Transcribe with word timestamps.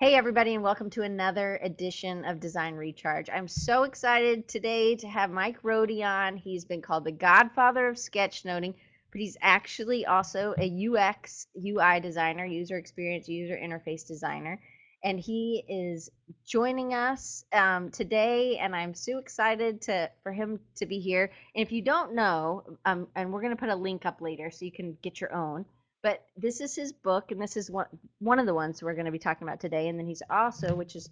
Hey, 0.00 0.16
everybody, 0.16 0.56
and 0.56 0.64
welcome 0.64 0.90
to 0.90 1.02
another 1.02 1.60
edition 1.62 2.24
of 2.24 2.40
Design 2.40 2.74
Recharge. 2.74 3.30
I'm 3.30 3.46
so 3.46 3.84
excited 3.84 4.48
today 4.48 4.96
to 4.96 5.06
have 5.06 5.30
Mike 5.30 5.62
Rohde 5.62 6.04
on. 6.04 6.36
He's 6.36 6.64
been 6.64 6.82
called 6.82 7.04
the 7.04 7.12
godfather 7.12 7.86
of 7.86 7.94
sketchnoting, 7.94 8.74
but 9.12 9.20
he's 9.20 9.36
actually 9.40 10.04
also 10.04 10.52
a 10.58 10.88
UX, 10.88 11.46
UI 11.56 12.00
designer, 12.00 12.44
user 12.44 12.76
experience, 12.76 13.28
user 13.28 13.56
interface 13.56 14.04
designer. 14.04 14.60
And 15.04 15.20
he 15.20 15.62
is 15.68 16.10
joining 16.44 16.92
us 16.92 17.44
um, 17.52 17.92
today, 17.92 18.58
and 18.58 18.74
I'm 18.74 18.94
so 18.94 19.18
excited 19.18 19.80
to 19.82 20.10
for 20.24 20.32
him 20.32 20.58
to 20.74 20.86
be 20.86 20.98
here. 20.98 21.30
And 21.54 21.64
if 21.64 21.70
you 21.70 21.82
don't 21.82 22.16
know, 22.16 22.64
um, 22.84 23.06
and 23.14 23.32
we're 23.32 23.42
going 23.42 23.54
to 23.54 23.60
put 23.60 23.68
a 23.68 23.76
link 23.76 24.06
up 24.06 24.20
later 24.20 24.50
so 24.50 24.64
you 24.64 24.72
can 24.72 24.98
get 25.02 25.20
your 25.20 25.32
own 25.32 25.64
but 26.04 26.22
this 26.36 26.60
is 26.60 26.76
his 26.76 26.92
book 26.92 27.32
and 27.32 27.40
this 27.40 27.56
is 27.56 27.70
one 27.70 27.86
one 28.20 28.38
of 28.38 28.46
the 28.46 28.54
ones 28.54 28.82
we're 28.82 28.94
going 28.94 29.06
to 29.06 29.10
be 29.10 29.18
talking 29.18 29.48
about 29.48 29.58
today 29.58 29.88
and 29.88 29.98
then 29.98 30.06
he's 30.06 30.22
also 30.30 30.74
which 30.74 30.94
is 30.94 31.08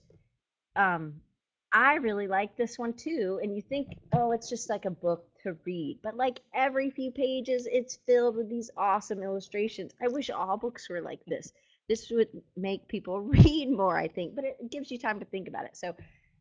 um 0.76 1.14
i 1.72 1.94
really 1.94 2.28
like 2.28 2.54
this 2.56 2.78
one 2.78 2.92
too 2.92 3.40
and 3.42 3.56
you 3.56 3.62
think 3.62 3.88
oh 4.12 4.30
it's 4.30 4.48
just 4.48 4.68
like 4.70 4.84
a 4.84 4.90
book 4.90 5.24
to 5.42 5.56
read 5.64 5.98
but 6.02 6.14
like 6.14 6.40
every 6.54 6.90
few 6.90 7.10
pages 7.10 7.66
it's 7.72 7.98
filled 8.06 8.36
with 8.36 8.48
these 8.48 8.70
awesome 8.76 9.22
illustrations. 9.22 9.92
I 10.00 10.08
wish 10.08 10.30
all 10.30 10.56
books 10.56 10.88
were 10.88 11.00
like 11.00 11.24
this. 11.26 11.52
This 11.88 12.10
would 12.10 12.28
make 12.56 12.86
people 12.86 13.20
read 13.36 13.70
more 13.70 13.98
i 13.98 14.06
think 14.06 14.36
but 14.36 14.44
it 14.44 14.70
gives 14.70 14.90
you 14.90 14.98
time 14.98 15.18
to 15.18 15.26
think 15.26 15.48
about 15.48 15.64
it. 15.64 15.76
So 15.76 15.96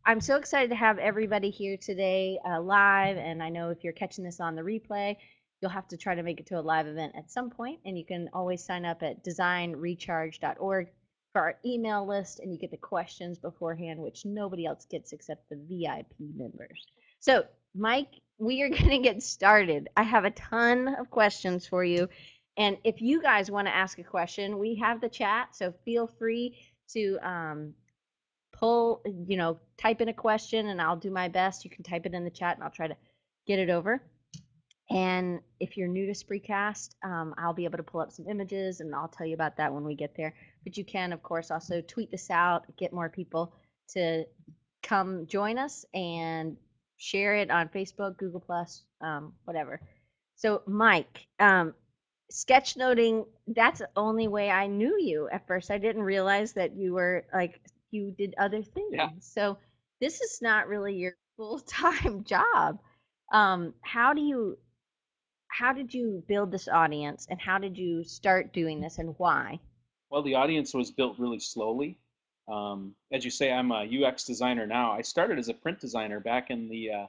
i'm 0.06 0.20
so 0.20 0.36
excited 0.36 0.70
to 0.70 0.76
have 0.76 1.00
everybody 1.00 1.50
here 1.50 1.78
today 1.78 2.38
uh, 2.46 2.60
live 2.60 3.16
and 3.18 3.42
i 3.42 3.48
know 3.48 3.70
if 3.70 3.84
you're 3.84 3.94
catching 3.94 4.26
this 4.26 4.42
on 4.42 4.56
the 4.56 4.62
replay 4.62 5.16
You'll 5.62 5.72
have 5.72 5.88
to 5.90 5.98
try 5.98 6.16
to 6.16 6.24
make 6.24 6.40
it 6.40 6.48
to 6.48 6.60
a 6.60 6.62
live 6.62 6.88
event 6.88 7.14
at 7.16 7.30
some 7.32 7.50
point, 7.50 7.80
and 7.86 7.98
you 7.98 8.06
can 8.06 8.30
always 8.34 8.64
sign 8.64 8.84
up 8.84 9.04
at 9.04 9.24
designrecharge.org 9.24 10.88
for 11.32 11.42
our 11.42 11.60
email 11.66 12.06
list, 12.06 12.40
and 12.40 12.52
you 12.52 12.60
get 12.60 12.72
the 12.72 12.78
questions 12.78 13.38
beforehand, 13.38 14.00
which 14.00 14.26
nobody 14.26 14.66
else 14.66 14.86
gets 14.90 15.14
except 15.14 15.48
the 15.50 15.56
VIP 15.56 16.14
members. 16.36 16.88
So, 17.20 17.46
Mike, 17.76 18.10
we 18.38 18.64
are 18.64 18.70
going 18.78 18.90
to 18.90 18.98
get 18.98 19.22
started. 19.22 19.90
I 19.96 20.04
have 20.04 20.26
a 20.26 20.32
ton 20.32 20.88
of 20.88 21.10
questions 21.10 21.68
for 21.68 21.84
you. 21.84 22.10
And 22.58 22.78
if 22.84 23.02
you 23.02 23.22
guys 23.22 23.50
want 23.50 23.68
to 23.68 23.76
ask 23.76 23.98
a 24.00 24.04
question, 24.04 24.60
we 24.60 24.76
have 24.76 25.00
the 25.00 25.10
chat, 25.10 25.56
so 25.56 25.74
feel 25.86 26.08
free 26.08 26.58
to 26.94 27.18
um, 27.24 27.74
pull, 28.52 29.02
you 29.28 29.38
know, 29.38 29.60
type 29.78 30.02
in 30.02 30.10
a 30.10 30.14
question, 30.14 30.68
and 30.68 30.82
I'll 30.82 30.98
do 30.98 31.12
my 31.12 31.30
best. 31.30 31.64
You 31.64 31.72
can 31.72 31.84
type 31.84 32.06
it 32.06 32.14
in 32.14 32.24
the 32.26 32.30
chat, 32.30 32.56
and 32.56 32.64
I'll 32.64 32.72
try 32.72 32.88
to 32.88 32.98
get 33.48 33.60
it 33.60 33.70
over. 33.70 34.04
And 34.94 35.40
if 35.60 35.78
you're 35.78 35.88
new 35.88 36.06
to 36.06 36.12
Spreecast, 36.12 36.96
um, 37.04 37.34
I'll 37.38 37.54
be 37.54 37.64
able 37.64 37.78
to 37.78 37.84
pull 37.84 38.02
up 38.02 38.12
some 38.12 38.28
images 38.28 38.82
and 38.82 38.94
I'll 38.94 39.08
tell 39.08 39.26
you 39.26 39.34
about 39.34 39.56
that 39.58 39.74
when 39.74 39.86
we 39.86 39.96
get 39.96 40.16
there. 40.16 40.34
But 40.64 40.76
you 40.78 40.84
can, 40.84 41.14
of 41.14 41.24
course, 41.24 41.50
also 41.50 41.82
tweet 41.82 42.12
this 42.12 42.30
out, 42.30 42.66
get 42.78 42.92
more 42.92 43.08
people 43.08 43.54
to 43.94 44.26
come 44.84 45.26
join 45.28 45.58
us 45.58 45.86
and 45.94 46.58
share 46.98 47.36
it 47.36 47.50
on 47.50 47.70
Facebook, 47.70 48.18
Google 48.18 48.42
Plus, 48.42 48.84
um, 49.00 49.34
whatever. 49.46 49.80
So, 50.36 50.62
Mike, 50.68 51.26
um, 51.40 51.74
sketchnoting, 52.32 53.26
that's 53.48 53.80
the 53.80 53.90
only 53.96 54.28
way 54.28 54.50
I 54.50 54.68
knew 54.68 55.00
you 55.00 55.30
at 55.32 55.48
first. 55.48 55.72
I 55.72 55.78
didn't 55.78 56.04
realize 56.04 56.54
that 56.54 56.76
you 56.76 56.94
were 56.94 57.26
like, 57.34 57.62
you 57.92 58.12
did 58.18 58.36
other 58.38 58.62
things. 58.62 58.92
Yeah. 58.92 59.10
So, 59.20 59.58
this 60.02 60.20
is 60.20 60.40
not 60.42 60.68
really 60.68 60.96
your 60.96 61.14
full 61.38 61.60
time 61.60 62.24
job. 62.26 62.80
Um, 63.32 63.74
how 63.82 64.14
do 64.14 64.22
you 64.22 64.58
how 65.52 65.74
did 65.74 65.94
you 65.94 66.24
build 66.28 66.52
this 66.52 66.68
audience 66.68 67.28
and 67.30 67.40
how 67.40 67.58
did 67.58 67.78
you 67.78 68.04
start 68.04 68.54
doing 68.54 68.80
this 68.80 68.98
and 68.98 69.14
why? 69.18 69.60
Well, 70.10 70.24
the 70.24 70.36
audience 70.36 70.74
was 70.74 70.92
built 70.92 71.20
really 71.20 71.40
slowly. 71.40 72.00
Um, 72.48 72.96
as 73.12 73.24
you 73.24 73.32
say, 73.32 73.52
I'm 73.52 73.72
a 73.72 73.86
UX 73.86 74.24
designer 74.24 74.66
now. 74.66 74.92
I 74.92 75.02
started 75.02 75.38
as 75.40 75.50
a 75.50 75.54
print 75.54 75.80
designer 75.80 76.20
back 76.20 76.50
in 76.50 76.70
the 76.70 76.92
uh, 76.92 77.06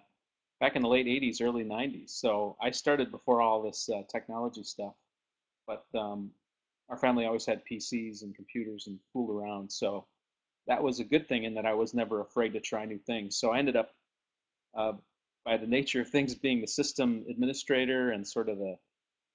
back 0.60 0.76
in 0.76 0.82
the 0.82 0.88
late 0.88 1.06
'80s, 1.06 1.40
early 1.40 1.64
'90s. 1.64 2.10
So 2.10 2.56
I 2.60 2.70
started 2.70 3.10
before 3.10 3.40
all 3.40 3.62
this 3.62 3.88
uh, 3.88 4.02
technology 4.10 4.62
stuff. 4.62 4.94
But 5.66 5.84
um, 5.98 6.30
our 6.88 6.96
family 6.96 7.24
always 7.24 7.46
had 7.46 7.62
PCs 7.64 8.22
and 8.22 8.34
computers 8.34 8.86
and 8.86 8.98
fooled 9.12 9.30
around. 9.30 9.70
So 9.70 10.06
that 10.66 10.82
was 10.82 11.00
a 11.00 11.04
good 11.04 11.28
thing 11.28 11.44
in 11.44 11.54
that 11.54 11.66
I 11.66 11.74
was 11.74 11.94
never 11.94 12.20
afraid 12.20 12.52
to 12.52 12.60
try 12.60 12.84
new 12.84 12.98
things. 12.98 13.36
So 13.36 13.50
I 13.50 13.58
ended 13.58 13.76
up 13.76 13.90
uh, 14.76 14.92
by 15.44 15.56
the 15.56 15.66
nature 15.66 16.00
of 16.00 16.08
things 16.08 16.34
being 16.34 16.60
the 16.60 16.66
system 16.66 17.24
administrator 17.28 18.10
and 18.10 18.26
sort 18.26 18.48
of 18.48 18.58
the 18.58 18.76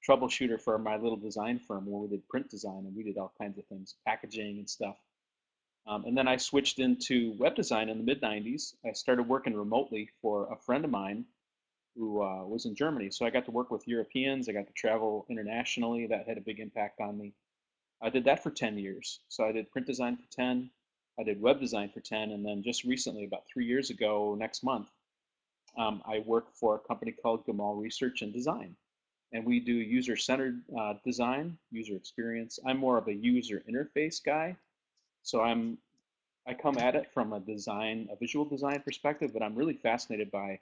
troubleshooter 0.08 0.62
for 0.62 0.78
my 0.78 0.96
little 0.96 1.18
design 1.18 1.60
firm 1.60 1.86
where 1.86 2.02
we 2.02 2.08
did 2.08 2.28
print 2.30 2.50
design 2.50 2.86
and 2.86 2.96
we 2.96 3.04
did 3.04 3.18
all 3.18 3.34
kinds 3.40 3.58
of 3.58 3.66
things, 3.66 3.96
packaging 4.06 4.58
and 4.60 4.70
stuff. 4.70 4.98
Um, 5.88 6.04
and 6.06 6.18
then 6.18 6.28
I 6.28 6.38
switched 6.38 6.80
into 6.80 7.34
web 7.38 7.56
design 7.56 7.90
in 7.90 7.98
the 7.98 8.04
mid 8.04 8.22
90s. 8.22 8.74
I 8.86 8.92
started 8.92 9.24
working 9.24 9.56
remotely 9.56 10.10
for 10.22 10.52
a 10.52 10.58
friend 10.58 10.84
of 10.84 10.92
mine 10.92 11.26
who 11.96 12.22
uh, 12.22 12.46
was 12.46 12.66
in 12.66 12.76
Germany. 12.76 13.10
So 13.10 13.26
I 13.26 13.30
got 13.30 13.46
to 13.46 13.52
work 13.52 13.72
with 13.72 13.88
Europeans. 13.88 14.48
I 14.48 14.52
got 14.52 14.68
to 14.68 14.74
travel 14.74 15.26
internationally. 15.30 16.06
That 16.08 16.28
had 16.28 16.38
a 16.38 16.42
big 16.42 16.60
impact 16.60 17.00
on 17.00 17.18
me. 17.18 17.34
I 18.02 18.10
did 18.10 18.26
that 18.26 18.44
for 18.44 18.52
10 18.52 18.78
years. 18.78 19.22
So 19.30 19.46
I 19.46 19.52
did 19.52 19.72
print 19.72 19.88
design 19.88 20.18
for 20.18 20.30
10. 20.32 20.70
I 21.20 21.24
did 21.24 21.42
web 21.42 21.60
design 21.60 21.90
for 21.90 22.02
10. 22.02 22.32
And 22.32 22.46
then 22.46 22.62
just 22.64 22.84
recently, 22.84 23.24
about 23.24 23.44
three 23.52 23.66
years 23.66 23.90
ago, 23.90 24.36
next 24.38 24.64
month, 24.64 24.90
um, 25.78 26.02
I 26.06 26.20
work 26.20 26.54
for 26.54 26.76
a 26.76 26.80
company 26.80 27.12
called 27.12 27.46
Gomoll 27.46 27.80
Research 27.80 28.22
and 28.22 28.34
Design. 28.34 28.76
And 29.34 29.46
we 29.46 29.60
do 29.60 29.74
user 29.74 30.16
centered 30.16 30.62
uh, 30.80 30.94
design, 31.06 31.58
user 31.72 31.96
experience. 31.96 32.60
I'm 32.66 32.78
more 32.78 32.98
of 32.98 33.08
a 33.08 33.14
user 33.14 33.64
interface 33.70 34.24
guy. 34.24 34.56
So 35.24 35.42
I'm 35.42 35.78
I 36.48 36.54
come 36.54 36.78
at 36.78 36.96
it 36.96 37.12
from 37.14 37.34
a 37.34 37.42
design, 37.42 38.08
a 38.10 38.16
visual 38.16 38.46
design 38.46 38.82
perspective, 38.82 39.32
but 39.34 39.44
I'm 39.44 39.54
really 39.54 39.74
fascinated 39.74 40.32
by 40.32 40.60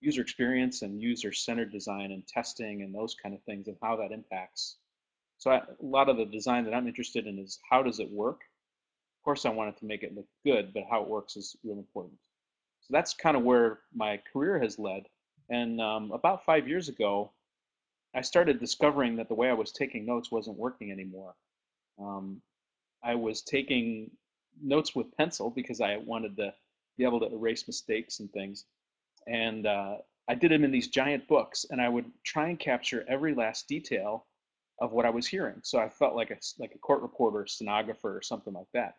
user 0.00 0.20
experience 0.20 0.82
and 0.82 1.00
user 1.00 1.32
centered 1.32 1.70
design 1.70 2.10
and 2.10 2.26
testing 2.26 2.82
and 2.82 2.92
those 2.92 3.14
kind 3.14 3.32
of 3.32 3.40
things 3.44 3.68
and 3.68 3.76
how 3.80 3.94
that 3.96 4.10
impacts. 4.10 4.76
So 5.38 5.52
I, 5.52 5.58
a 5.58 5.64
lot 5.80 6.08
of 6.08 6.16
the 6.16 6.24
design 6.24 6.64
that 6.64 6.74
I'm 6.74 6.88
interested 6.88 7.28
in 7.28 7.38
is 7.38 7.60
how 7.70 7.82
does 7.82 8.00
it 8.00 8.10
work? 8.10 8.40
Of 8.40 9.24
course, 9.24 9.46
I 9.46 9.50
want 9.50 9.68
it 9.68 9.78
to 9.78 9.86
make 9.86 10.02
it 10.02 10.16
look 10.16 10.26
good, 10.44 10.74
but 10.74 10.82
how 10.90 11.02
it 11.02 11.08
works 11.08 11.36
is 11.36 11.56
real 11.62 11.78
important. 11.78 12.18
So 12.84 12.92
that's 12.92 13.14
kind 13.14 13.36
of 13.36 13.42
where 13.42 13.80
my 13.94 14.20
career 14.30 14.58
has 14.58 14.78
led. 14.78 15.08
And 15.48 15.80
um, 15.80 16.12
about 16.12 16.44
five 16.44 16.68
years 16.68 16.90
ago, 16.90 17.32
I 18.14 18.20
started 18.20 18.60
discovering 18.60 19.16
that 19.16 19.28
the 19.28 19.34
way 19.34 19.48
I 19.48 19.54
was 19.54 19.72
taking 19.72 20.04
notes 20.04 20.30
wasn't 20.30 20.58
working 20.58 20.92
anymore. 20.92 21.34
Um, 21.98 22.42
I 23.02 23.14
was 23.14 23.40
taking 23.40 24.10
notes 24.62 24.94
with 24.94 25.16
pencil 25.16 25.50
because 25.50 25.80
I 25.80 25.96
wanted 25.96 26.36
to 26.36 26.54
be 26.98 27.04
able 27.04 27.20
to 27.20 27.32
erase 27.34 27.66
mistakes 27.66 28.20
and 28.20 28.30
things. 28.32 28.66
And 29.26 29.66
uh, 29.66 29.96
I 30.28 30.34
did 30.34 30.50
them 30.50 30.64
in 30.64 30.70
these 30.70 30.88
giant 30.88 31.26
books, 31.26 31.64
and 31.70 31.80
I 31.80 31.88
would 31.88 32.10
try 32.22 32.48
and 32.48 32.58
capture 32.58 33.04
every 33.08 33.34
last 33.34 33.66
detail 33.66 34.26
of 34.80 34.92
what 34.92 35.06
I 35.06 35.10
was 35.10 35.26
hearing. 35.26 35.60
So 35.62 35.78
I 35.78 35.88
felt 35.88 36.14
like 36.14 36.30
a 36.30 36.36
like 36.58 36.74
a 36.74 36.78
court 36.78 37.00
reporter, 37.00 37.46
stenographer, 37.46 38.16
or 38.16 38.22
something 38.22 38.52
like 38.52 38.70
that. 38.74 38.96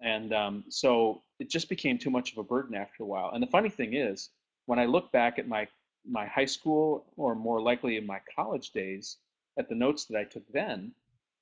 And 0.00 0.32
um, 0.32 0.64
so 0.68 1.22
it 1.38 1.48
just 1.50 1.68
became 1.68 1.98
too 1.98 2.10
much 2.10 2.32
of 2.32 2.38
a 2.38 2.42
burden 2.42 2.74
after 2.74 3.02
a 3.02 3.06
while. 3.06 3.30
And 3.32 3.42
the 3.42 3.48
funny 3.48 3.70
thing 3.70 3.94
is, 3.94 4.30
when 4.66 4.78
I 4.78 4.86
look 4.86 5.12
back 5.12 5.38
at 5.38 5.48
my 5.48 5.68
my 6.06 6.26
high 6.26 6.44
school, 6.44 7.06
or 7.16 7.34
more 7.34 7.62
likely 7.62 7.96
in 7.96 8.06
my 8.06 8.20
college 8.36 8.72
days, 8.72 9.16
at 9.58 9.68
the 9.70 9.74
notes 9.74 10.04
that 10.06 10.18
I 10.18 10.24
took 10.24 10.46
then, 10.52 10.92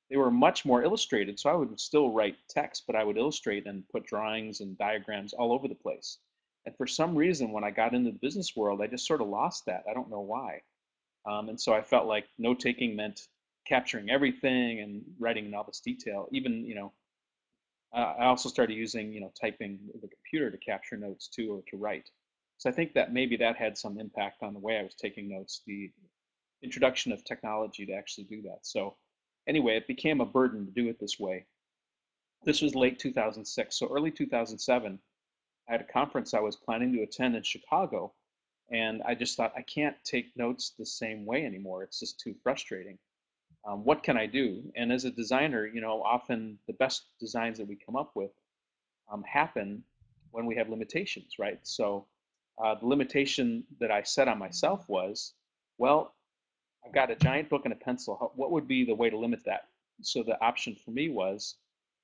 they 0.08 0.16
were 0.16 0.30
much 0.30 0.64
more 0.64 0.84
illustrated. 0.84 1.40
So 1.40 1.50
I 1.50 1.54
would 1.54 1.80
still 1.80 2.12
write 2.12 2.36
text, 2.48 2.84
but 2.86 2.94
I 2.94 3.02
would 3.02 3.16
illustrate 3.16 3.66
and 3.66 3.88
put 3.88 4.06
drawings 4.06 4.60
and 4.60 4.78
diagrams 4.78 5.32
all 5.32 5.52
over 5.52 5.66
the 5.66 5.74
place. 5.74 6.18
And 6.64 6.76
for 6.76 6.86
some 6.86 7.16
reason, 7.16 7.50
when 7.50 7.64
I 7.64 7.70
got 7.72 7.92
into 7.92 8.12
the 8.12 8.18
business 8.18 8.54
world, 8.54 8.80
I 8.80 8.86
just 8.86 9.06
sort 9.06 9.20
of 9.20 9.28
lost 9.28 9.66
that. 9.66 9.82
I 9.90 9.94
don't 9.94 10.10
know 10.10 10.20
why. 10.20 10.60
Um, 11.26 11.48
and 11.48 11.60
so 11.60 11.72
I 11.72 11.82
felt 11.82 12.06
like 12.06 12.26
note 12.38 12.60
taking 12.60 12.94
meant 12.94 13.26
capturing 13.66 14.10
everything 14.10 14.80
and 14.80 15.02
writing 15.18 15.46
in 15.46 15.54
all 15.54 15.64
this 15.64 15.80
detail, 15.80 16.28
even 16.32 16.64
you 16.64 16.74
know 16.74 16.92
I 17.94 18.24
also 18.24 18.48
started 18.48 18.74
using, 18.74 19.12
you 19.12 19.20
know, 19.20 19.32
typing 19.38 19.78
the 20.00 20.08
computer 20.08 20.50
to 20.50 20.56
capture 20.56 20.96
notes 20.96 21.28
too, 21.28 21.52
or 21.52 21.62
to 21.68 21.76
write. 21.76 22.08
So 22.56 22.70
I 22.70 22.72
think 22.72 22.94
that 22.94 23.12
maybe 23.12 23.36
that 23.36 23.56
had 23.56 23.76
some 23.76 23.98
impact 23.98 24.42
on 24.42 24.54
the 24.54 24.60
way 24.60 24.78
I 24.78 24.82
was 24.82 24.94
taking 24.94 25.28
notes, 25.28 25.62
the 25.66 25.90
introduction 26.62 27.12
of 27.12 27.24
technology 27.24 27.84
to 27.86 27.92
actually 27.92 28.24
do 28.24 28.40
that. 28.42 28.60
So 28.62 28.96
anyway, 29.46 29.76
it 29.76 29.86
became 29.86 30.20
a 30.20 30.26
burden 30.26 30.64
to 30.64 30.72
do 30.72 30.88
it 30.88 30.98
this 31.00 31.18
way. 31.18 31.44
This 32.44 32.62
was 32.62 32.74
late 32.74 32.98
2006. 32.98 33.78
So 33.78 33.88
early 33.88 34.10
2007, 34.10 34.98
I 35.68 35.72
had 35.72 35.80
a 35.80 35.92
conference 35.92 36.34
I 36.34 36.40
was 36.40 36.56
planning 36.56 36.92
to 36.92 37.02
attend 37.02 37.36
in 37.36 37.42
Chicago. 37.42 38.14
And 38.70 39.02
I 39.02 39.14
just 39.14 39.36
thought, 39.36 39.52
I 39.56 39.62
can't 39.62 39.96
take 40.04 40.36
notes 40.36 40.72
the 40.78 40.86
same 40.86 41.26
way 41.26 41.44
anymore. 41.44 41.82
It's 41.82 42.00
just 42.00 42.20
too 42.20 42.34
frustrating 42.42 42.98
um, 43.66 43.84
what 43.84 44.02
can 44.02 44.16
I 44.16 44.26
do? 44.26 44.62
And 44.76 44.92
as 44.92 45.04
a 45.04 45.10
designer, 45.10 45.66
you 45.66 45.80
know, 45.80 46.02
often 46.02 46.58
the 46.66 46.72
best 46.74 47.04
designs 47.20 47.58
that 47.58 47.68
we 47.68 47.76
come 47.76 47.96
up 47.96 48.12
with 48.14 48.30
um, 49.12 49.22
happen 49.22 49.84
when 50.30 50.46
we 50.46 50.56
have 50.56 50.68
limitations, 50.68 51.34
right? 51.38 51.60
So 51.62 52.06
uh, 52.62 52.74
the 52.74 52.86
limitation 52.86 53.64
that 53.80 53.90
I 53.90 54.02
set 54.02 54.28
on 54.28 54.38
myself 54.38 54.88
was, 54.88 55.34
well, 55.78 56.14
I've 56.84 56.92
got 56.92 57.10
a 57.10 57.16
giant 57.16 57.48
book 57.48 57.62
and 57.64 57.72
a 57.72 57.76
pencil. 57.76 58.32
What 58.34 58.50
would 58.50 58.66
be 58.66 58.84
the 58.84 58.94
way 58.94 59.10
to 59.10 59.16
limit 59.16 59.44
that? 59.44 59.68
So 60.00 60.22
the 60.22 60.40
option 60.42 60.76
for 60.84 60.90
me 60.90 61.08
was 61.08 61.56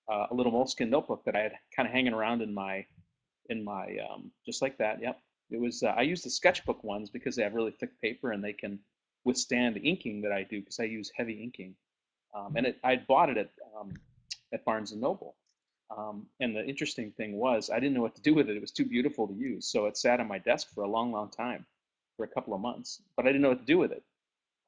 uh, 0.08 0.26
a 0.30 0.34
little 0.34 0.52
Moleskine 0.52 0.88
notebook 0.88 1.24
that 1.24 1.34
I 1.34 1.40
had 1.40 1.52
kind 1.74 1.88
of 1.88 1.92
hanging 1.92 2.12
around 2.12 2.42
in 2.42 2.54
my 2.54 2.86
in 3.50 3.64
my 3.64 3.96
um, 4.10 4.30
just 4.46 4.62
like 4.62 4.78
that. 4.78 5.00
Yep, 5.00 5.20
it 5.50 5.60
was. 5.60 5.82
Uh, 5.82 5.94
I 5.96 6.02
use 6.02 6.22
the 6.22 6.30
sketchbook 6.30 6.84
ones 6.84 7.10
because 7.10 7.34
they 7.34 7.42
have 7.42 7.54
really 7.54 7.72
thick 7.72 8.00
paper 8.00 8.32
and 8.32 8.44
they 8.44 8.52
can 8.52 8.78
withstand 9.28 9.76
the 9.76 9.80
inking 9.80 10.22
that 10.22 10.32
I 10.32 10.42
do 10.42 10.60
because 10.60 10.80
I 10.80 10.84
use 10.84 11.12
heavy 11.14 11.42
inking. 11.42 11.74
Um, 12.34 12.56
and 12.56 12.66
it, 12.66 12.78
I 12.82 12.96
bought 12.96 13.30
it 13.30 13.38
at 13.38 13.50
um, 13.78 13.92
at 14.52 14.64
Barnes 14.64 14.92
and 14.92 15.00
Noble. 15.00 15.36
Um, 15.96 16.26
and 16.40 16.54
the 16.54 16.64
interesting 16.66 17.12
thing 17.12 17.36
was 17.36 17.70
I 17.70 17.78
didn't 17.80 17.94
know 17.94 18.02
what 18.02 18.16
to 18.16 18.22
do 18.22 18.34
with 18.34 18.48
it. 18.50 18.56
It 18.56 18.60
was 18.60 18.72
too 18.72 18.84
beautiful 18.84 19.26
to 19.28 19.34
use, 19.34 19.66
so 19.66 19.86
it 19.86 19.96
sat 19.96 20.20
on 20.20 20.28
my 20.28 20.38
desk 20.38 20.68
for 20.74 20.82
a 20.84 20.88
long, 20.96 21.12
long 21.12 21.30
time, 21.30 21.64
for 22.16 22.24
a 22.24 22.28
couple 22.28 22.54
of 22.54 22.60
months. 22.60 23.02
But 23.16 23.24
I 23.24 23.28
didn't 23.28 23.42
know 23.42 23.50
what 23.50 23.60
to 23.60 23.72
do 23.74 23.78
with 23.78 23.92
it. 23.92 24.02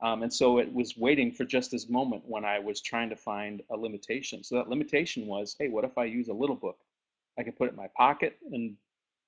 Um, 0.02 0.22
and 0.22 0.32
so 0.32 0.58
it 0.58 0.72
was 0.72 0.96
waiting 0.96 1.30
for 1.30 1.44
just 1.44 1.70
this 1.70 1.88
moment 1.88 2.22
when 2.26 2.44
I 2.44 2.58
was 2.58 2.80
trying 2.80 3.10
to 3.10 3.16
find 3.16 3.62
a 3.70 3.76
limitation. 3.76 4.42
So 4.42 4.54
that 4.56 4.68
limitation 4.68 5.26
was, 5.26 5.56
hey, 5.58 5.68
what 5.68 5.84
if 5.84 5.98
I 5.98 6.04
use 6.04 6.28
a 6.28 6.40
little 6.42 6.56
book? 6.56 6.78
I 7.38 7.42
could 7.42 7.56
put 7.56 7.68
it 7.68 7.72
in 7.72 7.76
my 7.76 7.90
pocket. 7.96 8.38
And 8.50 8.76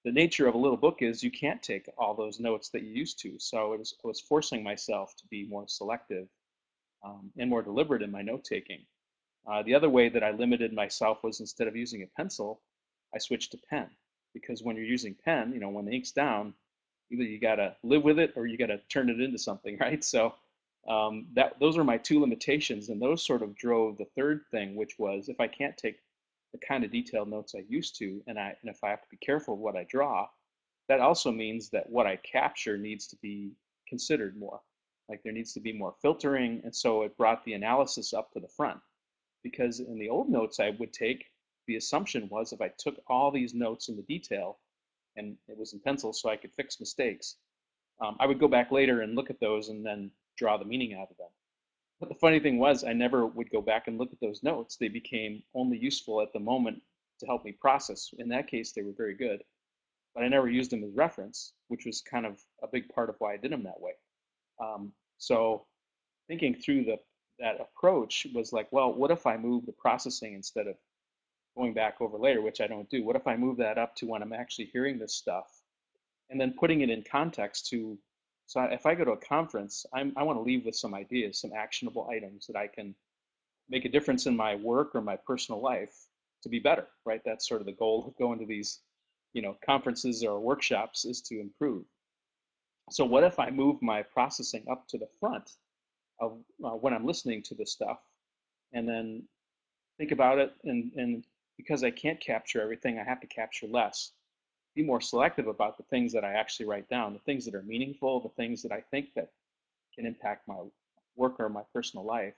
the 0.04 0.12
nature 0.12 0.48
of 0.48 0.54
a 0.54 0.58
little 0.58 0.76
book 0.76 0.98
is 1.00 1.22
you 1.22 1.30
can't 1.30 1.62
take 1.62 1.88
all 1.96 2.14
those 2.14 2.40
notes 2.40 2.70
that 2.70 2.82
you 2.82 2.92
used 2.92 3.20
to. 3.20 3.38
So 3.38 3.72
it 3.72 3.78
was, 3.78 3.94
I 4.04 4.08
was 4.08 4.20
forcing 4.20 4.62
myself 4.62 5.14
to 5.16 5.26
be 5.28 5.46
more 5.46 5.68
selective 5.68 6.28
um, 7.04 7.30
and 7.38 7.48
more 7.48 7.62
deliberate 7.62 8.02
in 8.02 8.10
my 8.10 8.22
note 8.22 8.44
taking. 8.44 8.80
Uh, 9.46 9.62
the 9.62 9.74
other 9.74 9.88
way 9.88 10.08
that 10.08 10.22
I 10.22 10.30
limited 10.32 10.72
myself 10.72 11.22
was 11.22 11.40
instead 11.40 11.68
of 11.68 11.76
using 11.76 12.02
a 12.02 12.06
pencil, 12.16 12.60
I 13.14 13.18
switched 13.18 13.52
to 13.52 13.58
pen. 13.70 13.88
Because 14.34 14.62
when 14.62 14.76
you're 14.76 14.84
using 14.84 15.14
pen, 15.24 15.52
you 15.52 15.60
know, 15.60 15.68
when 15.68 15.84
the 15.84 15.92
ink's 15.92 16.12
down, 16.12 16.54
either 17.10 17.24
you 17.24 17.38
got 17.38 17.56
to 17.56 17.76
live 17.82 18.02
with 18.02 18.18
it 18.18 18.32
or 18.36 18.46
you 18.46 18.56
got 18.56 18.66
to 18.66 18.80
turn 18.88 19.10
it 19.10 19.20
into 19.20 19.38
something, 19.38 19.76
right? 19.80 20.02
So 20.02 20.34
um, 20.88 21.26
that 21.34 21.60
those 21.60 21.76
are 21.76 21.84
my 21.84 21.98
two 21.98 22.20
limitations, 22.20 22.88
and 22.88 23.00
those 23.00 23.24
sort 23.24 23.42
of 23.42 23.54
drove 23.54 23.98
the 23.98 24.06
third 24.16 24.42
thing, 24.50 24.74
which 24.74 24.98
was 24.98 25.28
if 25.28 25.38
I 25.38 25.46
can't 25.46 25.76
take 25.76 25.98
the 26.52 26.58
kind 26.58 26.84
of 26.84 26.90
detailed 26.92 27.28
notes 27.28 27.54
I 27.54 27.64
used 27.68 27.96
to, 27.98 28.22
and 28.26 28.38
I 28.38 28.56
and 28.62 28.70
if 28.70 28.82
I 28.84 28.90
have 28.90 29.02
to 29.02 29.08
be 29.10 29.16
careful 29.16 29.54
of 29.54 29.60
what 29.60 29.76
I 29.76 29.84
draw, 29.88 30.28
that 30.88 31.00
also 31.00 31.32
means 31.32 31.70
that 31.70 31.88
what 31.88 32.06
I 32.06 32.16
capture 32.16 32.76
needs 32.76 33.06
to 33.08 33.16
be 33.22 33.52
considered 33.88 34.36
more. 34.36 34.60
Like 35.08 35.22
there 35.22 35.32
needs 35.32 35.52
to 35.54 35.60
be 35.60 35.72
more 35.72 35.94
filtering, 36.00 36.60
and 36.64 36.74
so 36.74 37.02
it 37.02 37.16
brought 37.16 37.44
the 37.44 37.54
analysis 37.54 38.12
up 38.12 38.32
to 38.32 38.40
the 38.40 38.48
front. 38.48 38.80
Because 39.42 39.80
in 39.80 39.98
the 39.98 40.08
old 40.08 40.28
notes 40.28 40.60
I 40.60 40.70
would 40.78 40.92
take, 40.92 41.24
the 41.66 41.76
assumption 41.76 42.28
was 42.30 42.52
if 42.52 42.60
I 42.60 42.70
took 42.78 42.96
all 43.08 43.30
these 43.30 43.54
notes 43.54 43.88
in 43.88 43.96
the 43.96 44.02
detail, 44.02 44.58
and 45.16 45.36
it 45.48 45.56
was 45.56 45.72
in 45.72 45.80
pencil 45.80 46.12
so 46.12 46.28
I 46.28 46.36
could 46.36 46.52
fix 46.54 46.80
mistakes, 46.80 47.36
um, 48.00 48.16
I 48.20 48.26
would 48.26 48.40
go 48.40 48.48
back 48.48 48.72
later 48.72 49.02
and 49.02 49.14
look 49.14 49.30
at 49.30 49.40
those 49.40 49.68
and 49.68 49.84
then 49.84 50.10
draw 50.36 50.56
the 50.56 50.64
meaning 50.64 50.94
out 50.94 51.10
of 51.10 51.16
them. 51.16 51.28
But 52.02 52.08
the 52.08 52.16
funny 52.16 52.40
thing 52.40 52.58
was, 52.58 52.82
I 52.82 52.92
never 52.92 53.28
would 53.28 53.48
go 53.50 53.62
back 53.62 53.86
and 53.86 53.96
look 53.96 54.12
at 54.12 54.18
those 54.20 54.42
notes. 54.42 54.74
They 54.74 54.88
became 54.88 55.40
only 55.54 55.78
useful 55.78 56.20
at 56.20 56.32
the 56.32 56.40
moment 56.40 56.82
to 57.20 57.26
help 57.26 57.44
me 57.44 57.52
process. 57.52 58.12
In 58.18 58.28
that 58.30 58.48
case, 58.48 58.72
they 58.72 58.82
were 58.82 58.90
very 58.96 59.14
good, 59.14 59.44
but 60.12 60.24
I 60.24 60.28
never 60.28 60.48
used 60.48 60.72
them 60.72 60.82
as 60.82 60.90
reference, 60.96 61.52
which 61.68 61.86
was 61.86 62.00
kind 62.00 62.26
of 62.26 62.40
a 62.60 62.66
big 62.66 62.88
part 62.88 63.08
of 63.08 63.14
why 63.20 63.34
I 63.34 63.36
did 63.36 63.52
them 63.52 63.62
that 63.62 63.80
way. 63.80 63.92
Um, 64.60 64.92
so 65.18 65.64
thinking 66.26 66.56
through 66.56 66.86
the 66.86 66.98
that 67.38 67.60
approach 67.60 68.26
was 68.34 68.52
like, 68.52 68.66
well, 68.72 68.92
what 68.92 69.12
if 69.12 69.24
I 69.24 69.36
move 69.36 69.64
the 69.64 69.72
processing 69.72 70.34
instead 70.34 70.66
of 70.66 70.74
going 71.56 71.72
back 71.72 72.00
over 72.00 72.18
later, 72.18 72.42
which 72.42 72.60
I 72.60 72.66
don't 72.66 72.90
do? 72.90 73.04
What 73.04 73.14
if 73.14 73.28
I 73.28 73.36
move 73.36 73.58
that 73.58 73.78
up 73.78 73.94
to 73.96 74.06
when 74.06 74.22
I'm 74.22 74.32
actually 74.32 74.70
hearing 74.72 74.98
this 74.98 75.14
stuff 75.14 75.46
and 76.30 76.40
then 76.40 76.56
putting 76.58 76.80
it 76.80 76.90
in 76.90 77.04
context 77.08 77.68
to 77.68 77.96
so 78.52 78.60
if 78.64 78.84
I 78.84 78.94
go 78.94 79.06
to 79.06 79.12
a 79.12 79.16
conference, 79.16 79.86
I'm, 79.94 80.12
I 80.14 80.24
want 80.24 80.36
to 80.36 80.42
leave 80.42 80.66
with 80.66 80.76
some 80.76 80.92
ideas, 80.92 81.40
some 81.40 81.52
actionable 81.56 82.06
items 82.12 82.46
that 82.48 82.56
I 82.56 82.66
can 82.66 82.94
make 83.70 83.86
a 83.86 83.88
difference 83.88 84.26
in 84.26 84.36
my 84.36 84.56
work 84.56 84.94
or 84.94 85.00
my 85.00 85.16
personal 85.16 85.62
life 85.62 85.94
to 86.42 86.50
be 86.50 86.58
better, 86.58 86.86
right? 87.06 87.22
That's 87.24 87.48
sort 87.48 87.62
of 87.62 87.66
the 87.66 87.72
goal 87.72 88.04
of 88.06 88.14
going 88.18 88.40
to 88.40 88.44
these, 88.44 88.80
you 89.32 89.40
know, 89.40 89.56
conferences 89.64 90.22
or 90.22 90.38
workshops 90.38 91.06
is 91.06 91.22
to 91.22 91.40
improve. 91.40 91.86
So 92.90 93.06
what 93.06 93.24
if 93.24 93.38
I 93.38 93.48
move 93.48 93.80
my 93.80 94.02
processing 94.02 94.66
up 94.70 94.86
to 94.88 94.98
the 94.98 95.08
front 95.18 95.50
of 96.20 96.36
uh, 96.62 96.72
when 96.72 96.92
I'm 96.92 97.06
listening 97.06 97.42
to 97.44 97.54
this 97.54 97.72
stuff 97.72 98.00
and 98.74 98.86
then 98.86 99.22
think 99.96 100.12
about 100.12 100.38
it 100.38 100.52
and, 100.64 100.92
and 100.96 101.24
because 101.56 101.82
I 101.82 101.90
can't 101.90 102.20
capture 102.20 102.60
everything, 102.60 102.98
I 102.98 103.04
have 103.04 103.22
to 103.22 103.26
capture 103.26 103.66
less 103.66 104.12
be 104.74 104.82
more 104.82 105.00
selective 105.00 105.46
about 105.46 105.76
the 105.76 105.82
things 105.84 106.12
that 106.12 106.24
I 106.24 106.32
actually 106.32 106.66
write 106.66 106.88
down, 106.88 107.12
the 107.12 107.18
things 107.20 107.44
that 107.44 107.54
are 107.54 107.62
meaningful, 107.62 108.20
the 108.20 108.28
things 108.30 108.62
that 108.62 108.72
I 108.72 108.80
think 108.90 109.14
that 109.14 109.30
can 109.94 110.06
impact 110.06 110.48
my 110.48 110.56
work 111.16 111.38
or 111.38 111.48
my 111.48 111.62
personal 111.72 112.06
life 112.06 112.34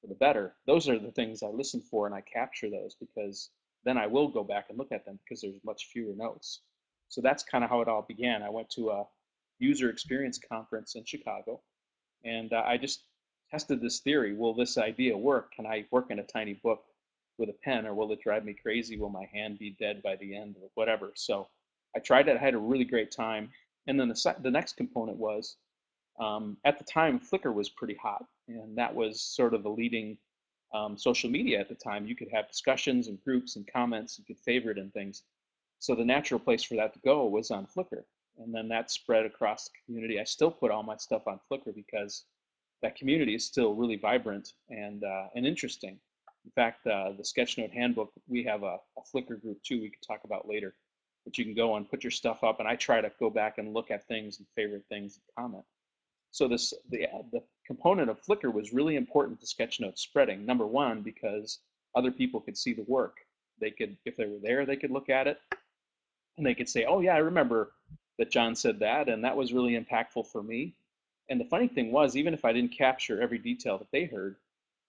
for 0.00 0.08
the 0.08 0.14
better. 0.14 0.54
Those 0.66 0.88
are 0.88 0.98
the 0.98 1.12
things 1.12 1.42
I 1.42 1.48
listen 1.48 1.80
for 1.80 2.06
and 2.06 2.14
I 2.14 2.22
capture 2.22 2.70
those 2.70 2.94
because 2.94 3.50
then 3.84 3.96
I 3.96 4.06
will 4.06 4.28
go 4.28 4.42
back 4.42 4.66
and 4.68 4.78
look 4.78 4.92
at 4.92 5.04
them 5.04 5.18
because 5.22 5.40
there's 5.40 5.64
much 5.64 5.86
fewer 5.92 6.14
notes. 6.14 6.60
So 7.08 7.20
that's 7.20 7.42
kind 7.42 7.64
of 7.64 7.70
how 7.70 7.80
it 7.80 7.88
all 7.88 8.02
began. 8.02 8.42
I 8.42 8.50
went 8.50 8.70
to 8.70 8.90
a 8.90 9.04
user 9.58 9.90
experience 9.90 10.38
conference 10.38 10.94
in 10.94 11.04
Chicago 11.04 11.60
and 12.24 12.52
uh, 12.52 12.62
I 12.66 12.76
just 12.76 13.04
tested 13.50 13.80
this 13.80 14.00
theory. 14.00 14.34
Will 14.34 14.54
this 14.54 14.78
idea 14.78 15.16
work? 15.16 15.52
Can 15.54 15.66
I 15.66 15.86
work 15.90 16.10
in 16.10 16.18
a 16.18 16.24
tiny 16.24 16.54
book 16.54 16.82
with 17.38 17.48
a 17.48 17.54
pen 17.64 17.86
or 17.86 17.94
will 17.94 18.12
it 18.12 18.22
drive 18.22 18.44
me 18.44 18.54
crazy? 18.54 18.96
Will 18.96 19.08
my 19.10 19.26
hand 19.32 19.58
be 19.58 19.76
dead 19.78 20.02
by 20.02 20.16
the 20.16 20.36
end 20.36 20.56
or 20.60 20.68
whatever? 20.74 21.12
So 21.14 21.48
I 21.96 22.00
tried 22.00 22.28
it. 22.28 22.36
I 22.36 22.40
had 22.40 22.54
a 22.54 22.58
really 22.58 22.84
great 22.84 23.10
time. 23.10 23.50
And 23.86 23.98
then 23.98 24.08
the, 24.08 24.36
the 24.42 24.50
next 24.50 24.76
component 24.76 25.18
was 25.18 25.56
um, 26.20 26.56
at 26.64 26.78
the 26.78 26.84
time, 26.84 27.18
Flickr 27.18 27.52
was 27.52 27.70
pretty 27.70 27.96
hot. 28.00 28.24
And 28.48 28.76
that 28.76 28.94
was 28.94 29.22
sort 29.22 29.54
of 29.54 29.62
the 29.62 29.70
leading 29.70 30.18
um, 30.74 30.96
social 30.96 31.30
media 31.30 31.58
at 31.58 31.68
the 31.68 31.74
time. 31.74 32.06
You 32.06 32.14
could 32.14 32.28
have 32.32 32.48
discussions 32.48 33.08
and 33.08 33.22
groups 33.24 33.56
and 33.56 33.66
comments. 33.72 34.18
You 34.18 34.24
could 34.24 34.38
favorite 34.38 34.78
and 34.78 34.92
things. 34.92 35.22
So 35.78 35.94
the 35.94 36.04
natural 36.04 36.38
place 36.38 36.62
for 36.62 36.74
that 36.76 36.92
to 36.94 37.00
go 37.00 37.26
was 37.26 37.50
on 37.50 37.66
Flickr. 37.66 38.02
And 38.38 38.54
then 38.54 38.68
that 38.68 38.90
spread 38.90 39.26
across 39.26 39.64
the 39.64 39.70
community. 39.84 40.20
I 40.20 40.24
still 40.24 40.50
put 40.50 40.70
all 40.70 40.82
my 40.82 40.96
stuff 40.96 41.22
on 41.26 41.40
Flickr 41.50 41.74
because 41.74 42.24
that 42.82 42.96
community 42.96 43.34
is 43.34 43.44
still 43.44 43.74
really 43.74 43.96
vibrant 43.96 44.52
and, 44.68 45.02
uh, 45.04 45.26
and 45.34 45.46
interesting. 45.46 45.98
In 46.44 46.50
fact, 46.52 46.86
uh, 46.86 47.12
the 47.16 47.22
Sketchnote 47.22 47.72
Handbook, 47.72 48.12
we 48.26 48.44
have 48.44 48.62
a, 48.62 48.78
a 48.96 49.02
Flickr 49.14 49.40
group 49.40 49.58
too 49.62 49.80
we 49.80 49.90
could 49.90 50.06
talk 50.06 50.20
about 50.24 50.48
later 50.48 50.74
but 51.24 51.38
you 51.38 51.44
can 51.44 51.54
go 51.54 51.76
and 51.76 51.88
put 51.88 52.02
your 52.02 52.10
stuff 52.10 52.42
up 52.42 52.60
and 52.60 52.68
I 52.68 52.76
try 52.76 53.00
to 53.00 53.12
go 53.18 53.30
back 53.30 53.58
and 53.58 53.74
look 53.74 53.90
at 53.90 54.06
things 54.06 54.38
and 54.38 54.46
favorite 54.56 54.84
things 54.88 55.18
and 55.18 55.44
comment. 55.44 55.64
So 56.32 56.48
this 56.48 56.72
the, 56.90 57.06
uh, 57.06 57.22
the 57.32 57.42
component 57.66 58.10
of 58.10 58.22
Flickr 58.22 58.52
was 58.52 58.72
really 58.72 58.96
important 58.96 59.40
to 59.40 59.46
sketchnote 59.46 59.98
spreading. 59.98 60.46
Number 60.46 60.66
one, 60.66 61.02
because 61.02 61.58
other 61.94 62.10
people 62.10 62.40
could 62.40 62.56
see 62.56 62.72
the 62.72 62.84
work. 62.86 63.18
They 63.60 63.70
could, 63.70 63.96
if 64.04 64.16
they 64.16 64.26
were 64.26 64.38
there, 64.42 64.64
they 64.64 64.76
could 64.76 64.90
look 64.90 65.08
at 65.10 65.26
it 65.26 65.38
and 66.36 66.46
they 66.46 66.54
could 66.54 66.68
say, 66.68 66.84
oh 66.84 67.00
yeah, 67.00 67.14
I 67.14 67.18
remember 67.18 67.72
that 68.18 68.30
John 68.30 68.54
said 68.54 68.78
that 68.80 69.08
and 69.08 69.24
that 69.24 69.36
was 69.36 69.52
really 69.52 69.78
impactful 69.78 70.26
for 70.28 70.42
me. 70.42 70.74
And 71.28 71.40
the 71.40 71.44
funny 71.44 71.68
thing 71.68 71.92
was, 71.92 72.16
even 72.16 72.34
if 72.34 72.44
I 72.44 72.52
didn't 72.52 72.76
capture 72.76 73.20
every 73.20 73.38
detail 73.38 73.78
that 73.78 73.90
they 73.92 74.04
heard, 74.04 74.36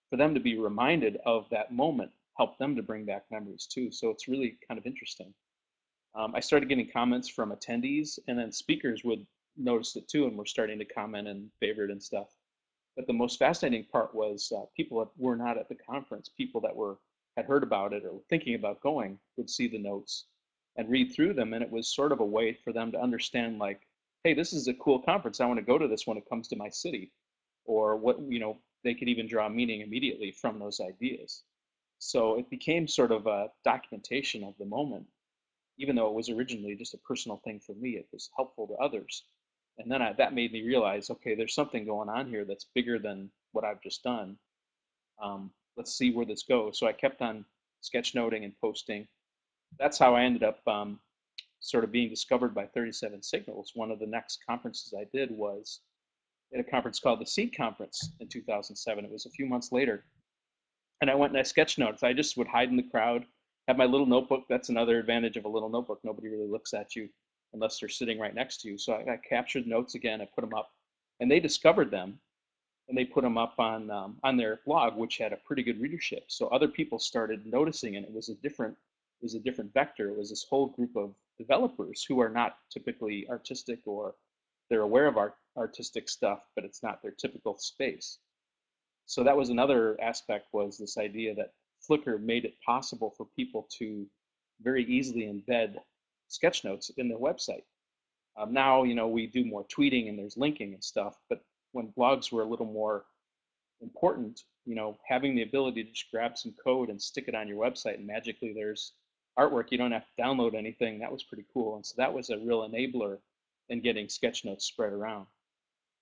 for 0.09 0.17
them 0.17 0.33
to 0.33 0.39
be 0.39 0.57
reminded 0.57 1.17
of 1.25 1.49
that 1.49 1.71
moment 1.71 2.11
helped 2.37 2.59
them 2.59 2.75
to 2.75 2.83
bring 2.83 3.05
back 3.05 3.25
memories 3.31 3.67
too. 3.71 3.91
So 3.91 4.09
it's 4.09 4.27
really 4.27 4.57
kind 4.67 4.77
of 4.77 4.85
interesting 4.85 5.33
um, 6.15 6.33
I 6.35 6.39
started 6.39 6.69
getting 6.69 6.89
comments 6.91 7.29
from 7.29 7.51
attendees, 7.51 8.19
and 8.27 8.37
then 8.37 8.51
speakers 8.51 9.03
would 9.03 9.25
notice 9.57 9.95
it 9.95 10.07
too, 10.07 10.25
and 10.25 10.37
were 10.37 10.45
starting 10.45 10.79
to 10.79 10.85
comment 10.85 11.27
and 11.27 11.49
favorite 11.59 11.91
and 11.91 12.01
stuff. 12.01 12.27
But 12.95 13.07
the 13.07 13.13
most 13.13 13.39
fascinating 13.39 13.85
part 13.91 14.13
was 14.13 14.51
uh, 14.55 14.65
people 14.75 14.99
that 14.99 15.09
were 15.17 15.35
not 15.35 15.57
at 15.57 15.69
the 15.69 15.75
conference, 15.75 16.29
people 16.29 16.61
that 16.61 16.75
were 16.75 16.97
had 17.37 17.45
heard 17.45 17.63
about 17.63 17.93
it 17.93 18.03
or 18.03 18.19
thinking 18.29 18.55
about 18.55 18.81
going, 18.81 19.17
would 19.37 19.49
see 19.49 19.67
the 19.67 19.79
notes 19.79 20.25
and 20.75 20.89
read 20.89 21.13
through 21.13 21.33
them, 21.33 21.53
and 21.53 21.63
it 21.63 21.71
was 21.71 21.95
sort 21.95 22.11
of 22.11 22.19
a 22.19 22.25
way 22.25 22.53
for 22.53 22.73
them 22.73 22.91
to 22.91 22.99
understand, 22.99 23.59
like, 23.59 23.81
hey, 24.23 24.33
this 24.33 24.51
is 24.53 24.67
a 24.67 24.73
cool 24.75 24.99
conference. 24.99 25.39
I 25.39 25.45
want 25.45 25.59
to 25.59 25.65
go 25.65 25.77
to 25.77 25.87
this 25.87 26.05
when 26.05 26.17
it 26.17 26.29
comes 26.29 26.47
to 26.49 26.55
my 26.57 26.69
city, 26.69 27.11
or 27.65 27.95
what 27.95 28.17
you 28.27 28.39
know. 28.39 28.59
They 28.83 28.95
could 28.95 29.09
even 29.09 29.27
draw 29.27 29.47
meaning 29.47 29.81
immediately 29.81 30.31
from 30.31 30.57
those 30.57 30.79
ideas. 30.79 31.43
So 31.99 32.39
it 32.39 32.49
became 32.49 32.87
sort 32.87 33.11
of 33.11 33.27
a 33.27 33.49
documentation 33.63 34.43
of 34.43 34.55
the 34.57 34.65
moment 34.65 35.05
even 35.77 35.95
though 35.95 36.07
it 36.07 36.13
was 36.13 36.29
originally 36.29 36.75
just 36.75 36.93
a 36.93 36.99
personal 36.99 37.41
thing 37.43 37.59
for 37.59 37.73
me, 37.75 37.91
it 37.91 38.07
was 38.11 38.29
helpful 38.35 38.67
to 38.67 38.73
others. 38.75 39.23
And 39.77 39.91
then 39.91 40.01
I, 40.01 40.13
that 40.13 40.33
made 40.33 40.51
me 40.51 40.61
realize, 40.63 41.09
okay, 41.09 41.35
there's 41.35 41.55
something 41.55 41.85
going 41.85 42.09
on 42.09 42.27
here 42.27 42.45
that's 42.45 42.67
bigger 42.75 42.99
than 42.99 43.31
what 43.51 43.65
I've 43.65 43.81
just 43.81 44.03
done. 44.03 44.37
Um, 45.21 45.51
let's 45.77 45.97
see 45.97 46.11
where 46.11 46.25
this 46.25 46.43
goes. 46.43 46.77
So 46.77 46.87
I 46.87 46.93
kept 46.93 47.21
on 47.21 47.45
sketchnoting 47.81 48.43
and 48.43 48.53
posting. 48.59 49.07
That's 49.79 49.97
how 49.97 50.15
I 50.15 50.23
ended 50.23 50.43
up 50.43 50.59
um, 50.67 50.99
sort 51.59 51.83
of 51.83 51.91
being 51.91 52.09
discovered 52.09 52.53
by 52.53 52.65
37 52.67 53.23
Signals. 53.23 53.71
One 53.73 53.91
of 53.91 53.99
the 53.99 54.07
next 54.07 54.39
conferences 54.47 54.93
I 54.97 55.05
did 55.13 55.31
was 55.31 55.79
at 56.53 56.59
a 56.59 56.63
conference 56.63 56.99
called 56.99 57.21
the 57.21 57.25
Seed 57.25 57.55
Conference 57.55 58.11
in 58.19 58.27
2007. 58.27 59.05
It 59.05 59.11
was 59.11 59.25
a 59.25 59.29
few 59.29 59.45
months 59.45 59.71
later. 59.71 60.03
And 60.99 61.09
I 61.09 61.15
went 61.15 61.31
and 61.31 61.39
I 61.39 61.43
sketchnoted. 61.43 62.03
I 62.03 62.13
just 62.13 62.37
would 62.37 62.47
hide 62.47 62.69
in 62.69 62.75
the 62.75 62.83
crowd 62.83 63.25
have 63.67 63.77
my 63.77 63.85
little 63.85 64.07
notebook. 64.07 64.43
That's 64.49 64.69
another 64.69 64.99
advantage 64.99 65.37
of 65.37 65.45
a 65.45 65.49
little 65.49 65.69
notebook. 65.69 65.99
Nobody 66.03 66.29
really 66.29 66.47
looks 66.47 66.73
at 66.73 66.95
you 66.95 67.09
unless 67.53 67.79
they're 67.79 67.89
sitting 67.89 68.19
right 68.19 68.35
next 68.35 68.61
to 68.61 68.69
you. 68.69 68.77
So 68.77 68.93
I, 68.93 69.13
I 69.13 69.17
captured 69.17 69.67
notes 69.67 69.95
again. 69.95 70.21
I 70.21 70.27
put 70.35 70.41
them 70.41 70.53
up, 70.53 70.71
and 71.19 71.31
they 71.31 71.39
discovered 71.39 71.91
them. 71.91 72.19
and 72.89 72.97
they 72.97 73.05
put 73.05 73.23
them 73.23 73.37
up 73.37 73.55
on 73.59 73.91
um, 73.91 74.17
on 74.23 74.37
their 74.37 74.61
blog, 74.65 74.97
which 74.97 75.17
had 75.17 75.33
a 75.33 75.37
pretty 75.37 75.63
good 75.63 75.81
readership. 75.81 76.25
So 76.29 76.47
other 76.49 76.69
people 76.69 76.99
started 76.99 77.45
noticing, 77.47 77.97
and 77.97 78.05
it 78.05 78.13
was 78.13 78.29
a 78.29 78.35
different 78.35 78.73
it 79.21 79.25
was 79.25 79.35
a 79.35 79.41
different 79.41 79.73
vector. 79.73 80.09
It 80.09 80.17
was 80.17 80.29
this 80.31 80.45
whole 80.49 80.67
group 80.67 80.95
of 80.97 81.15
developers 81.39 82.05
who 82.07 82.21
are 82.21 82.29
not 82.29 82.57
typically 82.71 83.27
artistic 83.29 83.81
or 83.87 84.15
they're 84.69 84.81
aware 84.81 85.07
of 85.07 85.17
art, 85.17 85.35
artistic 85.57 86.09
stuff, 86.09 86.41
but 86.55 86.65
it's 86.65 86.83
not 86.83 87.01
their 87.03 87.11
typical 87.13 87.57
space. 87.59 88.19
So 89.07 89.23
that 89.23 89.37
was 89.37 89.49
another 89.49 89.99
aspect 90.01 90.47
was 90.53 90.77
this 90.77 90.97
idea 90.97 91.35
that 91.35 91.53
Flickr 91.87 92.21
made 92.21 92.45
it 92.45 92.53
possible 92.65 93.13
for 93.17 93.25
people 93.35 93.67
to 93.79 94.05
very 94.61 94.85
easily 94.85 95.23
embed 95.23 95.75
sketch 96.27 96.63
notes 96.63 96.91
in 96.97 97.09
their 97.09 97.17
website. 97.17 97.63
Um, 98.37 98.53
now, 98.53 98.83
you 98.83 98.95
know, 98.95 99.07
we 99.07 99.27
do 99.27 99.45
more 99.45 99.65
tweeting 99.65 100.07
and 100.07 100.17
there's 100.17 100.37
linking 100.37 100.73
and 100.73 100.83
stuff, 100.83 101.17
but 101.29 101.41
when 101.73 101.93
blogs 101.97 102.31
were 102.31 102.43
a 102.43 102.47
little 102.47 102.65
more 102.65 103.05
important, 103.81 104.41
you 104.65 104.75
know, 104.75 104.97
having 105.07 105.35
the 105.35 105.41
ability 105.41 105.83
to 105.83 105.91
just 105.91 106.11
grab 106.11 106.37
some 106.37 106.53
code 106.63 106.89
and 106.89 107.01
stick 107.01 107.25
it 107.27 107.35
on 107.35 107.47
your 107.47 107.57
website 107.57 107.95
and 107.95 108.07
magically 108.07 108.53
there's 108.53 108.93
artwork, 109.37 109.71
you 109.71 109.77
don't 109.77 109.91
have 109.91 110.05
to 110.05 110.21
download 110.21 110.55
anything. 110.55 110.99
That 110.99 111.11
was 111.11 111.23
pretty 111.23 111.45
cool. 111.53 111.75
And 111.75 111.85
so 111.85 111.95
that 111.97 112.13
was 112.13 112.29
a 112.29 112.37
real 112.37 112.67
enabler 112.67 113.17
in 113.69 113.81
getting 113.81 114.07
sketch 114.07 114.45
notes 114.45 114.65
spread 114.65 114.93
around. 114.93 115.27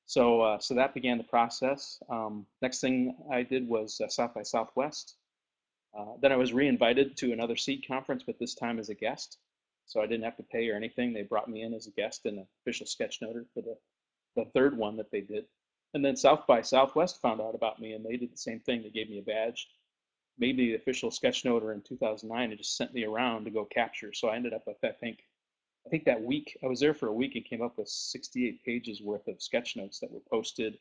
So, 0.05 0.41
uh, 0.41 0.59
so 0.59 0.73
that 0.73 0.95
began 0.95 1.19
the 1.19 1.23
process. 1.23 2.01
Um, 2.09 2.45
next 2.61 2.81
thing 2.81 3.15
I 3.31 3.43
did 3.43 3.67
was 3.67 4.01
uh, 4.01 4.07
South 4.07 4.33
by 4.33 4.41
Southwest. 4.43 5.15
Uh, 5.97 6.13
then 6.21 6.31
I 6.31 6.37
was 6.37 6.53
re-invited 6.53 7.17
to 7.17 7.33
another 7.33 7.55
seed 7.55 7.85
conference, 7.87 8.23
but 8.25 8.37
this 8.39 8.55
time 8.55 8.79
as 8.79 8.89
a 8.89 8.95
guest. 8.95 9.37
So 9.85 10.01
I 10.01 10.05
didn't 10.05 10.25
have 10.25 10.37
to 10.37 10.43
pay 10.43 10.69
or 10.69 10.75
anything. 10.75 11.13
They 11.13 11.23
brought 11.23 11.49
me 11.49 11.63
in 11.63 11.73
as 11.73 11.87
a 11.87 11.91
guest 11.91 12.25
and 12.25 12.37
an 12.37 12.47
official 12.61 12.85
sketchnoter 12.85 13.45
for 13.53 13.61
the, 13.61 13.75
the 14.35 14.45
third 14.53 14.77
one 14.77 14.97
that 14.97 15.09
they 15.11 15.21
did. 15.21 15.45
And 15.95 16.05
then 16.05 16.15
South 16.15 16.45
by 16.45 16.61
Southwest 16.61 17.21
found 17.21 17.41
out 17.41 17.55
about 17.55 17.81
me 17.81 17.93
and 17.93 18.05
they 18.05 18.17
did 18.17 18.31
the 18.31 18.37
same 18.37 18.59
thing. 18.59 18.83
They 18.83 18.89
gave 18.89 19.09
me 19.09 19.17
a 19.17 19.23
badge, 19.23 19.67
made 20.37 20.57
me 20.57 20.67
the 20.67 20.75
official 20.75 21.09
sketchnoter 21.09 21.73
in 21.73 21.81
2009 21.81 22.49
and 22.49 22.57
just 22.57 22.77
sent 22.77 22.93
me 22.93 23.03
around 23.03 23.45
to 23.45 23.51
go 23.51 23.65
capture. 23.65 24.13
So 24.13 24.27
I 24.27 24.35
ended 24.35 24.53
up 24.53 24.67
with, 24.67 24.77
I 24.83 24.91
think, 24.91 25.23
I 25.87 25.89
think 25.89 26.05
that 26.05 26.21
week, 26.21 26.55
I 26.63 26.67
was 26.67 26.79
there 26.79 26.93
for 26.93 27.07
a 27.07 27.13
week 27.13 27.35
and 27.35 27.43
came 27.43 27.63
up 27.63 27.79
with 27.79 27.87
68 27.87 28.63
pages 28.63 29.01
worth 29.01 29.27
of 29.27 29.41
sketch 29.41 29.75
notes 29.75 29.99
that 29.99 30.11
were 30.11 30.21
posted. 30.29 30.77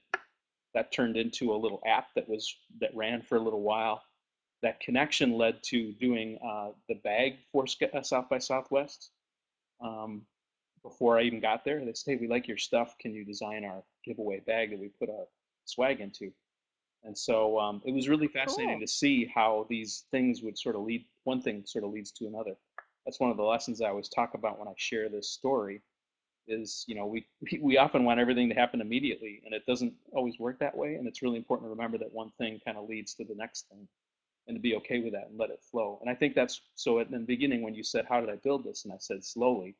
That 0.74 0.92
turned 0.92 1.16
into 1.16 1.54
a 1.54 1.56
little 1.56 1.80
app 1.86 2.08
that 2.14 2.28
was 2.28 2.54
that 2.80 2.94
ran 2.94 3.22
for 3.22 3.36
a 3.36 3.42
little 3.42 3.62
while 3.62 4.02
that 4.62 4.80
connection 4.80 5.32
led 5.32 5.62
to 5.62 5.92
doing 5.92 6.38
uh, 6.44 6.70
the 6.88 6.96
bag 6.96 7.34
for 7.52 7.64
uh, 7.94 8.02
South 8.02 8.28
by 8.28 8.38
Southwest. 8.38 9.10
Um, 9.80 10.22
before 10.82 11.18
I 11.18 11.22
even 11.22 11.40
got 11.40 11.64
there, 11.64 11.84
they 11.84 11.92
said, 11.92 12.12
hey, 12.12 12.18
we 12.20 12.28
like 12.28 12.48
your 12.48 12.56
stuff. 12.56 12.96
Can 12.98 13.12
you 13.12 13.24
design 13.24 13.64
our 13.64 13.82
giveaway 14.04 14.40
bag 14.40 14.70
that 14.70 14.78
we 14.78 14.88
put 14.88 15.10
our 15.10 15.26
swag 15.64 16.00
into? 16.00 16.32
And 17.04 17.16
so 17.16 17.58
um, 17.60 17.80
it 17.84 17.92
was 17.92 18.08
really 18.08 18.26
fascinating 18.26 18.78
Cool. 18.78 18.86
to 18.86 18.92
see 18.92 19.30
how 19.32 19.66
these 19.68 20.04
things 20.10 20.42
would 20.42 20.58
sort 20.58 20.74
of 20.74 20.82
lead, 20.82 21.04
one 21.24 21.40
thing 21.40 21.62
sort 21.64 21.84
of 21.84 21.90
leads 21.90 22.10
to 22.12 22.26
another. 22.26 22.56
That's 23.06 23.20
one 23.20 23.30
of 23.30 23.36
the 23.36 23.44
lessons 23.44 23.80
I 23.80 23.88
always 23.88 24.08
talk 24.08 24.34
about 24.34 24.58
when 24.58 24.68
I 24.68 24.72
share 24.76 25.08
this 25.08 25.30
story 25.30 25.80
is, 26.48 26.84
you 26.88 26.94
know, 26.94 27.06
we, 27.06 27.26
we 27.60 27.78
often 27.78 28.04
want 28.04 28.18
everything 28.18 28.48
to 28.48 28.54
happen 28.54 28.80
immediately 28.80 29.40
and 29.44 29.54
it 29.54 29.64
doesn't 29.66 29.94
always 30.12 30.38
work 30.38 30.58
that 30.58 30.76
way. 30.76 30.94
And 30.94 31.06
it's 31.06 31.22
really 31.22 31.36
important 31.36 31.66
to 31.66 31.70
remember 31.70 31.98
that 31.98 32.12
one 32.12 32.32
thing 32.38 32.60
kind 32.64 32.76
of 32.76 32.88
leads 32.88 33.14
to 33.14 33.24
the 33.24 33.34
next 33.36 33.68
thing 33.68 33.86
and 34.48 34.56
to 34.56 34.60
be 34.60 34.74
okay 34.74 35.00
with 35.00 35.12
that 35.12 35.28
and 35.28 35.38
let 35.38 35.50
it 35.50 35.62
flow. 35.70 35.98
And 36.00 36.10
I 36.10 36.14
think 36.14 36.34
that's 36.34 36.62
so 36.74 36.98
at 36.98 37.10
the 37.10 37.18
beginning 37.18 37.62
when 37.62 37.74
you 37.74 37.84
said, 37.84 38.06
How 38.08 38.18
did 38.20 38.30
I 38.30 38.36
build 38.36 38.64
this? 38.64 38.84
And 38.84 38.92
I 38.92 38.96
said, 38.98 39.24
Slowly. 39.24 39.76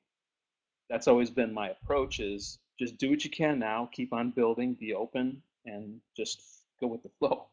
That's 0.91 1.09
always 1.09 1.31
been 1.31 1.53
my 1.53 1.71
approach 1.71 2.21
is 2.21 2.59
just 2.79 2.97
do 2.97 3.11
what 3.11 3.25
you 3.25 3.31
can 3.31 3.59
now, 3.59 3.91
keep 3.93 4.13
on 4.13 4.31
building, 4.31 4.75
be 4.75 4.95
open, 4.95 5.43
and 5.67 6.01
just 6.17 6.43
go 6.81 6.87
with 6.87 7.03
the 7.03 7.11
flow. 7.19 7.47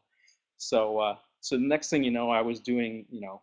So, 0.58 0.98
uh, 0.98 1.16
so 1.40 1.56
the 1.56 1.62
next 1.62 1.90
thing 1.90 2.04
you 2.04 2.10
know, 2.10 2.30
I 2.30 2.40
was 2.40 2.60
doing, 2.60 3.04
you 3.10 3.20
know, 3.20 3.42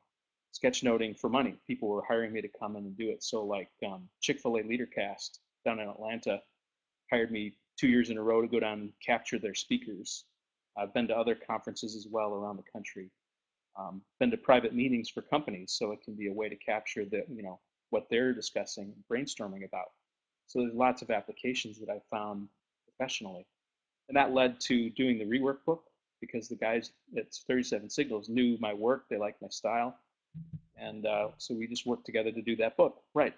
sketchnoting 0.54 1.20
for 1.20 1.30
money. 1.30 1.56
People 1.68 1.90
were 1.90 2.04
hiring 2.08 2.32
me 2.32 2.42
to 2.42 2.50
come 2.60 2.76
in 2.76 2.86
and 2.86 2.98
do 2.98 3.10
it. 3.10 3.24
So, 3.24 3.44
like 3.44 3.70
um, 3.86 4.08
Chick 4.22 4.40
fil 4.40 4.58
A 4.58 4.64
Leadercast 4.64 5.40
down 5.66 5.80
in 5.80 5.90
Atlanta 5.90 6.42
hired 7.12 7.32
me 7.32 7.54
two 7.80 7.88
years 7.88 8.10
in 8.10 8.18
a 8.18 8.24
row 8.24 8.42
to 8.42 8.48
go 8.48 8.60
down 8.60 8.80
and 8.80 8.94
capture 9.06 9.40
their 9.40 9.56
speakers. 9.56 10.26
I've 10.78 10.94
been 10.94 11.08
to 11.08 11.18
other 11.18 11.36
conferences 11.36 11.96
as 11.96 12.08
well 12.10 12.34
around 12.34 12.58
the 12.58 12.72
country 12.72 13.12
um, 13.78 14.02
been 14.20 14.32
to 14.32 14.38
private 14.38 14.74
meetings 14.74 15.10
for 15.10 15.22
companies, 15.22 15.74
so 15.78 15.92
it 15.92 16.02
can 16.04 16.16
be 16.16 16.28
a 16.28 16.34
way 16.34 16.50
to 16.50 16.56
capture 16.56 17.06
the, 17.06 17.24
you 17.34 17.44
know, 17.44 17.60
what 17.90 18.08
they're 18.10 18.34
discussing, 18.34 18.94
brainstorming 19.12 19.66
about. 19.66 19.92
So 20.48 20.60
there's 20.60 20.74
lots 20.74 21.02
of 21.02 21.10
applications 21.10 21.80
that 21.80 21.90
I 21.90 22.00
found 22.12 22.48
professionally. 22.86 23.46
And 24.10 24.18
that 24.18 24.34
led 24.34 24.60
to 24.62 24.90
doing 24.92 25.18
the 25.18 25.26
rework 25.26 25.64
book 25.66 25.86
because 26.20 26.48
the 26.48 26.56
guys 26.56 26.92
at 27.18 27.34
37 27.48 27.90
Signals 27.90 28.30
knew 28.30 28.58
my 28.60 28.74
work, 28.74 29.06
they 29.10 29.18
liked 29.18 29.42
my 29.42 29.50
style. 29.50 29.98
And 30.78 31.06
uh, 31.06 31.30
so 31.38 31.54
we 31.54 31.68
just 31.68 31.86
worked 31.86 32.06
together 32.06 32.32
to 32.32 32.42
do 32.42 32.56
that 32.58 32.78
book. 32.78 33.02
Right. 33.14 33.34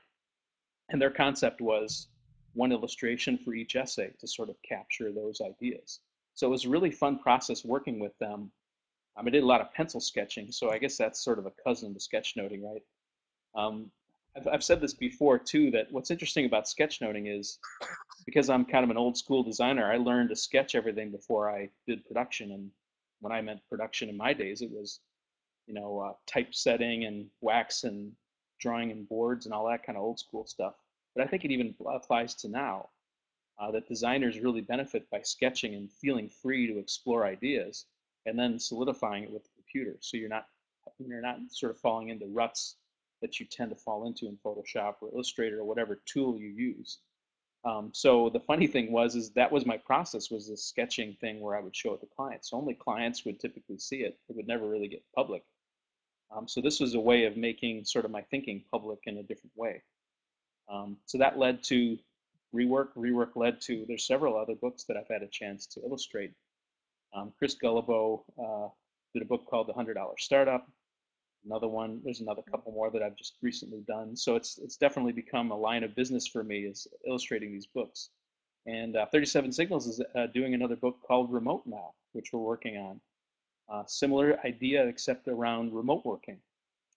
And 0.90 1.02
their 1.02 1.12
concept 1.12 1.62
was 1.62 2.08
one 2.54 2.72
illustration 2.72 3.38
for 3.38 3.54
each 3.54 3.76
essay 3.76 4.12
to 4.20 4.28
sort 4.28 4.50
of 4.50 4.56
capture 4.68 5.12
those 5.12 5.42
ideas. 5.42 6.00
So 6.34 6.48
it 6.48 6.52
was 6.52 6.66
a 6.66 6.70
really 6.70 6.92
fun 6.92 7.20
process 7.20 7.66
working 7.66 8.00
with 8.00 8.18
them 8.20 8.52
um, 9.18 9.28
I 9.28 9.30
did 9.30 9.44
a 9.44 9.48
lot 9.48 9.62
of 9.62 9.74
pencil 9.74 10.00
sketching, 10.00 10.52
so 10.52 10.72
I 10.72 10.78
guess 10.78 10.98
that's 10.98 11.24
sort 11.24 11.40
of 11.40 11.46
a 11.46 11.52
cousin 11.64 11.94
to 11.94 12.00
sketchnoting, 12.00 12.62
right? 12.64 12.84
Um, 13.56 13.92
I've, 14.36 14.48
I've 14.48 14.64
said 14.64 14.82
this 14.82 14.94
before 14.94 15.40
too, 15.40 15.72
that 15.72 15.92
what's 15.92 16.12
interesting 16.12 16.46
about 16.46 16.66
sketchnoting 16.66 17.40
is 17.40 17.58
because 18.26 18.50
I'm 18.50 18.66
kind 18.66 18.84
of 18.84 18.90
an 18.90 18.98
old 18.98 19.18
school 19.18 19.44
designer, 19.44 19.92
I 19.92 19.98
learned 19.98 20.30
to 20.30 20.36
sketch 20.36 20.76
everything 20.76 21.12
before 21.12 21.50
I 21.50 21.70
did 21.88 22.06
production. 22.06 22.52
And 22.52 22.72
when 23.22 23.32
I 23.32 23.42
meant 23.42 23.62
production 23.70 24.10
in 24.10 24.18
my 24.18 24.34
days, 24.34 24.62
it 24.62 24.72
was, 24.72 25.00
you 25.68 25.74
know, 25.74 26.00
uh, 26.00 26.14
typesetting 26.28 27.06
and 27.06 27.28
wax 27.42 27.84
and 27.84 28.12
drawing 28.60 28.92
and 28.92 29.08
boards 29.08 29.46
and 29.46 29.54
all 29.54 29.68
that 29.68 29.86
kind 29.86 29.98
of 29.98 30.04
old 30.04 30.20
school 30.20 30.46
stuff. 30.46 30.74
But 31.16 31.24
I 31.24 31.28
think 31.28 31.46
it 31.46 31.52
even 31.52 31.74
applies 31.94 32.36
to 32.36 32.50
now 32.50 32.90
uh, 33.60 33.72
that 33.72 33.88
designers 33.88 34.40
really 34.40 34.62
benefit 34.62 35.10
by 35.10 35.22
sketching 35.22 35.76
and 35.76 35.92
feeling 35.92 36.30
free 36.30 36.68
to 36.68 36.80
explore 36.80 37.26
ideas 37.26 37.86
and 38.26 38.38
then 38.38 38.60
solidifying 38.60 39.24
it 39.24 39.32
with 39.32 39.44
the 39.44 39.50
computer. 39.56 39.98
So 40.02 40.18
you're 40.18 40.30
not 40.30 40.48
you're 41.00 41.22
not 41.22 41.38
sort 41.50 41.72
of 41.72 41.80
falling 41.80 42.10
into 42.10 42.28
ruts 42.28 42.76
that 43.22 43.40
you 43.40 43.46
tend 43.46 43.72
to 43.72 43.76
fall 43.76 44.06
into 44.06 44.28
in 44.28 44.38
Photoshop 44.46 44.96
or 45.02 45.10
Illustrator 45.14 45.60
or 45.60 45.64
whatever 45.64 46.02
tool 46.06 46.38
you 46.38 46.50
use. 46.50 47.00
Um, 47.64 47.90
so 47.94 48.30
the 48.30 48.40
funny 48.40 48.68
thing 48.68 48.92
was, 48.92 49.16
is 49.16 49.32
that 49.32 49.52
was 49.52 49.66
my 49.66 49.78
process 49.78 50.30
was 50.30 50.48
this 50.48 50.64
sketching 50.64 51.18
thing 51.20 51.40
where 51.40 51.58
I 51.58 51.62
would 51.62 51.76
show 51.76 51.94
it 51.94 52.02
to 52.02 52.08
clients. 52.16 52.52
Only 52.54 52.76
clients 52.76 53.26
would 53.26 53.40
typically 53.40 53.80
see 53.80 53.98
it. 53.98 54.20
It 54.30 54.36
would 54.36 54.48
never 54.48 54.68
really 54.68 54.88
get 54.88 55.04
public. 55.16 55.44
Um, 56.36 56.48
so 56.48 56.62
this 56.62 56.80
was 56.80 56.94
a 56.94 57.00
way 57.00 57.26
of 57.26 57.38
making 57.38 57.86
sort 57.86 58.06
of 58.06 58.12
my 58.12 58.22
thinking 58.22 58.64
public 58.72 59.00
in 59.06 59.18
a 59.18 59.24
different 59.24 59.54
way. 59.56 59.82
Um, 60.72 60.98
so 61.06 61.18
that 61.18 61.40
led 61.40 61.64
to 61.64 61.98
rework. 62.54 62.90
Rework 62.96 63.36
led 63.36 63.62
to 63.62 63.86
there's 63.88 64.06
several 64.06 64.38
other 64.38 64.56
books 64.56 64.84
that 64.84 64.98
I've 64.98 65.08
had 65.08 65.24
a 65.24 65.28
chance 65.28 65.66
to 65.68 65.82
illustrate 65.82 66.34
um, 67.16 67.32
Chris 67.38 67.56
Guillebeau 67.56 68.24
uh, 68.38 68.70
did 69.14 69.22
a 69.22 69.26
book 69.26 69.46
called 69.50 69.68
The 69.68 69.74
Hundred 69.74 69.96
Dollar 69.96 70.16
Startup. 70.18 70.68
Another 71.46 71.68
one, 71.68 72.02
there's 72.04 72.22
another 72.22 72.42
couple 72.50 72.72
more 72.72 72.90
that 72.92 73.04
I've 73.04 73.16
just 73.16 73.36
recently 73.42 73.82
done. 73.88 74.16
So 74.16 74.36
it's 74.36 74.58
it's 74.58 74.78
definitely 74.78 75.14
become 75.14 75.52
a 75.52 75.58
line 75.58 75.84
of 75.84 75.96
business 75.96 76.28
for 76.28 76.44
me 76.44 76.62
is 76.62 76.88
illustrating 77.08 77.52
these 77.52 77.68
books. 77.68 78.10
And 78.66 78.98
uh, 78.98 79.06
37 79.12 79.52
Signals 79.52 79.88
is 79.88 80.02
uh, 80.16 80.28
doing 80.34 80.56
another 80.56 80.76
book 80.76 80.98
called 81.08 81.32
Remote 81.32 81.64
now, 81.68 81.94
which 82.14 82.34
we're 82.34 82.40
working 82.40 82.78
on. 82.78 83.00
Uh, 83.70 83.84
similar 83.86 84.40
idea, 84.44 84.86
except 84.88 85.28
around 85.28 85.74
remote 85.74 86.04
working. 86.04 86.40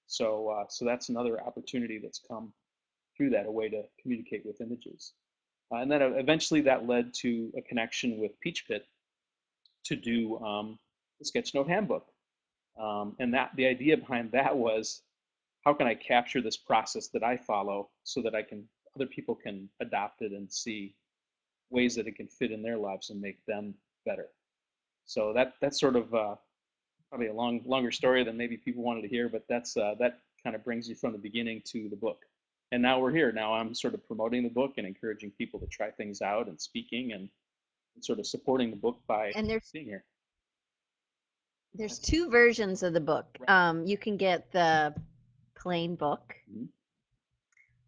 So 0.07 0.49
uh, 0.49 0.65
so 0.69 0.85
that's 0.85 1.11
another 1.11 1.43
opportunity 1.43 1.99
that's 1.99 2.21
come 2.27 2.53
through 3.17 3.31
that, 3.31 3.47
a 3.47 3.51
way 3.51 3.69
to 3.69 3.83
communicate 4.01 4.47
with 4.47 4.61
images. 4.61 5.13
Uh, 5.71 5.77
and 5.77 5.91
then 5.91 6.01
eventually 6.01 6.63
that 6.63 6.87
led 6.87 7.13
to 7.13 7.53
a 7.57 7.63
connection 7.63 8.19
with 8.19 8.33
Peachpit, 8.45 8.83
to 9.85 9.97
do 9.97 10.39
um, 10.39 10.79
the 11.21 11.25
Sketchnote 11.25 11.69
handbook. 11.69 12.07
Um, 12.81 13.17
and 13.19 13.35
that 13.35 13.51
the 13.57 13.67
idea 13.67 13.97
behind 13.97 14.31
that 14.33 14.57
was 14.57 15.03
how 15.65 15.75
can 15.75 15.87
I 15.87 15.95
capture 15.95 16.41
this 16.41 16.57
process 16.57 17.09
that 17.09 17.25
I 17.25 17.37
follow 17.37 17.91
so 18.05 18.23
that 18.23 18.35
I 18.35 18.43
can 18.43 18.69
other 18.97 19.07
people 19.07 19.35
can 19.35 19.69
adopt 19.81 20.23
it 20.23 20.33
and 20.33 20.51
see 20.53 20.95
ways 21.71 21.95
that 21.95 22.07
it 22.07 22.17
can 22.17 22.29
fit 22.29 22.53
in 22.53 22.63
their 22.63 22.79
lives 22.79 23.11
and 23.11 23.21
make 23.21 23.45
them 23.47 23.75
better. 24.07 24.29
So 25.07 25.33
that 25.33 25.55
that's 25.61 25.81
sort 25.81 25.97
of 25.97 26.15
uh, 26.15 26.37
probably 27.09 27.29
a 27.29 27.35
long 27.35 27.63
longer 27.65 27.91
story 27.91 28.25
than 28.25 28.37
maybe 28.37 28.57
people 28.57 28.83
wanted 28.83 29.03
to 29.03 29.09
hear, 29.09 29.29
but 29.29 29.45
that's 29.49 29.77
uh, 29.77 29.95
that 29.99 30.21
kind 30.43 30.55
of 30.55 30.65
brings 30.65 30.89
you 30.89 30.95
from 30.95 31.13
the 31.13 31.19
beginning 31.19 31.63
to 31.67 31.89
the 31.89 31.97
book. 31.97 32.25
And 32.71 32.83
now 32.83 33.01
we're 33.01 33.13
here. 33.13 33.33
Now 33.33 33.55
I'm 33.55 33.75
sort 33.75 33.95
of 33.95 34.07
promoting 34.07 34.43
the 34.43 34.51
book 34.51 34.75
and 34.77 34.87
encouraging 34.87 35.33
people 35.33 35.59
to 35.61 35.67
try 35.67 35.91
things 35.91 36.21
out 36.21 36.49
and 36.49 36.61
speaking 36.61 37.13
and 37.13 37.29
sort 38.05 38.19
of 38.19 38.27
supporting 38.27 38.71
the 38.71 38.77
book 38.77 38.99
by 39.07 39.33
And 39.35 39.49
there's 39.49 39.71
being 39.73 39.87
here. 39.87 40.05
there's 41.75 41.99
two 41.99 42.31
versions 42.31 42.83
of 42.83 42.93
the 42.93 43.01
book. 43.01 43.27
Right. 43.41 43.51
Um, 43.51 43.85
you 43.87 43.97
can 43.99 44.17
get 44.17 44.51
the 44.53 44.95
plain 45.55 45.95
book, 45.97 46.35
Mhm. 46.51 46.69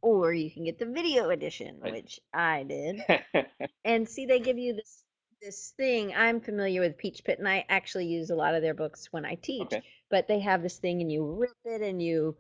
or 0.02 0.32
you 0.32 0.50
can 0.50 0.64
get 0.64 0.78
the 0.78 0.86
video 0.86 1.30
edition, 1.30 1.80
Right. 1.80 1.92
which 1.92 2.20
I 2.32 2.62
did. 2.64 3.00
And 3.84 4.06
see, 4.06 4.26
they 4.26 4.40
give 4.40 4.58
you 4.58 4.74
this 4.74 5.04
this 5.40 5.70
thing 5.78 6.14
I'm 6.14 6.38
familiar 6.42 6.82
with 6.82 6.98
Peachpit, 6.98 7.38
and 7.38 7.48
I 7.48 7.64
actually 7.70 8.04
use 8.06 8.28
a 8.28 8.36
lot 8.36 8.54
of 8.54 8.60
their 8.60 8.74
books 8.74 9.10
when 9.10 9.24
I 9.24 9.36
teach, 9.36 9.62
Okay. 9.72 9.82
but 10.10 10.28
they 10.28 10.38
have 10.40 10.62
this 10.62 10.76
thing 10.78 11.00
and 11.00 11.10
you 11.10 11.24
rip 11.24 11.56
it 11.64 11.80
and 11.80 12.00
you 12.02 12.36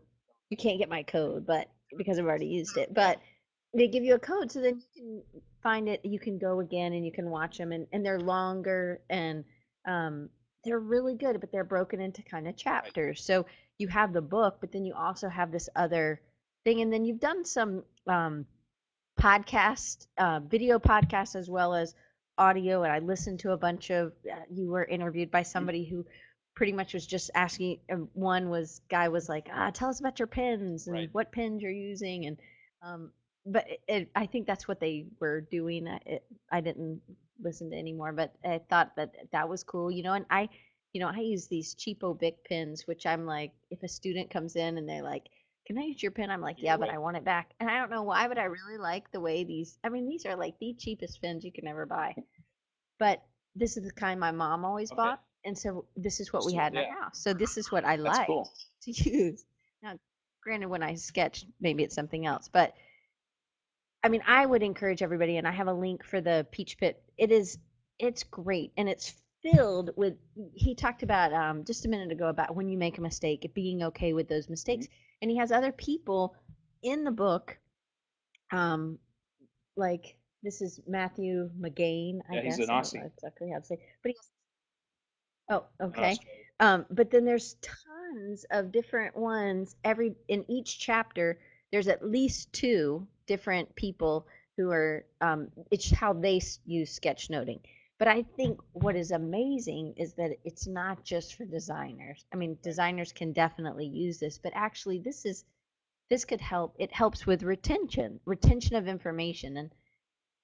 you 0.50 0.56
can't 0.58 0.78
get 0.78 0.90
my 0.90 1.02
code, 1.02 1.46
but 1.46 1.70
because 1.96 2.18
I've 2.18 2.26
already 2.26 2.46
used 2.48 2.76
it, 2.76 2.92
but 2.92 3.18
they 3.74 3.88
give 3.88 4.04
you 4.04 4.14
a 4.14 4.18
code 4.18 4.50
so 4.50 4.60
then 4.60 4.80
you 4.94 5.22
can 5.32 5.42
find 5.62 5.88
it, 5.88 6.00
you 6.04 6.18
can 6.18 6.38
go 6.38 6.60
again 6.60 6.92
and 6.92 7.04
you 7.04 7.12
can 7.12 7.30
watch 7.30 7.58
them 7.58 7.72
and, 7.72 7.86
and 7.92 8.04
they're 8.04 8.20
longer 8.20 9.00
and 9.10 9.44
um 9.86 10.28
they're 10.64 10.78
really 10.78 11.14
good, 11.14 11.40
but 11.40 11.50
they're 11.50 11.64
broken 11.64 12.00
into 12.02 12.22
kind 12.22 12.46
of 12.46 12.54
chapters. 12.56 13.24
So 13.24 13.46
you 13.78 13.88
have 13.88 14.12
the 14.12 14.20
book, 14.20 14.58
but 14.60 14.72
then 14.72 14.84
you 14.84 14.92
also 14.94 15.26
have 15.28 15.50
this 15.50 15.70
other 15.74 16.20
thing, 16.64 16.82
and 16.82 16.92
then 16.92 17.04
you've 17.06 17.20
done 17.20 17.44
some 17.44 17.82
um 18.06 18.44
podcast, 19.18 20.06
uh, 20.18 20.40
video 20.40 20.78
podcasts 20.78 21.36
as 21.36 21.48
well 21.50 21.74
as 21.74 21.94
audio. 22.38 22.82
And 22.82 22.92
I 22.92 22.98
listened 22.98 23.40
to 23.40 23.52
a 23.52 23.56
bunch 23.56 23.90
of. 23.90 24.12
Uh, 24.30 24.40
you 24.50 24.68
were 24.70 24.84
interviewed 24.84 25.30
by 25.30 25.42
Mhm. 25.42 25.46
somebody 25.46 25.84
who 25.84 26.04
pretty 26.54 26.72
much 26.72 26.94
was 26.94 27.06
just 27.06 27.30
asking. 27.34 27.80
Uh, 27.90 27.96
one 28.14 28.50
was 28.50 28.80
guy 28.90 29.08
was 29.08 29.28
like, 29.28 29.48
ah, 29.52 29.70
"Tell 29.70 29.88
us 29.88 30.00
about 30.00 30.18
your 30.18 30.28
pins 30.28 30.86
and 30.88 30.94
Right. 30.96 31.08
what 31.12 31.32
pins 31.32 31.62
you're 31.62 31.70
using," 31.72 32.26
and 32.26 32.38
um, 32.82 33.12
but 33.46 33.68
it, 33.68 33.80
it, 33.88 34.10
I 34.14 34.26
think 34.26 34.46
that's 34.46 34.68
what 34.68 34.80
they 34.80 35.06
were 35.20 35.40
doing. 35.42 35.88
I- 35.88 36.00
It, 36.06 36.24
I 36.50 36.60
didn't 36.60 37.00
listen 37.42 37.70
to 37.70 37.76
anymore, 37.76 38.12
but 38.12 38.34
I 38.44 38.60
thought 38.70 38.96
that 38.96 39.14
that 39.32 39.48
was 39.48 39.64
cool, 39.64 39.90
you 39.90 40.02
know. 40.02 40.14
And 40.14 40.26
I, 40.30 40.48
you 40.92 41.00
know, 41.00 41.08
I 41.08 41.18
use 41.20 41.46
these 41.48 41.74
cheapo 41.74 42.18
Bic 42.18 42.44
pins, 42.44 42.86
which 42.86 43.06
I'm 43.06 43.26
like, 43.26 43.52
if 43.70 43.82
a 43.82 43.88
student 43.88 44.30
comes 44.30 44.56
in 44.56 44.78
and 44.78 44.88
they're 44.88 45.02
like, 45.02 45.26
"Can 45.66 45.78
I 45.78 45.82
use 45.82 46.02
your 46.02 46.12
pen?" 46.12 46.30
I'm 46.30 46.40
like, 46.42 46.56
Yeah, 46.56 46.76
"Yeah, 46.76 46.76
but. 46.76 46.90
I 46.90 46.98
want 46.98 47.16
it 47.16 47.24
back." 47.24 47.52
And 47.60 47.70
I 47.70 47.78
don't 47.78 47.90
know 47.90 48.02
why, 48.02 48.28
but 48.28 48.38
I 48.38 48.44
really 48.44 48.78
like 48.78 49.10
the 49.12 49.20
way 49.20 49.44
these. 49.44 49.78
I 49.84 49.88
mean, 49.88 50.08
these 50.08 50.26
are 50.26 50.36
like 50.36 50.58
the 50.58 50.74
cheapest 50.78 51.20
pens 51.22 51.44
you 51.44 51.52
can 51.52 51.66
ever 51.68 51.86
buy, 51.86 52.16
but 52.98 53.22
this 53.54 53.76
is 53.76 53.84
the 53.84 53.92
kind 53.92 54.20
my 54.20 54.30
mom 54.32 54.64
always 54.64 54.92
Okay. 54.92 54.92
bought, 54.92 55.20
and 55.44 55.56
so 55.58 55.86
this 55.96 56.20
is 56.20 56.32
what 56.32 56.44
we 56.44 56.54
had 56.54 56.72
in 56.72 56.78
our 56.78 56.84
yeah, 56.84 56.94
house. 57.00 57.18
So 57.22 57.32
this 57.34 57.56
is 57.58 57.70
what 57.72 57.84
I 57.84 57.96
like 57.96 58.26
cool. 58.26 58.52
to 58.82 58.90
use. 59.10 59.44
Now, 59.82 59.94
granted, 60.42 60.68
when 60.68 60.82
I 60.82 60.94
sketch, 60.94 61.44
maybe 61.60 61.82
it's 61.84 61.94
something 61.94 62.26
else, 62.26 62.48
but 62.48 62.74
I 64.02 64.08
mean, 64.08 64.22
I 64.26 64.46
would 64.46 64.62
encourage 64.62 65.02
everybody, 65.02 65.36
and 65.36 65.46
I 65.46 65.52
have 65.52 65.68
a 65.68 65.72
link 65.72 66.04
for 66.04 66.20
the 66.20 66.46
Peachpit. 66.52 66.94
It 67.18 67.30
is, 67.30 67.58
it's 67.98 68.22
great, 68.24 68.72
and 68.76 68.88
it's 68.88 69.14
filled 69.42 69.90
with. 69.96 70.14
He 70.54 70.74
talked 70.74 71.02
about 71.02 71.32
um, 71.32 71.64
just 71.64 71.84
a 71.84 71.88
minute 71.88 72.10
ago 72.12 72.28
about 72.28 72.54
when 72.54 72.68
you 72.68 72.76
make 72.78 72.98
a 72.98 73.02
mistake, 73.02 73.50
being 73.54 73.82
okay 73.82 74.12
with 74.12 74.28
those 74.28 74.48
mistakes, 74.48 74.86
Mhm. 74.86 74.90
and 75.20 75.30
he 75.30 75.36
has 75.36 75.52
other 75.52 75.72
people 75.72 76.34
in 76.82 77.04
the 77.04 77.10
book, 77.10 77.58
um, 78.52 78.98
like 79.76 80.16
this 80.42 80.60
is 80.62 80.80
Matthew 80.86 81.50
Magain, 81.60 82.20
I 82.30 82.36
Yeah, 82.36 82.42
he's 82.42 82.58
guess. 82.58 82.60
an 82.60 82.68
I 82.74 82.80
don't 82.80 82.94
know 82.94 83.04
Aussie 83.04 83.06
exactly 83.06 83.50
how 83.50 83.58
to 83.58 83.64
say, 83.64 83.78
but 84.02 84.10
he 84.12 84.16
Oh, 85.50 85.64
okay. 85.80 86.20
Um, 86.60 86.86
but 86.90 87.10
then 87.10 87.24
there's 87.24 87.54
tons 87.60 88.44
of 88.50 88.72
different 88.72 89.16
ones. 89.16 89.76
Every 89.84 90.14
in 90.28 90.44
each 90.50 90.78
chapter, 90.78 91.38
there's 91.72 91.88
at 91.88 92.08
least 92.08 92.52
two 92.52 93.06
different 93.26 93.74
people 93.76 94.26
who 94.56 94.70
are. 94.70 95.04
Um, 95.20 95.48
it's 95.70 95.90
how 95.90 96.12
they 96.12 96.40
use 96.64 96.98
sketchnoting. 96.98 97.60
But 97.98 98.08
I 98.08 98.22
think 98.22 98.58
what 98.72 98.96
is 98.96 99.10
amazing 99.10 99.92
is 99.98 100.14
that 100.14 100.38
it's 100.44 100.66
not 100.66 101.04
just 101.04 101.34
for 101.34 101.44
designers. 101.44 102.24
I 102.32 102.36
mean, 102.36 102.56
designers 102.62 103.12
can 103.12 103.32
definitely 103.32 103.86
use 103.86 104.18
this, 104.18 104.38
but 104.38 104.52
actually, 104.54 105.00
this 105.00 105.26
is 105.26 105.44
this 106.08 106.24
could 106.24 106.40
help. 106.40 106.74
It 106.78 106.92
helps 106.92 107.26
with 107.26 107.42
retention, 107.42 108.18
retention 108.24 108.76
of 108.76 108.88
information, 108.88 109.58
and 109.58 109.70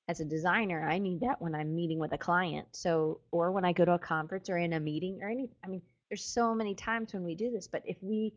as 0.09 0.21
a 0.21 0.25
designer, 0.25 0.89
I 0.89 0.99
need 0.99 1.21
that 1.21 1.41
when 1.41 1.55
I'm 1.55 1.75
meeting 1.75 1.99
with 1.99 2.13
a 2.13 2.19
client. 2.19 2.69
So, 2.73 3.21
or 3.33 3.51
when 3.51 3.65
I 3.65 3.73
go 3.73 3.85
to 3.85 3.95
a 3.95 3.99
conference 3.99 4.49
or 4.49 4.59
in 4.59 4.75
a 4.75 4.81
meeting 4.81 5.19
or 5.23 5.29
any, 5.29 5.51
I 5.65 5.69
mean, 5.69 5.83
there's 6.09 6.25
so 6.25 6.55
many 6.55 6.75
times 6.75 7.13
when 7.13 7.25
we 7.25 7.35
do 7.35 7.51
this, 7.51 7.67
but 7.67 7.83
if 7.85 7.97
we 8.01 8.33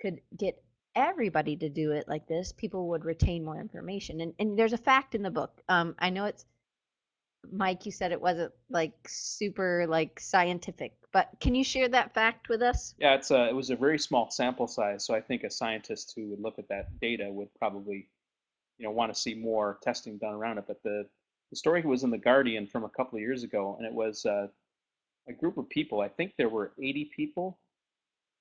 could 0.00 0.20
get 0.36 0.60
everybody 0.94 1.56
to 1.56 1.68
do 1.68 1.92
it 1.92 2.08
like 2.08 2.26
this, 2.26 2.52
people 2.52 2.88
would 2.88 3.04
retain 3.04 3.44
more 3.44 3.60
information. 3.60 4.20
And, 4.20 4.34
and 4.38 4.58
there's 4.58 4.72
a 4.72 4.78
fact 4.78 5.14
in 5.14 5.22
the 5.22 5.30
book. 5.30 5.60
Um, 5.68 5.94
I 5.98 6.10
know 6.10 6.26
it's 6.26 6.44
Mike, 7.50 7.84
you 7.84 7.92
said 7.92 8.12
it 8.12 8.20
wasn't 8.20 8.52
like 8.70 8.92
super 9.06 9.86
like 9.88 10.20
scientific, 10.20 10.94
but 11.12 11.28
can 11.40 11.54
you 11.54 11.64
share 11.64 11.88
that 11.88 12.14
fact 12.14 12.48
with 12.48 12.62
us? 12.62 12.94
Yeah, 12.98 13.14
it's 13.14 13.30
a, 13.30 13.48
it 13.48 13.54
was 13.54 13.70
a 13.70 13.76
very 13.76 13.98
small 13.98 14.30
sample 14.30 14.68
size, 14.68 15.04
so 15.04 15.14
I 15.14 15.20
think 15.20 15.42
a 15.42 15.50
scientist 15.50 16.12
who 16.14 16.28
would 16.28 16.40
look 16.40 16.58
at 16.58 16.68
that 16.68 17.00
data 17.00 17.28
would 17.30 17.52
probably, 17.54 18.08
you 18.78 18.84
know, 18.84 18.92
want 18.92 19.12
to 19.12 19.20
see 19.20 19.34
more 19.34 19.78
testing 19.82 20.18
done 20.18 20.34
around 20.34 20.58
it. 20.58 20.64
But 20.68 20.82
the 20.84 21.08
the 21.50 21.56
story 21.56 21.82
was 21.82 22.02
in 22.02 22.10
the 22.10 22.18
Guardian 22.18 22.66
from 22.66 22.84
a 22.84 22.88
couple 22.88 23.16
of 23.16 23.22
years 23.22 23.42
ago, 23.42 23.74
and 23.76 23.86
it 23.86 23.92
was 23.92 24.24
uh, 24.24 24.46
a 25.28 25.32
group 25.32 25.58
of 25.58 25.68
people. 25.68 26.00
I 26.00 26.08
think 26.08 26.32
there 26.38 26.48
were 26.48 26.72
80 26.82 27.10
people, 27.14 27.58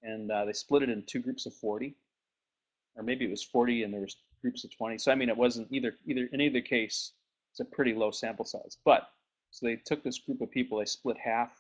and 0.01 0.31
uh, 0.31 0.45
they 0.45 0.53
split 0.53 0.83
it 0.83 0.89
in 0.89 1.03
two 1.05 1.19
groups 1.19 1.45
of 1.45 1.53
40, 1.53 1.95
or 2.95 3.04
maybe 3.04 3.25
it 3.25 3.32
was 3.32 3.43
40 3.43 3.84
and 3.84 3.93
there 3.93 4.01
was 4.01 4.17
groups 4.41 4.63
of 4.63 4.75
20. 4.75 4.97
So 4.97 5.12
I 5.12 5.15
mean, 5.15 5.30
it 5.30 5.38
wasn't 5.38 5.67
either 5.71 5.95
either 6.06 6.27
in 6.32 6.41
either 6.41 6.62
case, 6.62 7.13
it's 7.51 7.60
a 7.60 7.65
pretty 7.65 7.93
low 7.93 8.12
sample 8.12 8.45
size. 8.45 8.77
But 8.86 9.10
so 9.51 9.65
they 9.65 9.75
took 9.75 10.04
this 10.04 10.19
group 10.19 10.41
of 10.41 10.51
people, 10.51 10.80
they 10.80 10.86
split 10.86 11.17
half, 11.17 11.51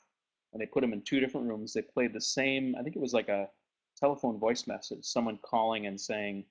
and 0.53 0.61
they 0.61 0.65
put 0.65 0.81
them 0.81 0.93
in 0.93 1.01
two 1.01 1.19
different 1.19 1.47
rooms. 1.47 1.73
They 1.73 1.81
played 1.81 2.13
the 2.13 2.21
same. 2.21 2.75
I 2.79 2.83
think 2.83 2.95
it 2.95 3.01
was 3.01 3.13
like 3.13 3.29
a 3.29 3.49
telephone 3.97 4.39
voice 4.39 4.67
message, 4.67 5.03
someone 5.03 5.37
calling 5.43 5.85
and 5.87 5.99
saying 5.99 6.45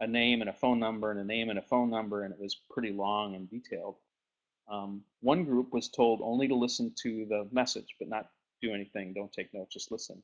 a 0.00 0.06
name 0.06 0.40
and 0.40 0.50
a 0.50 0.54
phone 0.54 0.78
number 0.78 1.10
and 1.10 1.20
a 1.20 1.24
name 1.24 1.48
and 1.48 1.58
a 1.58 1.62
phone 1.62 1.90
number, 1.90 2.24
and 2.24 2.32
it 2.32 2.40
was 2.40 2.60
pretty 2.70 2.92
long 2.92 3.34
and 3.34 3.48
detailed. 3.50 3.96
Um, 4.70 5.02
one 5.20 5.44
group 5.44 5.72
was 5.72 5.88
told 5.88 6.20
only 6.22 6.48
to 6.48 6.54
listen 6.54 6.94
to 7.02 7.26
the 7.28 7.48
message, 7.52 7.96
but 7.98 8.08
not 8.08 8.28
do 8.60 8.72
anything. 8.72 9.12
Don't 9.12 9.32
take 9.32 9.52
notes, 9.52 9.74
just 9.74 9.90
listen. 9.90 10.22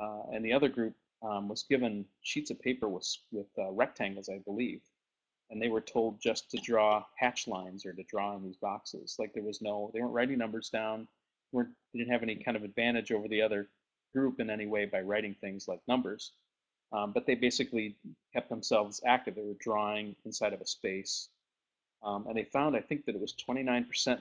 Uh, 0.00 0.22
and 0.32 0.44
the 0.44 0.52
other 0.52 0.68
group 0.68 0.94
um, 1.24 1.48
was 1.48 1.64
given 1.68 2.04
sheets 2.22 2.50
of 2.50 2.60
paper 2.60 2.88
with, 2.88 3.06
with 3.32 3.46
uh, 3.58 3.70
rectangles, 3.70 4.28
I 4.28 4.38
believe, 4.38 4.82
and 5.50 5.60
they 5.60 5.68
were 5.68 5.80
told 5.80 6.20
just 6.20 6.50
to 6.50 6.58
draw 6.58 7.04
hatch 7.16 7.48
lines 7.48 7.86
or 7.86 7.92
to 7.92 8.02
draw 8.04 8.36
in 8.36 8.44
these 8.44 8.56
boxes. 8.56 9.16
Like 9.18 9.32
there 9.32 9.42
was 9.42 9.62
no, 9.62 9.90
they 9.92 10.00
weren't 10.00 10.12
writing 10.12 10.38
numbers 10.38 10.68
down. 10.68 11.08
weren't 11.52 11.70
they 11.92 12.00
didn't 12.00 12.12
have 12.12 12.22
any 12.22 12.36
kind 12.36 12.56
of 12.56 12.64
advantage 12.64 13.12
over 13.12 13.28
the 13.28 13.42
other 13.42 13.68
group 14.14 14.40
in 14.40 14.50
any 14.50 14.66
way 14.66 14.84
by 14.86 15.00
writing 15.00 15.34
things 15.40 15.66
like 15.66 15.80
numbers. 15.88 16.32
Um, 16.92 17.12
but 17.12 17.26
they 17.26 17.34
basically 17.34 17.96
kept 18.32 18.48
themselves 18.48 19.00
active. 19.04 19.34
They 19.34 19.42
were 19.42 19.56
drawing 19.58 20.14
inside 20.24 20.52
of 20.52 20.60
a 20.60 20.66
space, 20.66 21.28
um, 22.04 22.26
and 22.28 22.36
they 22.36 22.44
found, 22.44 22.76
I 22.76 22.80
think, 22.80 23.06
that 23.06 23.16
it 23.16 23.20
was 23.20 23.34
29% 23.48 24.20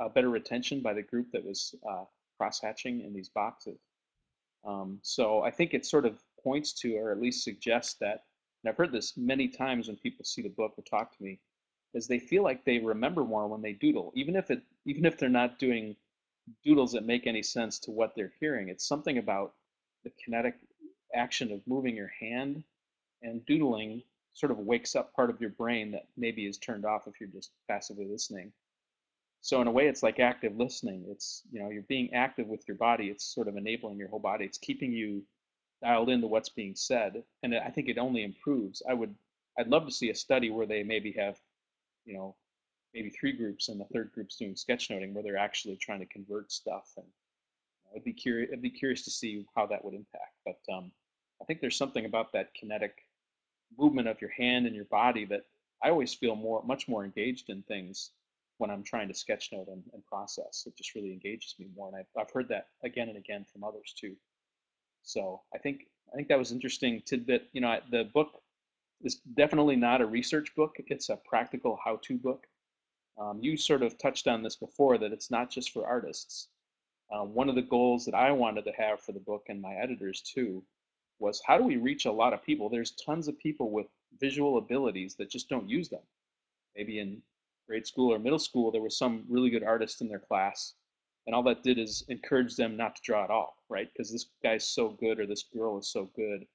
uh, 0.00 0.08
better 0.08 0.28
retention 0.28 0.80
by 0.80 0.94
the 0.94 1.02
group 1.02 1.30
that 1.32 1.44
was 1.44 1.74
uh, 1.88 2.04
cross 2.36 2.60
hatching 2.60 3.02
in 3.02 3.12
these 3.12 3.28
boxes. 3.28 3.78
Um, 4.64 4.98
so 5.02 5.42
I 5.42 5.50
think 5.50 5.74
it's 5.74 5.90
sort 5.90 6.06
of 6.06 6.18
points 6.48 6.72
to, 6.72 6.96
or 6.96 7.12
at 7.12 7.20
least 7.20 7.44
suggests 7.44 7.94
that, 8.00 8.24
and 8.62 8.70
I've 8.70 8.76
heard 8.78 8.90
this 8.90 9.18
many 9.18 9.48
times 9.48 9.86
when 9.86 9.96
people 9.98 10.24
see 10.24 10.40
the 10.40 10.48
book 10.48 10.72
or 10.78 10.82
talk 10.82 11.14
to 11.14 11.22
me, 11.22 11.38
is 11.92 12.06
they 12.06 12.18
feel 12.18 12.42
like 12.42 12.64
they 12.64 12.78
remember 12.78 13.22
more 13.22 13.46
when 13.46 13.60
they 13.60 13.74
doodle, 13.74 14.12
even 14.14 14.34
if 14.34 14.50
it, 14.50 14.62
even 14.86 15.04
if 15.04 15.18
they're 15.18 15.28
not 15.28 15.58
doing 15.58 15.94
doodles 16.64 16.92
that 16.92 17.04
make 17.04 17.26
any 17.26 17.42
sense 17.42 17.78
to 17.80 17.90
what 17.90 18.14
they're 18.16 18.32
hearing. 18.40 18.70
It's 18.70 18.88
something 18.88 19.18
about 19.18 19.52
the 20.04 20.10
kinetic 20.24 20.54
action 21.14 21.52
of 21.52 21.60
moving 21.66 21.94
your 21.94 22.12
hand 22.18 22.64
and 23.20 23.44
doodling 23.44 24.02
sort 24.32 24.52
of 24.52 24.58
wakes 24.58 24.96
up 24.96 25.12
part 25.12 25.28
of 25.28 25.40
your 25.40 25.50
brain 25.50 25.90
that 25.90 26.06
maybe 26.16 26.46
is 26.46 26.56
turned 26.56 26.86
off 26.86 27.06
if 27.06 27.20
you're 27.20 27.28
just 27.28 27.50
passively 27.68 28.06
listening. 28.06 28.52
So 29.42 29.60
in 29.60 29.68
a 29.68 29.70
way, 29.70 29.86
it's 29.86 30.02
like 30.02 30.18
active 30.18 30.56
listening. 30.56 31.04
It's 31.08 31.42
you 31.52 31.60
know 31.60 31.68
you're 31.70 31.82
being 31.82 32.12
active 32.14 32.46
with 32.46 32.66
your 32.66 32.76
body. 32.76 33.08
It's 33.08 33.24
sort 33.34 33.48
of 33.48 33.56
enabling 33.56 33.98
your 33.98 34.08
whole 34.08 34.18
body. 34.18 34.44
It's 34.44 34.58
keeping 34.58 34.92
you 34.92 35.22
dialed 35.82 36.10
into 36.10 36.26
what's 36.26 36.48
being 36.48 36.74
said, 36.74 37.22
and 37.42 37.54
I 37.54 37.70
think 37.70 37.88
it 37.88 37.98
only 37.98 38.24
improves. 38.24 38.82
I 38.88 38.94
would 38.94 39.14
I'd 39.58 39.68
love 39.68 39.86
to 39.86 39.92
see 39.92 40.10
a 40.10 40.14
study 40.14 40.50
where 40.50 40.66
they 40.66 40.82
maybe 40.82 41.12
have 41.12 41.38
you 42.04 42.14
know 42.14 42.36
maybe 42.94 43.10
three 43.10 43.32
groups 43.32 43.68
and 43.68 43.80
the 43.80 43.84
third 43.86 44.10
group's 44.12 44.36
doing 44.36 44.54
sketchnoting 44.54 45.12
where 45.12 45.22
they're 45.22 45.36
actually 45.36 45.76
trying 45.76 46.00
to 46.00 46.06
convert 46.06 46.50
stuff. 46.50 46.90
And 46.96 47.06
I'd 47.94 48.04
be 48.04 48.12
curious. 48.12 48.50
I'd 48.52 48.62
be 48.62 48.70
curious 48.70 49.04
to 49.04 49.10
see 49.10 49.44
how 49.54 49.66
that 49.66 49.84
would 49.84 49.94
impact. 49.94 50.34
But 50.44 50.60
um, 50.72 50.90
I 51.40 51.44
think 51.44 51.60
there's 51.60 51.76
something 51.76 52.04
about 52.04 52.32
that 52.32 52.54
kinetic 52.54 52.92
movement 53.76 54.08
of 54.08 54.20
your 54.20 54.30
hand 54.30 54.66
and 54.66 54.74
your 54.74 54.86
body 54.86 55.24
that 55.26 55.42
I 55.82 55.90
always 55.90 56.14
feel 56.14 56.34
more, 56.34 56.62
much 56.64 56.88
more 56.88 57.04
engaged 57.04 57.50
in 57.50 57.62
things 57.62 58.10
when 58.56 58.70
I'm 58.70 58.82
trying 58.82 59.08
to 59.08 59.14
sketchnote 59.14 59.68
and, 59.68 59.84
and 59.92 60.04
process. 60.04 60.64
It 60.66 60.76
just 60.76 60.94
really 60.94 61.12
engages 61.12 61.54
me 61.58 61.68
more, 61.76 61.88
and 61.88 61.96
I've, 61.96 62.20
I've 62.20 62.30
heard 62.32 62.48
that 62.48 62.68
again 62.82 63.08
and 63.08 63.16
again 63.16 63.44
from 63.52 63.62
others 63.62 63.94
too. 63.98 64.16
So 65.02 65.40
I 65.54 65.58
think 65.58 65.86
I 66.12 66.16
think 66.16 66.28
that 66.28 66.38
was 66.38 66.52
interesting 66.52 67.02
tidbit. 67.04 67.48
You 67.52 67.60
know, 67.60 67.78
the 67.90 68.04
book 68.04 68.42
is 69.02 69.16
definitely 69.36 69.76
not 69.76 70.00
a 70.00 70.06
research 70.06 70.54
book; 70.54 70.76
it's 70.78 71.08
a 71.08 71.16
practical 71.16 71.78
how-to 71.84 72.18
book. 72.18 72.46
Um, 73.18 73.40
you 73.42 73.56
sort 73.56 73.82
of 73.82 73.98
touched 73.98 74.28
on 74.28 74.42
this 74.42 74.56
before 74.56 74.96
that 74.98 75.12
it's 75.12 75.30
not 75.30 75.50
just 75.50 75.72
for 75.72 75.86
artists. 75.86 76.48
Uh, 77.10 77.24
one 77.24 77.48
of 77.48 77.54
the 77.54 77.62
goals 77.62 78.04
that 78.04 78.14
I 78.14 78.30
wanted 78.32 78.64
to 78.64 78.72
have 78.72 79.00
for 79.00 79.12
the 79.12 79.20
book 79.20 79.46
and 79.48 79.60
my 79.60 79.74
editors 79.74 80.20
too 80.20 80.62
was 81.18 81.42
how 81.44 81.58
do 81.58 81.64
we 81.64 81.76
reach 81.76 82.04
a 82.06 82.12
lot 82.12 82.32
of 82.32 82.44
people? 82.44 82.68
There's 82.68 82.92
tons 82.92 83.28
of 83.28 83.38
people 83.38 83.70
with 83.70 83.86
visual 84.20 84.58
abilities 84.58 85.16
that 85.16 85.30
just 85.30 85.48
don't 85.48 85.68
use 85.68 85.88
them. 85.88 86.02
Maybe 86.76 87.00
in 87.00 87.22
grade 87.66 87.86
school 87.86 88.12
or 88.12 88.18
middle 88.18 88.38
school, 88.38 88.70
there 88.70 88.82
was 88.82 88.96
some 88.96 89.24
really 89.28 89.50
good 89.50 89.64
artist 89.64 90.00
in 90.00 90.08
their 90.08 90.20
class, 90.20 90.74
and 91.26 91.34
all 91.34 91.42
that 91.44 91.62
did 91.62 91.78
is 91.78 92.04
encourage 92.08 92.56
them 92.56 92.76
not 92.76 92.96
to 92.96 93.02
draw 93.02 93.24
at 93.24 93.30
all, 93.30 93.57
right? 93.68 93.88
Because 93.92 94.10
this 94.10 94.26
guy's 94.42 94.66
so 94.66 94.90
good 94.90 95.20
or 95.20 95.26
this 95.26 95.44
girl 95.54 95.78
is 95.78 95.88
so 95.88 96.10
good, 96.16 96.46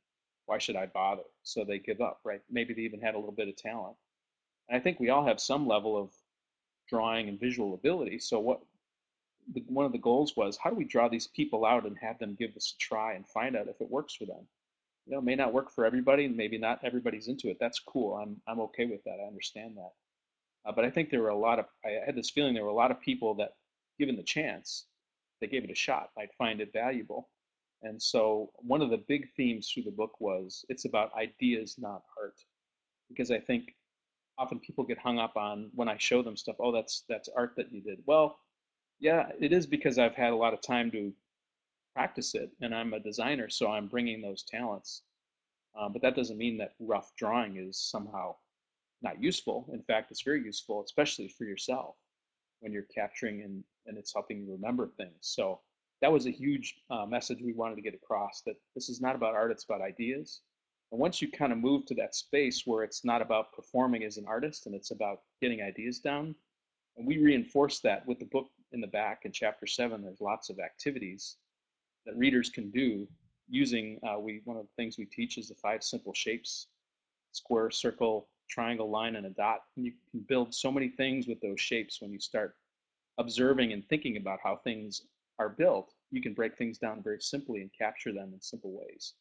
why 0.45 0.57
should 0.57 0.75
I 0.75 0.87
bother? 0.87 1.23
So 1.43 1.63
they 1.63 1.79
give 1.79 2.01
up, 2.01 2.19
right? 2.23 2.41
Maybe 2.49 2.73
they 2.73 2.81
even 2.81 3.01
had 3.01 3.15
a 3.15 3.17
little 3.17 3.33
bit 3.33 3.47
of 3.47 3.55
talent. 3.55 3.95
And 4.69 4.79
I 4.79 4.83
think 4.83 4.99
we 4.99 5.09
all 5.09 5.25
have 5.25 5.39
some 5.39 5.67
level 5.67 5.97
of 5.97 6.11
drawing 6.89 7.29
and 7.29 7.39
visual 7.39 7.73
ability. 7.73 8.19
So 8.19 8.39
what 8.39 8.61
the, 9.53 9.63
one 9.67 9.85
of 9.85 9.91
the 9.91 9.97
goals 9.97 10.35
was, 10.35 10.57
how 10.57 10.69
do 10.69 10.75
we 10.75 10.85
draw 10.85 11.07
these 11.07 11.27
people 11.27 11.65
out 11.65 11.85
and 11.85 11.97
have 12.01 12.19
them 12.19 12.35
give 12.37 12.53
this 12.53 12.75
a 12.75 12.81
try 12.81 13.13
and 13.13 13.27
find 13.27 13.55
out 13.55 13.67
if 13.67 13.79
it 13.81 13.89
works 13.89 14.15
for 14.15 14.25
them? 14.25 14.47
You 15.05 15.13
know, 15.13 15.19
it 15.19 15.25
may 15.25 15.35
not 15.35 15.53
work 15.53 15.69
for 15.69 15.85
everybody, 15.85 16.27
maybe 16.27 16.57
not 16.57 16.79
everybody's 16.83 17.27
into 17.27 17.49
it. 17.49 17.57
That's 17.59 17.79
cool. 17.79 18.15
I'm 18.15 18.41
I'm 18.47 18.61
okay 18.61 18.85
with 18.85 19.03
that. 19.03 19.19
I 19.21 19.27
understand 19.27 19.75
that. 19.75 19.91
Uh, 20.65 20.71
but 20.71 20.85
I 20.85 20.89
think 20.89 21.09
there 21.09 21.21
were 21.21 21.29
a 21.29 21.37
lot 21.37 21.59
of, 21.59 21.65
I 21.85 21.99
had 22.05 22.15
this 22.15 22.29
feeling 22.29 22.53
there 22.53 22.63
were 22.63 22.69
a 22.69 22.73
lot 22.73 22.91
of 22.91 23.01
people 23.01 23.35
that, 23.35 23.55
given 23.99 24.15
the 24.15 24.23
chance, 24.23 24.85
they 25.43 25.47
gave 25.47 25.65
it 25.65 25.71
a 25.71 25.75
shot, 25.75 26.11
might 26.15 26.33
find 26.37 26.61
it 26.61 26.71
valuable. 26.71 27.29
And 27.81 28.01
so 28.01 28.51
one 28.59 28.81
of 28.81 28.89
the 28.89 29.03
big 29.09 29.27
themes 29.35 29.69
through 29.69 29.83
the 29.83 29.91
book 29.91 30.21
was 30.21 30.63
it's 30.69 30.85
about 30.85 31.13
ideas, 31.15 31.75
not 31.77 32.03
art. 32.17 32.39
Because 33.09 33.29
I 33.29 33.39
think 33.39 33.75
often 34.37 34.59
people 34.59 34.85
get 34.85 34.97
hung 34.97 35.19
up 35.19 35.35
on 35.35 35.69
when 35.75 35.89
I 35.89 35.97
show 35.97 36.23
them 36.23 36.37
stuff, 36.37 36.55
oh, 36.61 36.71
that's 36.71 37.03
that's 37.09 37.27
art 37.35 37.55
that 37.57 37.73
you 37.73 37.81
did. 37.81 37.99
Well, 38.05 38.39
yeah, 39.01 39.31
it 39.41 39.51
is 39.51 39.67
because 39.67 39.99
I've 39.99 40.15
had 40.15 40.31
a 40.31 40.37
lot 40.37 40.53
of 40.53 40.61
time 40.61 40.89
to 40.91 41.11
practice 41.93 42.35
it, 42.35 42.51
and 42.61 42.73
I'm 42.73 42.93
a 42.93 43.01
designer, 43.01 43.49
so 43.49 43.69
I'm 43.69 43.87
bringing 43.87 44.21
those 44.21 44.43
talents. 44.43 45.01
Um, 45.77 45.91
but 45.91 46.01
that 46.03 46.15
doesn't 46.15 46.37
mean 46.37 46.57
that 46.59 46.75
rough 46.79 47.11
drawing 47.17 47.57
is 47.57 47.77
somehow 47.77 48.35
not 49.01 49.21
useful. 49.21 49.69
In 49.73 49.81
fact, 49.83 50.09
it's 50.09 50.23
very 50.23 50.41
useful, 50.41 50.83
especially 50.85 51.27
for 51.27 51.43
yourself 51.43 51.95
when 52.61 52.71
you're 52.71 52.87
capturing 52.95 53.41
and, 53.41 53.63
and 53.85 53.97
it's 53.97 54.13
helping 54.13 54.39
you 54.39 54.51
remember 54.51 54.87
things. 54.97 55.15
So 55.21 55.59
that 56.01 56.11
was 56.11 56.25
a 56.25 56.31
huge 56.31 56.75
uh, 56.89 57.05
message 57.05 57.39
we 57.41 57.53
wanted 57.53 57.75
to 57.75 57.81
get 57.81 57.93
across 57.93 58.41
that 58.45 58.55
this 58.75 58.89
is 58.89 59.01
not 59.01 59.15
about 59.15 59.35
art, 59.35 59.51
it's 59.51 59.63
about 59.63 59.81
ideas. 59.81 60.41
And 60.91 60.99
once 60.99 61.21
you 61.21 61.31
kind 61.31 61.51
of 61.51 61.57
move 61.57 61.85
to 61.87 61.95
that 61.95 62.13
space 62.13 62.63
where 62.65 62.83
it's 62.83 63.03
not 63.03 63.21
about 63.21 63.53
performing 63.53 64.03
as 64.03 64.17
an 64.17 64.25
artist 64.27 64.67
and 64.67 64.75
it's 64.75 64.91
about 64.91 65.21
getting 65.41 65.61
ideas 65.61 65.99
down, 65.99 66.35
and 66.97 67.07
we 67.07 67.17
reinforce 67.17 67.79
that 67.79 68.05
with 68.05 68.19
the 68.19 68.25
book 68.25 68.47
in 68.73 68.81
the 68.81 68.87
back 68.87 69.21
in 69.23 69.31
chapter 69.31 69.65
seven. 69.65 70.03
There's 70.03 70.21
lots 70.21 70.49
of 70.49 70.59
activities 70.59 71.37
that 72.05 72.15
readers 72.17 72.49
can 72.49 72.69
do 72.69 73.07
using. 73.49 73.99
Uh, 74.07 74.19
we 74.19 74.41
one 74.45 74.57
of 74.57 74.63
the 74.63 74.83
things 74.83 74.97
we 74.97 75.05
teach 75.05 75.37
is 75.37 75.49
the 75.49 75.55
five 75.55 75.83
simple 75.83 76.13
shapes: 76.13 76.67
square, 77.31 77.71
circle, 77.71 78.29
triangle, 78.49 78.91
line, 78.91 79.15
and 79.15 79.25
a 79.25 79.31
dot. 79.31 79.61
And 79.75 79.85
you 79.85 79.93
can 80.11 80.19
build 80.27 80.53
so 80.53 80.71
many 80.71 80.89
things 80.89 81.27
with 81.27 81.41
those 81.41 81.59
shapes 81.59 82.01
when 82.01 82.11
you 82.11 82.19
start 82.19 82.55
observing 83.17 83.73
and 83.73 83.87
thinking 83.87 84.17
about 84.17 84.39
how 84.43 84.57
things 84.57 85.01
are 85.39 85.49
built. 85.49 85.93
You 86.11 86.21
can 86.21 86.33
break 86.33 86.57
things 86.57 86.77
down 86.77 87.01
very 87.03 87.19
simply 87.21 87.61
and 87.61 87.69
capture 87.77 88.11
them 88.11 88.31
in 88.33 88.41
simple 88.41 88.71
ways. 88.71 89.13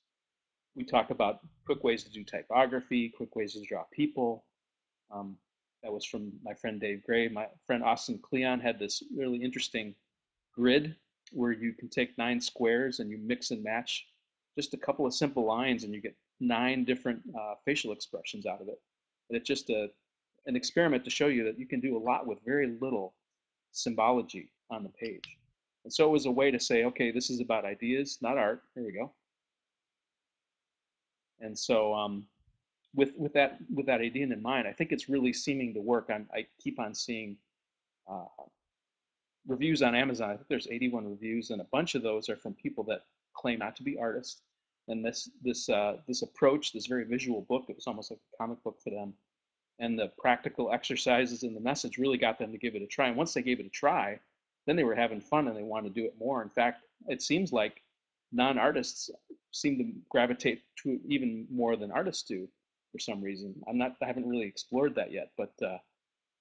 We 0.75 0.85
talk 0.85 1.11
about 1.11 1.41
quick 1.67 1.85
ways 1.85 2.03
to 2.05 2.11
do 2.11 2.25
typography, 2.25 3.13
quick 3.15 3.37
ways 3.37 3.55
to 3.55 3.63
draw 3.63 3.85
people. 3.93 4.45
Um, 5.11 5.37
that 5.83 5.93
was 5.93 6.05
from 6.05 6.33
my 6.43 6.55
friend 6.55 6.81
Dave 6.81 7.03
Gray. 7.05 7.29
My 7.29 7.47
friend 7.67 7.83
Austin 7.83 8.19
Kleon 8.23 8.61
had 8.61 8.79
this 8.79 9.03
really 9.15 9.43
interesting 9.43 9.95
grid 10.55 10.95
where 11.33 11.53
you 11.53 11.73
can 11.73 11.89
take 11.89 12.17
nine 12.17 12.41
squares 12.41 13.01
and 13.01 13.11
you 13.11 13.19
mix 13.19 13.51
and 13.51 13.63
match 13.63 14.07
just 14.57 14.75
a 14.75 14.79
couple 14.79 15.07
of 15.07 15.15
simple 15.15 15.45
lines 15.45 15.85
and 15.85 15.95
you 15.95 16.01
get 16.01 16.17
nine 16.41 16.85
different 16.85 17.23
uh, 17.39 17.55
facial 17.65 17.93
expressions 17.93 18.47
out 18.47 18.61
of 18.61 18.69
it. 18.69 18.81
And 19.29 19.37
it's 19.37 19.49
just 19.49 19.71
a, 19.71 19.89
an 20.47 20.57
experiment 20.57 21.05
to 21.05 21.11
show 21.11 21.29
you 21.29 21.45
that 21.45 21.59
you 21.59 21.67
can 21.67 21.81
do 21.81 21.97
a 21.97 21.99
lot 21.99 22.27
with 22.27 22.39
very 22.45 22.77
little 22.81 23.15
symbology 23.73 24.51
on 24.71 24.83
the 24.83 24.89
page. 24.91 25.37
And 25.85 25.93
so 25.93 26.07
it 26.07 26.11
was 26.11 26.27
a 26.27 26.31
way 26.31 26.51
to 26.51 26.61
say, 26.61 26.85
okay, 26.85 27.11
this 27.11 27.29
is 27.29 27.41
about 27.41 27.65
ideas, 27.65 28.19
not 28.23 28.39
art. 28.39 28.63
Here 28.75 28.85
we 28.85 28.93
go. 28.93 29.13
And 31.41 31.59
so 31.59 31.93
um, 31.93 32.27
with 32.95 33.11
with 33.17 33.33
that 33.33 33.59
with 33.75 33.87
that 33.87 34.01
idea 34.01 34.25
in 34.25 34.43
mind, 34.43 34.69
I 34.69 34.73
think 34.73 34.93
it's 34.93 35.09
really 35.09 35.33
seeming 35.33 35.75
to 35.75 35.81
work. 35.81 36.09
I'm, 36.09 36.29
I 36.33 36.47
keep 36.63 36.79
on 36.79 36.95
seeing 36.95 37.37
uh, 38.09 38.25
reviews 39.47 39.83
on 39.83 39.95
Amazon. 39.95 40.31
I 40.31 40.35
think 40.35 40.49
there's 40.49 40.69
81 40.71 41.11
reviews, 41.11 41.51
and 41.51 41.61
a 41.61 41.67
bunch 41.73 41.97
of 41.97 42.03
those 42.03 42.29
are 42.29 42.37
from 42.37 42.55
people 42.55 42.85
that 42.85 43.05
claim 43.35 43.59
not 43.59 43.75
to 43.77 43.83
be 43.83 43.99
artists. 43.99 44.43
And 44.89 45.05
this 45.05 45.29
this 45.43 45.69
uh, 45.69 45.97
this 46.07 46.23
approach, 46.23 46.73
this 46.73 46.87
very 46.87 47.05
visual 47.05 47.43
book, 47.43 47.65
it 47.69 47.77
was 47.77 47.87
almost 47.87 48.11
like 48.11 48.21
a 48.21 48.37
comic 48.37 48.63
book 48.63 48.79
for 48.83 48.91
them, 48.91 49.15
and 49.79 49.99
the 49.99 50.13
practical 50.19 50.73
exercises 50.73 51.43
and 51.43 51.57
the 51.57 51.61
message 51.61 51.99
really 51.99 52.19
got 52.19 52.39
them 52.39 52.53
to 52.53 52.59
give 52.59 52.75
it 52.75 52.83
a 52.83 52.87
try. 52.87 53.09
And 53.09 53.17
once 53.17 53.35
they 53.35 53.43
gave 53.43 53.61
it 53.61 53.67
a 53.67 53.71
try, 53.71 54.19
then 54.67 54.77
they 54.77 54.85
were 54.85 54.95
having 54.95 55.21
fun 55.21 55.49
and 55.49 55.57
they 55.57 55.63
wanted 55.63 55.95
to 55.95 56.01
do 56.01 56.07
it 56.07 56.15
more. 56.19 56.43
In 56.43 56.49
fact, 56.49 56.85
it 57.09 57.23
seems 57.23 57.53
like 57.53 57.83
non-artists 58.31 59.11
seem 59.51 59.79
to 59.79 59.93
gravitate 60.09 60.63
to 60.83 61.01
even 61.07 61.47
more 61.51 61.77
than 61.77 61.91
artists 61.91 62.23
do 62.23 62.49
for 62.91 62.99
some 62.99 63.21
reason. 63.21 63.55
I'm 63.69 63.79
not, 63.79 63.97
I 64.03 64.07
haven't 64.07 64.29
really 64.29 64.47
explored 64.47 64.95
that 64.95 65.13
yet, 65.13 65.31
but 65.37 65.53
uh, 65.63 65.79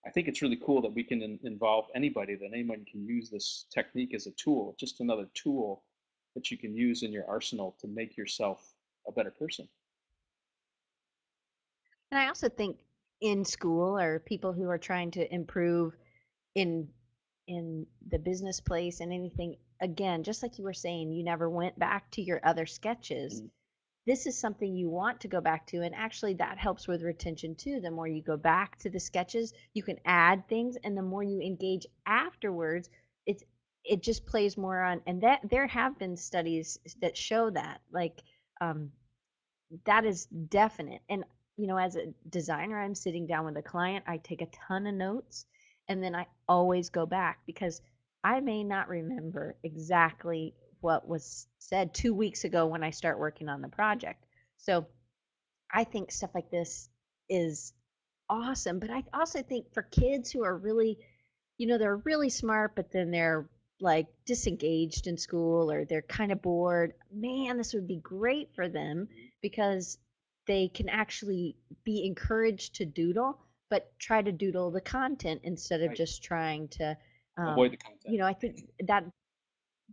I 0.06 0.10
think 0.10 0.28
it's 0.28 0.42
really 0.42 0.60
cool 0.64 0.82
that 0.82 0.94
we 0.94 1.04
can 1.04 1.22
in, 1.22 1.40
involve 1.44 1.86
anybody, 1.96 2.36
that 2.36 2.52
anyone 2.54 2.86
can 2.90 3.06
use 3.06 3.30
this 3.30 3.66
technique 3.74 4.14
as 4.14 4.28
a 4.28 4.32
tool, 4.32 4.76
just 4.80 5.00
another 5.00 5.28
tool 5.34 5.84
that 6.36 6.52
you 6.52 6.58
can 6.58 6.76
use 6.76 7.04
in 7.04 7.12
your 7.12 7.28
arsenal 7.28 7.76
to 7.82 7.88
make 7.88 8.18
yourself 8.18 8.74
a 9.08 9.12
better 9.12 9.32
person. 9.32 9.68
And 12.12 12.20
I 12.20 12.28
also 12.28 12.50
think 12.50 12.78
in 13.22 13.46
school 13.46 13.98
or 13.98 14.20
people 14.20 14.52
who 14.52 14.68
are 14.70 14.80
trying 14.80 15.12
to 15.12 15.34
improve 15.34 15.96
in 16.56 16.88
in 17.48 17.86
the 18.10 18.20
business 18.20 18.60
place 18.60 19.00
and 19.00 19.14
anything 19.14 19.56
again 19.82 20.24
just 20.24 20.44
like 20.44 20.58
you 20.58 20.64
were 20.64 20.74
saying 20.74 21.12
you 21.12 21.24
never 21.24 21.50
went 21.50 21.78
back 21.78 22.10
to 22.12 22.22
your 22.22 22.40
other 22.44 22.66
sketches. 22.66 23.42
Mm. 23.42 23.50
This 24.08 24.26
is 24.26 24.36
something 24.36 24.76
you 24.76 24.90
want 24.90 25.22
to 25.22 25.28
go 25.28 25.42
back 25.42 25.68
to 25.68 25.84
and 25.84 25.94
actually 25.94 26.34
that 26.36 26.58
helps 26.58 26.88
with 26.88 27.04
retention 27.04 27.56
too. 27.56 27.80
The 27.80 27.92
more 27.92 28.08
you 28.08 28.24
go 28.24 28.38
back 28.38 28.78
to 28.80 28.90
the 28.90 29.00
sketches 29.00 29.54
you 29.74 29.84
can 29.84 29.98
add 30.06 30.48
things 30.48 30.76
and 30.84 30.98
the 30.98 31.04
more 31.04 31.24
you 31.24 31.40
engage 31.40 31.86
afterwards 32.06 32.90
it's 33.26 33.44
it 33.84 34.02
just 34.02 34.26
plays 34.26 34.58
more 34.58 34.82
on 34.82 35.02
and 35.06 35.22
that 35.22 35.42
there 35.50 35.68
have 35.68 35.98
been 35.98 36.18
studies 36.18 36.80
that 37.02 37.18
show 37.18 37.50
that 37.50 37.82
like 37.92 38.24
um 38.60 38.92
that 39.86 40.06
is 40.06 40.26
definite 40.26 41.02
and 41.10 41.24
you 41.58 41.68
know 41.68 41.78
as 41.78 41.96
a 41.96 42.14
designer 42.30 42.82
i'm 42.82 42.96
sitting 42.96 43.28
down 43.28 43.46
with 43.46 43.58
a 43.58 43.62
client 43.62 44.04
i 44.08 44.18
take 44.18 44.42
a 44.42 44.48
ton 44.68 44.88
of 44.88 44.96
notes 44.96 45.46
and 45.88 46.04
then 46.04 46.16
i 46.16 46.26
always 46.48 46.90
go 46.90 47.06
back 47.06 47.40
because 47.46 47.82
i 48.24 48.40
may 48.40 48.64
not 48.64 48.90
remember 48.90 49.56
exactly 49.64 50.54
what 50.82 51.08
was 51.08 51.48
said 51.60 51.94
two 51.94 52.14
weeks 52.14 52.44
ago 52.44 52.66
when 52.66 52.84
I 52.84 52.90
start 52.90 53.20
working 53.20 53.48
on 53.48 53.62
the 53.62 53.70
project. 53.70 54.26
So 54.58 54.88
I 55.72 55.86
think 55.86 56.12
stuff 56.12 56.32
like 56.36 56.52
this 56.52 56.90
is 57.30 57.74
awesome. 58.30 58.80
But 58.80 58.90
I 58.90 59.04
also 59.14 59.42
think 59.42 59.74
for 59.74 59.84
kids 59.84 60.32
who 60.32 60.44
are 60.44 60.58
really, 60.58 60.98
you 61.58 61.68
know, 61.68 61.78
they're 61.78 61.98
really 61.98 62.30
smart, 62.30 62.76
but 62.76 62.92
then 62.92 63.12
they're 63.12 63.48
like 63.80 64.08
disengaged 64.26 65.08
in 65.08 65.18
school 65.18 65.72
or 65.72 65.86
they're 65.86 66.02
kind 66.02 66.32
of 66.32 66.42
bored, 66.42 66.94
man, 67.12 67.58
this 67.58 67.74
would 67.74 67.88
be 67.88 67.98
great 67.98 68.50
for 68.56 68.68
them 68.68 69.08
mm-hmm. 69.08 69.26
because 69.42 69.98
they 70.48 70.68
can 70.68 70.90
actually 70.90 71.56
be 71.84 72.06
encouraged 72.06 72.76
to 72.76 72.86
doodle, 72.86 73.40
but 73.70 73.92
try 74.00 74.22
to 74.22 74.32
doodle 74.32 74.72
the 74.72 74.82
content 74.82 75.42
instead 75.44 75.82
of 75.82 75.90
right. 75.90 75.98
just 75.98 76.24
trying 76.24 76.68
to 76.70 76.98
um, 77.38 77.48
avoid 77.48 77.72
the 77.72 77.78
content. 77.78 78.02
You 78.06 78.20
know, 78.20 78.26
I 78.26 78.34
think 78.34 78.70
that 78.88 79.06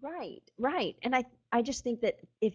Right, 0.03 0.43
right. 0.59 0.97
And 1.03 1.15
I 1.15 1.25
I 1.53 1.63
just 1.63 1.83
think 1.83 2.01
that 2.01 2.19
if 2.41 2.55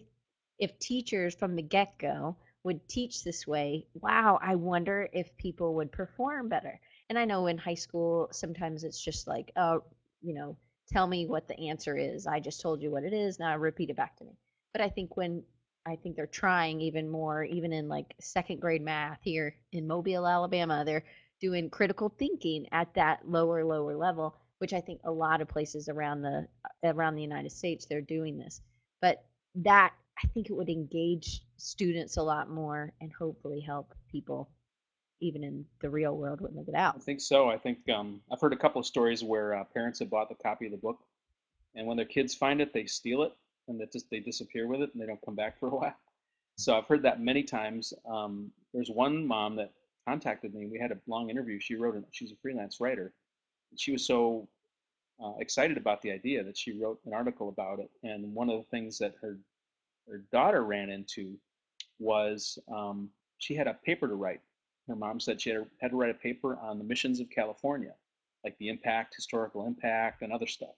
if 0.58 0.78
teachers 0.78 1.34
from 1.34 1.56
the 1.56 1.62
get-go 1.62 2.36
would 2.62 2.88
teach 2.88 3.24
this 3.24 3.46
way, 3.46 3.86
wow, 3.94 4.38
I 4.40 4.54
wonder 4.54 5.08
if 5.12 5.36
people 5.36 5.74
would 5.74 5.92
perform 5.92 6.48
better. 6.48 6.80
And 7.10 7.18
I 7.18 7.24
know 7.24 7.46
in 7.48 7.58
high 7.58 7.74
school 7.74 8.28
sometimes 8.32 8.84
it's 8.84 9.02
just 9.02 9.26
like, 9.26 9.52
oh, 9.56 9.82
you 10.22 10.32
know, 10.34 10.56
tell 10.88 11.06
me 11.06 11.26
what 11.26 11.48
the 11.48 11.68
answer 11.68 11.96
is. 11.98 12.26
I 12.26 12.40
just 12.40 12.60
told 12.60 12.80
you 12.80 12.90
what 12.90 13.04
it 13.04 13.12
is, 13.12 13.38
now 13.38 13.56
repeat 13.58 13.90
it 13.90 13.96
back 13.96 14.16
to 14.16 14.24
me. 14.24 14.38
But 14.72 14.80
I 14.80 14.88
think 14.88 15.16
when 15.16 15.42
I 15.86 15.96
think 15.96 16.16
they're 16.16 16.26
trying 16.26 16.80
even 16.80 17.08
more, 17.08 17.44
even 17.44 17.72
in 17.72 17.88
like 17.88 18.14
second 18.20 18.60
grade 18.60 18.82
math 18.82 19.18
here 19.22 19.54
in 19.72 19.86
Mobile, 19.86 20.26
Alabama, 20.26 20.82
they're 20.84 21.04
doing 21.40 21.68
critical 21.68 22.08
thinking 22.08 22.66
at 22.72 22.94
that 22.94 23.28
lower, 23.28 23.64
lower 23.64 23.94
level 23.96 24.36
which 24.58 24.72
I 24.72 24.80
think 24.80 25.00
a 25.04 25.10
lot 25.10 25.42
of 25.42 25.48
places 25.48 25.90
around 25.90 26.22
the 26.22 26.46
around 26.82 27.16
the 27.16 27.22
United 27.22 27.52
States 27.52 27.84
they're 27.84 28.00
doing 28.00 28.38
this. 28.38 28.62
But 29.00 29.24
that 29.56 29.92
I 30.22 30.26
think 30.28 30.48
it 30.48 30.54
would 30.54 30.70
engage 30.70 31.42
students 31.56 32.16
a 32.16 32.22
lot 32.22 32.48
more 32.48 32.92
and 33.00 33.12
hopefully 33.12 33.60
help 33.60 33.94
people 34.10 34.48
even 35.20 35.44
in 35.44 35.64
the 35.80 35.90
real 35.90 36.16
world 36.16 36.40
when 36.40 36.54
they 36.54 36.62
get 36.62 36.74
out. 36.74 36.96
I 36.96 37.00
think 37.00 37.20
so. 37.20 37.48
I 37.48 37.58
think 37.58 37.78
um, 37.88 38.20
I've 38.32 38.40
heard 38.40 38.52
a 38.52 38.56
couple 38.56 38.80
of 38.80 38.86
stories 38.86 39.22
where 39.22 39.54
uh, 39.54 39.64
parents 39.64 39.98
have 39.98 40.10
bought 40.10 40.28
the 40.28 40.34
copy 40.34 40.64
of 40.64 40.72
the 40.72 40.78
book, 40.78 40.98
and 41.74 41.86
when 41.86 41.96
their 41.96 42.06
kids 42.06 42.34
find 42.34 42.60
it, 42.60 42.72
they 42.72 42.86
steal 42.86 43.22
it 43.22 43.32
and 43.68 43.80
they 43.80 43.86
just 43.92 44.10
they 44.10 44.20
disappear 44.20 44.66
with 44.66 44.82
it 44.82 44.90
and 44.92 45.02
they 45.02 45.06
don't 45.06 45.24
come 45.24 45.34
back 45.34 45.58
for 45.58 45.68
a 45.68 45.74
while. 45.76 45.96
So 46.56 46.76
I've 46.76 46.86
heard 46.86 47.02
that 47.02 47.20
many 47.20 47.42
times. 47.42 47.92
Um, 48.08 48.50
there's 48.72 48.90
one 48.90 49.26
mom 49.26 49.56
that 49.56 49.72
contacted 50.06 50.54
me. 50.54 50.66
We 50.66 50.78
had 50.78 50.92
a 50.92 50.98
long 51.06 51.30
interview. 51.30 51.58
She 51.58 51.74
wrote, 51.74 51.96
she's 52.12 52.30
a 52.30 52.36
freelance 52.36 52.80
writer, 52.80 53.12
she 53.76 53.92
was 53.92 54.06
so 54.06 54.48
uh, 55.22 55.32
excited 55.38 55.76
about 55.76 56.02
the 56.02 56.10
idea 56.10 56.42
that 56.44 56.56
she 56.56 56.72
wrote 56.72 57.00
an 57.06 57.12
article 57.12 57.48
about 57.48 57.78
it. 57.80 57.90
And 58.02 58.34
one 58.34 58.50
of 58.50 58.58
the 58.58 58.66
things 58.70 58.98
that 58.98 59.14
her 59.20 59.38
her 60.08 60.22
daughter 60.32 60.64
ran 60.64 60.90
into 60.90 61.34
was 61.98 62.58
um, 62.70 63.08
she 63.38 63.54
had 63.54 63.66
a 63.66 63.74
paper 63.74 64.06
to 64.06 64.14
write. 64.14 64.40
Her 64.86 64.96
mom 64.96 65.18
said 65.18 65.40
she 65.40 65.50
had, 65.50 65.64
had 65.80 65.92
to 65.92 65.96
write 65.96 66.10
a 66.10 66.14
paper 66.14 66.58
on 66.58 66.76
the 66.76 66.84
missions 66.84 67.20
of 67.20 67.30
California, 67.30 67.94
like 68.44 68.56
the 68.58 68.68
impact, 68.68 69.14
historical 69.14 69.66
impact, 69.66 70.20
and 70.20 70.30
other 70.30 70.46
stuff. 70.46 70.74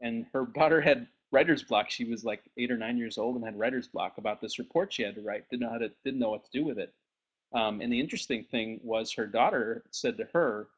And 0.00 0.24
her 0.32 0.46
daughter 0.54 0.80
had 0.80 1.06
writer's 1.34 1.64
block. 1.64 1.90
She 1.90 2.04
was 2.04 2.24
like 2.24 2.42
eight 2.56 2.70
or 2.70 2.76
nine 2.76 2.96
years 2.96 3.18
old 3.18 3.36
and 3.36 3.44
had 3.44 3.58
writer's 3.58 3.88
block 3.88 4.18
about 4.18 4.40
this 4.40 4.58
report 4.58 4.92
she 4.92 5.02
had 5.02 5.16
to 5.16 5.20
write. 5.20 5.48
Didn't 5.50 5.62
know 5.62 5.70
how 5.70 5.78
to, 5.78 5.90
didn't 6.04 6.20
know 6.20 6.30
what 6.30 6.44
to 6.44 6.58
do 6.58 6.64
with 6.64 6.78
it. 6.78 6.94
Um, 7.52 7.80
and 7.80 7.92
the 7.92 8.00
interesting 8.00 8.44
thing 8.44 8.80
was 8.82 9.12
her 9.12 9.26
daughter 9.26 9.84
said 9.90 10.16
to 10.18 10.28
her, 10.32 10.68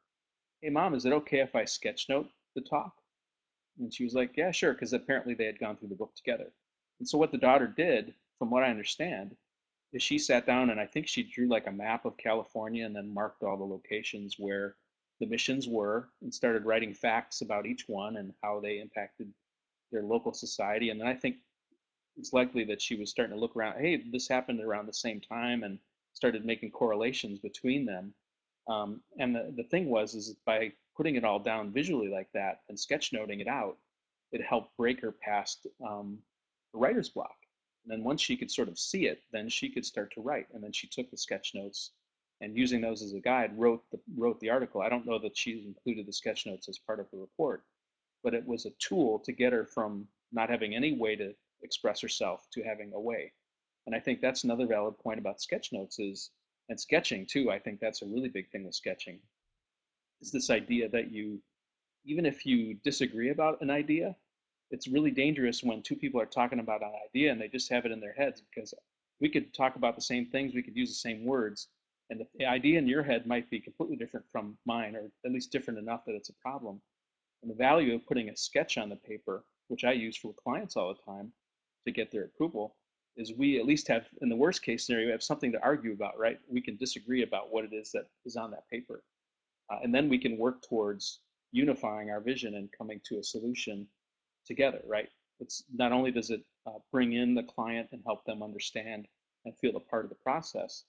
"Hey, 0.63 0.71
mom, 0.71 0.95
is 0.95 1.05
it 1.05 1.13
okay 1.13 1.41
if 1.41 1.55
I 1.55 1.65
sketch 1.65 2.09
note 2.09 2.29
the 2.55 2.63
talk?" 2.63 2.95
And 3.79 3.93
she 3.93 4.05
was 4.05 4.15
like, 4.15 4.37
"Yeah, 4.37 4.51
sure," 4.51 4.73
because 4.73 4.93
apparently 4.93 5.35
they 5.35 5.45
had 5.47 5.59
gone 5.59 5.77
through 5.77 5.89
the 5.89 5.95
book 5.95 6.15
together. 6.15 6.51
And 6.99 7.09
so 7.09 7.19
what 7.19 7.33
the 7.33 7.39
daughter 7.39 7.67
did, 7.67 8.15
from 8.39 8.51
what 8.51 8.63
I 8.63 8.71
understand, 8.71 9.37
is 9.93 10.03
she 10.03 10.19
sat 10.19 10.47
down 10.47 10.71
and 10.71 10.81
I 10.81 10.87
think 10.87 11.07
she 11.07 11.23
drew 11.23 11.49
like 11.49 11.67
a 11.67 11.73
map 11.73 12.05
of 12.05 12.17
California 12.17 12.85
and 12.85 12.97
then 12.97 13.13
marked 13.13 13.43
all 13.43 13.57
the 13.57 13.65
locations 13.65 14.37
where 14.39 14.77
the 15.21 15.27
missions 15.27 15.69
were 15.69 16.09
and 16.23 16.33
started 16.33 16.65
writing 16.65 16.93
facts 16.93 17.41
about 17.41 17.67
each 17.67 17.85
one 17.89 18.17
and 18.17 18.35
how 18.43 18.61
they 18.61 18.81
impacted 18.81 19.33
their 19.97 20.05
local 20.05 20.35
society. 20.35 20.91
And 20.91 21.01
then 21.01 21.09
I 21.09 21.15
think 21.15 21.37
it's 22.17 22.33
likely 22.33 22.65
that 22.65 22.83
she 22.83 22.97
was 22.97 23.11
starting 23.11 23.35
to 23.35 23.41
look 23.41 23.57
around, 23.57 23.81
hey, 23.81 24.03
this 24.13 24.29
happened 24.29 24.61
around 24.61 24.87
the 24.87 24.93
same 24.93 25.21
time 25.21 25.63
and 25.63 25.79
started 26.13 26.45
making 26.45 26.71
correlations 26.71 27.39
between 27.39 27.85
them. 27.85 28.15
Um, 28.69 29.01
and 29.19 29.35
the, 29.35 29.53
the 29.57 29.65
thing 29.65 29.89
was, 29.89 30.15
is 30.15 30.35
by 30.45 30.73
putting 30.97 31.17
it 31.17 31.25
all 31.25 31.39
down 31.39 31.73
visually 31.73 32.09
like 32.09 32.29
that 32.35 32.61
and 32.69 32.79
sketchnoting 32.79 33.41
it 33.41 33.49
out, 33.49 33.77
it 34.33 34.43
helped 34.43 34.77
break 34.77 35.01
her 35.01 35.13
past 35.13 35.67
um, 35.87 36.19
the 36.73 36.79
writer's 36.79 37.11
block. 37.11 37.37
And 37.85 37.93
then 37.93 38.05
once 38.05 38.21
she 38.21 38.37
could 38.37 38.51
sort 38.51 38.69
of 38.69 38.79
see 38.79 39.07
it, 39.07 39.21
then 39.33 39.49
she 39.49 39.69
could 39.69 39.85
start 39.85 40.13
to 40.15 40.21
write. 40.21 40.47
And 40.53 40.63
then 40.63 40.73
she 40.73 40.89
took 40.89 41.11
the 41.11 41.17
sketch 41.17 41.53
notes 41.55 41.93
and 42.41 42.57
using 42.57 42.81
those 42.81 43.03
as 43.03 43.13
a 43.15 43.21
guide, 43.21 43.57
wrote 43.57 43.83
the 43.93 44.01
wrote 44.17 44.41
the 44.41 44.51
article. 44.51 44.83
I 44.83 44.89
don't 44.89 45.07
know 45.07 45.19
that 45.21 45.37
she's 45.37 45.65
included 45.65 46.07
the 46.07 46.13
sketch 46.13 46.47
notes 46.47 46.69
as 46.69 46.79
part 46.79 47.01
of 47.01 47.07
the 47.11 47.19
report, 47.19 47.65
but 48.27 48.35
it 48.35 48.45
was 48.45 48.67
a 48.67 48.73
tool 48.81 49.21
to 49.21 49.31
get 49.31 49.53
her 49.53 49.65
from 49.65 50.05
not 50.33 50.51
having 50.51 50.75
any 50.75 50.93
way 50.93 51.15
to 51.15 51.33
express 51.63 52.01
herself 52.01 52.49
to 52.53 52.61
having 52.61 52.91
a 52.93 53.01
way. 53.01 53.33
And 53.87 53.95
I 53.95 54.01
think 54.01 54.21
that's 54.21 54.43
another 54.43 54.67
valid 54.67 54.99
point 54.99 55.21
about 55.21 55.41
sketch 55.41 55.73
notes 55.73 56.01
is 56.01 56.33
and 56.69 56.81
sketching 56.81 57.25
too. 57.25 57.53
I 57.53 57.61
think 57.61 57.79
that's 57.79 58.03
a 58.03 58.07
really 58.07 58.29
big 58.29 58.51
thing 58.51 58.65
with 58.65 58.75
sketching. 58.75 59.21
Is 60.21 60.33
this 60.33 60.51
idea 60.51 60.89
that 60.89 61.13
you 61.13 61.41
even 62.05 62.27
if 62.27 62.45
you 62.45 62.75
disagree 62.83 63.31
about 63.31 63.61
an 63.61 63.71
idea, 63.71 64.17
it's 64.73 64.89
really 64.89 65.13
dangerous 65.13 65.63
when 65.63 65.81
two 65.81 65.95
people 65.95 66.21
are 66.21 66.27
talking 66.27 66.59
about 66.59 66.83
an 66.83 66.91
idea 67.09 67.31
and 67.31 67.41
they 67.41 67.47
just 67.47 67.71
have 67.71 67.87
it 67.87 67.93
in 67.93 68.01
their 68.01 68.15
heads 68.15 68.43
because 68.51 68.75
we 69.21 69.29
could 69.29 69.55
talk 69.55 69.77
about 69.77 69.95
the 69.95 70.03
same 70.03 70.27
things, 70.27 70.53
we 70.53 70.65
could 70.65 70.77
use 70.77 70.89
the 70.89 71.09
same 71.09 71.25
words, 71.25 71.69
and 72.11 72.27
the 72.35 72.45
idea 72.45 72.77
in 72.77 72.89
your 72.89 73.05
head 73.05 73.25
might 73.25 73.49
be 73.51 73.61
completely 73.61 73.97
different 73.97 74.27
from 74.33 74.59
mine, 74.67 74.97
or 74.97 75.13
at 75.25 75.31
least 75.33 75.53
different 75.53 75.79
enough 75.79 76.05
that 76.07 76.17
it's 76.17 76.29
a 76.29 76.35
problem. 76.43 76.81
And 77.47 77.55
the 77.55 77.59
value 77.59 77.95
of 77.95 78.05
putting 78.07 78.29
a 78.29 78.37
sketch 78.37 78.77
on 78.77 78.89
the 78.89 78.97
paper, 78.97 79.45
which 79.69 79.85
I 79.85 79.93
use 79.93 80.17
for 80.17 80.35
clients 80.35 80.75
all 80.75 80.93
the 80.93 81.13
time 81.13 81.33
to 81.85 81.93
get 81.93 82.11
their 82.11 82.25
approval, 82.25 82.75
is 83.17 83.35
we 83.35 83.61
at 83.61 83.67
least 83.67 83.87
have, 83.87 84.09
in 84.21 84.29
the 84.29 84.35
worst 84.35 84.65
case 84.65 84.85
scenario, 84.85 85.07
we 85.07 85.13
have 85.13 85.23
something 85.23 85.53
to 85.53 85.63
argue 85.63 85.93
about, 85.93 86.19
right? 86.19 86.41
We 86.49 86.61
can 86.61 86.77
disagree 86.77 87.23
about 87.23 87.53
what 87.53 87.65
it 87.65 87.73
is 87.73 87.93
that 87.93 88.07
is 88.25 88.35
on 88.35 88.51
that 88.51 88.69
paper. 88.69 89.05
Uh, 89.71 89.79
and 89.85 89.95
then 89.95 90.09
we 90.09 90.19
can 90.19 90.37
work 90.37 90.61
towards 90.69 91.21
unifying 91.53 92.11
our 92.11 92.21
vision 92.21 92.57
and 92.57 92.69
coming 92.77 93.01
to 93.05 93.21
a 93.21 93.23
solution 93.23 93.87
together, 94.45 94.81
right? 94.85 95.09
It's 95.39 95.63
not 95.73 95.93
only 95.93 96.11
does 96.11 96.31
it 96.31 96.43
uh, 96.67 96.81
bring 96.91 97.13
in 97.13 97.37
the 97.37 97.45
client 97.45 97.91
and 97.93 98.03
help 98.05 98.25
them 98.25 98.43
understand 98.43 99.07
and 99.45 99.57
feel 99.59 99.77
a 99.77 99.81
part 99.89 100.05
of 100.05 100.09
the 100.09 100.17
process, 100.17 100.83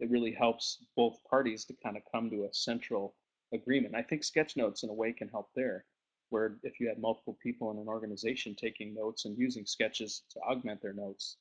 it 0.00 0.10
really 0.10 0.32
helps 0.32 0.84
both 0.96 1.22
parties 1.22 1.64
to 1.66 1.74
kind 1.80 1.96
of 1.96 2.02
come 2.10 2.30
to 2.30 2.46
a 2.46 2.52
central 2.52 3.14
agreement. 3.54 3.94
I 3.94 4.02
think 4.02 4.24
sketch 4.24 4.56
notes 4.56 4.82
in 4.82 4.90
a 4.90 4.94
way 4.94 5.12
can 5.12 5.28
help 5.28 5.50
there, 5.54 5.84
where 6.30 6.56
if 6.62 6.80
you 6.80 6.88
had 6.88 6.98
multiple 6.98 7.36
people 7.42 7.70
in 7.70 7.78
an 7.78 7.88
organization 7.88 8.54
taking 8.54 8.94
notes 8.94 9.24
and 9.24 9.38
using 9.38 9.66
sketches 9.66 10.22
to 10.30 10.40
augment 10.40 10.80
their 10.80 10.92
notes, 10.92 11.36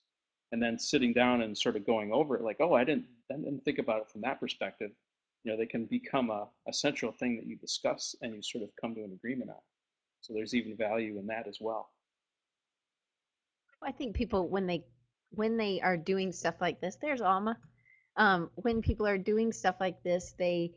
and 0.52 0.62
then 0.62 0.78
sitting 0.80 1.13
down 1.13 1.41
and 1.41 1.58
sort 1.58 1.75
of 1.75 1.86
going 1.86 2.12
over 2.12 2.36
it, 2.36 2.43
like, 2.43 2.58
oh, 2.60 2.73
I 2.73 2.84
didn't, 2.84 3.06
I 3.32 3.36
didn't 3.36 3.63
think 3.63 3.80
about 3.80 4.02
it 4.02 4.10
from 4.10 4.21
that 4.21 4.39
perspective. 4.39 4.91
You 5.43 5.52
know, 5.52 5.58
they 5.58 5.65
can 5.65 5.86
become 5.86 6.30
a, 6.30 6.47
a 6.67 6.73
central 6.73 7.12
thing 7.12 7.38
that 7.38 7.45
you 7.45 7.56
discuss 7.56 8.15
and 8.21 8.36
you 8.36 8.41
sort 8.41 8.63
of 8.63 8.71
come 8.82 8.95
to 8.95 9.04
an 9.04 9.13
agreement 9.13 9.52
on. 9.52 9.62
So 10.21 10.34
there's 10.34 10.54
even 10.54 10.75
value 10.75 11.17
in 11.17 11.28
that 11.28 11.47
as 11.47 11.60
well. 11.62 11.89
I 13.82 13.93
think 13.93 14.15
people 14.15 14.49
when 14.49 14.67
they 14.67 14.84
when 15.32 15.56
they 15.56 15.80
are 15.80 15.95
doing 15.95 16.34
stuff 16.34 16.56
like 16.60 16.82
this, 16.82 16.97
there's 17.02 17.21
Alma 17.21 17.58
um, 18.19 18.49
when 18.56 18.82
people 18.82 19.08
are 19.08 19.17
doing 19.17 19.52
stuff 19.52 19.75
like 19.80 20.04
this, 20.04 20.34
they 20.38 20.71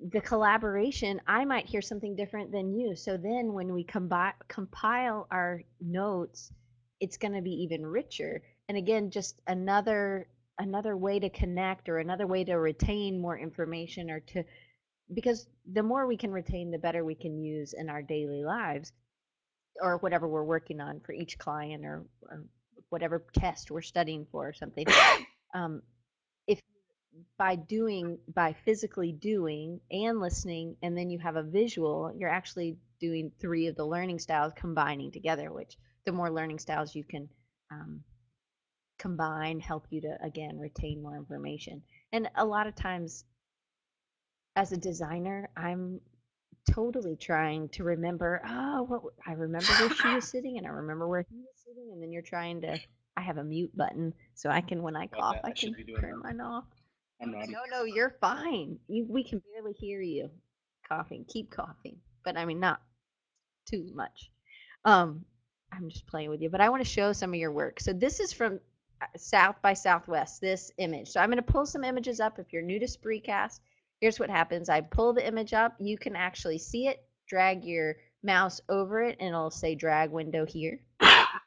the 0.00 0.20
collaboration, 0.20 1.20
I 1.26 1.44
might 1.44 1.66
hear 1.66 1.82
something 1.82 2.14
different 2.14 2.52
than 2.52 2.72
you. 2.72 2.94
So 2.94 3.16
then 3.16 3.52
when 3.52 3.72
we 3.72 3.84
combi- 3.84 4.32
compile 4.46 5.26
our 5.30 5.62
notes, 5.80 6.52
it's 7.00 7.16
going 7.16 7.34
to 7.34 7.42
be 7.42 7.62
even 7.62 7.84
richer. 7.84 8.42
And 8.68 8.78
again, 8.78 9.10
just 9.10 9.40
another 9.46 10.28
another 10.60 10.96
way 10.96 11.20
to 11.20 11.30
connect 11.30 11.88
or 11.88 11.98
another 11.98 12.26
way 12.26 12.42
to 12.42 12.54
retain 12.54 13.20
more 13.20 13.38
information 13.38 14.10
or 14.10 14.18
to 14.18 14.42
because 15.14 15.46
the 15.72 15.82
more 15.82 16.06
we 16.06 16.16
can 16.16 16.32
retain 16.32 16.70
the 16.70 16.78
better 16.78 17.04
we 17.04 17.14
can 17.14 17.38
use 17.38 17.74
in 17.74 17.88
our 17.88 18.02
daily 18.02 18.42
lives 18.44 18.92
or 19.80 19.98
whatever 19.98 20.26
we're 20.28 20.44
working 20.44 20.80
on 20.80 21.00
for 21.00 21.12
each 21.12 21.38
client 21.38 21.84
or, 21.84 22.04
or 22.22 22.44
whatever 22.88 23.24
test 23.32 23.70
we're 23.70 23.80
studying 23.80 24.26
for 24.32 24.48
or 24.48 24.52
something 24.52 24.84
um, 25.54 25.80
by 27.38 27.56
doing 27.56 28.18
by 28.34 28.52
physically 28.64 29.12
doing 29.12 29.80
and 29.90 30.20
listening 30.20 30.76
and 30.82 30.96
then 30.96 31.10
you 31.10 31.18
have 31.18 31.36
a 31.36 31.42
visual 31.42 32.12
you're 32.16 32.30
actually 32.30 32.76
doing 33.00 33.30
three 33.40 33.66
of 33.66 33.76
the 33.76 33.84
learning 33.84 34.18
styles 34.18 34.52
combining 34.56 35.10
together 35.10 35.52
which 35.52 35.76
the 36.04 36.12
more 36.12 36.30
learning 36.30 36.58
styles 36.58 36.94
you 36.94 37.04
can 37.04 37.28
um, 37.70 38.02
combine 38.98 39.60
help 39.60 39.86
you 39.90 40.00
to 40.00 40.16
again 40.22 40.58
retain 40.58 41.02
more 41.02 41.16
information. 41.16 41.82
And 42.12 42.30
a 42.36 42.44
lot 42.44 42.66
of 42.66 42.74
times 42.74 43.24
as 44.56 44.72
a 44.72 44.76
designer 44.76 45.48
i'm 45.56 46.00
totally 46.68 47.14
trying 47.14 47.68
to 47.68 47.84
remember 47.84 48.42
oh 48.46 48.82
what 48.82 49.02
i 49.26 49.32
remember 49.32 49.68
where 49.78 49.90
she 49.90 50.08
was 50.08 50.28
sitting 50.28 50.58
and 50.58 50.66
i 50.66 50.70
remember 50.70 51.06
where 51.06 51.24
he 51.30 51.36
was 51.36 51.54
sitting 51.64 51.90
and 51.92 52.02
then 52.02 52.10
you're 52.10 52.22
trying 52.22 52.60
to 52.60 52.76
i 53.16 53.20
have 53.20 53.38
a 53.38 53.44
mute 53.44 53.74
button 53.76 54.12
so 54.34 54.50
i 54.50 54.60
can 54.60 54.82
when 54.82 54.96
i 54.96 55.06
cough 55.14 55.36
i, 55.44 55.48
I 55.48 55.52
can 55.52 55.74
turn 56.00 56.20
mine 56.22 56.40
off 56.40 56.64
I'm 57.20 57.32
not. 57.32 57.48
No, 57.48 57.60
no, 57.70 57.84
you're 57.84 58.16
fine. 58.20 58.78
You, 58.88 59.06
we 59.08 59.24
can 59.24 59.42
barely 59.52 59.72
hear 59.72 60.00
you 60.00 60.30
coughing. 60.88 61.24
Keep 61.28 61.50
coughing, 61.50 61.96
but 62.24 62.36
I 62.36 62.44
mean 62.44 62.60
not 62.60 62.80
too 63.68 63.90
much. 63.94 64.30
Um, 64.84 65.24
I'm 65.72 65.90
just 65.90 66.06
playing 66.06 66.30
with 66.30 66.40
you, 66.40 66.48
but 66.48 66.60
I 66.60 66.68
want 66.70 66.82
to 66.82 66.88
show 66.88 67.12
some 67.12 67.30
of 67.30 67.36
your 67.40 67.52
work. 67.52 67.80
So 67.80 67.92
this 67.92 68.20
is 68.20 68.32
from 68.32 68.60
uh, 69.02 69.06
South 69.16 69.56
by 69.62 69.74
Southwest. 69.74 70.40
This 70.40 70.70
image. 70.78 71.08
So 71.08 71.20
I'm 71.20 71.28
going 71.28 71.36
to 71.36 71.52
pull 71.52 71.66
some 71.66 71.84
images 71.84 72.20
up. 72.20 72.38
If 72.38 72.52
you're 72.52 72.62
new 72.62 72.78
to 72.78 72.86
Spreecast, 72.86 73.60
here's 74.00 74.18
what 74.18 74.30
happens. 74.30 74.68
I 74.68 74.80
pull 74.80 75.12
the 75.12 75.26
image 75.26 75.52
up. 75.52 75.74
You 75.78 75.98
can 75.98 76.16
actually 76.16 76.58
see 76.58 76.86
it. 76.86 77.04
Drag 77.28 77.64
your 77.64 77.96
mouse 78.22 78.60
over 78.68 79.02
it, 79.02 79.16
and 79.20 79.28
it'll 79.28 79.50
say 79.50 79.74
drag 79.74 80.10
window 80.10 80.46
here. 80.46 80.80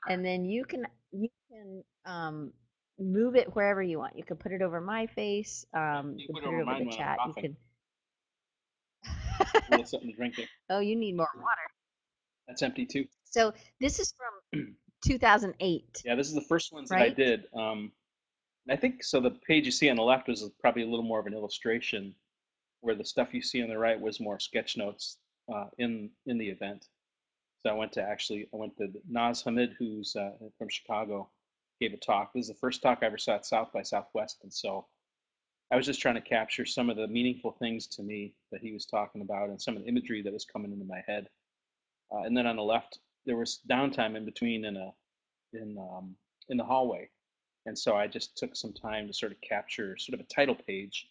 and 0.08 0.24
then 0.24 0.46
you 0.46 0.66
can 0.66 0.86
you 1.12 1.30
can 1.50 1.84
um, 2.06 2.54
move 3.02 3.36
it 3.36 3.56
wherever 3.56 3.82
you 3.82 4.00
want. 4.00 4.18
You 4.18 4.24
can 4.24 4.38
put 4.38 4.52
it 4.52 4.62
over 4.62 4.80
my 4.80 5.08
face. 5.08 5.66
Um, 5.74 6.16
you, 6.18 6.22
you 6.22 6.28
can 6.28 6.36
put, 6.36 6.44
it 6.44 6.62
over 6.62 6.84
the 6.84 6.92
chat. 6.92 7.18
You 7.28 7.34
can. 7.34 7.58
something 9.86 10.10
to 10.10 10.16
drink 10.16 10.40
it. 10.40 10.48
Oh, 10.70 10.80
you 10.80 10.96
need 10.96 11.16
more 11.16 11.30
water. 11.36 11.72
That's 12.48 12.62
empty 12.62 12.86
too. 12.86 13.06
So 13.24 13.54
this 13.80 14.00
is 14.00 14.14
from 14.52 14.76
2008. 15.06 16.02
Yeah, 16.06 16.16
this 16.16 16.28
is 16.28 16.34
the 16.34 16.42
first 16.42 16.72
ones 16.72 16.90
right? 16.92 17.16
that 17.16 17.24
I 17.24 17.28
did. 17.28 17.44
Um, 17.56 17.92
I 18.70 18.76
think 18.76 19.04
so. 19.04 19.20
The 19.20 19.32
page 19.32 19.66
you 19.66 19.72
see 19.72 19.90
on 19.90 19.96
the 19.96 20.04
left 20.04 20.28
was 20.28 20.50
probably 20.60 20.84
a 20.84 20.88
little 20.88 21.06
more 21.06 21.20
of 21.20 21.26
an 21.26 21.34
illustration, 21.34 22.14
where 22.82 22.96
the 22.96 23.06
stuff 23.06 23.34
you 23.34 23.42
see 23.42 23.64
on 23.64 23.70
the 23.70 23.78
right 23.78 24.00
was 24.00 24.20
more 24.20 24.40
sketch 24.40 24.78
notes 24.78 25.18
uh, 25.54 25.66
in 25.78 26.10
in 26.28 26.38
the 26.38 26.50
event. 26.50 26.88
So 27.64 27.70
I 27.70 27.74
went 27.74 27.92
to 27.94 28.04
actually 28.04 28.48
I 28.54 28.58
went 28.58 28.78
to 28.78 28.90
Naz 29.10 29.42
Hamid, 29.42 29.76
who's 29.80 30.16
uh, 30.16 30.32
from 30.58 30.70
Chicago, 30.70 31.30
gave 31.82 31.94
a 31.94 31.98
talk. 31.98 32.32
This 32.34 32.44
is 32.44 32.50
the 32.50 32.60
first 32.60 32.82
talk 32.82 33.00
I 33.02 33.08
ever 33.08 33.18
saw 33.18 33.36
at 33.36 33.46
South 33.46 33.74
by 33.74 33.82
Southwest, 33.82 34.38
and 34.44 34.54
so 34.54 34.86
I 35.72 35.76
was 35.76 35.86
just 35.86 36.00
trying 36.00 36.16
to 36.16 36.22
capture 36.22 36.66
some 36.66 36.90
of 36.90 36.96
the 36.96 37.08
meaningful 37.08 37.54
things 37.54 37.88
to 37.88 38.04
me 38.04 38.36
that 38.52 38.62
he 38.62 38.72
was 38.72 38.86
talking 38.86 39.22
about 39.22 39.50
and 39.50 39.60
some 39.60 39.76
of 39.76 39.84
the 39.84 39.90
imagery 39.90 40.22
that 40.22 40.32
was 40.32 40.46
coming 40.46 40.72
into 40.72 40.86
my 40.86 41.02
head. 41.08 41.28
Uh, 42.14 42.22
and 42.24 42.38
then 42.38 42.46
on 42.46 42.58
the 42.58 42.62
left, 42.62 43.00
there 43.26 43.38
was 43.38 43.62
downtime 43.70 44.16
in 44.16 44.26
between 44.26 44.64
in 44.66 44.78
a 44.78 44.92
in 45.54 45.78
um, 45.78 46.16
in 46.50 46.58
the 46.58 46.64
hallway, 46.64 47.10
and 47.66 47.78
so 47.78 47.96
I 47.96 48.08
just 48.08 48.38
took 48.38 48.56
some 48.56 48.74
time 48.74 49.08
to 49.08 49.14
sort 49.14 49.32
of 49.32 49.42
capture 49.42 49.98
sort 49.98 50.20
of 50.20 50.26
a 50.26 50.34
title 50.34 50.56
page 50.56 51.08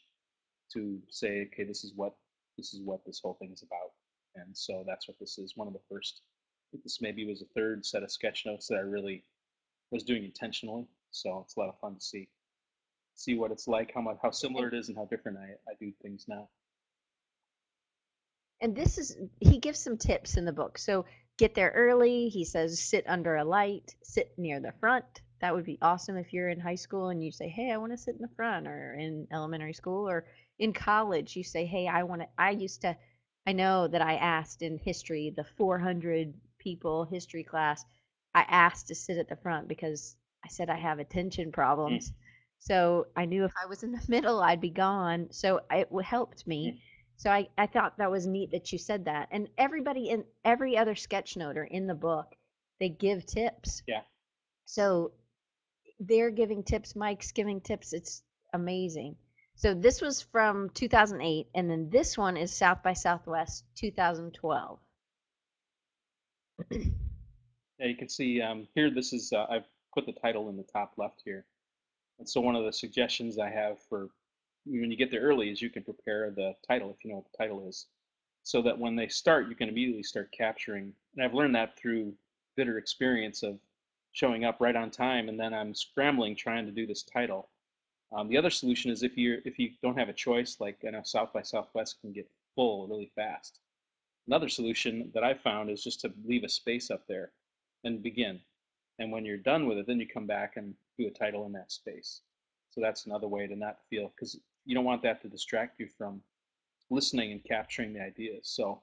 to 0.73 1.01
say, 1.11 1.49
okay, 1.53 1.65
this 1.65 1.83
is 1.83 1.93
what 1.97 2.15
this 2.57 2.73
is 2.75 2.81
what 2.85 3.05
this 3.05 3.21
whole 3.23 3.35
thing 3.41 3.53
is 3.53 3.63
about. 3.63 3.91
And 4.37 4.57
so 4.57 4.85
that's 4.87 5.09
what 5.09 5.19
this 5.19 5.39
is. 5.39 5.57
One 5.57 5.67
of 5.67 5.75
the 5.75 5.81
first. 5.91 6.23
This 6.85 7.01
maybe 7.01 7.27
was 7.27 7.41
the 7.41 7.49
third 7.57 7.85
set 7.85 8.05
of 8.05 8.13
sketch 8.13 8.45
notes 8.47 8.69
that 8.69 8.77
I 8.77 8.83
really 8.83 9.25
was 9.91 10.05
doing 10.05 10.25
intentionally. 10.25 10.87
So 11.11 11.43
it's 11.45 11.57
a 11.57 11.61
lot 11.61 11.69
of 11.69 11.79
fun 11.81 11.95
to 11.95 12.01
see 12.01 12.29
see 13.15 13.35
what 13.35 13.51
it's 13.51 13.69
like, 13.69 13.93
how 13.95 14.01
much 14.01 14.17
how 14.23 14.31
similar 14.31 14.69
it 14.69 14.75
is, 14.75 14.89
and 14.89 14.97
how 14.97 15.05
different 15.05 15.39
I, 15.39 15.71
I 15.71 15.75
do 15.79 15.93
things 16.03 16.25
now. 16.29 16.49
And 18.61 18.75
this 18.75 18.99
is 18.99 19.17
he 19.41 19.59
gives 19.59 19.79
some 19.79 19.97
tips 19.97 20.37
in 20.37 20.45
the 20.45 20.53
book. 20.53 20.79
So 20.79 21.05
get 21.39 21.55
there 21.55 21.73
early. 21.75 22.29
He 22.29 22.45
says 22.45 22.81
sit 22.81 23.05
under 23.09 23.37
a 23.37 23.45
light, 23.45 23.95
sit 24.03 24.33
near 24.39 24.61
the 24.61 24.73
front. 24.81 25.23
That 25.41 25.55
would 25.55 25.65
be 25.65 25.79
awesome 25.81 26.17
if 26.17 26.33
you're 26.33 26.51
in 26.51 26.61
high 26.61 26.75
school 26.75 27.09
and 27.09 27.25
you 27.25 27.33
say, 27.33 27.49
"Hey, 27.49 27.71
I 27.71 27.79
want 27.79 27.93
to 27.93 27.99
sit 27.99 28.15
in 28.15 28.23
the 28.23 28.35
front," 28.37 28.67
or 28.67 28.95
in 28.95 29.27
elementary 29.33 29.73
school 29.73 30.09
or 30.09 30.27
in 30.59 30.73
college, 30.73 31.37
you 31.37 31.45
say, 31.45 31.65
"Hey, 31.65 31.89
I 31.89 32.03
want 32.03 32.23
to." 32.23 32.29
I 32.39 32.51
used 32.51 32.83
to. 32.83 32.97
I 33.47 33.53
know 33.53 33.89
that 33.89 34.03
I 34.03 34.17
asked 34.17 34.61
in 34.61 34.79
history, 34.79 35.33
the 35.35 35.45
400 35.45 36.35
people 36.59 37.05
history 37.05 37.43
class, 37.43 37.83
I 38.35 38.43
asked 38.49 38.89
to 38.89 38.95
sit 38.95 39.19
at 39.19 39.29
the 39.29 39.37
front 39.37 39.69
because 39.69 40.17
I 40.45 40.49
said 40.49 40.71
I 40.71 40.77
have 40.79 40.99
attention 40.99 41.53
Mm, 41.89 42.01
problems. 42.01 42.13
So 42.59 43.07
I 43.17 43.25
knew 43.27 43.45
if 43.45 43.53
I 43.63 43.67
was 43.67 43.83
in 43.83 43.93
the 43.93 44.03
middle, 44.09 44.41
I'd 44.41 44.61
be 44.61 44.71
gone. 44.71 45.29
So 45.33 45.61
it 45.71 45.89
helped 46.05 46.47
mm, 46.49 46.49
me. 46.49 46.83
So 47.17 47.31
I, 47.31 47.49
I 47.59 47.67
thought 47.67 47.99
that 47.99 48.11
was 48.11 48.27
neat 48.27 48.51
that 48.53 48.73
you 48.73 48.79
said 48.79 49.05
that. 49.07 49.29
And 49.31 49.49
everybody 49.59 50.09
in 50.11 50.25
every 50.45 50.77
other 50.77 50.95
sketch 50.95 51.37
noter 51.37 51.67
in 51.69 51.87
the 51.87 51.95
book, 51.95 52.35
they 52.81 52.89
give 52.89 53.27
tips. 53.27 53.83
Yeah. 53.87 54.03
So 54.67 55.13
they're 56.01 56.31
giving 56.31 56.63
tips, 56.65 56.97
Mike's 56.97 57.33
giving 57.33 57.61
tips. 57.61 57.93
It's 57.93 58.23
amazing. 58.53 59.17
So 59.57 59.75
this 59.75 60.01
was 60.01 60.23
from 60.23 60.71
2008, 60.71 61.49
and 61.55 61.71
then 61.71 61.91
this 61.91 62.17
one 62.17 62.37
is 62.37 62.53
South 62.53 62.83
by 62.83 62.95
Southwest 62.95 63.65
2012. 63.77 64.79
Yeah, 67.81 67.87
you 67.87 67.97
can 67.97 68.11
see 68.11 68.43
um, 68.43 68.69
here. 68.75 68.91
This 68.91 69.15
is 69.15 69.33
uh, 69.33 69.47
I've 69.49 69.65
put 69.95 70.05
the 70.05 70.13
title 70.13 70.51
in 70.51 70.57
the 70.59 70.63
top 70.65 70.93
left 70.99 71.23
here. 71.25 71.47
And 72.19 72.29
so 72.29 72.43
one 72.43 72.55
of 72.55 72.67
the 72.67 72.73
suggestions 72.75 73.39
I 73.39 73.49
have 73.49 73.79
for 73.89 74.11
when 74.67 74.91
you 74.91 74.99
get 74.99 75.11
there 75.11 75.23
early 75.23 75.49
is 75.51 75.63
you 75.63 75.71
can 75.71 75.83
prepare 75.83 76.31
the 76.31 76.55
title 76.69 76.91
if 76.91 77.03
you 77.03 77.11
know 77.11 77.17
what 77.17 77.33
the 77.33 77.39
title 77.39 77.67
is, 77.67 77.87
so 78.43 78.61
that 78.61 78.79
when 78.79 78.97
they 78.97 79.09
start, 79.09 79.49
you 79.49 79.55
can 79.55 79.71
immediately 79.71 80.03
start 80.03 80.31
capturing. 80.31 80.93
And 81.15 81.25
I've 81.25 81.33
learned 81.33 81.55
that 81.55 81.79
through 81.79 82.13
bitter 82.55 82.77
experience 82.77 83.43
of 83.43 83.59
showing 84.13 84.45
up 84.45 84.59
right 84.61 84.77
on 84.77 84.91
time, 84.91 85.31
and 85.31 85.41
then 85.41 85.55
I'm 85.55 85.75
scrambling 85.75 86.37
trying 86.37 86.67
to 86.67 86.73
do 86.73 86.87
this 86.87 87.03
title. 87.03 87.49
Um, 88.13 88.29
the 88.29 88.37
other 88.37 88.51
solution 88.51 88.91
is 88.91 89.03
if 89.03 89.17
you 89.17 89.41
if 89.47 89.59
you 89.59 89.71
don't 89.83 89.99
have 89.99 90.11
a 90.11 90.13
choice, 90.13 90.59
like 90.61 90.77
I 90.87 90.91
know 90.91 91.01
South 91.03 91.33
by 91.33 91.41
Southwest 91.41 92.03
can 92.03 92.13
get 92.13 92.31
full 92.55 92.87
really 92.89 93.11
fast. 93.17 93.59
Another 94.27 94.51
solution 94.51 95.11
that 95.15 95.25
I 95.25 95.33
found 95.33 95.71
is 95.71 95.83
just 95.83 96.03
to 96.03 96.13
leave 96.27 96.45
a 96.45 96.49
space 96.51 96.91
up 96.91 97.07
there 97.09 97.33
and 97.85 98.03
begin. 98.03 98.41
And 98.99 99.11
when 99.11 99.25
you're 99.25 99.39
done 99.39 99.67
with 99.67 99.79
it, 99.79 99.87
then 99.87 99.99
you 99.99 100.07
come 100.07 100.27
back 100.27 100.57
and 100.57 100.75
do 100.99 101.07
a 101.07 101.11
title 101.11 101.47
in 101.47 101.53
that 101.53 101.73
space. 101.73 102.21
So 102.71 102.81
that's 102.81 103.07
another 103.07 103.29
way 103.29 103.47
to 103.47 103.57
not 103.57 103.79
feel 103.89 104.13
because 104.15 104.39
you 104.65 104.75
don't 104.75 104.85
want 104.85 105.03
that 105.03 105.23
to 105.23 105.29
distract 105.29 105.81
you 105.81 105.89
from 105.97 106.21
listening 106.91 107.33
and 107.33 107.43
capturing 107.43 107.93
the 107.93 108.01
ideas. 108.01 108.43
So 108.45 108.83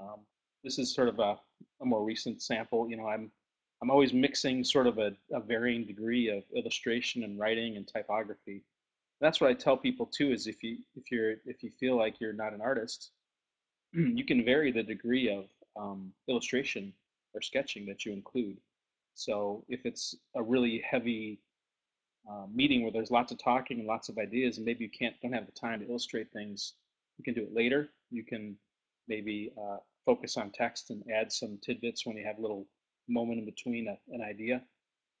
um, 0.00 0.20
this 0.62 0.78
is 0.78 0.94
sort 0.94 1.08
of 1.08 1.18
a, 1.18 1.38
a 1.80 1.84
more 1.84 2.04
recent 2.04 2.42
sample. 2.42 2.88
You 2.88 2.96
know, 2.96 3.08
I'm 3.08 3.30
I'm 3.82 3.90
always 3.90 4.12
mixing 4.12 4.64
sort 4.64 4.86
of 4.86 4.98
a, 4.98 5.12
a 5.32 5.40
varying 5.40 5.84
degree 5.84 6.28
of 6.28 6.44
illustration 6.56 7.24
and 7.24 7.38
writing 7.38 7.76
and 7.76 7.86
typography. 7.86 8.64
That's 9.20 9.40
what 9.40 9.50
I 9.50 9.54
tell 9.54 9.76
people 9.76 10.06
too. 10.06 10.32
Is 10.32 10.46
if 10.46 10.62
you 10.62 10.78
if 10.94 11.10
you're 11.10 11.36
if 11.46 11.62
you 11.62 11.70
feel 11.70 11.96
like 11.96 12.20
you're 12.20 12.32
not 12.32 12.52
an 12.52 12.60
artist, 12.60 13.10
you 13.92 14.24
can 14.24 14.44
vary 14.44 14.72
the 14.72 14.82
degree 14.82 15.30
of 15.30 15.46
um, 15.80 16.12
illustration 16.28 16.92
or 17.36 17.42
sketching 17.42 17.86
that 17.86 18.04
you 18.04 18.12
include. 18.12 18.58
So 19.14 19.64
if 19.68 19.84
it's 19.84 20.14
a 20.34 20.42
really 20.42 20.82
heavy 20.88 21.40
uh, 22.30 22.46
meeting 22.52 22.82
where 22.82 22.92
there's 22.92 23.10
lots 23.10 23.32
of 23.32 23.38
talking 23.38 23.78
and 23.78 23.86
lots 23.86 24.08
of 24.08 24.18
ideas, 24.18 24.56
and 24.56 24.66
maybe 24.66 24.84
you 24.84 24.90
can't 24.90 25.14
don't 25.22 25.32
have 25.32 25.46
the 25.46 25.52
time 25.52 25.80
to 25.80 25.88
illustrate 25.88 26.32
things, 26.32 26.74
you 27.18 27.24
can 27.24 27.34
do 27.34 27.42
it 27.42 27.54
later. 27.54 27.90
You 28.10 28.24
can 28.24 28.56
maybe 29.08 29.52
uh, 29.56 29.78
focus 30.04 30.36
on 30.36 30.50
text 30.50 30.90
and 30.90 31.02
add 31.12 31.32
some 31.32 31.58
tidbits 31.64 32.06
when 32.06 32.16
you 32.16 32.24
have 32.26 32.38
a 32.38 32.42
little 32.42 32.66
moment 33.08 33.38
in 33.38 33.44
between 33.44 33.88
a, 33.88 33.98
an 34.14 34.22
idea. 34.22 34.62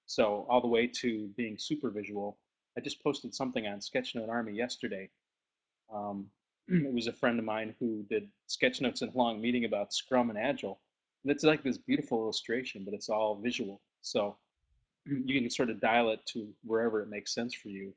So 0.06 0.46
all 0.48 0.60
the 0.60 0.68
way 0.68 0.86
to 1.00 1.28
being 1.36 1.56
super 1.58 1.90
visual. 1.90 2.38
I 2.76 2.80
just 2.80 3.02
posted 3.02 3.34
something 3.34 3.66
on 3.66 3.80
Sketchnote 3.80 4.28
Army 4.28 4.52
yesterday. 4.52 5.10
Um, 5.92 6.26
it 6.68 6.92
was 6.92 7.06
a 7.06 7.12
friend 7.12 7.38
of 7.38 7.44
mine 7.44 7.74
who 7.80 8.04
did 8.08 8.28
sketch 8.46 8.80
notes 8.80 9.02
in 9.02 9.08
a 9.08 9.16
long 9.16 9.40
meeting 9.40 9.64
about 9.64 9.92
Scrum 9.92 10.30
and 10.30 10.38
Agile. 10.38 10.80
And 11.26 11.34
it's 11.34 11.42
like 11.42 11.64
this 11.64 11.76
beautiful 11.76 12.22
illustration, 12.22 12.84
but 12.84 12.94
it's 12.94 13.08
all 13.08 13.34
visual. 13.34 13.80
So 14.00 14.36
you 15.04 15.40
can 15.40 15.50
sort 15.50 15.70
of 15.70 15.80
dial 15.80 16.10
it 16.10 16.20
to 16.26 16.54
wherever 16.62 17.02
it 17.02 17.08
makes 17.08 17.34
sense 17.34 17.52
for 17.52 17.68
you 17.68 17.92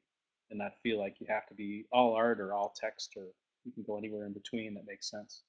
and 0.49 0.57
not 0.57 0.71
feel 0.81 0.97
like 0.97 1.17
you 1.19 1.27
have 1.29 1.45
to 1.49 1.53
be 1.53 1.85
all 1.91 2.15
art 2.15 2.39
or 2.39 2.55
all 2.55 2.73
text 2.75 3.13
or 3.15 3.27
you 3.65 3.71
can 3.71 3.83
go 3.83 3.99
anywhere 3.99 4.25
in 4.25 4.33
between 4.33 4.73
that 4.73 4.87
makes 4.87 5.11
sense. 5.11 5.43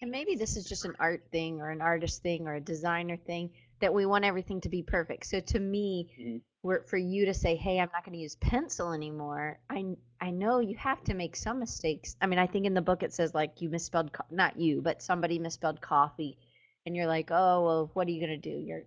And 0.00 0.10
maybe 0.10 0.36
this 0.36 0.56
is 0.56 0.64
just 0.64 0.86
an 0.86 0.94
art 0.98 1.22
thing 1.30 1.60
or 1.60 1.68
an 1.68 1.82
artist 1.82 2.22
thing 2.22 2.48
or 2.48 2.54
a 2.54 2.60
designer 2.62 3.18
thing 3.18 3.50
that 3.80 3.92
we 3.92 4.06
want 4.06 4.24
everything 4.24 4.62
to 4.62 4.70
be 4.70 4.82
perfect. 4.82 5.26
So 5.26 5.40
to 5.40 5.60
me, 5.60 6.08
Mhm. 6.18 6.40
Where 6.64 6.82
for 6.88 6.96
you 6.96 7.26
to 7.26 7.34
say, 7.34 7.56
"Hey, 7.56 7.78
I'm 7.78 7.90
not 7.92 8.04
going 8.04 8.14
to 8.14 8.22
use 8.22 8.36
pencil 8.36 8.92
anymore," 8.92 9.58
I 9.68 9.84
I 10.20 10.30
know 10.30 10.60
you 10.60 10.76
have 10.78 11.04
to 11.04 11.14
make 11.14 11.36
some 11.36 11.60
mistakes. 11.60 12.16
I 12.22 12.26
mean, 12.26 12.38
I 12.38 12.46
think 12.46 12.64
in 12.64 12.72
the 12.74 12.80
book 12.80 13.02
it 13.02 13.12
says 13.12 13.34
like 13.34 13.60
you 13.60 13.68
misspelled 13.68 14.12
co- 14.14 14.24
not 14.30 14.58
you, 14.58 14.80
but 14.80 15.02
somebody 15.02 15.38
misspelled 15.38 15.80
coffee, 15.82 16.38
and 16.86 16.96
you're 16.96 17.06
like, 17.06 17.30
"Oh, 17.30 17.64
well, 17.66 17.90
what 17.92 18.08
are 18.08 18.10
you 18.12 18.26
going 18.26 18.40
to 18.40 18.50
do?" 18.50 18.58
You're 18.58 18.84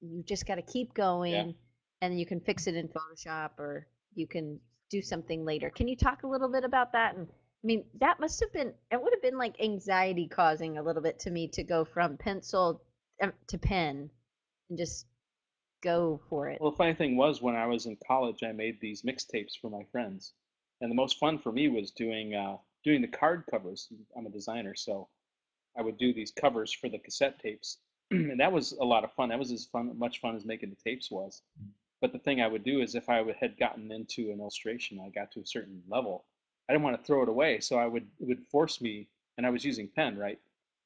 you 0.00 0.22
just 0.22 0.46
got 0.46 0.54
to 0.54 0.62
keep 0.62 0.94
going, 0.94 1.54
and 2.00 2.18
you 2.18 2.24
can 2.24 2.40
fix 2.40 2.66
it 2.66 2.74
in 2.76 2.88
Photoshop 2.88 3.58
or 3.58 3.86
you 4.14 4.26
can 4.26 4.58
do 4.90 5.02
something 5.02 5.44
later. 5.44 5.70
Can 5.70 5.88
you 5.88 5.96
talk 5.96 6.22
a 6.22 6.28
little 6.28 6.48
bit 6.50 6.64
about 6.64 6.92
that? 6.92 7.14
And 7.14 7.28
I 7.28 7.64
mean, 7.66 7.84
that 8.00 8.20
must 8.20 8.40
have 8.40 8.52
been 8.54 8.72
it 8.90 9.02
would 9.02 9.12
have 9.12 9.22
been 9.22 9.38
like 9.38 9.60
anxiety 9.60 10.28
causing 10.28 10.78
a 10.78 10.82
little 10.82 11.02
bit 11.02 11.18
to 11.20 11.30
me 11.30 11.48
to 11.48 11.62
go 11.62 11.84
from 11.84 12.16
pencil 12.16 12.80
um, 13.22 13.32
to 13.48 13.58
pen 13.58 14.10
and 14.70 14.78
just 14.78 15.06
go 15.82 16.20
for 16.28 16.48
it. 16.48 16.60
Well, 16.60 16.70
the 16.70 16.76
funny 16.76 16.94
thing 16.94 17.16
was, 17.16 17.40
when 17.40 17.56
I 17.56 17.66
was 17.66 17.86
in 17.86 17.96
college, 18.06 18.42
I 18.42 18.52
made 18.52 18.80
these 18.80 19.02
mixtapes 19.02 19.58
for 19.60 19.70
my 19.70 19.84
friends, 19.90 20.32
and 20.80 20.90
the 20.90 20.94
most 20.94 21.18
fun 21.18 21.38
for 21.38 21.52
me 21.52 21.68
was 21.68 21.90
doing 21.90 22.34
uh, 22.34 22.56
doing 22.84 23.02
the 23.02 23.08
card 23.08 23.44
covers. 23.50 23.88
I'm 24.16 24.26
a 24.26 24.30
designer, 24.30 24.74
so 24.74 25.08
I 25.76 25.82
would 25.82 25.98
do 25.98 26.12
these 26.12 26.30
covers 26.30 26.72
for 26.72 26.88
the 26.88 26.98
cassette 26.98 27.38
tapes, 27.40 27.78
and 28.10 28.40
that 28.40 28.52
was 28.52 28.72
a 28.72 28.84
lot 28.84 29.04
of 29.04 29.12
fun. 29.12 29.28
That 29.28 29.38
was 29.38 29.52
as 29.52 29.66
fun, 29.66 29.98
much 29.98 30.20
fun 30.20 30.36
as 30.36 30.44
making 30.44 30.70
the 30.70 30.90
tapes 30.90 31.10
was. 31.10 31.42
But 32.00 32.12
the 32.12 32.18
thing 32.18 32.40
I 32.40 32.46
would 32.46 32.64
do 32.64 32.80
is, 32.80 32.94
if 32.94 33.08
I 33.08 33.20
would, 33.20 33.36
had 33.36 33.58
gotten 33.58 33.90
into 33.90 34.30
an 34.30 34.40
illustration, 34.40 35.00
I 35.00 35.08
got 35.08 35.32
to 35.32 35.40
a 35.40 35.46
certain 35.46 35.82
level, 35.88 36.24
I 36.68 36.72
didn't 36.72 36.84
want 36.84 36.98
to 36.98 37.04
throw 37.04 37.22
it 37.22 37.28
away, 37.28 37.60
so 37.60 37.78
I 37.78 37.86
would 37.86 38.06
it 38.20 38.26
would 38.26 38.46
force 38.46 38.80
me, 38.80 39.08
and 39.36 39.46
I 39.46 39.50
was 39.50 39.64
using 39.64 39.88
pen, 39.88 40.18
right? 40.18 40.38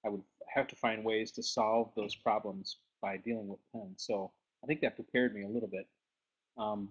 I 0.05 0.09
would 0.09 0.23
have 0.49 0.69
to 0.69 0.77
find 0.77 1.05
ways 1.05 1.33
to 1.33 1.43
solve 1.43 1.93
those 1.95 2.15
problems 2.15 2.77
by 3.01 3.17
dealing 3.17 3.49
with 3.49 3.61
pen. 3.73 3.95
So 3.97 4.31
I 4.63 4.67
think 4.67 4.81
that 4.81 4.95
prepared 4.95 5.35
me 5.35 5.43
a 5.43 5.49
little 5.49 5.69
bit. 5.69 5.87
Um, 6.57 6.89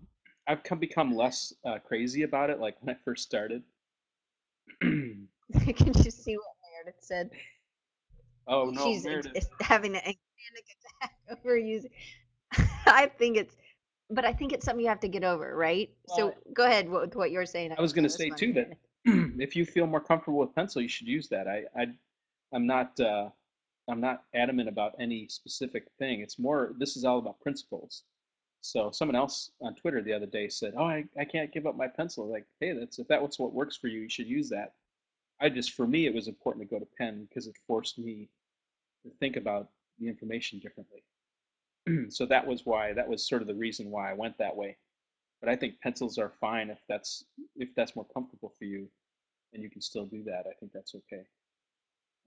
I've 0.48 0.64
come 0.64 0.80
become 0.80 1.16
less 1.16 1.54
uh, 1.66 1.78
crazy 1.80 2.24
about 2.24 2.50
it. 2.50 2.60
Like 2.60 2.76
when 2.82 2.96
I 2.96 2.98
first 3.06 3.24
started. 3.24 3.64
Can 4.82 5.28
you 5.54 6.12
see 6.12 6.36
what 6.36 6.56
Meredith 6.86 7.02
said? 7.02 7.30
oh 8.48 8.70
no, 8.72 8.86
She's 8.86 9.06
Meredith. 9.06 9.50
having 9.62 9.96
an 9.96 10.02
panic 10.02 10.66
attack 11.02 11.16
over 11.46 11.58
using. 11.58 11.92
I 12.86 13.08
think 13.18 13.38
it's, 13.38 13.56
but 14.10 14.26
I 14.26 14.34
think 14.34 14.52
it's 14.52 14.66
something 14.66 14.84
you 14.84 14.90
have 14.90 15.00
to 15.02 15.08
get 15.08 15.24
over, 15.24 15.56
right? 15.56 15.90
so 16.08 16.34
go 16.54 16.66
ahead 16.66 16.90
with 16.90 17.16
what 17.16 17.32
you're 17.32 17.46
saying. 17.46 17.74
I 17.78 17.82
was 17.82 17.94
going 17.94 18.04
to 18.04 18.10
say 18.10 18.30
too 18.30 18.54
that 18.54 18.78
if 19.40 19.56
you 19.56 19.66
feel 19.66 19.88
more 19.88 20.02
comfortable 20.02 20.40
with 20.40 20.54
pencil, 20.54 20.82
you 20.82 20.90
should 20.90 21.08
use 21.08 21.30
that. 21.30 21.48
I, 21.48 21.64
I 21.80 21.88
I'm 22.54 22.68
not 22.68 23.00
uh, 23.00 23.30
I'm 23.90 24.02
not 24.02 24.24
adamant 24.34 24.70
about 24.70 24.96
any 25.00 25.28
specific 25.28 25.88
thing. 25.98 26.22
It's 26.22 26.40
more 26.40 26.74
this 26.78 26.96
is 26.96 27.06
all 27.06 27.20
about 27.20 27.40
principles. 27.42 28.04
So 28.62 28.92
someone 28.92 29.16
else 29.16 29.52
on 29.60 29.76
Twitter 29.76 30.02
the 30.02 30.14
other 30.14 30.28
day 30.28 30.48
said, 30.48 30.76
"Oh, 30.78 30.84
I, 30.86 31.06
I 31.20 31.26
can't 31.26 31.52
give 31.52 31.66
up 31.66 31.76
my 31.76 31.88
pencil." 31.88 32.30
Like, 32.32 32.46
hey, 32.60 32.74
that's 32.74 33.00
if 33.00 33.08
that's 33.08 33.40
what 33.40 33.54
works 33.54 33.76
for 33.76 33.88
you, 33.88 34.02
you 34.02 34.10
should 34.10 34.28
use 34.28 34.50
that. 34.50 34.74
I 35.40 35.50
just 35.50 35.74
for 35.74 35.88
me 35.88 36.06
it 36.06 36.14
was 36.14 36.28
important 36.28 36.64
to 36.64 36.74
go 36.74 36.80
to 36.80 36.88
pen 36.98 37.26
because 37.26 37.48
it 37.48 37.56
forced 37.68 37.98
me 37.98 38.30
to 39.04 39.10
think 39.20 39.36
about 39.36 39.70
the 40.00 40.08
information 40.08 40.60
differently. 40.60 41.04
so 42.10 42.26
that 42.28 42.46
was 42.46 42.66
why 42.66 42.94
that 42.94 43.08
was 43.08 43.28
sort 43.28 43.42
of 43.42 43.48
the 43.48 43.56
reason 43.56 43.90
why 43.90 44.12
I 44.12 44.14
went 44.14 44.38
that 44.38 44.56
way. 44.56 44.78
But 45.40 45.50
I 45.50 45.56
think 45.56 45.80
pencils 45.82 46.20
are 46.20 46.34
fine 46.40 46.70
if 46.70 46.80
that's 46.88 47.26
if 47.56 47.74
that's 47.76 47.96
more 47.96 48.06
comfortable 48.14 48.54
for 48.58 48.66
you, 48.66 48.88
and 49.54 49.64
you 49.64 49.72
can 49.72 49.82
still 49.82 50.06
do 50.06 50.24
that. 50.26 50.46
I 50.48 50.54
think 50.60 50.72
that's 50.72 50.94
okay. 50.94 51.24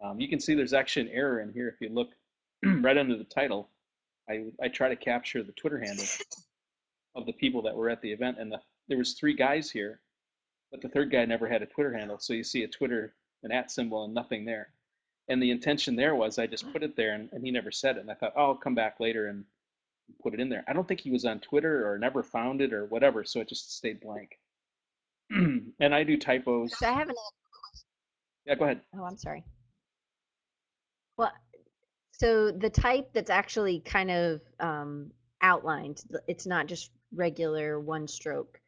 Um, 0.03 0.21
you 0.21 0.29
can 0.29 0.41
see 0.41 0.55
there's 0.55 0.73
actually 0.73 1.09
an 1.09 1.15
error 1.15 1.41
in 1.41 1.53
here 1.53 1.69
if 1.69 1.81
you 1.81 1.89
look 1.89 2.11
right 2.65 2.99
under 2.99 3.17
the 3.17 3.25
title. 3.25 3.69
I 4.29 4.47
I 4.63 4.69
try 4.69 4.89
to 4.89 4.97
capture 4.97 5.43
the 5.43 5.53
Twitter 5.53 5.79
handle 5.79 6.07
of 7.15 7.27
the 7.27 7.33
people 7.33 7.63
that 7.63 7.77
were 7.77 7.91
at 7.91 8.03
the 8.03 8.13
event, 8.13 8.39
and 8.39 8.51
the, 8.51 8.61
there 8.89 8.99
was 8.99 9.15
three 9.15 9.35
guys 9.35 9.71
here, 9.71 10.01
but 10.71 10.81
the 10.81 10.89
third 10.89 11.11
guy 11.11 11.25
never 11.25 11.49
had 11.49 11.63
a 11.63 11.67
Twitter 11.67 11.97
handle. 11.97 12.19
So 12.19 12.33
you 12.33 12.45
see 12.45 12.65
a 12.65 12.69
Twitter 12.69 13.15
an 13.45 13.53
at 13.53 13.71
symbol 13.71 14.05
and 14.05 14.15
nothing 14.15 14.45
there. 14.45 14.71
And 15.29 15.43
the 15.43 15.51
intention 15.51 15.97
there 15.97 16.15
was 16.15 16.39
I 16.39 16.47
just 16.47 16.71
put 16.73 16.83
it 16.83 16.97
there 16.97 17.15
and, 17.15 17.29
and 17.33 17.45
he 17.45 17.51
never 17.51 17.71
said 17.71 17.97
it. 17.97 18.01
And 18.01 18.11
I 18.11 18.15
thought, 18.15 18.33
oh, 18.37 18.47
I'll 18.47 18.55
come 18.55 18.75
back 18.75 19.01
later 19.01 19.29
and 19.29 19.45
put 20.23 20.35
it 20.35 20.41
in 20.41 20.49
there. 20.49 20.65
I 20.67 20.73
don't 20.73 20.87
think 20.89 21.01
he 21.01 21.11
was 21.11 21.25
on 21.25 21.41
Twitter 21.41 21.91
or 21.91 21.99
never 21.99 22.23
found 22.23 22.61
it 22.61 22.73
or 22.73 22.87
whatever, 22.87 23.25
so 23.25 23.41
it 23.41 23.49
just 23.49 23.77
stayed 23.77 24.01
blank. 24.01 24.39
and 25.31 25.95
I 25.95 26.03
do 26.03 26.17
typos. 26.17 26.77
So 26.77 26.87
I 26.87 26.93
have 26.93 27.09
an. 27.09 27.15
Yeah, 28.47 28.55
go 28.57 28.65
ahead. 28.65 28.81
Oh, 28.95 29.05
I'm 29.05 29.17
sorry. 29.17 29.45
Well, 31.17 31.33
so 32.13 32.51
the 32.51 32.71
type 32.71 33.11
that's 33.13 33.31
actually 33.31 33.81
kind 33.81 34.11
of 34.11 34.41
um, 34.61 35.11
outlined, 35.43 36.03
it's 36.29 36.47
not 36.47 36.67
just 36.67 36.91
regular 37.15 37.81
one 37.81 38.09
stroke. 38.09 38.61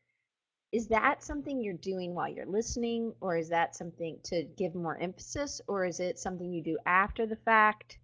Is 0.72 0.88
that 0.88 1.22
something 1.22 1.62
you're 1.62 1.74
doing 1.74 2.14
while 2.14 2.28
you're 2.28 2.46
listening, 2.46 3.14
or 3.20 3.36
is 3.36 3.48
that 3.48 3.76
something 3.76 4.18
to 4.24 4.44
give 4.56 4.74
more 4.74 4.98
emphasis, 4.98 5.60
or 5.68 5.84
is 5.84 6.00
it 6.00 6.18
something 6.18 6.52
you 6.52 6.62
do 6.62 6.76
after 6.86 7.24
the 7.24 7.36
fact? 7.36 7.98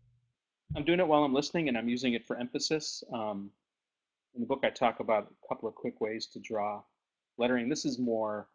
I'm 0.76 0.84
doing 0.84 1.01
it 1.01 1.07
while 1.07 1.24
I'm 1.24 1.34
listening, 1.34 1.68
and 1.68 1.76
I'm 1.76 1.88
using 1.88 2.14
it 2.14 2.24
for 2.24 2.36
emphasis. 2.38 3.03
Um, 3.12 3.51
in 4.34 4.40
the 4.40 4.47
book, 4.47 4.61
I 4.64 4.70
talk 4.70 5.01
about 5.01 5.24
a 5.30 5.49
couple 5.49 5.68
of 5.68 5.74
quick 5.74 6.01
ways 6.01 6.26
to 6.28 6.40
draw 6.40 6.82
lettering. 7.36 7.68
This 7.68 7.84
is 7.84 7.99
more 7.99 8.49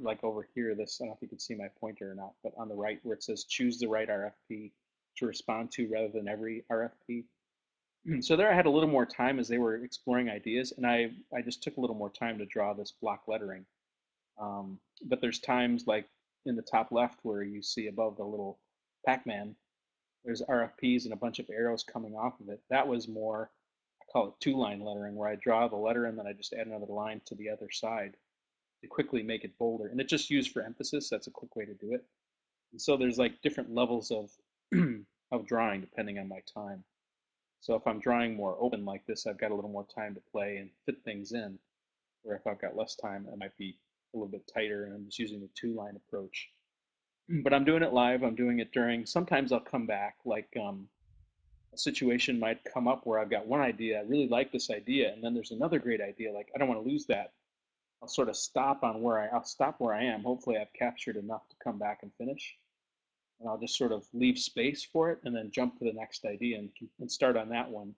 like 0.00 0.22
over 0.24 0.48
here. 0.54 0.74
This 0.74 0.98
I 1.00 1.04
don't 1.04 1.10
know 1.10 1.14
if 1.16 1.22
you 1.22 1.28
can 1.28 1.38
see 1.38 1.54
my 1.54 1.68
pointer 1.80 2.10
or 2.10 2.14
not, 2.14 2.32
but 2.42 2.52
on 2.56 2.68
the 2.68 2.74
right 2.74 2.98
where 3.02 3.14
it 3.14 3.22
says 3.22 3.44
choose 3.44 3.78
the 3.78 3.88
right 3.88 4.08
RFP 4.08 4.72
to 5.16 5.26
respond 5.26 5.72
to 5.72 5.88
rather 5.88 6.08
than 6.08 6.28
every 6.28 6.64
RFP. 6.70 7.24
So 8.20 8.36
there 8.36 8.52
I 8.52 8.54
had 8.54 8.66
a 8.66 8.70
little 8.70 8.88
more 8.88 9.04
time 9.04 9.40
as 9.40 9.48
they 9.48 9.58
were 9.58 9.82
exploring 9.82 10.30
ideas, 10.30 10.72
and 10.76 10.86
I 10.86 11.10
I 11.36 11.42
just 11.42 11.60
took 11.60 11.76
a 11.76 11.80
little 11.80 11.96
more 11.96 12.10
time 12.10 12.38
to 12.38 12.46
draw 12.46 12.72
this 12.72 12.92
block 12.92 13.22
lettering. 13.26 13.66
Um, 14.40 14.78
but 15.04 15.20
there's 15.20 15.40
times 15.40 15.88
like 15.88 16.08
in 16.44 16.54
the 16.54 16.62
top 16.62 16.92
left 16.92 17.18
where 17.24 17.42
you 17.42 17.62
see 17.62 17.88
above 17.88 18.16
the 18.16 18.24
little 18.24 18.60
Pac-Man 19.04 19.56
there's 20.26 20.42
RFPs 20.42 21.04
and 21.04 21.12
a 21.12 21.16
bunch 21.16 21.38
of 21.38 21.48
arrows 21.48 21.84
coming 21.84 22.14
off 22.16 22.40
of 22.40 22.48
it. 22.48 22.60
That 22.68 22.88
was 22.88 23.06
more, 23.06 23.48
I 24.02 24.04
call 24.12 24.28
it 24.28 24.34
two 24.40 24.58
line 24.58 24.80
lettering, 24.80 25.14
where 25.14 25.28
I 25.28 25.36
draw 25.36 25.68
the 25.68 25.76
letter 25.76 26.04
and 26.04 26.18
then 26.18 26.26
I 26.26 26.32
just 26.32 26.52
add 26.52 26.66
another 26.66 26.92
line 26.92 27.22
to 27.26 27.36
the 27.36 27.48
other 27.48 27.70
side 27.70 28.16
to 28.82 28.88
quickly 28.88 29.22
make 29.22 29.44
it 29.44 29.56
bolder. 29.56 29.86
And 29.86 30.00
it's 30.00 30.10
just 30.10 30.28
used 30.28 30.50
for 30.50 30.62
emphasis. 30.62 31.08
That's 31.08 31.28
a 31.28 31.30
quick 31.30 31.54
way 31.54 31.64
to 31.64 31.74
do 31.74 31.94
it. 31.94 32.04
And 32.72 32.82
so 32.82 32.96
there's 32.96 33.18
like 33.18 33.40
different 33.40 33.72
levels 33.72 34.10
of 34.10 34.30
of 35.32 35.46
drawing 35.46 35.80
depending 35.80 36.18
on 36.18 36.28
my 36.28 36.40
time. 36.52 36.84
So 37.60 37.74
if 37.74 37.86
I'm 37.86 38.00
drawing 38.00 38.36
more 38.36 38.56
open 38.60 38.84
like 38.84 39.06
this, 39.06 39.26
I've 39.26 39.38
got 39.38 39.50
a 39.50 39.54
little 39.54 39.70
more 39.70 39.86
time 39.94 40.14
to 40.14 40.20
play 40.32 40.58
and 40.58 40.70
fit 40.84 41.02
things 41.04 41.32
in. 41.32 41.58
Or 42.24 42.34
if 42.34 42.46
I've 42.46 42.60
got 42.60 42.76
less 42.76 42.96
time, 42.96 43.26
it 43.32 43.38
might 43.38 43.56
be 43.56 43.78
a 44.14 44.16
little 44.16 44.30
bit 44.30 44.50
tighter 44.52 44.84
and 44.84 44.94
I'm 44.94 45.06
just 45.06 45.18
using 45.18 45.40
the 45.40 45.48
two 45.54 45.74
line 45.74 45.96
approach 45.96 46.48
but 47.42 47.52
I'm 47.52 47.64
doing 47.64 47.82
it 47.82 47.92
live. 47.92 48.22
I'm 48.22 48.34
doing 48.34 48.60
it 48.60 48.72
during. 48.72 49.06
Sometimes 49.06 49.52
I'll 49.52 49.60
come 49.60 49.86
back, 49.86 50.16
like 50.24 50.48
um, 50.60 50.88
a 51.74 51.78
situation 51.78 52.38
might 52.38 52.60
come 52.72 52.88
up 52.88 53.06
where 53.06 53.18
I've 53.18 53.30
got 53.30 53.46
one 53.46 53.60
idea, 53.60 53.98
I 53.98 54.02
really 54.02 54.28
like 54.28 54.52
this 54.52 54.70
idea, 54.70 55.12
and 55.12 55.22
then 55.22 55.34
there's 55.34 55.50
another 55.50 55.78
great 55.78 56.00
idea. 56.00 56.32
Like 56.32 56.48
I 56.54 56.58
don't 56.58 56.68
want 56.68 56.82
to 56.82 56.88
lose 56.88 57.06
that. 57.06 57.32
I'll 58.02 58.08
sort 58.08 58.28
of 58.28 58.36
stop 58.36 58.84
on 58.84 59.02
where 59.02 59.18
I. 59.18 59.26
I'll 59.34 59.44
stop 59.44 59.76
where 59.78 59.94
I 59.94 60.04
am. 60.04 60.22
Hopefully, 60.22 60.56
I've 60.58 60.72
captured 60.72 61.16
enough 61.16 61.48
to 61.48 61.56
come 61.62 61.78
back 61.78 62.00
and 62.02 62.12
finish, 62.18 62.56
and 63.40 63.48
I'll 63.48 63.58
just 63.58 63.76
sort 63.76 63.92
of 63.92 64.06
leave 64.12 64.38
space 64.38 64.84
for 64.84 65.10
it, 65.10 65.18
and 65.24 65.34
then 65.34 65.50
jump 65.50 65.78
to 65.78 65.84
the 65.84 65.92
next 65.92 66.24
idea 66.24 66.58
and, 66.58 66.70
and 67.00 67.10
start 67.10 67.36
on 67.36 67.48
that 67.50 67.70
one. 67.70 67.94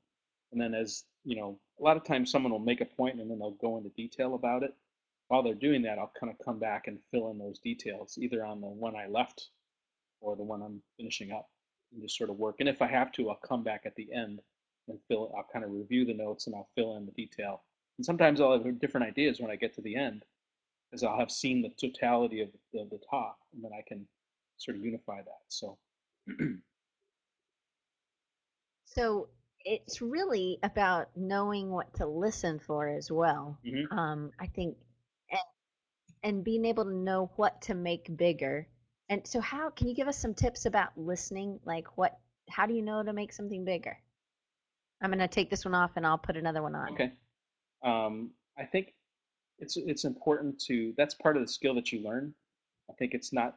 And 0.53 0.61
then, 0.61 0.75
as 0.75 1.05
you 1.25 1.37
know, 1.37 1.59
a 1.79 1.83
lot 1.83 1.97
of 1.97 2.05
times 2.05 2.31
someone 2.31 2.53
will 2.53 2.59
make 2.59 2.81
a 2.81 2.87
point 2.87 3.21
and 3.21 3.31
then 3.31 3.39
they'll 3.39 3.51
go 3.53 3.77
into 3.77 3.91
detail 3.91 4.35
about 4.35 4.63
it 4.63 4.75
while 5.29 5.43
they're 5.43 5.55
doing 5.55 5.83
that, 5.83 5.99
I'll 5.99 6.13
kind 6.19 6.33
of 6.33 6.45
come 6.45 6.59
back 6.59 6.89
and 6.89 6.99
fill 7.11 7.31
in 7.31 7.39
those 7.39 7.59
details, 7.59 8.19
either 8.19 8.45
on 8.45 8.61
the 8.61 8.67
one 8.67 8.97
I 8.97 9.07
left 9.07 9.51
or 10.21 10.35
the 10.35 10.43
one 10.43 10.63
I'm 10.63 10.83
finishing 10.97 11.33
up, 11.33 11.49
and 11.93 12.03
just 12.03 12.17
sort 12.17 12.31
of 12.31 12.39
work. 12.39 12.57
And 12.61 12.69
if 12.69 12.83
I 12.83 12.87
have 12.89 13.13
to, 13.13 13.29
I'll 13.29 13.37
come 13.37 13.63
back 13.63 13.83
at 13.85 13.95
the 13.95 14.09
end 14.13 14.41
and 14.89 14.99
fill. 15.07 15.33
I'll 15.37 15.47
kind 15.53 15.65
of 15.65 15.71
review 15.71 16.07
the 16.07 16.15
notes 16.15 16.47
and 16.47 16.57
I'll 16.57 16.71
fill 16.75 16.97
in 16.97 17.05
the 17.07 17.13
detail. 17.13 17.63
And 17.99 18.07
sometimes 18.07 18.41
I'll 18.41 18.53
have 18.53 18.81
different 18.81 19.07
ideas 19.07 19.39
when 19.39 19.51
I 19.51 19.57
get 19.57 19.75
to 19.75 19.83
the 19.83 19.97
end, 19.97 20.25
because 20.91 21.05
I'll 21.05 21.19
have 21.19 21.31
seen 21.31 21.61
the 21.61 21.71
totality 21.79 22.41
of 22.41 22.49
the, 22.73 22.89
the 22.91 23.01
talk, 23.11 23.37
and 23.53 23.63
then 23.63 23.73
I 23.79 23.83
can 23.87 24.07
sort 24.59 24.77
of 24.77 24.85
unify 24.85 25.19
that. 25.19 25.43
So. 25.49 25.79
so 28.87 29.29
it's 29.65 30.01
really 30.01 30.59
about 30.63 31.09
knowing 31.17 31.71
what 31.71 31.95
to 31.95 32.07
listen 32.07 32.59
for 32.59 32.89
as 32.89 33.11
well. 33.11 33.59
Mm-hmm. 33.67 33.97
Um, 33.97 34.31
I 34.39 34.47
think 34.47 34.77
and 35.31 35.41
and 36.23 36.45
being 36.45 36.65
able 36.65 36.85
to 36.85 36.95
know 36.95 37.31
what 37.37 37.63
to 37.63 37.75
make 37.75 38.17
bigger. 38.17 38.69
And 39.09 39.27
so 39.27 39.41
how 39.41 39.71
can 39.71 39.89
you 39.89 39.95
give 39.95 40.09
us 40.09 40.19
some 40.19 40.35
tips 40.35 40.67
about 40.67 40.91
listening? 40.97 41.61
Like 41.65 41.97
what 41.97 42.19
how 42.51 42.67
do 42.67 42.75
you 42.75 42.83
know 42.83 43.03
to 43.03 43.13
make 43.13 43.33
something 43.33 43.65
bigger? 43.65 43.99
I'm 45.01 45.11
going 45.11 45.21
to 45.21 45.29
take 45.29 45.49
this 45.49 45.65
one 45.65 45.75
off 45.75 45.93
and 45.97 46.05
I'll 46.07 46.19
put 46.19 46.37
another 46.37 46.63
one 46.63 46.75
on. 46.75 46.93
Okay. 46.95 47.13
Um, 47.85 48.33
I 48.59 48.65
think 48.65 48.95
it's 49.59 49.77
it's 49.77 50.05
important 50.05 50.61
to 50.67 50.93
that's 50.97 51.15
part 51.15 51.37
of 51.37 51.43
the 51.43 51.53
skill 51.53 51.75
that 51.77 51.93
you 51.93 52.03
learn. 52.03 52.35
I 52.91 52.95
think 52.95 53.15
it's 53.15 53.33
not 53.33 53.57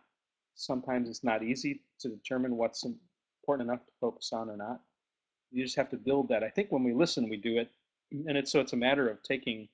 sometimes 0.66 1.10
it's 1.10 1.24
not 1.24 1.44
easy 1.44 1.82
to 2.00 2.10
determine 2.10 2.56
what's 2.56 2.84
important 2.86 3.70
enough 3.70 3.86
to 3.86 3.92
focus 4.00 4.32
on 4.34 4.50
or 4.50 4.58
not. 4.58 4.82
You 5.52 5.64
just 5.64 5.76
have 5.76 5.90
to 5.90 5.98
build 5.98 6.30
that. 6.30 6.44
I 6.44 6.50
think 6.50 6.72
when 6.72 6.84
we 6.84 6.94
listen, 6.94 7.30
we 7.30 7.38
do 7.38 7.58
it, 7.58 7.70
and 8.12 8.38
it's 8.38 8.52
so 8.52 8.60
it's 8.60 8.74
a 8.74 8.78
matter 8.78 9.10
of 9.10 9.22
taking 9.24 9.68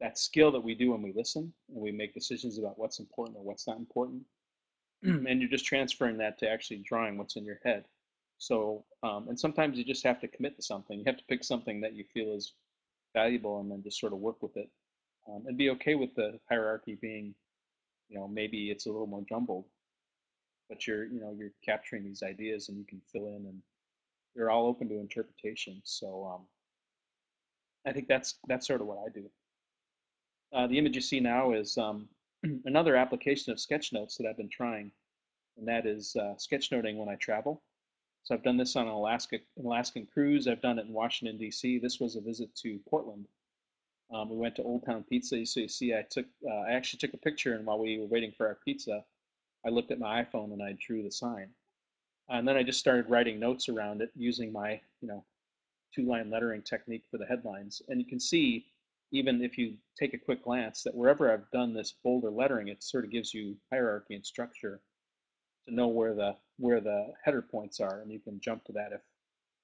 that 0.00 0.18
skill 0.18 0.52
that 0.52 0.62
we 0.62 0.74
do 0.74 0.90
when 0.92 1.02
we 1.02 1.12
listen 1.14 1.52
and 1.68 1.80
we 1.80 1.90
make 1.90 2.12
decisions 2.12 2.58
about 2.58 2.78
what's 2.78 2.98
important 3.00 3.38
or 3.38 3.44
what's 3.44 3.66
not 3.66 3.78
important. 3.78 4.22
and 5.02 5.40
you're 5.40 5.50
just 5.50 5.64
transferring 5.64 6.18
that 6.18 6.38
to 6.38 6.48
actually 6.48 6.78
drawing 6.78 7.16
what's 7.16 7.36
in 7.36 7.44
your 7.44 7.60
head. 7.64 7.84
So, 8.38 8.84
um, 9.02 9.28
and 9.28 9.38
sometimes 9.38 9.78
you 9.78 9.84
just 9.84 10.04
have 10.04 10.20
to 10.20 10.28
commit 10.28 10.56
to 10.56 10.62
something. 10.62 10.98
You 10.98 11.04
have 11.06 11.16
to 11.16 11.24
pick 11.28 11.42
something 11.44 11.80
that 11.80 11.94
you 11.94 12.04
feel 12.12 12.34
is 12.34 12.52
valuable 13.14 13.60
and 13.60 13.70
then 13.70 13.82
just 13.82 13.98
sort 13.98 14.12
of 14.12 14.18
work 14.18 14.42
with 14.42 14.56
it 14.56 14.68
um, 15.28 15.44
and 15.46 15.56
be 15.56 15.70
okay 15.70 15.94
with 15.94 16.14
the 16.14 16.38
hierarchy 16.48 16.98
being, 17.00 17.34
you 18.08 18.18
know, 18.18 18.28
maybe 18.28 18.70
it's 18.70 18.86
a 18.86 18.90
little 18.90 19.06
more 19.06 19.24
jumbled, 19.28 19.64
but 20.68 20.86
you're, 20.86 21.06
you 21.06 21.20
know, 21.20 21.34
you're 21.36 21.52
capturing 21.64 22.04
these 22.04 22.22
ideas 22.22 22.68
and 22.68 22.78
you 22.78 22.84
can 22.84 23.00
fill 23.12 23.28
in 23.28 23.46
and 23.46 23.62
you're 24.34 24.50
all 24.50 24.66
open 24.66 24.88
to 24.88 25.00
interpretation. 25.00 25.80
So, 25.84 26.32
um, 26.34 26.46
I 27.86 27.92
think 27.92 28.08
that's 28.08 28.38
that's 28.48 28.66
sort 28.66 28.80
of 28.80 28.88
what 28.88 28.98
I 28.98 29.10
do. 29.14 29.30
Uh, 30.52 30.66
the 30.66 30.78
image 30.78 30.96
you 30.96 31.00
see 31.00 31.20
now 31.20 31.52
is 31.52 31.78
um, 31.78 32.08
another 32.64 32.96
application 32.96 33.52
of 33.52 33.58
sketchnotes 33.58 34.16
that 34.16 34.26
I've 34.26 34.36
been 34.36 34.50
trying, 34.50 34.90
and 35.56 35.68
that 35.68 35.86
is 35.86 36.16
uh, 36.16 36.34
sketchnoting 36.36 36.96
when 36.96 37.08
I 37.08 37.14
travel. 37.16 37.62
So 38.24 38.34
I've 38.34 38.42
done 38.42 38.56
this 38.56 38.74
on 38.74 38.88
an 38.88 38.92
Alaska 38.92 39.36
an 39.56 39.66
Alaskan 39.66 40.06
cruise. 40.12 40.48
I've 40.48 40.60
done 40.60 40.80
it 40.80 40.86
in 40.86 40.92
Washington 40.92 41.38
D.C. 41.38 41.78
This 41.78 42.00
was 42.00 42.16
a 42.16 42.20
visit 42.20 42.54
to 42.56 42.80
Portland. 42.88 43.26
Um, 44.12 44.28
we 44.28 44.36
went 44.36 44.56
to 44.56 44.62
Old 44.62 44.84
Town 44.84 45.04
Pizza. 45.08 45.44
So 45.46 45.60
you 45.60 45.68
see, 45.68 45.94
I 45.94 46.02
took 46.10 46.26
uh, 46.44 46.62
I 46.68 46.72
actually 46.72 46.98
took 46.98 47.14
a 47.14 47.18
picture, 47.18 47.54
and 47.54 47.64
while 47.64 47.78
we 47.78 47.98
were 47.98 48.06
waiting 48.06 48.32
for 48.32 48.48
our 48.48 48.58
pizza, 48.64 49.04
I 49.66 49.70
looked 49.70 49.90
at 49.90 49.98
my 49.98 50.22
iPhone 50.22 50.52
and 50.52 50.62
I 50.62 50.76
drew 50.80 51.02
the 51.02 51.10
sign. 51.10 51.48
And 52.28 52.46
then 52.46 52.56
I 52.56 52.62
just 52.62 52.80
started 52.80 53.10
writing 53.10 53.38
notes 53.38 53.68
around 53.68 54.00
it 54.00 54.10
using 54.14 54.52
my 54.52 54.80
you 55.00 55.08
know 55.08 55.24
two-line 55.94 56.30
lettering 56.30 56.62
technique 56.62 57.04
for 57.10 57.18
the 57.18 57.26
headlines. 57.26 57.82
And 57.88 58.00
you 58.00 58.06
can 58.06 58.20
see 58.20 58.66
even 59.12 59.42
if 59.42 59.56
you 59.56 59.76
take 59.98 60.14
a 60.14 60.18
quick 60.18 60.42
glance, 60.42 60.82
that 60.82 60.94
wherever 60.94 61.32
I've 61.32 61.50
done 61.50 61.72
this 61.72 61.94
bolder 62.02 62.30
lettering, 62.30 62.68
it 62.68 62.82
sort 62.82 63.04
of 63.04 63.10
gives 63.10 63.32
you 63.32 63.56
hierarchy 63.70 64.14
and 64.14 64.26
structure 64.26 64.80
to 65.66 65.74
know 65.74 65.88
where 65.88 66.14
the 66.14 66.36
where 66.58 66.80
the 66.80 67.12
header 67.22 67.42
points 67.42 67.80
are, 67.80 68.00
and 68.00 68.10
you 68.10 68.18
can 68.18 68.40
jump 68.40 68.64
to 68.64 68.72
that 68.72 68.92
if, 68.92 69.02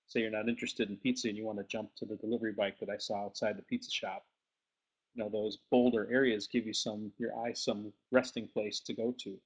say, 0.06 0.20
you're 0.20 0.30
not 0.30 0.48
interested 0.48 0.90
in 0.90 0.96
pizza 0.96 1.28
and 1.28 1.36
you 1.36 1.44
want 1.44 1.58
to 1.58 1.64
jump 1.64 1.94
to 1.96 2.04
the 2.04 2.16
delivery 2.16 2.52
bike 2.52 2.78
that 2.80 2.90
I 2.90 2.98
saw 2.98 3.24
outside 3.24 3.56
the 3.56 3.62
pizza 3.62 3.90
shop. 3.90 4.24
You 5.14 5.24
know, 5.24 5.30
those 5.30 5.58
bolder 5.70 6.08
areas 6.12 6.46
give 6.46 6.66
you 6.66 6.74
some 6.74 7.12
your 7.18 7.36
eye 7.38 7.52
some 7.52 7.92
resting 8.10 8.46
place 8.46 8.80
to 8.80 8.94
go 8.94 9.14
to. 9.20 9.38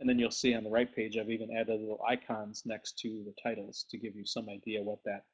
And 0.00 0.08
then 0.08 0.18
you'll 0.18 0.30
see 0.30 0.54
on 0.54 0.64
the 0.64 0.70
right 0.70 0.92
page, 0.94 1.18
I've 1.18 1.30
even 1.30 1.54
added 1.54 1.78
little 1.78 2.00
icons 2.08 2.62
next 2.64 2.98
to 3.00 3.22
the 3.24 3.34
titles 3.42 3.84
to 3.90 3.98
give 3.98 4.16
you 4.16 4.24
some 4.24 4.48
idea 4.48 4.82
what 4.82 5.04
that 5.04 5.24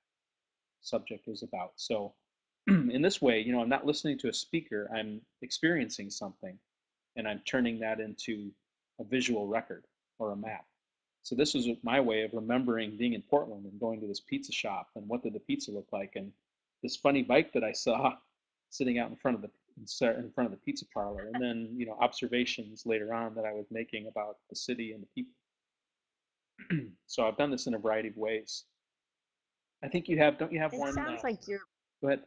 subject 0.81 1.29
is 1.29 1.45
about. 1.45 1.73
So 1.77 2.15
in 2.67 3.01
this 3.01 3.23
way, 3.23 3.41
you 3.41 3.53
know, 3.53 3.61
I'm 3.61 3.69
not 3.69 3.87
listening 3.87 4.19
to 4.19 4.29
a 4.29 4.33
speaker, 4.33 4.91
I'm 4.95 5.21
experiencing 5.41 6.11
something 6.11 6.59
and 7.17 7.29
I'm 7.29 7.41
turning 7.47 7.79
that 7.81 8.01
into 8.01 8.51
a 9.01 9.05
visual 9.05 9.47
record 9.47 9.85
or 10.19 10.33
a 10.33 10.37
map. 10.37 10.65
So 11.23 11.35
this 11.35 11.55
was 11.55 11.69
my 11.83 12.01
way 12.01 12.23
of 12.23 12.35
remembering 12.35 12.97
being 12.97 13.15
in 13.15 13.23
Portland 13.23 13.67
and 13.67 13.81
going 13.81 14.01
to 14.01 14.07
this 14.07 14.21
pizza 14.21 14.53
shop 14.53 14.89
and 14.97 15.09
what 15.09 15.23
did 15.23 15.33
the 15.33 15.41
pizza 15.41 15.71
look 15.71 15.89
like 15.93 16.13
and 16.17 16.33
this 16.83 16.97
funny 16.97 17.23
bike 17.23 17.53
that 17.53 17.65
I 17.65 17.73
saw 17.73 18.15
sitting 18.71 18.99
out 18.99 19.11
in 19.11 19.17
front 19.17 19.37
of 19.37 19.43
the 19.43 19.51
in 19.79 20.31
front 20.35 20.47
of 20.47 20.51
the 20.51 20.57
pizza 20.65 20.87
parlor 20.93 21.29
and 21.33 21.43
then 21.43 21.75
you 21.77 21.87
know 21.87 21.97
observations 22.01 22.85
later 22.87 23.13
on 23.13 23.35
that 23.35 23.45
I 23.45 23.53
was 23.53 23.67
making 23.71 24.07
about 24.09 24.37
the 24.51 24.57
city 24.57 24.93
and 24.93 25.03
the 25.03 25.09
people. 25.15 26.89
so 27.07 27.27
I've 27.27 27.37
done 27.37 27.51
this 27.51 27.67
in 27.67 27.75
a 27.75 27.79
variety 27.79 28.09
of 28.09 28.17
ways. 28.17 28.65
I 29.85 29.89
think 29.89 30.09
you 30.09 30.19
have 30.19 30.39
don't 30.39 30.53
you 30.53 30.61
have 30.61 30.73
it 30.73 30.79
one? 30.79 30.91
It 30.91 30.95
sounds 30.95 31.21
uh, 31.21 31.29
like 31.29 31.47
you're. 31.47 31.61
Go 32.03 32.09
ahead 32.09 32.21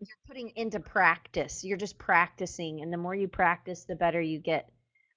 you're 0.00 0.08
putting 0.26 0.50
into 0.56 0.80
practice. 0.80 1.64
You're 1.64 1.78
just 1.78 1.98
practicing, 1.98 2.82
and 2.82 2.92
the 2.92 2.96
more 2.96 3.14
you 3.14 3.28
practice, 3.28 3.84
the 3.84 3.96
better 3.96 4.20
you 4.20 4.38
get. 4.38 4.70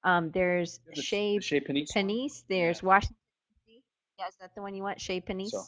Um, 0.04 0.32
there's 0.32 0.80
The, 0.96 1.02
sh- 1.02 1.10
Chez 1.10 1.60
the 1.60 1.62
Panisse? 1.62 1.92
Panisse. 1.94 2.44
Yeah. 2.48 2.56
There's 2.58 2.82
Washington. 2.82 3.16
Yeah, 4.18 4.28
is 4.28 4.36
that 4.40 4.56
the 4.56 4.62
one 4.62 4.74
you 4.74 4.84
want? 4.84 5.00
Chez 5.00 5.22
Panisse. 5.22 5.52
So 5.52 5.64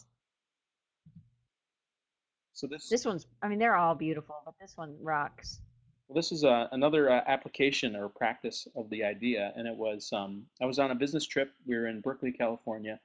so 2.62 2.68
this 2.68 2.90
This 2.90 3.06
one's. 3.06 3.26
I 3.42 3.48
mean, 3.48 3.58
they're 3.58 3.76
all 3.76 3.96
beautiful, 3.96 4.36
but 4.46 4.54
this 4.62 4.78
one 4.78 4.96
rocks. 5.02 5.62
Well, 6.08 6.16
this 6.16 6.32
is 6.32 6.44
a, 6.44 6.70
another 6.72 7.10
uh, 7.10 7.22
application 7.26 7.96
or 7.96 8.08
practice 8.08 8.68
of 8.76 8.88
the 8.92 9.04
idea, 9.04 9.52
and 9.56 9.68
it 9.68 9.76
was 9.76 10.12
um, 10.14 10.46
I 10.62 10.66
was 10.66 10.78
on 10.78 10.92
a 10.92 10.96
business 10.96 11.26
trip. 11.26 11.54
We 11.66 11.76
were 11.76 11.88
in 11.88 12.02
Berkeley, 12.02 12.32
California. 12.32 13.00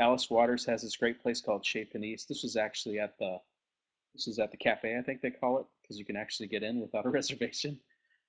Alice 0.00 0.28
Waters 0.28 0.64
has 0.64 0.82
this 0.82 0.96
great 0.96 1.22
place 1.22 1.40
called 1.40 1.64
Chez 1.64 1.84
Panisse. 1.84 2.26
This 2.26 2.42
was 2.42 2.56
actually 2.56 2.98
at 2.98 3.16
the 3.18 3.38
this 4.14 4.26
is 4.26 4.40
at 4.40 4.50
the 4.50 4.56
cafe, 4.56 4.98
I 4.98 5.02
think 5.02 5.20
they 5.20 5.30
call 5.30 5.58
it, 5.60 5.66
because 5.80 5.96
you 5.96 6.04
can 6.04 6.16
actually 6.16 6.48
get 6.48 6.64
in 6.64 6.80
without 6.80 7.06
a 7.06 7.08
reservation. 7.20 7.78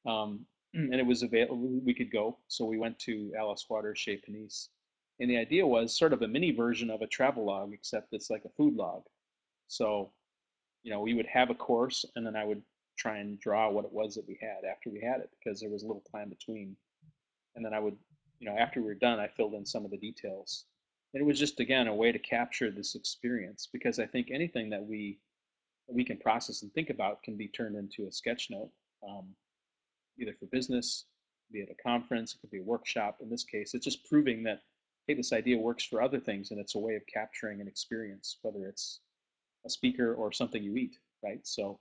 Um, 0.06 0.46
and 0.76 0.94
it 0.94 1.06
was 1.06 1.24
available. 1.24 1.58
We 1.84 1.96
could 1.96 2.12
go, 2.12 2.38
so 2.48 2.66
we 2.66 2.78
went 2.78 3.00
to 3.00 3.34
Alice 3.36 3.66
Waters 3.68 3.98
Chez 3.98 4.22
Panisse, 4.22 4.68
and 5.20 5.32
the 5.32 5.38
idea 5.38 5.66
was 5.66 5.98
sort 5.98 6.14
of 6.14 6.22
a 6.22 6.28
mini 6.28 6.52
version 6.52 6.92
of 6.92 7.02
a 7.02 7.08
travel 7.08 7.46
log, 7.46 7.74
except 7.74 8.14
it's 8.14 8.30
like 8.30 8.46
a 8.46 8.56
food 8.56 8.76
log. 8.76 9.02
So, 9.68 10.12
you 10.84 10.92
know, 10.92 11.02
we 11.02 11.14
would 11.14 11.28
have 11.28 11.50
a 11.50 11.56
course, 11.56 12.06
and 12.16 12.26
then 12.26 12.36
I 12.36 12.46
would 12.46 12.62
try 12.98 13.18
and 13.18 13.40
draw 13.40 13.70
what 13.70 13.86
it 13.86 13.92
was 13.92 14.16
that 14.16 14.28
we 14.28 14.38
had 14.42 14.70
after 14.70 14.90
we 14.90 15.02
had 15.02 15.22
it 15.22 15.30
because 15.32 15.60
there 15.60 15.70
was 15.70 15.84
a 15.84 15.88
little 15.88 16.04
time 16.12 16.30
between. 16.30 16.76
And 17.56 17.66
then 17.66 17.74
I 17.74 17.80
would, 17.80 17.96
you 18.40 18.50
know, 18.50 18.58
after 18.58 18.82
we 18.82 18.88
were 18.88 18.96
done, 18.96 19.20
I 19.20 19.28
filled 19.28 19.54
in 19.54 19.66
some 19.66 19.86
of 19.86 19.92
the 19.92 19.98
details. 19.98 20.66
And 21.14 21.22
it 21.22 21.26
was 21.26 21.40
just 21.40 21.60
again 21.60 21.88
a 21.88 21.96
way 21.96 22.12
to 22.12 22.20
capture 22.20 22.70
this 22.70 22.96
experience 22.96 23.68
because 23.72 24.00
I 24.00 24.06
think 24.06 24.28
anything 24.32 24.70
that 24.70 24.86
we 24.86 25.20
we 25.88 26.04
can 26.04 26.18
process 26.18 26.62
and 26.62 26.72
think 26.74 26.92
about 26.92 27.24
can 27.24 27.36
be 27.36 27.48
turned 27.48 27.76
into 27.76 28.08
a 28.08 28.12
sketch 28.12 28.50
note, 28.52 28.70
um, 29.08 29.26
either 30.20 30.36
for 30.40 30.46
business, 30.46 31.06
be 31.52 31.62
it 31.62 31.70
a 31.72 31.84
conference, 31.84 32.36
it 32.36 32.42
could 32.42 32.52
be 32.52 32.60
a 32.60 32.64
workshop. 32.64 33.18
In 33.22 33.30
this 33.30 33.44
case, 33.44 33.74
it's 33.74 33.86
just 33.86 34.06
proving 34.08 34.44
that 34.44 34.62
hey, 35.08 35.16
this 35.16 35.34
idea 35.34 35.58
works 35.58 35.84
for 35.84 36.04
other 36.04 36.20
things, 36.20 36.52
and 36.52 36.60
it's 36.60 36.76
a 36.76 36.80
way 36.80 36.94
of 36.94 37.02
capturing 37.12 37.60
an 37.62 37.68
experience, 37.68 38.38
whether 38.44 38.68
it's 38.68 39.00
a 39.66 39.70
speaker 39.70 40.14
or 40.16 40.32
something 40.32 40.64
you 40.64 40.76
eat, 40.78 40.98
right? 41.24 41.46
So 41.48 41.80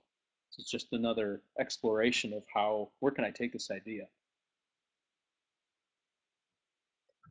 so 0.51 0.61
it's 0.61 0.71
just 0.71 0.93
another 0.93 1.43
exploration 1.59 2.33
of 2.33 2.43
how, 2.53 2.91
where 3.01 3.11
can 3.11 3.23
I 3.23 3.31
take 3.31 3.53
this 3.53 3.69
idea? 3.71 4.07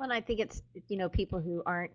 Well, 0.01 0.11
I 0.13 0.21
think 0.21 0.41
it's 0.41 0.63
you 0.89 0.97
know 0.97 1.09
people 1.09 1.41
who 1.41 1.63
aren't 1.65 1.93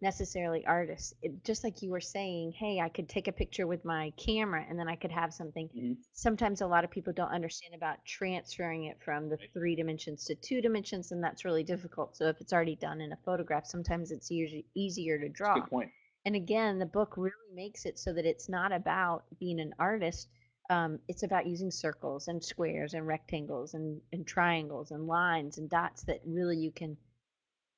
necessarily 0.00 0.64
artists. 0.66 1.14
It, 1.22 1.44
just 1.44 1.64
like 1.64 1.82
you 1.82 1.90
were 1.90 2.00
saying, 2.00 2.52
hey, 2.52 2.80
I 2.80 2.88
could 2.88 3.08
take 3.08 3.28
a 3.28 3.32
picture 3.32 3.66
with 3.66 3.84
my 3.84 4.12
camera 4.16 4.64
and 4.68 4.78
then 4.78 4.88
I 4.88 4.96
could 4.96 5.10
have 5.10 5.34
something. 5.34 5.68
hmm 5.74 5.94
Sometimes 6.14 6.60
a 6.62 6.66
lot 6.66 6.84
of 6.84 6.90
people 6.90 7.12
don't 7.12 7.30
understand 7.32 7.74
about 7.74 8.04
transferring 8.06 8.84
it 8.84 9.02
from 9.02 9.28
the 9.28 9.38
Right. 9.40 9.50
three 9.52 9.76
dimensions 9.76 10.24
to 10.26 10.34
two 10.36 10.60
dimensions, 10.62 11.12
and 11.12 11.22
that's 11.22 11.44
really 11.44 11.64
difficult. 11.64 12.16
So 12.16 12.28
if 12.28 12.40
it's 12.40 12.52
already 12.52 12.76
done 12.76 13.00
in 13.00 13.12
a 13.12 13.16
photograph, 13.24 13.66
sometimes 13.66 14.10
it's 14.12 14.30
usually 14.30 14.66
easier 14.74 15.18
to 15.18 15.28
draw. 15.28 15.54
good 15.54 15.68
point. 15.68 15.90
And 16.28 16.36
again, 16.36 16.78
the 16.78 16.84
book 16.84 17.14
really 17.16 17.32
makes 17.54 17.86
it 17.86 17.98
so 17.98 18.12
that 18.12 18.26
it's 18.26 18.50
not 18.50 18.70
about 18.70 19.24
being 19.40 19.58
an 19.60 19.72
artist. 19.78 20.28
Um, 20.68 20.98
it's 21.08 21.22
about 21.22 21.46
using 21.46 21.70
circles 21.70 22.28
and 22.28 22.44
squares 22.44 22.92
and 22.92 23.06
rectangles 23.06 23.72
and, 23.72 23.98
and 24.12 24.26
triangles 24.26 24.90
and 24.90 25.06
lines 25.06 25.56
and 25.56 25.70
dots 25.70 26.02
that 26.02 26.20
really 26.26 26.58
you 26.58 26.70
can 26.70 26.98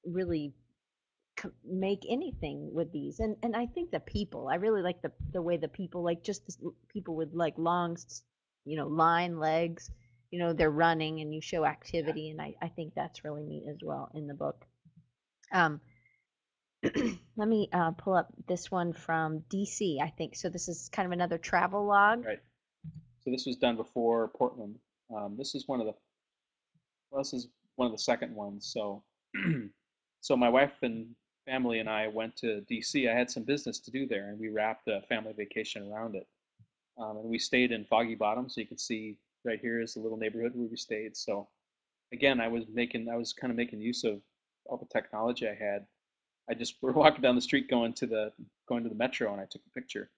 really 0.05 0.53
make 1.65 2.03
anything 2.11 2.75
with 2.75 2.91
these. 2.91 3.21
And 3.21 3.37
and 3.45 3.55
I 3.55 3.67
think 3.67 3.93
the 3.93 4.01
people, 4.01 4.49
I 4.49 4.57
really 4.57 4.83
like 4.83 5.01
the 5.01 5.13
the 5.31 5.43
way 5.43 5.57
the 5.57 5.69
people 5.69 6.03
like 6.03 6.25
just 6.25 6.43
l- 6.61 6.75
people 6.89 7.15
with 7.15 7.33
like 7.33 7.55
long, 7.57 7.97
you 8.65 8.77
know, 8.77 8.89
line 8.89 9.39
legs. 9.39 9.93
You 10.33 10.41
know, 10.41 10.53
they're 10.55 10.73
running 10.73 11.21
and 11.21 11.33
you 11.33 11.41
show 11.41 11.65
activity, 11.65 12.31
and 12.31 12.43
I 12.43 12.57
I 12.61 12.67
think 12.67 12.95
that's 12.97 13.23
really 13.23 13.45
neat 13.45 13.69
as 13.71 13.79
well 13.81 14.11
in 14.13 14.27
the 14.27 14.35
book. 14.35 14.67
Um, 15.53 15.81
let 17.37 17.49
me 17.49 17.69
uh, 17.73 17.91
pull 17.93 18.15
up 18.15 18.29
this 18.49 18.71
one 18.71 18.93
from 18.93 19.41
DC, 19.51 20.01
I 20.01 20.09
think. 20.09 20.37
So 20.37 20.49
this 20.49 20.69
is 20.69 20.89
kind 20.91 21.07
of 21.07 21.13
another 21.13 21.39
travel 21.39 21.85
log. 21.85 22.25
Right. 22.25 22.41
So 23.21 23.31
this 23.31 23.45
was 23.47 23.57
done 23.57 23.77
before 23.77 24.29
Portland. 24.29 24.77
Um, 25.15 25.37
this 25.37 25.55
is 25.55 25.69
one 25.69 25.81
of 25.81 25.87
the, 25.87 25.95
well, 27.11 27.23
this 27.23 27.35
is 27.35 27.49
one 27.77 27.87
of 27.87 27.93
the 27.93 27.99
second 27.99 28.35
ones. 28.35 28.71
So, 28.73 29.03
so 30.21 30.37
my 30.37 30.49
wife 30.49 30.73
and 30.83 31.15
family 31.47 31.81
and 31.81 31.89
I 31.89 32.09
went 32.09 32.37
to 32.37 32.65
DC. 32.71 33.11
I 33.11 33.17
had 33.17 33.31
some 33.31 33.43
business 33.43 33.79
to 33.81 33.91
do 33.91 34.07
there, 34.07 34.29
and 34.29 34.39
we 34.39 34.49
wrapped 34.49 34.89
a 34.89 35.03
family 35.09 35.33
vacation 35.37 35.91
around 35.91 36.15
it. 36.15 36.27
Um, 36.99 37.17
and 37.19 37.29
we 37.29 37.39
stayed 37.39 37.73
in 37.73 37.85
Foggy 37.85 38.15
Bottom, 38.15 38.49
so 38.49 38.61
you 38.61 38.67
can 38.67 38.79
see 38.79 39.17
right 39.45 39.61
here 39.61 39.81
is 39.81 39.95
the 39.95 40.01
little 40.01 40.19
neighborhood 40.19 40.53
where 40.55 40.69
we 40.69 40.77
stayed. 40.77 41.17
So, 41.17 41.49
again, 42.13 42.41
I 42.41 42.49
was 42.49 42.65
making, 42.73 43.09
I 43.09 43.17
was 43.17 43.33
kind 43.33 43.51
of 43.51 43.57
making 43.57 43.81
use 43.81 44.05
of 44.05 44.21
all 44.67 44.77
the 44.77 44.87
technology 44.87 45.49
I 45.49 45.55
had. 45.55 45.87
I 46.51 46.55
just 46.55 46.75
we're 46.83 46.93
walking 46.93 47.23
down 47.23 47.37
the 47.37 47.41
street 47.41 47.71
going 47.71 47.93
to 47.95 48.07
the 48.07 48.33
going 48.67 48.83
to 48.83 48.89
the 48.89 48.95
metro, 48.95 49.33
and 49.33 49.41
I 49.41 49.47
took 49.47 49.63
a 49.65 49.71
picture. 49.71 50.11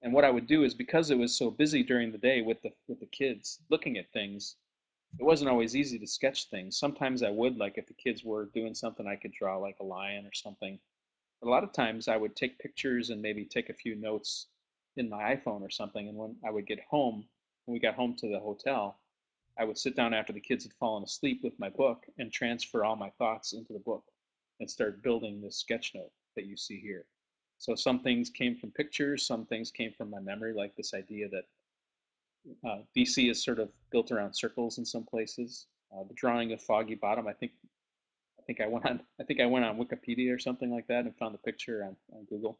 And 0.00 0.12
what 0.12 0.24
I 0.24 0.30
would 0.30 0.46
do 0.46 0.64
is 0.64 0.74
because 0.74 1.10
it 1.10 1.18
was 1.18 1.36
so 1.36 1.50
busy 1.50 1.82
during 1.82 2.10
the 2.10 2.18
day 2.18 2.40
with 2.40 2.62
the 2.62 2.72
with 2.88 3.00
the 3.00 3.06
kids 3.06 3.60
looking 3.68 3.98
at 3.98 4.10
things, 4.12 4.56
it 5.18 5.24
wasn't 5.24 5.50
always 5.50 5.76
easy 5.76 5.98
to 5.98 6.06
sketch 6.06 6.48
things. 6.48 6.78
Sometimes 6.78 7.22
I 7.22 7.30
would, 7.30 7.58
like 7.58 7.76
if 7.76 7.86
the 7.86 7.94
kids 7.94 8.24
were 8.24 8.46
doing 8.46 8.74
something, 8.74 9.06
I 9.06 9.16
could 9.16 9.32
draw 9.32 9.58
like 9.58 9.76
a 9.80 9.84
lion 9.84 10.24
or 10.24 10.32
something. 10.32 10.78
But 11.40 11.48
a 11.48 11.50
lot 11.50 11.64
of 11.64 11.72
times 11.72 12.08
I 12.08 12.16
would 12.16 12.34
take 12.34 12.58
pictures 12.58 13.10
and 13.10 13.20
maybe 13.20 13.44
take 13.44 13.68
a 13.68 13.74
few 13.74 13.94
notes 13.94 14.46
in 14.96 15.08
my 15.10 15.36
iPhone 15.36 15.60
or 15.62 15.70
something. 15.70 16.08
And 16.08 16.16
when 16.16 16.36
I 16.46 16.50
would 16.50 16.66
get 16.66 16.80
home, 16.88 17.26
when 17.66 17.74
we 17.74 17.78
got 17.78 17.94
home 17.94 18.16
to 18.16 18.28
the 18.28 18.40
hotel, 18.40 18.98
I 19.58 19.64
would 19.64 19.78
sit 19.78 19.96
down 19.96 20.14
after 20.14 20.32
the 20.32 20.40
kids 20.40 20.64
had 20.64 20.72
fallen 20.74 21.04
asleep 21.04 21.42
with 21.42 21.58
my 21.58 21.68
book 21.68 22.06
and 22.18 22.32
transfer 22.32 22.84
all 22.84 22.96
my 22.96 23.10
thoughts 23.10 23.52
into 23.52 23.72
the 23.72 23.80
book 23.80 24.04
and 24.60 24.70
start 24.70 25.02
building 25.02 25.40
this 25.40 25.56
sketch 25.56 25.92
note 25.94 26.12
that 26.36 26.46
you 26.46 26.56
see 26.56 26.80
here. 26.80 27.04
So 27.58 27.74
some 27.74 28.00
things 28.00 28.30
came 28.30 28.56
from 28.56 28.70
pictures, 28.70 29.26
some 29.26 29.44
things 29.46 29.70
came 29.70 29.92
from 29.92 30.10
my 30.10 30.20
memory, 30.20 30.54
like 30.54 30.76
this 30.76 30.94
idea 30.94 31.28
that 31.28 31.44
uh, 32.64 32.82
DC 32.96 33.30
is 33.30 33.42
sort 33.42 33.58
of 33.58 33.68
built 33.90 34.12
around 34.12 34.32
circles 34.32 34.78
in 34.78 34.84
some 34.84 35.04
places. 35.04 35.66
Uh, 35.92 36.04
the 36.06 36.14
drawing 36.14 36.52
of 36.52 36.62
Foggy 36.62 36.94
Bottom, 36.94 37.26
I 37.26 37.32
think, 37.32 37.52
I 38.38 38.42
think 38.42 38.60
I 38.60 38.66
went 38.66 38.86
on, 38.86 39.00
I 39.20 39.24
think 39.24 39.40
I 39.40 39.46
went 39.46 39.64
on 39.64 39.76
Wikipedia 39.76 40.34
or 40.34 40.38
something 40.38 40.70
like 40.70 40.86
that 40.86 41.04
and 41.04 41.16
found 41.16 41.34
the 41.34 41.38
picture 41.38 41.84
on, 41.84 41.96
on 42.16 42.24
Google. 42.26 42.58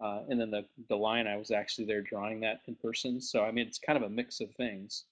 Uh, 0.00 0.22
and 0.28 0.40
then 0.40 0.50
the 0.50 0.64
the 0.88 0.96
line, 0.96 1.26
I 1.28 1.36
was 1.36 1.50
actually 1.52 1.86
there 1.86 2.02
drawing 2.02 2.40
that 2.40 2.62
in 2.66 2.74
person. 2.74 3.20
So 3.20 3.44
I 3.44 3.52
mean, 3.52 3.66
it's 3.66 3.78
kind 3.78 3.96
of 3.96 4.02
a 4.02 4.12
mix 4.12 4.40
of 4.40 4.50
things. 4.56 5.04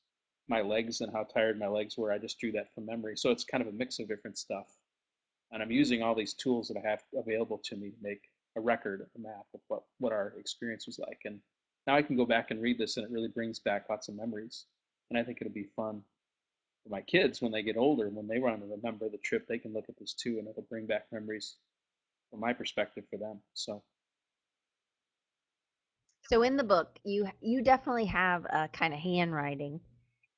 My 0.49 0.63
legs 0.63 1.01
and 1.01 1.13
how 1.13 1.25
tired 1.25 1.59
my 1.59 1.69
legs 1.69 1.97
were, 1.97 2.11
I 2.11 2.19
just 2.19 2.41
drew 2.41 2.51
that 2.53 2.75
from 2.75 2.87
memory. 2.87 3.17
So 3.17 3.31
it's 3.31 3.45
kind 3.45 3.63
of 3.63 3.69
a 3.69 3.73
mix 3.73 4.01
of 4.01 4.09
different 4.09 4.37
stuff. 4.37 4.67
And 5.53 5.63
I'm 5.63 5.71
using 5.71 6.03
all 6.03 6.15
these 6.15 6.35
tools 6.35 6.69
that 6.69 6.77
I 6.77 6.89
have 6.89 7.03
available 7.17 7.59
to 7.65 7.77
me 7.77 7.91
to 7.91 7.97
make 8.03 8.23
a 8.57 8.61
record, 8.61 9.07
a 9.17 9.21
map 9.21 9.47
of 9.55 9.61
what, 9.69 9.83
what 9.99 10.13
our 10.13 10.35
experience 10.39 10.87
was 10.87 10.99
like. 10.99 11.21
And 11.25 11.41
now 11.87 11.97
I 11.97 12.03
can 12.03 12.17
go 12.17 12.27
back 12.27 12.51
and 12.51 12.63
read 12.63 12.79
this 12.79 12.97
and 12.97 13.05
it 13.05 13.13
really 13.13 13.29
brings 13.29 13.59
back 13.59 13.87
lots 13.91 14.09
of 14.09 14.17
memories. 14.17 14.67
And 15.11 15.19
I 15.19 15.25
think 15.25 15.39
it'll 15.41 15.53
be 15.53 15.69
fun 15.77 16.03
for 16.83 16.91
my 16.91 17.01
kids 17.03 17.43
when 17.43 17.53
they 17.53 17.63
get 17.63 17.77
older, 17.77 18.09
when 18.09 18.29
they 18.29 18.39
want 18.39 18.61
to 18.61 18.67
remember 18.67 19.09
the 19.09 19.19
trip, 19.19 19.47
they 19.47 19.59
can 19.59 19.73
look 19.73 19.89
at 19.89 19.99
this 19.99 20.15
too 20.15 20.39
and 20.39 20.49
it'll 20.49 20.67
bring 20.71 20.87
back 20.87 21.07
memories 21.13 21.57
from 22.31 22.41
my 22.41 22.53
perspective 22.53 23.05
for 23.11 23.17
them. 23.19 23.41
So 23.55 23.83
So 26.31 26.43
in 26.43 26.57
the 26.57 26.65
book, 26.65 26.99
you 27.05 27.29
you 27.41 27.63
definitely 27.63 28.05
have 28.07 28.45
a 28.45 28.69
kind 28.69 28.95
of 28.95 29.01
handwriting, 29.01 29.81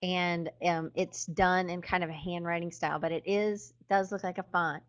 and 0.03 0.51
um, 0.65 0.91
it's 0.95 1.27
done 1.27 1.69
in 1.69 1.83
kind 1.83 2.03
of 2.03 2.09
a 2.09 2.15
handwriting 2.15 2.71
style, 2.73 2.99
but 2.99 3.13
it 3.13 3.25
is 3.27 3.75
does 3.91 4.11
look 4.11 4.25
like 4.25 4.39
a 4.39 4.43
font. 4.45 4.83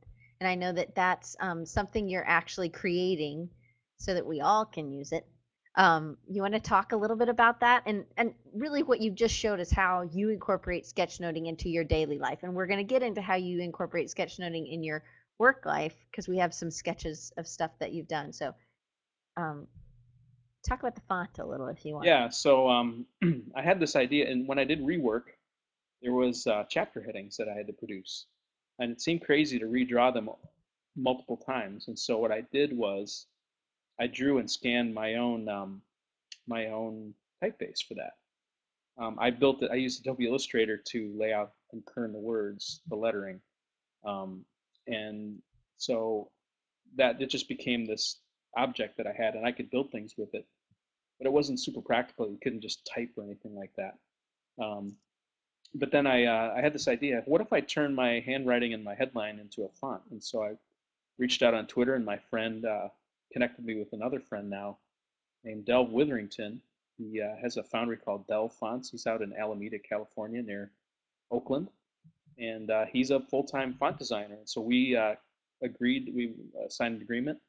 And 0.43 0.49
I 0.49 0.55
know 0.55 0.73
that 0.73 0.93
that's 0.93 1.37
um, 1.39 1.65
something 1.65 2.09
you're 2.09 2.27
actually 2.27 2.67
creating 2.67 3.47
so 3.97 4.13
that 4.13 4.25
we 4.25 4.41
all 4.41 4.65
can 4.65 4.91
use 4.91 5.13
it. 5.13 5.25
Um, 5.77 6.17
you 6.27 6.41
want 6.41 6.53
to 6.53 6.59
talk 6.59 6.91
a 6.91 6.97
little 6.97 7.15
bit 7.15 7.29
about 7.29 7.61
that, 7.61 7.83
and 7.85 8.03
and 8.17 8.33
really 8.53 8.83
what 8.83 8.99
you've 8.99 9.15
just 9.15 9.33
showed 9.33 9.61
us 9.61 9.71
how 9.71 10.01
you 10.11 10.31
incorporate 10.31 10.83
sketchnoting 10.83 11.47
into 11.47 11.69
your 11.69 11.85
daily 11.85 12.19
life, 12.19 12.39
and 12.43 12.53
we're 12.53 12.67
going 12.67 12.85
to 12.85 12.93
get 12.93 13.03
into 13.03 13.21
how 13.21 13.35
you 13.35 13.61
incorporate 13.61 14.09
sketchnoting 14.09 14.69
in 14.69 14.83
your 14.83 15.01
work 15.39 15.65
life 15.65 15.95
because 16.11 16.27
we 16.27 16.37
have 16.39 16.53
some 16.53 16.69
sketches 16.69 17.31
of 17.37 17.47
stuff 17.47 17.71
that 17.79 17.93
you've 17.93 18.09
done. 18.09 18.33
So. 18.33 18.53
Um, 19.37 19.67
talk 20.67 20.79
about 20.79 20.95
the 20.95 21.01
font 21.09 21.39
a 21.39 21.45
little 21.45 21.67
if 21.67 21.83
you 21.83 21.93
want. 21.95 22.05
yeah, 22.05 22.29
so 22.29 22.69
um, 22.69 23.05
I 23.55 23.61
had 23.61 23.79
this 23.79 23.95
idea, 23.95 24.29
and 24.29 24.47
when 24.47 24.59
I 24.59 24.63
did 24.63 24.81
rework, 24.81 25.23
there 26.01 26.13
was 26.13 26.45
uh, 26.47 26.65
chapter 26.69 27.01
headings 27.01 27.35
that 27.37 27.49
I 27.49 27.53
had 27.53 27.67
to 27.67 27.73
produce, 27.73 28.27
and 28.79 28.91
it 28.91 29.01
seemed 29.01 29.23
crazy 29.23 29.59
to 29.59 29.65
redraw 29.65 30.13
them 30.13 30.29
multiple 30.95 31.37
times. 31.37 31.87
And 31.87 31.97
so 31.97 32.17
what 32.17 32.31
I 32.31 32.41
did 32.51 32.75
was 32.75 33.27
I 33.99 34.07
drew 34.07 34.37
and 34.39 34.49
scanned 34.49 34.93
my 34.93 35.15
own 35.15 35.47
um, 35.47 35.81
my 36.47 36.67
own 36.67 37.13
typeface 37.43 37.83
for 37.87 37.95
that. 37.95 38.13
Um, 38.97 39.17
I 39.19 39.31
built 39.31 39.63
it. 39.63 39.71
I 39.71 39.75
used 39.75 40.01
Adobe 40.01 40.27
Illustrator 40.27 40.77
to 40.89 41.13
lay 41.17 41.33
out 41.33 41.53
and 41.71 41.85
kern 41.85 42.13
the 42.13 42.19
words, 42.19 42.81
the 42.89 42.95
lettering, 42.95 43.41
um, 44.05 44.45
and 44.87 45.41
so 45.77 46.29
that 46.95 47.19
it 47.21 47.29
just 47.29 47.47
became 47.47 47.85
this 47.85 48.19
object 48.55 48.97
that 48.97 49.07
I 49.07 49.13
had, 49.13 49.33
and 49.33 49.45
I 49.45 49.51
could 49.51 49.71
build 49.71 49.91
things 49.91 50.13
with 50.17 50.33
it. 50.33 50.45
But 51.17 51.27
it 51.27 51.33
wasn't 51.33 51.59
super 51.59 51.81
practical. 51.81 52.29
You 52.29 52.37
couldn't 52.41 52.61
just 52.61 52.87
type 52.93 53.09
or 53.17 53.23
anything 53.23 53.55
like 53.55 53.71
that. 53.77 53.97
Um, 54.63 54.95
but 55.75 55.91
then 55.91 56.05
I 56.07 56.25
uh, 56.25 56.53
I 56.57 56.61
had 56.61 56.73
this 56.73 56.87
idea. 56.87 57.23
What 57.25 57.41
if 57.41 57.51
I 57.51 57.61
turn 57.61 57.95
my 57.95 58.19
handwriting 58.25 58.73
and 58.73 58.83
my 58.83 58.95
headline 58.95 59.39
into 59.39 59.63
a 59.63 59.69
font? 59.69 60.01
And 60.11 60.23
so 60.23 60.43
I 60.43 60.53
reached 61.17 61.41
out 61.41 61.53
on 61.53 61.67
Twitter, 61.67 61.95
and 61.95 62.05
my 62.05 62.17
friend 62.17 62.65
uh, 62.65 62.89
connected 63.31 63.65
me 63.65 63.75
with 63.75 63.93
another 63.93 64.19
friend 64.19 64.49
now 64.49 64.77
named 65.43 65.65
Delve 65.65 65.89
Withrington. 65.89 66.59
He 66.97 67.21
uh, 67.21 67.35
has 67.41 67.57
a 67.57 67.63
foundry 67.63 67.97
called 67.97 68.27
Delve 68.27 68.53
Fonts. 68.53 68.91
He's 68.91 69.07
out 69.07 69.21
in 69.21 69.33
Alameda, 69.33 69.79
California, 69.79 70.43
near 70.43 70.71
Oakland, 71.31 71.69
and 72.37 72.69
uh, 72.69 72.85
he's 72.85 73.09
a 73.09 73.19
full-time 73.19 73.73
font 73.73 73.97
designer. 73.97 74.35
And 74.35 74.47
so 74.47 74.61
we 74.61 74.95
uh, 74.95 75.15
agreed, 75.63 76.11
we 76.13 76.33
uh, 76.55 76.69
signed 76.69 76.95
an 76.95 77.01
agreement, 77.01 77.39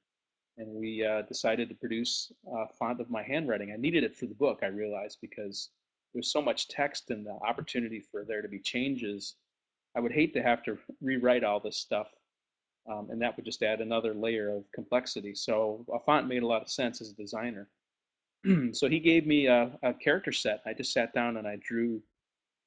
and 0.56 0.68
we 0.68 1.06
decided 1.28 1.68
to 1.68 1.74
produce 1.74 2.32
a 2.50 2.68
font 2.68 3.00
of 3.00 3.10
my 3.10 3.22
handwriting. 3.22 3.70
I 3.72 3.76
needed 3.76 4.02
it 4.02 4.16
for 4.16 4.24
the 4.24 4.34
book, 4.34 4.60
I 4.62 4.68
realized, 4.68 5.18
because 5.20 5.68
there's 6.14 6.32
so 6.32 6.40
much 6.40 6.68
text 6.68 7.10
and 7.10 7.26
the 7.26 7.36
opportunity 7.46 8.00
for 8.00 8.24
there 8.24 8.40
to 8.40 8.48
be 8.48 8.60
changes. 8.60 9.34
I 9.96 10.00
would 10.00 10.12
hate 10.12 10.32
to 10.34 10.42
have 10.42 10.62
to 10.64 10.78
rewrite 11.02 11.44
all 11.44 11.60
this 11.60 11.76
stuff, 11.76 12.08
um, 12.90 13.08
and 13.10 13.20
that 13.20 13.36
would 13.36 13.44
just 13.44 13.62
add 13.62 13.80
another 13.80 14.14
layer 14.14 14.56
of 14.56 14.64
complexity. 14.72 15.34
So 15.34 15.84
a 15.92 15.98
font 15.98 16.28
made 16.28 16.42
a 16.42 16.46
lot 16.46 16.62
of 16.62 16.70
sense 16.70 17.00
as 17.00 17.10
a 17.10 17.14
designer. 17.14 17.68
so 18.72 18.88
he 18.88 19.00
gave 19.00 19.26
me 19.26 19.46
a, 19.46 19.76
a 19.82 19.92
character 19.94 20.32
set. 20.32 20.62
I 20.66 20.72
just 20.72 20.92
sat 20.92 21.12
down 21.12 21.36
and 21.36 21.46
I 21.46 21.56
drew 21.56 22.02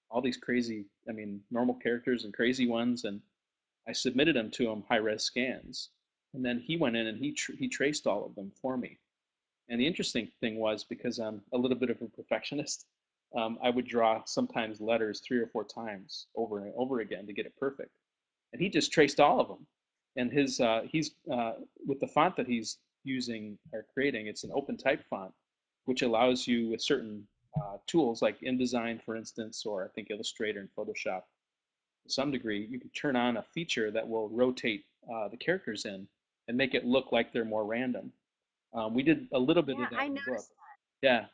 all 0.10 0.22
these 0.22 0.38
crazy, 0.38 0.86
I 1.10 1.12
mean, 1.12 1.42
normal 1.52 1.76
characters 1.76 2.24
and 2.24 2.34
crazy 2.34 2.68
ones, 2.68 3.04
and 3.04 3.22
I 3.88 3.94
submitted 3.94 4.36
them 4.36 4.52
to 4.52 4.70
him 4.70 4.84
high-res 4.90 5.24
scans. 5.24 5.90
And 6.34 6.44
then 6.44 6.60
he 6.60 6.78
went 6.78 6.96
in 6.96 7.08
and 7.08 7.18
he 7.18 7.32
tr 7.32 7.54
he 7.54 7.68
traced 7.68 8.08
all 8.08 8.26
of 8.26 8.36
them 8.36 8.52
for 8.62 8.78
me. 8.78 9.00
And 9.70 9.80
the 9.80 9.88
interesting 9.88 10.30
thing 10.40 10.58
was 10.58 10.84
because 10.84 11.20
I'm 11.20 11.42
a 11.54 11.58
little 11.58 11.78
bit 11.78 11.90
of 11.90 12.02
a 12.02 12.08
perfectionist, 12.08 12.86
um, 13.36 13.58
I 13.62 13.70
would 13.70 13.88
draw 13.88 14.24
sometimes 14.26 14.80
letters 14.82 15.22
three 15.26 15.40
or 15.40 15.48
four 15.48 15.64
times 15.64 16.28
over 16.36 16.60
and 16.60 16.74
over 16.78 17.02
again 17.02 17.26
to 17.28 17.34
get 17.34 17.46
it 17.46 17.54
perfect. 17.58 17.92
And 18.54 18.62
he 18.62 18.70
just 18.70 18.92
traced 18.92 19.20
all 19.20 19.40
of 19.40 19.48
them. 19.48 19.66
And 20.16 20.32
his 20.32 20.60
uh, 20.60 20.82
he's 20.90 21.12
uh, 21.32 21.54
with 21.86 22.00
the 22.00 22.08
font 22.08 22.36
that 22.38 22.48
he's 22.48 22.78
using 23.04 23.58
or 23.74 23.86
creating, 23.94 24.28
it's 24.28 24.44
an 24.44 24.52
open 24.54 24.78
type 24.78 25.04
font, 25.10 25.32
which 25.86 26.02
allows 26.02 26.48
you 26.48 26.70
with 26.70 26.82
certain 26.82 27.28
uh, 27.62 27.78
tools 27.88 28.22
like 28.22 28.40
InDesign, 28.42 29.04
for 29.04 29.16
instance, 29.16 29.66
or 29.66 29.86
I 29.86 29.88
think 29.90 30.10
Illustrator 30.12 30.60
and 30.60 30.70
Photoshop, 30.78 31.22
to 32.04 32.14
some 32.14 32.32
degree, 32.32 32.68
you 32.70 32.80
can 32.80 32.90
turn 32.90 33.16
on 33.16 33.38
a 33.38 33.44
feature 33.44 33.92
that 33.92 34.08
will 34.08 34.30
rotate 34.30 34.86
uh, 35.12 35.28
the 35.28 35.38
characters 35.38 35.86
in 35.86 36.08
and 36.48 36.58
make 36.58 36.74
it 36.74 36.86
look 36.86 37.12
like 37.12 37.32
they're 37.34 37.46
more 37.46 37.66
random. 37.66 38.12
Um, 38.74 38.94
we 38.94 39.04
did 39.04 39.28
a 39.34 39.40
little 39.40 39.64
bit 39.64 39.78
Yeah, 39.78 39.86
of 39.86 39.92
that 39.92 40.00
I 40.00 40.06
in 40.06 40.14
the 40.14 40.22
book. 40.22 40.36
noticed 40.36 40.52
Yeah, 41.02 41.26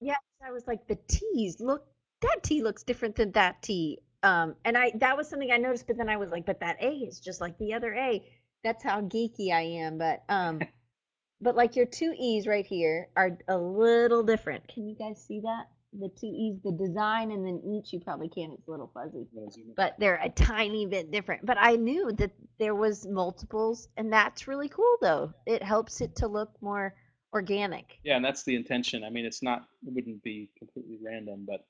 Yes, 0.00 0.20
I 0.44 0.52
was 0.52 0.66
like, 0.66 0.86
the 0.86 0.98
T's 1.08 1.60
look 1.60 1.86
that 2.22 2.42
T 2.42 2.62
looks 2.62 2.82
different 2.82 3.16
than 3.16 3.32
that 3.32 3.62
T. 3.62 3.98
Um, 4.22 4.54
and 4.64 4.76
I 4.76 4.92
that 4.96 5.16
was 5.16 5.28
something 5.28 5.50
I 5.52 5.58
noticed, 5.58 5.86
but 5.86 5.96
then 5.96 6.08
I 6.08 6.16
was 6.16 6.30
like, 6.30 6.46
but 6.46 6.60
that 6.60 6.76
A 6.82 6.90
is 6.90 7.20
just 7.20 7.40
like 7.40 7.56
the 7.58 7.74
other 7.74 7.94
A. 7.94 8.24
That's 8.64 8.82
how 8.82 9.00
geeky 9.02 9.52
I 9.52 9.62
am. 9.62 9.98
But 9.98 10.24
um, 10.28 10.60
but 11.40 11.56
like 11.56 11.76
your 11.76 11.86
two 11.86 12.14
E's 12.18 12.46
right 12.46 12.66
here 12.66 13.08
are 13.16 13.38
a 13.48 13.56
little 13.56 14.22
different. 14.22 14.66
Can 14.68 14.88
you 14.88 14.96
guys 14.96 15.22
see 15.22 15.40
that? 15.40 15.66
The 15.98 16.08
two 16.08 16.26
E's, 16.26 16.58
the 16.62 16.72
design, 16.72 17.30
and 17.30 17.46
then 17.46 17.62
each 17.64 17.92
you 17.92 18.00
probably 18.00 18.28
can. 18.28 18.50
It's 18.52 18.68
a 18.68 18.70
little 18.70 18.90
fuzzy, 18.92 19.26
I'm 19.32 19.40
gonna 19.40 19.50
zoom 19.50 19.68
in. 19.68 19.74
but 19.76 19.94
they're 19.98 20.20
a 20.22 20.28
tiny 20.28 20.84
bit 20.86 21.10
different. 21.10 21.46
But 21.46 21.56
I 21.58 21.76
knew 21.76 22.12
that 22.12 22.32
there 22.58 22.74
was 22.74 23.06
multiples, 23.06 23.88
and 23.96 24.12
that's 24.12 24.48
really 24.48 24.68
cool 24.68 24.96
though. 25.00 25.32
It 25.46 25.62
helps 25.62 26.00
it 26.00 26.16
to 26.16 26.26
look 26.26 26.50
more 26.60 26.94
organic. 27.36 27.98
Yeah, 28.02 28.16
and 28.16 28.24
that's 28.24 28.44
the 28.44 28.56
intention. 28.56 29.04
I 29.04 29.10
mean, 29.10 29.26
it's 29.26 29.42
not, 29.42 29.68
it 29.86 29.92
wouldn't 29.92 30.22
be 30.22 30.48
completely 30.58 30.98
random, 31.04 31.44
but 31.46 31.66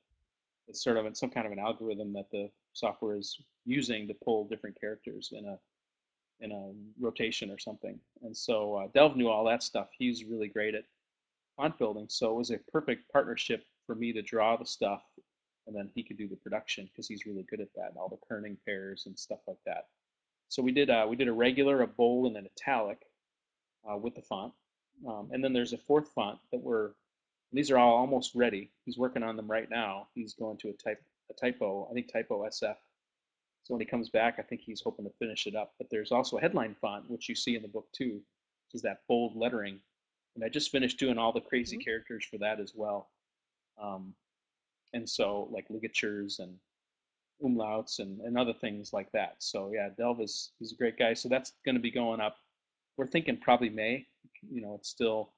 it's 0.68 0.82
sort 0.82 0.96
of 0.96 1.16
some 1.16 1.30
kind 1.30 1.44
of 1.44 1.52
an 1.52 1.58
algorithm 1.58 2.12
that 2.12 2.30
the 2.30 2.48
software 2.72 3.16
is 3.16 3.36
using 3.64 4.06
to 4.06 4.14
pull 4.24 4.46
different 4.46 4.80
characters 4.80 5.32
in 5.32 5.44
a 5.44 5.58
in 6.38 6.52
a 6.52 6.72
rotation 7.00 7.50
or 7.50 7.58
something. 7.58 7.98
And 8.22 8.36
so 8.36 8.74
uh, 8.74 8.88
Delve 8.94 9.16
knew 9.16 9.28
all 9.28 9.44
that 9.46 9.62
stuff. 9.62 9.88
He's 9.98 10.22
really 10.24 10.48
great 10.48 10.74
at 10.74 10.84
font 11.56 11.78
building, 11.78 12.06
so 12.10 12.30
it 12.30 12.36
was 12.36 12.50
a 12.50 12.58
perfect 12.70 13.10
partnership 13.10 13.64
for 13.86 13.94
me 13.94 14.12
to 14.12 14.22
draw 14.22 14.56
the 14.56 14.66
stuff, 14.66 15.02
and 15.66 15.74
then 15.74 15.90
he 15.94 16.02
could 16.02 16.18
do 16.18 16.28
the 16.28 16.36
production 16.36 16.84
because 16.84 17.08
he's 17.08 17.26
really 17.26 17.46
good 17.50 17.60
at 17.60 17.72
that, 17.74 17.88
and 17.88 17.96
all 17.96 18.10
the 18.10 18.26
kerning 18.28 18.56
pairs 18.66 19.06
and 19.06 19.18
stuff 19.18 19.40
like 19.48 19.62
that. 19.64 19.86
So 20.48 20.62
we 20.62 20.72
did 20.72 20.90
uh, 20.90 21.06
we 21.08 21.16
did 21.16 21.28
a 21.28 21.32
regular, 21.32 21.82
a 21.82 21.86
bold, 21.86 22.26
and 22.28 22.36
an 22.36 22.48
italic 22.54 23.00
uh, 23.88 23.96
with 23.96 24.14
the 24.14 24.22
font, 24.22 24.52
um, 25.06 25.28
and 25.32 25.42
then 25.42 25.52
there's 25.52 25.72
a 25.72 25.78
fourth 25.78 26.08
font 26.14 26.38
that 26.52 26.60
we're 26.60 26.90
these 27.52 27.70
are 27.70 27.78
all 27.78 27.96
almost 27.96 28.34
ready. 28.34 28.70
He's 28.84 28.98
working 28.98 29.22
on 29.22 29.36
them 29.36 29.50
right 29.50 29.70
now. 29.70 30.08
He's 30.14 30.34
going 30.34 30.56
to 30.58 30.68
a 30.68 30.72
type 30.72 31.02
a 31.30 31.34
typo, 31.34 31.88
I 31.90 31.94
think 31.94 32.12
typo 32.12 32.44
SF. 32.46 32.76
So 33.64 33.74
when 33.74 33.80
he 33.80 33.86
comes 33.86 34.08
back, 34.10 34.36
I 34.38 34.42
think 34.42 34.60
he's 34.60 34.80
hoping 34.80 35.04
to 35.06 35.12
finish 35.18 35.46
it 35.46 35.56
up. 35.56 35.74
But 35.78 35.90
there's 35.90 36.12
also 36.12 36.36
a 36.38 36.40
headline 36.40 36.76
font, 36.80 37.10
which 37.10 37.28
you 37.28 37.34
see 37.34 37.56
in 37.56 37.62
the 37.62 37.68
book 37.68 37.86
too, 37.92 38.14
which 38.66 38.74
is 38.74 38.82
that 38.82 39.02
bold 39.08 39.36
lettering. 39.36 39.80
And 40.34 40.44
I 40.44 40.48
just 40.48 40.70
finished 40.70 40.98
doing 40.98 41.18
all 41.18 41.32
the 41.32 41.40
crazy 41.40 41.76
Mhm. 41.76 41.84
characters 41.84 42.24
for 42.24 42.38
that 42.38 42.60
as 42.60 42.74
well. 42.74 43.10
Um, 43.78 44.14
and 44.92 45.08
so 45.08 45.48
like 45.50 45.68
ligatures 45.70 46.38
and 46.38 46.58
umlauts 47.42 47.98
and, 47.98 48.20
and 48.20 48.38
other 48.38 48.54
things 48.54 48.92
like 48.92 49.10
that. 49.12 49.42
So 49.42 49.72
yeah, 49.72 49.90
Delve 49.90 50.20
is 50.20 50.52
he's 50.58 50.72
a 50.72 50.76
great 50.76 50.96
guy. 50.98 51.14
So 51.14 51.28
that's 51.28 51.52
going 51.64 51.74
to 51.74 51.80
be 51.80 51.90
going 51.90 52.20
up. 52.20 52.38
We're 52.96 53.06
thinking 53.06 53.38
probably 53.38 53.68
May. 53.70 54.06
You 54.50 54.60
know, 54.60 54.74
it 54.74 54.86
still 54.86 55.32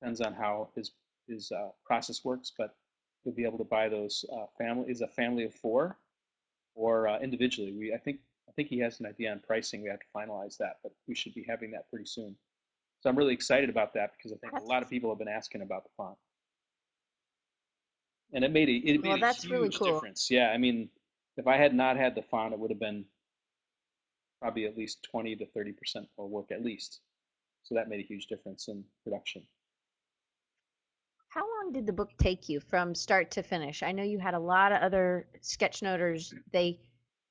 depends 0.00 0.20
on 0.20 0.34
how 0.34 0.70
his 0.74 0.92
his 1.28 1.52
uh, 1.52 1.68
process 1.84 2.24
works, 2.24 2.52
but 2.56 2.74
you'll 3.24 3.34
be 3.34 3.44
able 3.44 3.58
to 3.58 3.64
buy 3.64 3.88
those 3.88 4.24
uh, 4.32 4.46
family 4.58 4.90
is 4.90 5.00
a 5.00 5.08
family 5.08 5.44
of 5.44 5.54
four 5.54 5.98
or 6.74 7.08
uh, 7.08 7.18
individually. 7.20 7.72
We 7.72 7.94
I 7.94 7.98
think 7.98 8.20
I 8.48 8.52
think 8.52 8.68
he 8.68 8.78
has 8.80 9.00
an 9.00 9.06
idea 9.06 9.30
on 9.30 9.40
pricing. 9.40 9.82
We 9.82 9.88
have 9.88 10.00
to 10.00 10.06
finalize 10.14 10.56
that, 10.58 10.78
but 10.82 10.92
we 11.06 11.14
should 11.14 11.34
be 11.34 11.44
having 11.48 11.70
that 11.72 11.88
pretty 11.90 12.06
soon. 12.06 12.36
So 13.00 13.08
I'm 13.08 13.16
really 13.16 13.34
excited 13.34 13.70
about 13.70 13.94
that 13.94 14.12
because 14.16 14.32
I 14.32 14.36
think 14.36 14.52
a 14.60 14.66
lot 14.66 14.82
of 14.82 14.90
people 14.90 15.10
have 15.10 15.18
been 15.18 15.28
asking 15.28 15.62
about 15.62 15.84
the 15.84 15.90
font, 15.96 16.16
and 18.32 18.44
it 18.44 18.52
made 18.52 18.68
a 18.68 18.72
it 18.72 19.02
well, 19.02 19.12
made 19.12 19.22
a 19.22 19.26
that's 19.26 19.48
really 19.48 19.64
huge 19.64 19.78
cool. 19.78 19.94
difference. 19.94 20.30
Yeah, 20.30 20.50
I 20.50 20.58
mean, 20.58 20.88
if 21.36 21.46
I 21.46 21.56
had 21.56 21.74
not 21.74 21.96
had 21.96 22.14
the 22.14 22.22
font, 22.22 22.52
it 22.52 22.58
would 22.58 22.70
have 22.70 22.80
been 22.80 23.04
probably 24.40 24.64
at 24.66 24.76
least 24.76 25.06
20 25.10 25.36
to 25.36 25.46
30 25.46 25.72
percent 25.72 26.08
more 26.18 26.28
work 26.28 26.50
at 26.50 26.62
least. 26.64 27.00
So 27.62 27.74
that 27.74 27.88
made 27.88 28.00
a 28.00 28.06
huge 28.06 28.26
difference 28.26 28.68
in 28.68 28.84
production. 29.04 29.42
How 31.28 31.42
long 31.42 31.72
did 31.72 31.86
the 31.86 31.92
book 31.92 32.10
take 32.18 32.48
you 32.48 32.58
from 32.58 32.94
start 32.94 33.30
to 33.32 33.42
finish? 33.42 33.84
I 33.84 33.92
know 33.92 34.02
you 34.02 34.18
had 34.18 34.34
a 34.34 34.40
lot 34.40 34.72
of 34.72 34.82
other 34.82 35.28
sketchnoters. 35.40 36.34
They 36.52 36.80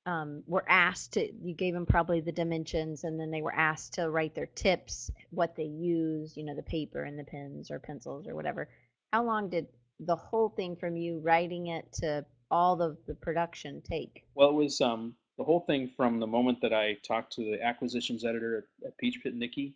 um, 0.05 0.41
were 0.47 0.63
asked 0.69 1.13
to, 1.13 1.29
you 1.43 1.53
gave 1.53 1.73
them 1.73 1.85
probably 1.85 2.21
the 2.21 2.31
dimensions, 2.31 3.03
and 3.03 3.19
then 3.19 3.29
they 3.29 3.41
were 3.41 3.53
asked 3.53 3.93
to 3.95 4.09
write 4.09 4.35
their 4.35 4.45
tips, 4.45 5.11
what 5.31 5.55
they 5.57 5.65
use, 5.65 6.37
you 6.37 6.45
know, 6.45 6.55
the 6.55 6.63
paper 6.63 7.03
and 7.03 7.19
the 7.19 7.25
pens 7.25 7.69
or 7.69 7.79
pencils 7.79 8.25
or 8.27 8.35
whatever. 8.35 8.69
How 9.11 9.25
long 9.25 9.49
did 9.49 9.67
the 9.99 10.15
whole 10.15 10.49
thing 10.49 10.77
from 10.77 10.95
you 10.95 11.19
writing 11.19 11.67
it 11.67 11.91
to 11.93 12.25
all 12.49 12.81
of 12.81 12.97
the 13.05 13.15
production 13.15 13.81
take? 13.81 14.23
Well, 14.33 14.49
it 14.49 14.55
was 14.55 14.79
um, 14.79 15.13
the 15.37 15.43
whole 15.43 15.61
thing 15.61 15.91
from 15.95 16.19
the 16.19 16.27
moment 16.27 16.59
that 16.61 16.73
I 16.73 16.97
talked 17.05 17.33
to 17.33 17.43
the 17.43 17.61
acquisitions 17.61 18.23
editor 18.23 18.65
at, 18.83 18.87
at 18.87 18.93
Peachpit 18.97 19.33
Nikki 19.33 19.75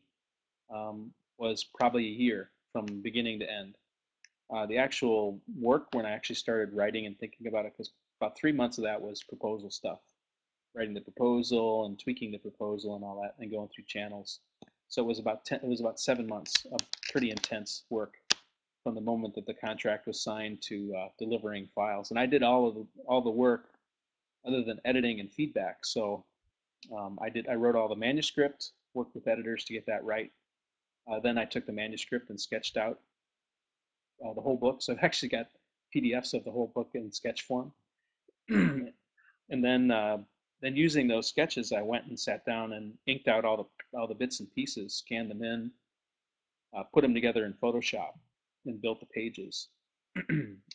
um, 0.74 1.12
was 1.38 1.64
probably 1.64 2.06
a 2.08 2.12
year 2.12 2.52
from 2.72 2.86
beginning 3.02 3.40
to 3.40 3.52
end. 3.52 3.76
Uh, 4.54 4.66
the 4.66 4.78
actual 4.78 5.40
work 5.60 5.88
when 5.94 6.06
I 6.06 6.12
actually 6.12 6.36
started 6.36 6.74
writing 6.74 7.06
and 7.06 7.18
thinking 7.18 7.48
about 7.48 7.66
it, 7.66 7.74
because 7.74 7.92
about 8.20 8.38
three 8.38 8.52
months 8.52 8.78
of 8.78 8.84
that 8.84 9.02
was 9.02 9.24
proposal 9.24 9.70
stuff, 9.70 10.00
writing 10.76 10.94
the 10.94 11.02
proposal 11.02 11.86
and 11.86 12.00
tweaking 12.00 12.32
the 12.32 12.38
proposal 12.38 12.96
and 12.96 13.04
all 13.04 13.22
that, 13.22 13.36
and 13.40 13.52
going 13.52 13.70
through 13.70 13.86
channels. 13.88 14.40
So 14.90 15.02
it 15.02 15.08
was 15.08 15.20
about 15.20 15.46
ten, 15.46 15.60
it 15.64 15.68
was 15.68 15.80
about 15.80 16.00
seven 16.00 16.28
months 16.28 16.66
of 16.72 16.80
pretty 17.12 17.32
intense 17.32 17.84
work 17.90 18.16
from 18.84 18.96
the 18.96 19.02
moment 19.02 19.34
that 19.36 19.46
the 19.46 19.54
contract 19.54 20.08
was 20.08 20.22
signed 20.22 20.62
to 20.62 20.94
uh, 20.98 21.08
delivering 21.18 21.68
files. 21.74 22.12
And 22.12 22.20
I 22.20 22.26
did 22.26 22.44
all 22.44 22.68
of 22.68 22.76
the, 22.76 22.86
all 23.08 23.22
the 23.22 23.30
work 23.30 23.70
other 24.46 24.62
than 24.62 24.80
editing 24.84 25.20
and 25.22 25.32
feedback. 25.32 25.86
So 25.86 26.26
um, 26.96 27.18
I 27.22 27.30
did 27.30 27.48
I 27.48 27.56
wrote 27.56 27.76
all 27.76 27.88
the 27.88 27.96
manuscript, 27.96 28.72
worked 28.94 29.16
with 29.16 29.28
editors 29.28 29.64
to 29.66 29.74
get 29.74 29.86
that 29.88 30.04
right. 30.04 30.32
Uh, 31.12 31.20
then 31.20 31.38
I 31.38 31.46
took 31.46 31.66
the 31.66 31.74
manuscript 31.74 32.30
and 32.30 32.40
sketched 32.40 32.78
out 32.78 33.00
uh, 34.26 34.34
the 34.34 34.42
whole 34.42 34.58
book. 34.58 34.82
So 34.82 34.94
I've 34.94 35.00
actually 35.04 35.30
got 35.30 35.48
PDFs 35.96 36.34
of 36.34 36.44
the 36.44 36.52
whole 36.52 36.72
book 36.74 36.90
in 36.94 37.12
sketch 37.12 37.44
form. 37.44 37.72
and 38.50 38.94
then 39.50 39.92
uh, 39.92 40.18
then 40.62 40.76
using 40.76 41.08
those 41.08 41.28
sketches, 41.28 41.72
I 41.72 41.82
went 41.82 42.06
and 42.06 42.20
sat 42.20 42.46
down 42.46 42.74
and 42.74 42.94
inked 43.06 43.28
out 43.28 43.46
all 43.46 43.58
the 43.58 43.98
all 43.98 44.08
the 44.08 44.16
bits 44.16 44.40
and 44.40 44.54
pieces, 44.54 44.96
scanned 44.96 45.30
them 45.30 45.44
in, 45.44 45.72
uh, 46.76 46.84
put 46.94 47.02
them 47.02 47.14
together 47.14 47.46
in 47.46 47.54
Photoshop, 47.54 48.14
and 48.66 48.82
built 48.82 49.00
the 49.00 49.06
pages. 49.08 49.70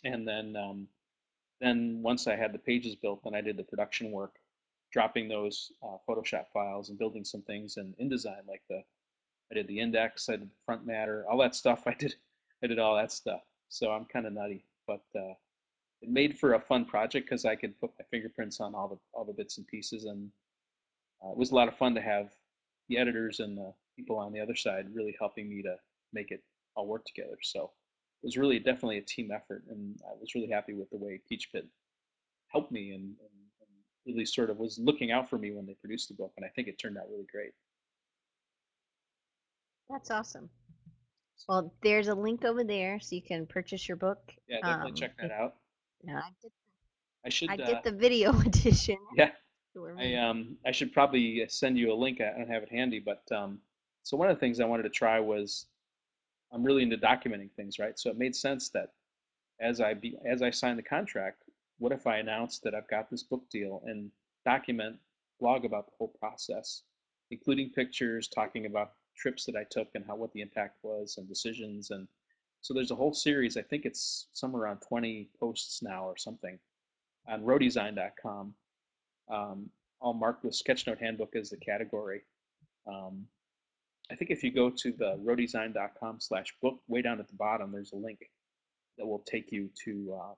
and 0.05 0.29
then 0.29 0.57
um, 0.57 0.89
then 1.61 2.01
once 2.03 2.26
I 2.26 2.37
had 2.37 2.53
the 2.53 2.59
pages 2.59 2.95
built, 2.95 3.22
then 3.24 3.35
I 3.35 3.41
did 3.41 3.57
the 3.57 3.64
production 3.64 4.12
work, 4.12 4.35
dropping 4.93 5.29
those 5.29 5.72
uh, 5.83 5.97
Photoshop 6.09 6.47
files 6.53 6.91
and 6.91 6.99
building 6.99 7.24
some 7.24 7.43
things 7.43 7.76
in 7.76 7.95
InDesign, 8.01 8.47
like 8.47 8.62
the 8.68 8.83
I 9.51 9.55
did 9.55 9.68
the 9.68 9.80
index, 9.80 10.28
I 10.28 10.32
did 10.32 10.51
the 10.51 10.64
front 10.64 10.86
matter, 10.86 11.24
all 11.30 11.38
that 11.38 11.55
stuff. 11.55 11.82
I 11.86 11.94
did 11.94 12.14
I 12.62 12.66
did 12.66 12.78
all 12.78 12.96
that 12.96 13.12
stuff. 13.12 13.42
So 13.68 13.90
I'm 13.90 14.05
kind 14.07 14.26
of 14.26 14.32
nutty, 14.32 14.64
but 14.86 15.03
uh, 15.14 15.34
it 16.03 16.09
made 16.09 16.38
for 16.38 16.55
a 16.55 16.61
fun 16.61 16.84
project 16.84 17.26
because 17.26 17.44
I 17.44 17.55
could 17.55 17.78
put 17.80 17.90
my 17.99 18.05
fingerprints 18.11 18.61
on 18.61 18.74
all 18.74 18.88
the 18.88 18.99
all 19.12 19.24
the 19.24 19.32
bits 19.32 19.59
and 19.59 19.66
pieces, 19.66 20.05
and 20.05 20.30
uh, 21.24 21.30
it 21.30 21.36
was 21.36 21.51
a 21.51 21.55
lot 21.55 21.68
of 21.68 21.76
fun 21.76 21.94
to 21.94 22.01
have 22.01 22.30
the 22.88 22.99
editors 22.99 23.40
and 23.40 23.57
the 23.57 23.72
people 23.96 24.16
on 24.16 24.32
the 24.32 24.40
other 24.40 24.55
side 24.55 24.86
really 24.92 25.16
helping 25.18 25.49
me 25.49 25.62
to 25.62 25.76
make 26.12 26.30
it 26.30 26.42
all 26.74 26.86
work 26.86 27.05
together. 27.05 27.36
So 27.42 27.70
it 28.22 28.26
was 28.26 28.36
really 28.36 28.59
definitely 28.59 28.99
a 28.99 29.03
team 29.03 29.30
effort, 29.34 29.64
and 29.68 29.99
I 30.09 30.14
was 30.18 30.34
really 30.34 30.51
happy 30.51 30.74
with 30.74 30.90
the 30.90 30.99
way 30.99 31.20
Peachpit 31.30 31.66
helped 32.49 32.72
me 32.72 32.92
and, 32.92 33.05
and, 33.05 33.38
and 33.61 33.70
really 34.07 34.24
sort 34.24 34.51
of 34.51 34.59
was 34.59 34.78
looking 34.78 35.11
out 35.11 35.28
for 35.28 35.38
me 35.38 35.53
when 35.53 35.66
they 35.66 35.74
produced 35.74 36.09
the 36.09 36.14
book, 36.14 36.32
and 36.36 36.46
I 36.46 36.49
think 36.49 36.68
it 36.68 36.78
turned 36.78 36.96
out 36.96 37.11
really 37.11 37.26
great. 37.30 37.53
That's 39.91 40.11
awesome. 40.11 40.51
Well, 41.49 41.72
there's 41.82 42.09
a 42.09 42.14
link 42.14 42.45
over 42.45 42.64
there 42.64 43.01
so 43.01 43.16
you 43.16 43.22
can 43.22 43.47
purchase 43.47 43.89
your 43.89 43.97
book. 43.97 44.18
Yeah, 44.49 44.59
definitely 44.59 44.91
Um, 44.91 44.97
check 44.97 45.16
that 45.18 45.30
out. 45.30 45.55
yeah, 46.03 46.18
I 46.18 46.30
did, 46.43 46.53
I 47.24 47.28
should 47.30 47.51
I 47.51 47.55
uh, 47.55 47.66
did 47.66 47.78
the 47.84 47.93
video 47.93 48.39
edition. 48.47 48.99
yeah, 49.16 49.30
I 49.99 50.14
um 50.14 50.59
I 50.66 50.72
should 50.72 50.93
probably 50.93 51.47
send 51.49 51.78
you 51.78 51.93
a 51.93 51.95
link. 51.95 52.20
I 52.20 52.36
don't 52.36 52.49
have 52.49 52.62
it 52.62 52.70
handy, 52.70 52.99
but 53.01 53.22
um 53.32 53.61
so 54.03 54.16
one 54.16 54.28
of 54.30 54.36
the 54.36 54.41
things 54.41 54.61
I 54.61 54.66
wanted 54.66 54.84
to 54.84 54.91
try 54.91 55.20
was 55.20 55.66
I'm 56.53 56.64
really 56.64 56.82
into 56.82 56.97
documenting 56.99 57.51
things, 57.53 57.78
right? 57.78 57.99
So 57.99 58.11
it 58.11 58.18
made 58.18 58.34
sense 58.36 58.68
that 58.70 58.93
as 59.61 59.80
I 59.80 59.95
be 59.95 60.18
as 60.26 60.43
I 60.43 60.51
signed 60.51 60.78
the 60.78 60.82
contract, 60.82 61.45
what 61.78 61.93
if 61.93 62.07
I 62.07 62.18
announced 62.18 62.62
that 62.64 62.74
I've 62.74 62.89
got 62.89 63.11
this 63.11 63.22
book 63.22 63.49
deal 63.51 63.82
and 63.86 64.11
document, 64.45 64.99
blog 65.41 65.64
about 65.64 65.86
the 65.86 65.93
whole 65.99 66.14
process, 66.20 66.82
including 67.30 67.70
pictures, 67.70 68.28
talking 68.28 68.66
about 68.66 68.93
trips 69.18 69.44
that 69.46 69.56
I 69.56 69.64
took 69.70 69.88
and 69.94 70.04
how 70.06 70.16
what 70.16 70.32
the 70.32 70.40
impact 70.40 70.78
was 70.82 71.16
and 71.18 71.28
decisions 71.28 71.90
and 71.90 72.08
so 72.60 72.74
there's 72.74 72.90
a 72.90 72.96
whole 72.96 73.14
series. 73.14 73.56
I 73.56 73.62
think 73.62 73.84
it's 73.84 74.26
somewhere 74.32 74.62
around 74.62 74.80
20 74.80 75.30
posts 75.38 75.80
now 75.82 76.04
or 76.04 76.16
something 76.16 76.58
on 77.28 77.42
rohdesign.com, 77.42 78.54
um, 79.30 79.70
all 80.00 80.14
marked 80.14 80.44
with 80.44 80.54
Sketchnote 80.54 80.98
Handbook 80.98 81.36
as 81.36 81.50
the 81.50 81.56
category. 81.56 82.22
Um, 82.86 83.26
I 84.10 84.14
think 84.14 84.30
if 84.30 84.42
you 84.42 84.50
go 84.50 84.70
to 84.70 84.92
the 84.92 85.18
rohdesign.com 85.22 86.20
slash 86.20 86.54
book, 86.62 86.80
way 86.88 87.02
down 87.02 87.20
at 87.20 87.28
the 87.28 87.36
bottom, 87.36 87.70
there's 87.70 87.92
a 87.92 87.96
link 87.96 88.20
that 88.96 89.06
will 89.06 89.22
take 89.30 89.52
you 89.52 89.68
to 89.84 90.18
uh, 90.20 90.34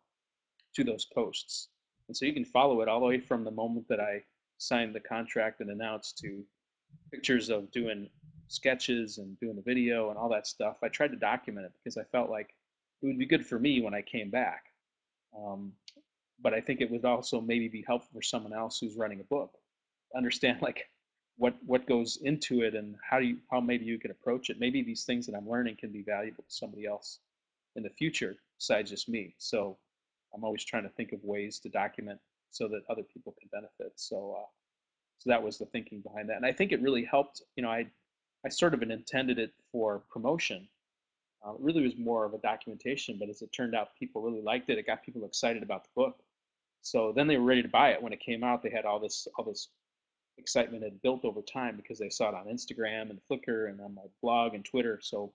to 0.74 0.84
those 0.84 1.06
posts. 1.06 1.68
And 2.08 2.16
so 2.16 2.26
you 2.26 2.32
can 2.32 2.44
follow 2.44 2.80
it 2.80 2.88
all 2.88 3.00
the 3.00 3.06
way 3.06 3.20
from 3.20 3.44
the 3.44 3.50
moment 3.50 3.86
that 3.88 4.00
I 4.00 4.22
signed 4.58 4.94
the 4.94 5.00
contract 5.00 5.60
and 5.60 5.70
announced 5.70 6.18
to 6.18 6.42
pictures 7.12 7.48
of 7.48 7.70
doing 7.70 8.08
sketches 8.50 9.18
and 9.18 9.38
doing 9.40 9.56
the 9.56 9.62
video 9.62 10.10
and 10.10 10.18
all 10.18 10.28
that 10.28 10.46
stuff. 10.46 10.76
I 10.82 10.88
tried 10.88 11.12
to 11.12 11.16
document 11.16 11.66
it 11.66 11.72
because 11.82 11.96
I 11.96 12.04
felt 12.04 12.30
like 12.30 12.54
it 13.02 13.06
would 13.06 13.18
be 13.18 13.26
good 13.26 13.46
for 13.46 13.58
me 13.58 13.80
when 13.80 13.94
I 13.94 14.02
came 14.02 14.30
back. 14.30 14.64
Um, 15.36 15.72
but 16.42 16.54
I 16.54 16.60
think 16.60 16.80
it 16.80 16.90
would 16.90 17.04
also 17.04 17.40
maybe 17.40 17.68
be 17.68 17.84
helpful 17.86 18.10
for 18.12 18.22
someone 18.22 18.52
else 18.52 18.78
who's 18.78 18.96
running 18.96 19.20
a 19.20 19.24
book 19.24 19.54
understand 20.16 20.58
like 20.62 20.88
what 21.36 21.54
what 21.64 21.86
goes 21.86 22.18
into 22.22 22.62
it 22.62 22.74
and 22.74 22.96
how 23.08 23.18
you 23.18 23.38
how 23.50 23.60
maybe 23.60 23.84
you 23.84 23.98
can 23.98 24.10
approach 24.10 24.50
it. 24.50 24.60
Maybe 24.60 24.82
these 24.82 25.04
things 25.04 25.26
that 25.26 25.34
I'm 25.34 25.48
learning 25.48 25.76
can 25.80 25.90
be 25.90 26.02
valuable 26.02 26.44
to 26.44 26.54
somebody 26.54 26.86
else 26.86 27.20
in 27.76 27.82
the 27.82 27.90
future 27.90 28.36
besides 28.58 28.90
just 28.90 29.08
me. 29.08 29.34
So 29.38 29.78
I'm 30.34 30.44
always 30.44 30.64
trying 30.64 30.82
to 30.82 30.90
think 30.90 31.12
of 31.12 31.24
ways 31.24 31.58
to 31.60 31.68
document 31.68 32.18
so 32.50 32.68
that 32.68 32.82
other 32.90 33.02
people 33.02 33.34
can 33.38 33.48
benefit. 33.52 33.92
So 33.96 34.36
uh, 34.38 34.46
so 35.18 35.30
that 35.30 35.42
was 35.42 35.58
the 35.58 35.66
thinking 35.66 36.00
behind 36.00 36.28
that, 36.28 36.36
and 36.36 36.46
I 36.46 36.52
think 36.52 36.72
it 36.72 36.82
really 36.82 37.04
helped. 37.04 37.42
You 37.56 37.62
know, 37.62 37.70
I 37.70 37.86
I 38.44 38.48
sort 38.48 38.74
of 38.74 38.82
intended 38.82 39.38
it 39.38 39.52
for 39.70 40.02
promotion. 40.10 40.68
Uh, 41.44 41.52
it 41.52 41.60
really 41.60 41.82
was 41.82 41.96
more 41.96 42.24
of 42.24 42.34
a 42.34 42.38
documentation, 42.38 43.16
but 43.18 43.28
as 43.28 43.42
it 43.42 43.52
turned 43.52 43.74
out, 43.74 43.96
people 43.98 44.22
really 44.22 44.42
liked 44.42 44.68
it. 44.70 44.78
It 44.78 44.86
got 44.86 45.02
people 45.02 45.24
excited 45.24 45.62
about 45.62 45.84
the 45.84 45.90
book. 45.94 46.22
So 46.82 47.12
then 47.12 47.26
they 47.26 47.36
were 47.36 47.44
ready 47.44 47.62
to 47.62 47.68
buy 47.68 47.90
it 47.90 48.02
when 48.02 48.12
it 48.12 48.20
came 48.20 48.42
out. 48.42 48.62
They 48.62 48.70
had 48.70 48.84
all 48.84 48.98
this 48.98 49.28
all 49.36 49.44
this 49.44 49.68
excitement 50.38 50.82
had 50.82 51.02
built 51.02 51.24
over 51.24 51.42
time 51.42 51.76
because 51.76 51.98
they 51.98 52.08
saw 52.08 52.30
it 52.30 52.34
on 52.34 52.46
Instagram 52.46 53.10
and 53.10 53.20
Flickr 53.30 53.68
and 53.68 53.80
on 53.80 53.94
my 53.94 54.06
blog 54.22 54.54
and 54.54 54.64
Twitter. 54.64 54.98
So 55.02 55.32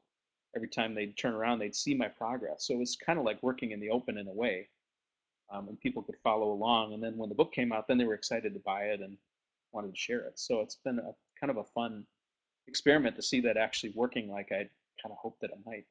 every 0.56 0.68
time 0.68 0.96
they'd 0.96 1.18
turn 1.18 1.36
around, 1.36 1.60
they'd 1.60 1.76
see 1.76 1.94
my 1.94 2.08
progress. 2.08 2.66
So 2.66 2.74
it 2.74 2.80
was 2.80 2.96
kind 2.96 3.20
of 3.20 3.26
like 3.26 3.42
working 3.44 3.72
in 3.72 3.80
the 3.80 3.92
open 3.92 4.18
in 4.18 4.28
a 4.28 4.34
way, 4.34 4.70
um, 5.52 5.68
and 5.68 5.80
people 5.80 6.02
could 6.02 6.18
follow 6.24 6.52
along. 6.52 6.94
And 6.94 7.04
then 7.04 7.18
when 7.18 7.30
the 7.30 7.36
book 7.36 7.54
came 7.54 7.72
out, 7.72 7.88
then 7.88 7.98
they 7.98 8.06
were 8.06 8.16
excited 8.16 8.54
to 8.54 8.60
buy 8.60 8.86
it 8.86 9.02
and 9.02 9.18
wanted 9.72 9.92
to 9.92 10.00
share 10.00 10.22
it. 10.22 10.40
So 10.40 10.62
it's 10.62 10.78
been 10.84 11.00
a 11.00 11.14
kind 11.40 11.52
of 11.52 11.58
a 11.58 11.64
fun 11.64 12.06
experiment 12.68 13.16
to 13.16 13.22
see 13.22 13.42
that 13.42 13.58
actually 13.58 13.94
working 13.96 14.30
like 14.30 14.48
I 14.52 14.70
kind 15.02 15.12
of 15.12 15.18
hoped 15.18 15.42
that 15.42 15.52
it 15.52 15.60
might. 15.66 15.86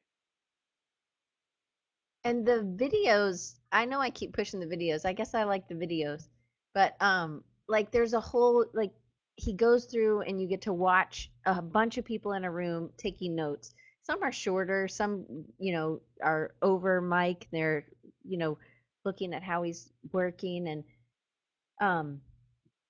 And 2.24 2.46
the 2.46 2.62
videos, 2.76 3.54
I 3.70 3.84
know 3.84 4.00
I 4.00 4.10
keep 4.10 4.32
pushing 4.32 4.60
the 4.60 4.66
videos. 4.66 5.04
I 5.04 5.12
guess 5.12 5.34
I 5.34 5.44
like 5.44 5.68
the 5.68 5.74
videos. 5.74 6.28
But 6.74 6.96
um 7.00 7.44
like 7.68 7.90
there's 7.90 8.14
a 8.14 8.20
whole 8.20 8.66
like 8.74 8.92
he 9.36 9.52
goes 9.52 9.86
through 9.86 10.22
and 10.22 10.40
you 10.40 10.48
get 10.48 10.62
to 10.62 10.72
watch 10.72 11.30
a 11.46 11.60
bunch 11.60 11.98
of 11.98 12.04
people 12.04 12.32
in 12.32 12.44
a 12.44 12.50
room 12.50 12.90
taking 12.96 13.34
notes. 13.34 13.74
Some 14.02 14.22
are 14.22 14.32
shorter, 14.32 14.88
some 14.88 15.26
you 15.58 15.72
know 15.72 16.00
are 16.22 16.54
over 16.62 17.00
mic. 17.00 17.48
They're 17.52 17.86
you 18.24 18.38
know 18.38 18.58
looking 19.04 19.34
at 19.34 19.42
how 19.42 19.62
he's 19.62 19.90
working 20.12 20.68
and 20.68 20.84
um 21.80 22.20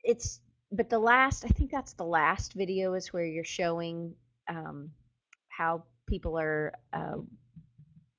it's 0.05 0.41
but 0.77 0.91
the 0.91 0.99
last 0.99 1.45
I 1.45 1.49
think 1.49 1.70
that's 1.70 1.95
the 1.95 2.05
last 2.05 2.55
video 2.55 2.95
is 2.95 3.12
where 3.12 3.25
you're 3.25 3.45
showing 3.45 4.14
um 4.49 4.91
how 5.49 5.85
people 6.07 6.39
are 6.39 6.72
uh 6.93 7.16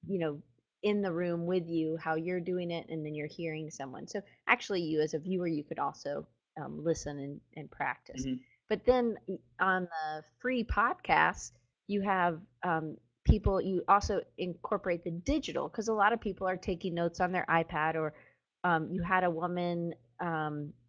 you 0.08 0.20
know 0.20 0.42
in 0.84 1.02
the 1.02 1.12
room 1.12 1.46
with 1.46 1.68
you 1.68 1.98
how 1.98 2.16
you're 2.16 2.40
doing 2.40 2.72
it 2.72 2.88
and 2.90 3.06
then 3.06 3.16
you're 3.16 3.28
hearing 3.28 3.70
someone. 3.72 4.08
So 4.08 4.22
actually 4.48 4.82
you 4.82 5.02
as 5.02 5.14
a 5.14 5.20
viewer 5.20 5.48
you 5.48 5.64
could 5.64 5.80
also 5.80 6.28
um, 6.64 6.84
listen 6.84 7.18
and, 7.20 7.42
and 7.56 7.72
practice. 7.72 8.24
Hmm 8.26 8.36
but 8.70 8.86
then 8.86 9.16
on 9.60 9.84
the 9.84 10.24
free 10.40 10.64
podcast 10.64 11.52
you 11.88 12.02
have 12.02 12.40
um, 12.64 12.98
people 13.26 13.62
you 13.62 13.84
also 13.88 14.22
incorporate 14.38 15.04
the 15.04 15.12
digital 15.12 15.68
because 15.68 15.88
a 15.88 15.94
lot 15.94 16.14
of 16.14 16.22
people 16.22 16.48
are 16.48 16.58
taking 16.58 16.94
notes 16.94 17.20
on 17.20 17.32
their 17.32 17.46
ipad 17.50 17.96
or 17.96 18.14
um, 18.64 18.90
you 18.92 19.04
had 19.04 19.24
a 19.24 19.30
woman 19.30 19.94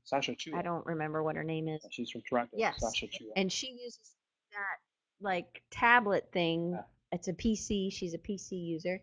Sacha 0.07 0.34
i 0.54 0.62
don't 0.62 0.86
remember 0.86 1.22
what 1.22 1.36
her 1.36 1.44
name 1.44 1.68
is 1.68 1.84
she's 1.90 2.11
from 2.11 2.22
Toronto. 2.22 2.57
yes 2.57 2.76
Sacha 2.78 3.07
Chua. 3.07 3.32
and 3.36 3.52
she 3.52 3.72
uses 3.72 4.16
that 4.52 4.78
like 5.20 5.62
tablet 5.70 6.28
thing 6.32 6.72
Yeah. 6.72 6.80
it's 7.12 7.28
a 7.28 7.32
pc 7.34 7.92
she's 7.92 8.14
a 8.14 8.18
pc 8.18 8.52
user 8.52 9.02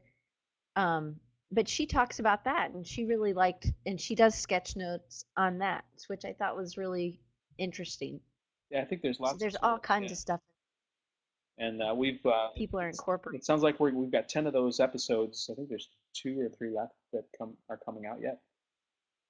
um 0.76 1.16
but 1.52 1.68
she 1.70 1.86
talks 1.86 2.18
about 2.20 2.46
that 2.46 2.72
and 2.72 2.88
she 2.88 3.06
really 3.06 3.34
liked 3.34 3.72
and 3.86 4.00
she 4.02 4.16
does 4.16 4.34
sketch 4.34 4.76
notes 4.76 5.26
on 5.38 5.60
that 5.60 5.84
which 6.08 6.26
i 6.26 6.34
thought 6.34 6.56
was 6.58 6.78
really 6.78 7.20
interesting 7.60 8.20
Yeah, 8.72 8.82
I 8.82 8.86
think 8.86 9.02
there's 9.04 9.18
so 9.18 9.24
lots. 9.26 9.40
there's 9.40 9.54
to 9.54 9.64
all 9.66 9.76
it. 9.76 9.84
kinds 9.84 10.06
Yeah. 10.06 10.12
of 10.14 10.18
stuff 10.18 10.40
And 11.60 11.84
uh, 11.84 11.94
we've 11.96 12.26
uh, 12.26 12.50
people 12.58 12.80
are 12.80 12.90
incorporating 12.90 13.40
it 13.40 13.46
sounds 13.46 13.62
like 13.62 13.80
we're, 13.80 13.92
we've 13.94 14.12
got 14.12 14.28
ten 14.28 14.48
of 14.48 14.54
those 14.54 14.80
episodes. 14.80 15.48
I 15.52 15.54
think 15.56 15.70
there's 15.70 15.90
two 16.16 16.40
or 16.40 16.50
three 16.50 16.72
left 16.72 16.96
that 17.12 17.26
come 17.38 17.54
are 17.70 17.78
coming 17.78 18.08
out 18.08 18.20
yet. 18.22 18.40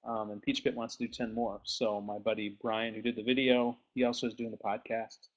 Um, 0.06 0.30
and 0.30 0.42
Peachpit 0.42 0.74
wants 0.74 0.96
to 0.96 1.06
do 1.06 1.12
ten 1.12 1.32
more. 1.34 1.60
So 1.64 2.00
my 2.00 2.18
buddy 2.18 2.50
Brian, 2.60 2.94
who 2.94 3.02
did 3.02 3.16
the 3.16 3.22
video, 3.22 3.78
he 3.94 4.04
also 4.04 4.26
is 4.26 4.34
doing 4.34 4.50
the 4.50 4.56
podcast. 4.58 5.28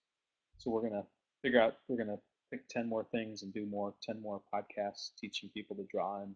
So 0.58 0.72
we're 0.72 0.82
gonna 0.88 1.06
figure 1.42 1.62
out 1.62 1.78
we're 1.88 1.98
gonna 1.98 2.20
pick 2.52 2.68
ten 2.68 2.88
more 2.88 3.04
things 3.06 3.44
and 3.44 3.54
do 3.54 3.66
more 3.66 3.94
ten 4.02 4.22
more 4.22 4.42
podcasts 4.54 5.12
teaching 5.18 5.50
people 5.54 5.76
to 5.78 5.84
draw 5.92 6.22
and 6.22 6.36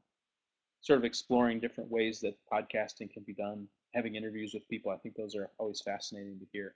sort 0.81 0.99
of 0.99 1.05
exploring 1.05 1.59
different 1.59 1.91
ways 1.91 2.19
that 2.21 2.37
podcasting 2.51 3.11
can 3.11 3.23
be 3.23 3.33
done. 3.33 3.67
Having 3.93 4.15
interviews 4.15 4.53
with 4.53 4.67
people, 4.69 4.91
I 4.91 4.97
think 4.97 5.15
those 5.15 5.35
are 5.35 5.49
always 5.57 5.81
fascinating 5.81 6.39
to 6.39 6.45
hear. 6.53 6.75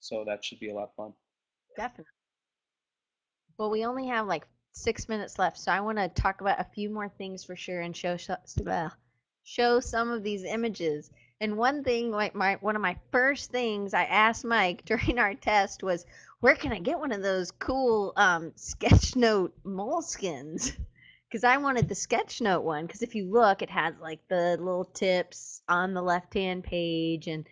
So 0.00 0.24
that 0.24 0.44
should 0.44 0.60
be 0.60 0.70
a 0.70 0.74
lot 0.74 0.84
of 0.90 0.94
fun. 0.94 1.12
definitely 1.76 2.12
well 3.58 3.70
we 3.70 3.84
only 3.84 4.06
have 4.06 4.26
like 4.26 4.46
six 4.72 5.08
minutes 5.08 5.38
left 5.38 5.58
so 5.58 5.72
i 5.72 5.80
want 5.80 5.98
to 5.98 6.08
talk 6.10 6.40
about 6.40 6.60
a 6.60 6.64
few 6.64 6.90
more 6.90 7.08
things 7.08 7.44
for 7.44 7.56
sure 7.56 7.80
and 7.80 7.96
show 7.96 8.16
sh- 8.16 8.30
show 9.46 9.80
some 9.80 10.10
of 10.10 10.22
these 10.22 10.44
images 10.44 11.10
and 11.40 11.56
one 11.56 11.84
thing 11.84 12.10
like 12.10 12.34
my 12.34 12.56
one 12.60 12.76
of 12.76 12.82
my 12.82 12.96
first 13.12 13.50
things 13.50 13.94
i 13.94 14.04
asked 14.04 14.44
mike 14.44 14.84
during 14.86 15.18
our 15.18 15.34
test 15.34 15.82
was 15.82 16.04
where 16.40 16.56
can 16.56 16.72
i 16.72 16.78
get 16.78 16.98
one 16.98 17.12
of 17.12 17.22
those 17.22 17.50
cool 17.52 18.12
um, 18.16 18.52
sketch 18.56 19.16
note 19.16 19.54
Moleskines 19.64 20.72
because 21.30 21.44
i 21.44 21.56
wanted 21.56 21.88
the 21.88 21.94
sketch 21.94 22.40
note 22.40 22.62
one 22.64 22.86
because 22.86 23.02
if 23.02 23.14
you 23.14 23.30
look 23.30 23.62
it 23.62 23.70
has 23.70 23.94
like 24.00 24.20
the 24.28 24.56
little 24.58 24.84
tips 24.84 25.62
on 25.68 25.94
the 25.94 26.02
left 26.02 26.34
hand 26.34 26.64
page 26.64 27.28
and 27.28 27.46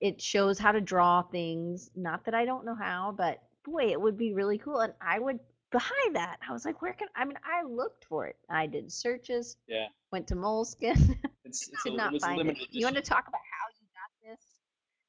it 0.00 0.20
shows 0.20 0.58
how 0.58 0.72
to 0.72 0.80
draw 0.80 1.22
things. 1.22 1.90
Not 1.94 2.24
that 2.24 2.34
I 2.34 2.44
don't 2.44 2.64
know 2.64 2.74
how, 2.74 3.14
but 3.16 3.42
boy, 3.64 3.90
it 3.90 4.00
would 4.00 4.16
be 4.16 4.32
really 4.32 4.58
cool. 4.58 4.80
And 4.80 4.94
I 5.00 5.18
would 5.18 5.38
buy 5.72 6.08
that. 6.14 6.38
I 6.48 6.52
was 6.52 6.64
like, 6.64 6.82
where 6.82 6.94
can 6.94 7.08
I 7.14 7.24
mean 7.24 7.38
I 7.44 7.64
looked 7.64 8.04
for 8.06 8.26
it. 8.26 8.36
I 8.48 8.66
did 8.66 8.90
searches, 8.90 9.56
Yeah, 9.68 9.88
went 10.10 10.28
to 10.28 10.36
Moleskine, 10.36 11.18
it's, 11.50 11.68
it's 11.68 11.86
a, 11.86 11.88
it 11.90 11.96
not 11.96 12.14
a 12.14 12.20
find 12.20 12.48
it. 12.48 12.58
You 12.70 12.86
want 12.86 12.96
to 12.96 13.02
talk 13.02 13.28
about 13.28 13.40
how 13.40 13.66
you 13.80 13.86
got 13.94 14.30
this? 14.30 14.44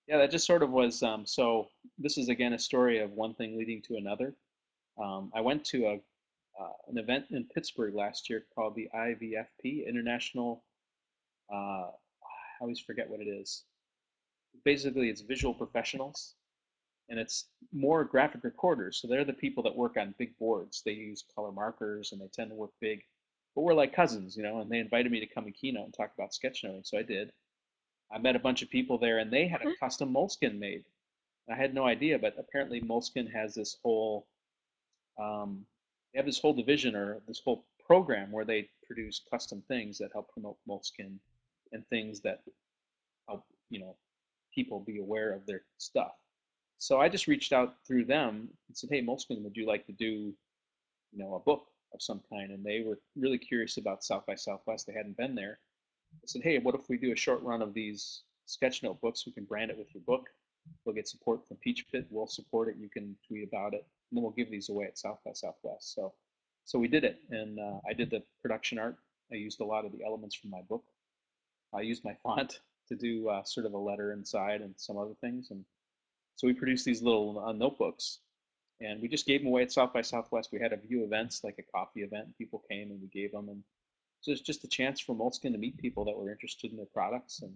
Yeah, 0.08 0.18
that 0.18 0.32
just 0.32 0.46
sort 0.46 0.64
of 0.64 0.72
was. 0.72 1.02
Um, 1.04 1.26
so 1.26 1.68
this 1.98 2.18
is 2.18 2.30
again 2.30 2.54
a 2.54 2.60
story 2.60 3.00
of 3.00 3.12
one 3.12 3.34
thing 3.34 3.58
leading 3.58 3.82
to 3.84 3.96
another. 3.96 4.36
Um, 5.02 5.32
I 5.34 5.42
went 5.42 5.64
to 5.66 5.86
a 5.86 5.94
uh, 6.62 6.74
an 6.90 6.98
event 6.98 7.26
in 7.32 7.46
Pittsburgh 7.54 7.96
last 7.96 8.30
year 8.30 8.46
called 8.54 8.76
the 8.76 8.90
IFVP 8.94 9.88
International 9.88 10.64
uh, 11.52 11.88
I 11.88 12.62
always 12.62 12.80
forget 12.80 13.10
what 13.10 13.20
it 13.20 13.28
is. 13.28 13.64
Basically, 14.64 15.10
it's 15.10 15.22
visual 15.22 15.54
professionals, 15.54 16.36
and 17.10 17.20
it's 17.20 17.46
more 17.74 18.04
graphic 18.04 18.44
recorders. 18.44 19.00
So 19.02 19.08
they're 19.08 19.26
the 19.26 19.34
people 19.34 19.64
that 19.64 19.76
work 19.76 19.98
on 19.98 20.16
big 20.18 20.38
boards. 20.38 20.82
They 20.86 20.92
use 20.92 21.24
color 21.36 21.52
markers, 21.52 22.12
and 22.12 22.22
they 22.22 22.30
tend 22.34 22.52
to 22.52 22.56
work 22.56 22.72
big. 22.80 23.02
But 23.56 23.62
we're 23.62 23.74
like 23.74 23.94
cousins, 23.94 24.38
you 24.38 24.44
know. 24.44 24.60
And 24.62 24.70
they 24.70 24.80
invited 24.80 25.12
me 25.12 25.20
to 25.20 25.28
come 25.28 25.46
and 25.46 25.56
keynote 25.56 25.86
and 25.86 25.94
talk 25.94 26.12
about 26.18 26.32
sketchnoting, 26.32 26.86
so 26.86 26.98
I 26.98 27.04
did. 27.04 27.32
I 28.14 28.18
met 28.18 28.36
a 28.36 28.40
bunch 28.40 28.62
of 28.62 28.70
people 28.70 28.98
there, 28.98 29.20
and 29.20 29.32
they 29.32 29.48
had 29.48 29.62
a 29.62 29.76
custom 29.80 30.14
Moleskine 30.14 30.60
made. 30.60 30.84
I 31.50 31.56
had 31.56 31.74
no 31.74 31.86
idea, 31.86 32.18
but 32.18 32.36
apparently 32.38 32.82
Moleskine 32.82 33.32
has 33.32 33.54
this 33.54 33.78
whole 33.84 34.26
um, 35.20 35.66
they 36.14 36.20
have 36.20 36.26
this 36.26 36.40
whole 36.40 36.54
division 36.54 36.96
or 36.96 37.22
this 37.28 37.42
whole 37.44 37.66
program 37.86 38.32
where 38.32 38.46
they 38.46 38.70
produce 38.86 39.22
custom 39.30 39.64
things 39.68 39.98
that 39.98 40.12
help 40.14 40.32
promote 40.32 40.58
Moleskine 40.68 41.18
and 41.72 41.88
things 41.88 42.22
that 42.22 42.42
help 43.28 43.44
you 43.70 43.80
know 43.80 43.96
people 44.54 44.80
be 44.80 45.00
aware 45.00 45.34
of 45.34 45.46
their 45.46 45.64
stuff. 45.78 46.14
So 46.78 47.00
I 47.00 47.10
just 47.10 47.28
reached 47.28 47.54
out 47.54 47.76
through 47.86 48.06
them 48.06 48.50
and 48.68 48.78
said, 48.78 48.90
"Hey, 48.90 49.02
Moleskine, 49.02 49.44
would 49.44 49.58
you 49.58 49.68
like 49.68 49.86
to 49.88 49.94
do 49.94 50.34
you 51.12 51.20
know 51.20 51.36
a 51.36 51.40
book 51.40 51.68
of 51.94 52.02
some 52.02 52.22
kind?" 52.30 52.52
And 52.52 52.64
they 52.64 52.82
were 52.82 53.00
really 53.16 53.38
curious 53.38 53.78
about 53.78 54.04
South 54.04 54.26
by 54.26 54.36
Southwest. 54.36 54.88
They 54.88 54.94
hadn't 54.94 55.18
been 55.18 55.36
there. 55.36 55.60
I 56.16 56.26
said, 56.26 56.44
"Hey, 56.44 56.60
what 56.60 56.76
if 56.76 56.90
we 56.90 56.98
do 56.98 57.12
a 57.12 57.16
short 57.16 57.42
run 57.42 57.62
of 57.62 57.74
these 57.74 58.24
sketch 58.46 58.84
notebooks? 58.84 59.26
We 59.26 59.32
can 59.32 59.46
brand 59.46 59.72
it 59.72 59.78
with 59.78 59.94
your 59.94 60.04
book. 60.04 60.30
We'll 60.86 60.96
get 60.96 61.08
support 61.08 61.48
from 61.48 61.58
Peachpit. 61.66 62.06
We'll 62.10 62.28
support 62.28 62.70
it. 62.70 62.78
You 62.78 62.90
can 62.90 63.18
tweet 63.28 63.48
about 63.48 63.74
it, 63.74 63.86
and 64.10 64.18
then 64.18 64.24
we'll 64.24 64.32
give 64.32 64.52
these 64.52 64.70
away 64.70 64.86
at 64.86 64.98
South 64.98 65.20
by 65.26 65.34
Southwest." 65.34 65.94
So, 65.94 66.14
so 66.66 66.80
we 66.80 66.88
did 66.88 67.04
it, 67.04 67.20
and 67.30 67.60
uh, 67.60 67.80
I 67.88 67.94
did 67.94 68.10
the 68.10 68.24
production 68.42 68.80
art. 68.80 68.98
I 69.32 69.36
used 69.36 69.62
a 69.62 69.66
lot 69.66 69.86
of 69.86 69.92
the 69.92 70.04
elements 70.04 70.36
from 70.36 70.50
my 70.50 70.62
book. 70.62 70.84
I 71.74 71.82
used 71.82 72.04
my 72.04 72.16
font 72.24 72.60
to 72.90 72.96
do 72.96 73.30
uh, 73.30 73.44
sort 73.44 73.66
of 73.66 73.74
a 73.74 73.78
letter 73.78 74.12
inside 74.12 74.62
and 74.62 74.74
some 74.78 74.98
other 74.98 75.16
things, 75.22 75.52
and 75.52 75.66
so 76.36 76.48
we 76.48 76.54
produced 76.54 76.86
these 76.86 77.04
little 77.04 77.40
uh, 77.40 77.52
notebooks, 77.52 78.20
and 78.82 79.02
we 79.02 79.08
just 79.08 79.26
gave 79.26 79.42
them 79.42 79.48
away 79.48 79.64
at 79.64 79.72
South 79.72 79.94
by 79.94 80.02
Southwest. 80.02 80.50
We 80.52 80.60
had 80.60 80.74
a 80.74 80.78
few 80.78 81.04
events, 81.04 81.44
like 81.44 81.60
a 81.60 81.72
coffee 81.78 82.02
event, 82.02 82.38
people 82.38 82.64
came 82.70 82.92
and 82.92 83.02
we 83.02 83.08
gave 83.08 83.32
them, 83.32 83.50
and 83.50 83.64
so 84.22 84.32
it's 84.32 84.42
just 84.42 84.64
a 84.64 84.68
chance 84.68 85.00
for 85.00 85.16
Moleskine 85.16 85.54
to 85.54 85.58
meet 85.58 85.78
people 85.78 86.06
that 86.06 86.18
were 86.18 86.32
interested 86.32 86.72
in 86.72 86.78
their 86.78 86.86
products 86.86 87.42
and 87.42 87.54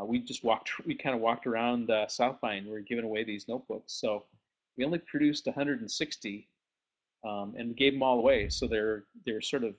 uh, 0.00 0.04
we 0.04 0.18
just 0.18 0.44
walked, 0.44 0.70
we 0.86 0.94
kind 0.94 1.14
of 1.14 1.20
walked 1.20 1.46
around 1.46 1.90
uh, 1.90 2.06
South 2.08 2.40
by 2.40 2.54
and 2.54 2.66
we 2.66 2.72
were 2.72 2.80
giving 2.80 3.04
away 3.04 3.24
these 3.24 3.48
notebooks. 3.48 3.92
So 3.92 4.24
we 4.76 4.84
only 4.84 4.98
produced 4.98 5.46
160 5.46 6.48
um, 7.26 7.54
and 7.56 7.76
gave 7.76 7.92
them 7.92 8.02
all 8.02 8.18
away. 8.18 8.48
So 8.48 8.66
they're 8.66 9.04
they're 9.24 9.40
sort 9.40 9.64
of 9.64 9.74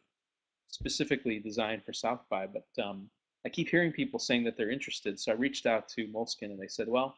specifically 0.69 1.39
designed 1.39 1.83
for 1.85 1.93
South 1.93 2.21
by. 2.29 2.47
But 2.47 2.83
um, 2.83 3.09
I 3.45 3.49
keep 3.49 3.69
hearing 3.69 3.91
people 3.91 4.19
saying 4.19 4.43
that 4.45 4.57
they're 4.57 4.71
interested. 4.71 5.19
So 5.19 5.31
I 5.31 5.35
reached 5.35 5.65
out 5.65 5.87
to 5.89 6.07
Moleskine 6.07 6.51
and 6.51 6.59
they 6.59 6.67
said, 6.67 6.87
well, 6.87 7.15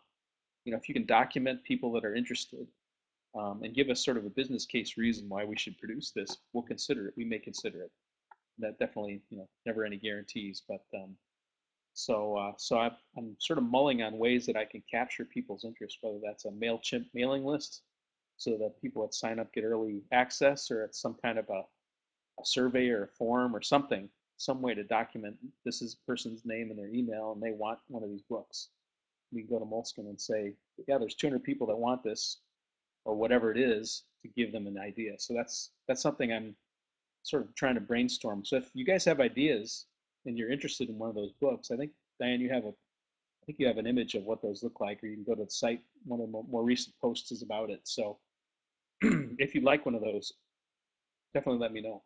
you 0.65 0.71
know, 0.71 0.77
if 0.77 0.89
you 0.89 0.93
can 0.93 1.05
document 1.05 1.63
people 1.63 1.91
that 1.93 2.03
are 2.03 2.15
interested 2.15 2.67
um, 3.38 3.61
and 3.63 3.75
give 3.75 3.89
us 3.89 4.03
sort 4.03 4.17
of 4.17 4.25
a 4.25 4.29
business 4.29 4.65
case 4.65 4.97
reason 4.97 5.29
why 5.29 5.45
we 5.45 5.57
should 5.57 5.77
produce 5.77 6.11
this, 6.11 6.38
we'll 6.53 6.63
consider 6.63 7.07
it. 7.07 7.13
We 7.17 7.25
may 7.25 7.39
consider 7.39 7.83
it. 7.83 7.91
That 8.59 8.79
definitely, 8.79 9.21
you 9.29 9.38
know, 9.38 9.47
never 9.65 9.85
any 9.85 9.97
guarantees, 9.97 10.63
but 10.67 10.83
um, 10.95 11.15
so, 11.93 12.38
uh, 12.38 12.51
so 12.57 12.77
I, 12.77 12.91
am 13.17 13.35
sort 13.39 13.57
of 13.57 13.65
mulling 13.65 14.03
on 14.03 14.17
ways 14.17 14.45
that 14.45 14.55
I 14.55 14.65
can 14.65 14.83
capture 14.89 15.25
people's 15.25 15.65
interest, 15.65 15.97
whether 16.01 16.19
that's 16.23 16.45
a 16.45 16.51
MailChimp 16.51 17.05
mailing 17.13 17.43
list 17.43 17.81
so 18.38 18.51
that 18.51 18.79
people 18.81 19.01
that 19.01 19.15
sign 19.15 19.39
up 19.39 19.51
get 19.51 19.63
early 19.63 20.03
access 20.11 20.69
or 20.69 20.83
it's 20.83 21.01
some 21.01 21.15
kind 21.23 21.39
of 21.39 21.49
a, 21.49 21.63
a 22.39 22.45
survey 22.45 22.89
or 22.89 23.05
a 23.05 23.07
form 23.07 23.55
or 23.55 23.61
something, 23.61 24.09
some 24.38 24.61
way 24.61 24.75
to 24.75 24.83
document 24.83 25.35
this 25.65 25.81
is 25.81 25.95
a 25.95 26.05
person's 26.05 26.45
name 26.45 26.69
and 26.69 26.77
their 26.77 26.89
email 26.89 27.31
and 27.31 27.41
they 27.41 27.51
want 27.51 27.79
one 27.88 28.03
of 28.03 28.09
these 28.09 28.21
books. 28.29 28.69
We 29.31 29.41
can 29.41 29.49
go 29.49 29.59
to 29.59 29.65
Moleskine 29.65 30.07
and 30.07 30.21
say, 30.21 30.53
yeah, 30.88 30.99
there's 30.99 31.15
200 31.15 31.43
people 31.43 31.65
that 31.67 31.75
want 31.75 32.03
this 32.03 32.38
or 33.08 33.16
whatever 33.16 33.51
it 33.51 33.58
is 33.58 34.03
to 34.22 34.28
give 34.28 34.51
them 34.51 34.68
an 34.68 34.78
idea. 34.78 35.14
So 35.18 35.34
that's 35.34 35.72
that's 35.88 36.01
something 36.01 36.32
I'm 36.32 36.55
sort 37.24 37.43
of 37.43 37.55
trying 37.55 37.76
to 37.76 37.82
brainstorm. 37.82 38.43
So 38.43 38.58
if 38.58 38.70
you 38.74 38.86
guys 38.86 39.05
have 39.05 39.22
ideas 39.22 39.86
and 40.26 40.38
you're 40.38 40.51
interested 40.51 40.89
in 40.89 40.99
one 40.99 41.10
of 41.10 41.16
those 41.16 41.32
books, 41.41 41.72
I 41.72 41.78
think 41.78 41.91
Diane, 42.20 42.41
you 42.41 42.49
have 42.49 42.66
a, 42.66 42.70
I 42.70 43.45
think 43.45 43.60
you 43.60 43.68
have 43.68 43.78
an 43.78 43.88
image 43.88 44.16
of 44.16 44.24
what 44.24 44.41
those 44.41 44.62
look 44.62 44.82
like, 44.82 45.01
or 45.01 45.08
you 45.08 45.16
can 45.16 45.24
go 45.24 45.36
to 45.36 45.45
the 45.45 45.49
site. 45.49 45.82
One 46.05 46.20
of 46.20 46.30
the 46.30 46.43
more 46.49 46.64
recent 46.64 46.95
posts 47.01 47.32
is 47.32 47.43
about 47.43 47.70
it. 47.70 47.80
So 47.86 48.20
if 49.01 49.55
you 49.55 49.62
like 49.62 49.86
one 49.86 49.95
of 49.95 50.01
those, 50.01 50.34
definitely 51.34 51.62
let 51.62 51.72
me 51.72 51.82
know 51.82 52.03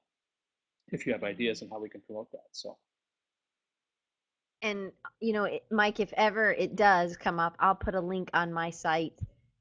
if 0.92 1.08
you 1.08 1.14
have 1.14 1.24
ideas 1.24 1.64
on 1.64 1.70
how 1.70 1.80
we 1.80 1.90
can 1.90 2.02
promote 2.02 2.32
that. 2.32 2.46
So. 2.52 2.78
And 4.62 4.92
you 5.20 5.34
know, 5.34 5.50
Mike, 5.72 6.00
if 6.00 6.14
ever 6.14 6.52
it 6.52 6.76
does 6.76 7.18
come 7.18 7.40
up, 7.40 7.56
I'll 7.60 7.74
put 7.74 7.96
a 7.96 8.02
link 8.02 8.30
on 8.36 8.54
my 8.54 8.70
site. 8.70 9.14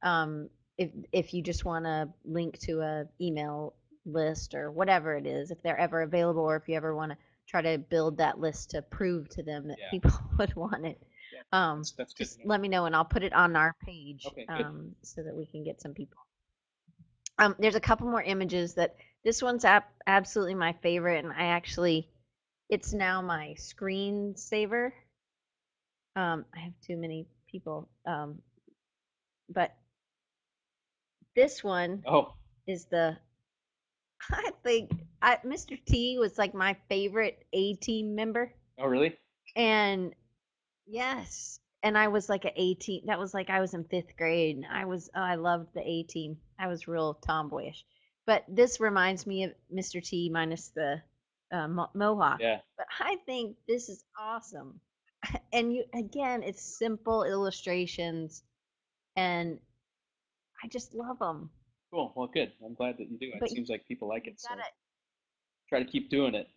Um, 0.03 0.51
if 0.81 0.91
if 1.13 1.35
you 1.35 1.43
just 1.45 1.67
want 1.67 1.87
to 1.87 2.11
link 2.27 2.59
to 2.61 2.81
a 2.83 3.07
email 3.23 3.75
list 4.07 4.55
or 4.55 4.73
whatever 4.73 5.17
it 5.17 5.27
is, 5.27 5.53
if 5.53 5.63
they're 5.63 5.79
ever 5.81 6.03
available, 6.03 6.43
or 6.43 6.57
if 6.57 6.69
you 6.69 6.77
ever 6.77 6.97
want 6.97 7.13
to 7.13 7.19
try 7.49 7.63
to 7.63 7.79
build 7.79 8.19
that 8.19 8.41
list 8.41 8.73
to 8.73 8.83
prove 8.83 9.29
to 9.31 9.43
them 9.45 9.69
that 9.69 9.79
Yeah. 9.79 9.91
people 9.91 10.13
would 10.39 10.55
want 10.57 10.87
it. 10.87 11.01
Yeah, 11.33 11.43
Um, 11.53 11.79
That's, 11.79 11.93
that's 11.93 12.15
just 12.15 12.45
let 12.45 12.61
me 12.61 12.69
know 12.69 12.87
and 12.87 12.97
I'll 12.97 13.05
put 13.05 13.25
it 13.25 13.35
on 13.35 13.57
our 13.57 13.75
page 13.85 14.35
Okay, 14.35 14.49
um, 14.49 14.97
so 15.03 15.23
that 15.23 15.37
we 15.37 15.47
can 15.47 15.65
get 15.65 15.81
some 15.81 15.95
people. 15.95 16.19
Um, 17.39 17.57
there's 17.59 17.77
a 17.77 17.81
couple 17.81 18.09
more 18.09 18.23
images 18.23 18.75
that 18.75 18.97
this 19.25 19.43
one's 19.43 19.65
ab- 19.65 19.85
absolutely 20.07 20.55
my 20.55 20.73
favorite, 20.73 21.25
and 21.25 21.33
I 21.33 21.47
actually, 21.47 22.09
it's 22.69 22.93
now 22.93 23.23
my 23.23 23.55
screensaver. 23.59 24.93
Um, 26.17 26.45
I 26.55 26.61
have 26.61 26.75
too 26.81 26.97
many 26.97 27.27
people, 27.51 27.89
um, 28.07 28.43
but 29.49 29.73
this 31.35 31.63
one 31.65 32.03
Oh, 32.07 32.35
is 32.67 32.87
the 32.87 33.17
I 34.31 34.51
think 34.63 34.91
I, 35.23 35.39
Mr. 35.45 35.79
T 35.87 36.19
was 36.19 36.39
like 36.39 36.55
my 36.55 36.77
favorite 36.89 37.45
A 37.53 37.75
team 37.75 38.15
member. 38.15 38.53
oh, 38.79 38.87
really? 38.87 39.17
And 39.57 40.15
yes, 40.87 41.61
and 41.83 41.97
I 41.97 42.09
was 42.09 42.29
like 42.29 42.45
an 42.45 42.53
A 42.57 42.75
team. 42.75 43.03
That 43.07 43.19
was 43.19 43.35
like 43.35 43.51
I 43.51 43.61
was 43.61 43.75
in 43.75 43.85
fifth 43.85 44.17
grade, 44.17 44.57
and 44.57 44.67
I 44.71 44.85
was 44.85 45.11
oh, 45.15 45.21
I 45.21 45.35
loved 45.37 45.75
the 45.75 45.83
A 45.89 46.03
team. 46.05 46.39
I 46.59 46.67
was 46.69 46.89
real 46.89 47.15
tomboyish. 47.15 47.85
But 48.27 48.45
this 48.49 48.81
reminds 48.81 49.27
me 49.27 49.45
of 49.45 49.53
Mr. 49.73 50.01
T 50.01 50.31
minus 50.33 50.69
the 50.69 51.03
uh, 51.53 51.69
mo- 51.69 51.91
mohawk. 51.95 52.41
Yeah. 52.41 52.61
But 52.77 52.87
I 53.01 53.17
think 53.27 53.57
this 53.69 53.89
is 53.89 54.05
awesome. 54.19 54.81
And 55.53 55.73
you 55.75 55.85
again, 55.95 56.43
it's 56.43 56.63
simple 56.79 57.25
illustrations, 57.25 58.43
and 59.17 59.59
I 60.63 60.69
just 60.69 60.95
love 60.95 61.19
them. 61.19 61.51
Cool. 61.93 62.13
Well, 62.15 62.29
good. 62.33 62.53
I'm 62.65 62.75
glad 62.75 62.99
that 62.99 63.11
you 63.11 63.19
do. 63.19 63.27
It 63.35 63.41
But 63.41 63.51
you- 63.51 63.57
seems 63.57 63.69
like 63.69 63.87
people 63.89 64.09
like 64.09 64.27
it. 64.27 64.41
So 64.41 64.49
Gotta 64.51 64.63
try 65.69 65.83
to 65.83 65.91
keep 65.91 66.11
doing 66.11 66.35
it. 66.35 66.49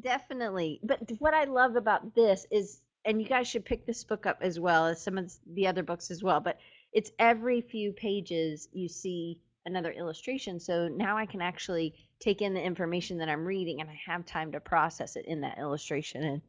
Definitely. 0.00 0.80
But 0.82 1.00
what 1.18 1.34
I 1.34 1.44
love 1.44 1.76
about 1.76 2.14
this 2.14 2.46
is, 2.50 2.80
and 3.04 3.20
you 3.20 3.28
guys 3.28 3.46
should 3.46 3.64
pick 3.64 3.84
this 3.86 4.04
book 4.04 4.26
up 4.26 4.38
as 4.40 4.58
well 4.58 4.86
as 4.86 5.02
some 5.02 5.18
of 5.18 5.32
the 5.54 5.66
other 5.66 5.82
books 5.82 6.10
as 6.10 6.22
well, 6.22 6.40
but 6.40 6.58
it's 6.92 7.10
every 7.18 7.60
few 7.60 7.92
pages 7.92 8.68
you 8.72 8.88
see 8.88 9.38
another 9.66 9.92
illustration. 9.92 10.58
So 10.58 10.88
now 10.88 11.16
I 11.16 11.26
can 11.26 11.42
actually 11.42 11.94
take 12.20 12.42
in 12.42 12.54
the 12.54 12.62
information 12.62 13.18
that 13.18 13.28
I'm 13.28 13.44
reading 13.44 13.80
and 13.80 13.90
I 13.90 13.98
have 14.06 14.24
time 14.24 14.52
to 14.52 14.60
process 14.60 15.16
it 15.16 15.26
in 15.26 15.40
that 15.42 15.58
illustration 15.58 16.22
and 16.24 16.42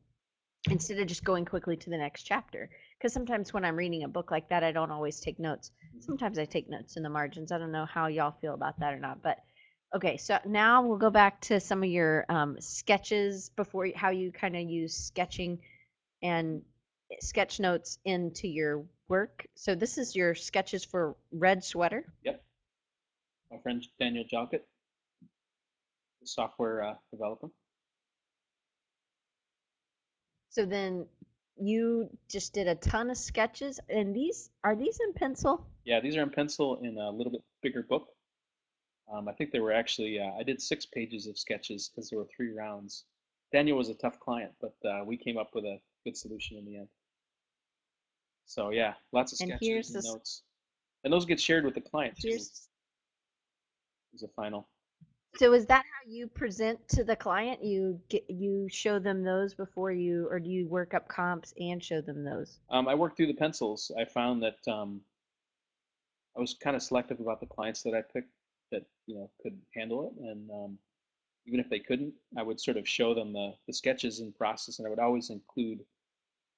instead 0.69 0.99
of 0.99 1.07
just 1.07 1.23
going 1.23 1.45
quickly 1.45 1.75
to 1.77 1.89
the 1.89 1.97
next 1.97 2.23
chapter. 2.23 2.69
Because 3.03 3.13
sometimes 3.13 3.53
when 3.53 3.65
I'm 3.65 3.75
reading 3.75 4.05
a 4.05 4.07
book 4.07 4.31
like 4.31 4.47
that, 4.47 4.63
I 4.63 4.71
don't 4.71 4.89
always 4.89 5.19
take 5.19 5.37
notes. 5.37 5.71
Sometimes 5.99 6.39
I 6.39 6.45
take 6.45 6.69
notes 6.69 6.95
in 6.95 7.03
the 7.03 7.09
margins. 7.09 7.51
I 7.51 7.57
don't 7.57 7.73
know 7.73 7.85
how 7.85 8.07
y'all 8.07 8.31
feel 8.39 8.53
about 8.53 8.79
that 8.79 8.93
or 8.93 8.99
not, 8.99 9.21
but 9.21 9.39
Okay, 9.93 10.15
so 10.17 10.39
now 10.45 10.81
we'll 10.81 10.97
go 10.97 11.11
back 11.11 11.39
to 11.41 11.59
some 11.59 11.83
of 11.83 11.89
your 11.89 12.25
um, 12.29 12.55
sketches 12.59 13.49
before 13.49 13.89
how 13.93 14.09
you 14.09 14.31
kind 14.31 14.55
of 14.55 14.63
use 14.63 14.95
sketching 14.95 15.59
and 16.23 16.63
sketch 17.19 17.59
notes 17.59 17.99
into 18.05 18.47
your 18.47 18.85
work. 19.09 19.45
So 19.53 19.75
this 19.75 19.97
is 19.99 20.15
your 20.15 20.33
sketches 20.33 20.85
for 20.85 21.15
Red 21.31 21.63
Sweater. 21.63 22.05
Yep. 22.23 22.41
My 23.51 23.57
friend 23.59 23.85
Daniel 23.99 24.25
the 24.49 24.61
software 26.23 26.83
uh, 26.83 26.95
developer. 27.11 27.49
So 30.49 30.65
then 30.65 31.05
you 31.57 32.09
just 32.29 32.53
did 32.53 32.67
a 32.67 32.75
ton 32.75 33.09
of 33.09 33.17
sketches, 33.17 33.79
and 33.89 34.15
these 34.15 34.49
are 34.63 34.75
these 34.75 34.99
in 34.99 35.13
pencil? 35.13 35.65
Yeah, 35.85 35.99
these 35.99 36.15
are 36.15 36.21
in 36.23 36.29
pencil 36.29 36.79
in 36.81 36.97
a 36.97 37.09
little 37.11 37.31
bit 37.31 37.43
bigger 37.61 37.83
book. 37.83 38.07
Um, 39.11 39.27
I 39.27 39.33
think 39.33 39.51
they 39.51 39.59
were 39.59 39.73
actually, 39.73 40.19
uh, 40.19 40.31
I 40.39 40.43
did 40.43 40.61
six 40.61 40.85
pages 40.85 41.27
of 41.27 41.37
sketches 41.37 41.89
because 41.89 42.09
there 42.09 42.17
were 42.19 42.27
three 42.35 42.51
rounds. 42.53 43.05
Daniel 43.51 43.77
was 43.77 43.89
a 43.89 43.93
tough 43.93 44.19
client, 44.19 44.51
but 44.61 44.75
uh, 44.89 45.03
we 45.05 45.17
came 45.17 45.37
up 45.37 45.51
with 45.53 45.65
a 45.65 45.77
good 46.05 46.17
solution 46.17 46.57
in 46.57 46.65
the 46.65 46.77
end. 46.77 46.87
So 48.45 48.69
yeah, 48.71 48.93
lots 49.11 49.33
of 49.33 49.39
And 49.41 49.49
sketches 49.49 49.67
here's 49.67 49.87
and 49.89 49.97
this- 49.97 50.05
notes. 50.05 50.41
And 51.03 51.11
those 51.11 51.25
get 51.25 51.39
shared 51.39 51.65
with 51.65 51.75
the 51.75 51.81
client 51.81 52.17
too, 52.17 52.29
Here's 52.29 52.67
a 54.23 54.27
final. 54.29 54.69
So 55.36 55.53
is 55.53 55.65
that 55.65 55.84
how 55.84 56.11
you 56.11 56.27
present 56.27 56.88
to 56.89 57.03
the 57.03 57.15
client? 57.15 57.63
You 57.63 57.99
get 58.09 58.29
you 58.29 58.67
show 58.69 58.99
them 58.99 59.23
those 59.23 59.53
before 59.53 59.91
you, 59.91 60.27
or 60.29 60.39
do 60.39 60.49
you 60.49 60.67
work 60.67 60.93
up 60.93 61.07
comps 61.07 61.53
and 61.59 61.84
show 61.84 62.01
them 62.01 62.23
those? 62.23 62.59
Um, 62.69 62.88
I 62.88 62.95
worked 62.95 63.17
through 63.17 63.27
the 63.27 63.34
pencils. 63.34 63.91
I 63.99 64.05
found 64.05 64.43
that 64.43 64.71
um, 64.71 65.01
I 66.38 66.39
was 66.39 66.55
kind 66.61 66.75
of 66.75 66.84
selective 66.84 67.19
about 67.19 67.39
the 67.39 67.47
clients 67.47 67.81
that 67.84 67.95
I 67.95 68.01
picked 68.01 68.29
that 68.71 68.84
you 69.07 69.15
know 69.15 69.29
could 69.41 69.57
handle 69.75 70.07
it, 70.07 70.23
and 70.23 70.49
um, 70.51 70.77
even 71.47 71.59
if 71.59 71.69
they 71.69 71.79
couldn't, 71.79 72.13
I 72.38 72.43
would 72.43 72.59
sort 72.59 72.77
of 72.77 72.88
show 72.88 73.15
them 73.15 73.34
the 73.34 73.53
the 73.67 73.73
sketches 73.73 74.19
in 74.19 74.34
process, 74.34 74.77
and 74.77 74.88
I 74.88 74.89
would 74.89 74.99
always 74.99 75.31
include 75.31 75.79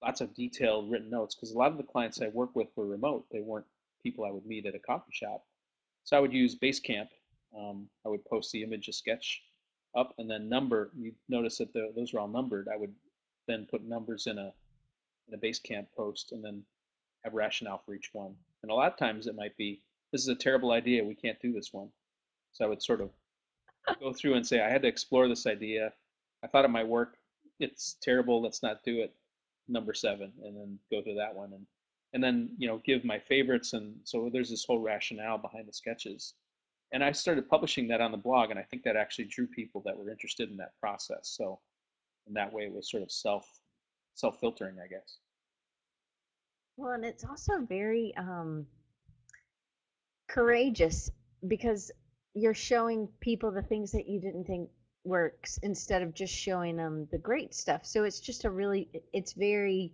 lots 0.03 0.19
of 0.19 0.35
detailed 0.35 0.91
written 0.91 1.09
notes 1.09 1.33
because 1.33 1.51
a 1.51 1.57
lot 1.57 1.71
of 1.71 1.77
the 1.77 1.83
clients 1.83 2.21
I 2.21 2.27
work 2.27 2.55
with 2.55 2.67
were 2.75 2.85
remote. 2.85 3.25
They 3.31 3.39
weren't 3.39 3.65
people 4.03 4.25
I 4.25 4.31
would 4.31 4.45
meet 4.45 4.65
at 4.65 4.75
a 4.75 4.79
coffee 4.79 5.11
shop. 5.11 5.43
So 6.03 6.15
I 6.15 6.19
would 6.19 6.33
use 6.33 6.55
Basecamp. 6.55 7.07
Um, 7.57 7.87
I 8.05 8.09
would 8.09 8.25
post 8.25 8.51
the 8.51 8.63
image 8.63 8.87
of 8.87 8.95
sketch 8.95 9.41
up 9.95 10.13
and 10.17 10.29
then 10.29 10.49
number. 10.49 10.91
You 10.97 11.13
notice 11.29 11.57
that 11.59 11.73
the, 11.73 11.91
those 11.95 12.13
are 12.13 12.19
all 12.19 12.27
numbered. 12.27 12.67
I 12.71 12.77
would 12.77 12.93
then 13.47 13.67
put 13.69 13.83
numbers 13.83 14.27
in 14.27 14.37
a 14.37 14.53
in 15.27 15.33
a 15.33 15.37
Basecamp 15.37 15.87
post 15.95 16.31
and 16.31 16.43
then 16.43 16.63
have 17.23 17.33
rationale 17.33 17.81
for 17.85 17.95
each 17.95 18.09
one. 18.13 18.35
And 18.61 18.71
a 18.71 18.75
lot 18.75 18.91
of 18.91 18.97
times 18.97 19.25
it 19.25 19.35
might 19.35 19.57
be, 19.57 19.81
this 20.11 20.21
is 20.21 20.27
a 20.27 20.35
terrible 20.35 20.71
idea. 20.71 21.03
We 21.03 21.15
can't 21.15 21.41
do 21.41 21.51
this 21.51 21.73
one. 21.73 21.89
So 22.51 22.63
I 22.63 22.67
would 22.67 22.83
sort 22.83 23.01
of 23.01 23.09
go 23.99 24.13
through 24.13 24.35
and 24.35 24.45
say, 24.45 24.61
I 24.61 24.69
had 24.69 24.83
to 24.83 24.87
explore 24.87 25.27
this 25.27 25.47
idea. 25.47 25.93
I 26.43 26.47
thought 26.47 26.65
it 26.65 26.69
might 26.69 26.87
work. 26.87 27.17
It's 27.59 27.95
terrible. 28.03 28.39
Let's 28.41 28.61
not 28.61 28.83
do 28.83 28.99
it 28.99 29.15
number 29.67 29.93
seven 29.93 30.31
and 30.43 30.55
then 30.55 30.79
go 30.91 31.01
to 31.01 31.15
that 31.15 31.33
one 31.33 31.53
and 31.53 31.65
and 32.13 32.23
then 32.23 32.49
you 32.57 32.67
know 32.67 32.81
give 32.85 33.03
my 33.03 33.17
favorites 33.17 33.73
and 33.73 33.95
so 34.03 34.29
there's 34.31 34.49
this 34.49 34.65
whole 34.65 34.79
rationale 34.79 35.37
behind 35.37 35.67
the 35.67 35.73
sketches 35.73 36.35
and 36.93 37.03
i 37.03 37.11
started 37.11 37.47
publishing 37.49 37.87
that 37.87 38.01
on 38.01 38.11
the 38.11 38.17
blog 38.17 38.49
and 38.51 38.59
i 38.59 38.63
think 38.63 38.83
that 38.83 38.95
actually 38.95 39.25
drew 39.25 39.47
people 39.47 39.81
that 39.85 39.97
were 39.97 40.09
interested 40.09 40.49
in 40.49 40.57
that 40.57 40.71
process 40.79 41.35
so 41.37 41.59
in 42.27 42.33
that 42.33 42.51
way 42.51 42.63
it 42.63 42.73
was 42.73 42.89
sort 42.89 43.03
of 43.03 43.11
self 43.11 43.47
self 44.13 44.39
filtering 44.39 44.75
i 44.83 44.87
guess 44.87 45.17
Well, 46.77 46.91
and 46.91 47.05
it's 47.05 47.23
also 47.23 47.65
very 47.67 48.13
um, 48.17 48.65
courageous 50.27 51.09
because 51.47 51.91
you're 52.33 52.53
showing 52.53 53.07
people 53.21 53.51
the 53.51 53.61
things 53.61 53.91
that 53.91 54.07
you 54.07 54.19
didn't 54.19 54.45
think 54.45 54.69
works 55.05 55.57
instead 55.63 56.01
of 56.01 56.13
just 56.13 56.33
showing 56.33 56.75
them 56.75 57.07
the 57.11 57.17
great 57.17 57.53
stuff. 57.53 57.85
So 57.85 58.03
it's 58.03 58.19
just 58.19 58.43
a 58.43 58.49
really, 58.49 58.89
it's 59.13 59.33
very, 59.33 59.93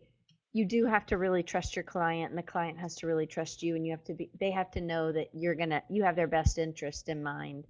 you 0.54 0.66
do 0.66 0.86
have 0.86 1.06
to 1.08 1.18
really 1.18 1.44
trust 1.44 1.76
your 1.76 1.84
client 1.84 2.30
and 2.30 2.38
the 2.38 2.44
client 2.44 2.78
has 2.78 2.96
to 2.96 3.08
really 3.08 3.26
trust 3.26 3.64
you 3.64 3.76
and 3.76 3.86
you 3.86 3.92
have 3.92 4.04
to 4.04 4.14
be, 4.14 4.30
they 4.40 4.52
have 4.52 4.70
to 4.72 4.82
know 4.82 5.12
that 5.12 5.30
you're 5.34 5.56
gonna, 5.56 5.82
you 5.90 6.04
have 6.04 6.16
their 6.16 6.28
best 6.28 6.58
interest 6.58 7.10
in 7.10 7.24
mind. 7.24 7.66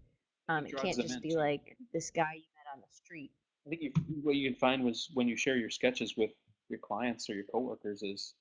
Um, 0.49 0.65
it 0.65 0.73
it 0.73 0.77
can't 0.77 0.97
just 0.97 1.15
in 1.15 1.21
be 1.21 1.35
like 1.35 1.77
this 1.93 2.09
guy 2.09 2.33
you 2.33 2.43
met 2.55 2.73
on 2.73 2.81
the 2.81 2.87
street. 2.91 3.31
i 3.65 3.69
think 3.69 3.81
you, 3.81 3.91
what 4.23 4.35
you 4.35 4.49
can 4.49 4.59
find 4.59 4.83
was 4.83 5.09
when 5.13 5.27
you 5.27 5.37
share 5.37 5.57
your 5.57 5.69
sketches 5.69 6.15
with 6.17 6.31
your 6.69 6.79
clients 6.79 7.29
or 7.29 7.35
your 7.35 7.45
coworkers 7.51 8.01
is 8.01 8.33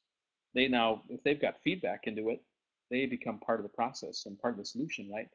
they 0.55 0.66
now 0.66 1.03
if 1.09 1.22
they've 1.22 1.41
got 1.41 1.61
feedback 1.62 2.07
into 2.07 2.30
it 2.30 2.43
they 2.91 3.07
become 3.07 3.38
part 3.38 3.61
of 3.61 3.64
the 3.64 3.76
process 3.76 4.24
and 4.26 4.38
part 4.41 4.55
of 4.55 4.59
the 4.59 4.64
solution 4.64 5.11
right 5.12 5.28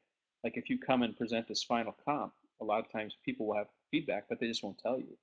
like 0.43 0.57
if 0.57 0.69
you 0.69 0.79
come 0.79 1.03
and 1.03 1.15
present 1.15 1.47
this 1.47 1.63
final 1.63 1.95
comp 2.03 2.33
a 2.61 2.65
lot 2.65 2.79
of 2.79 2.91
times 2.91 3.15
people 3.23 3.45
will 3.45 3.55
have 3.55 3.67
feedback 3.91 4.25
but 4.27 4.39
they 4.39 4.47
just 4.47 4.63
won't 4.63 4.79
tell 4.79 4.97
you 4.97 5.17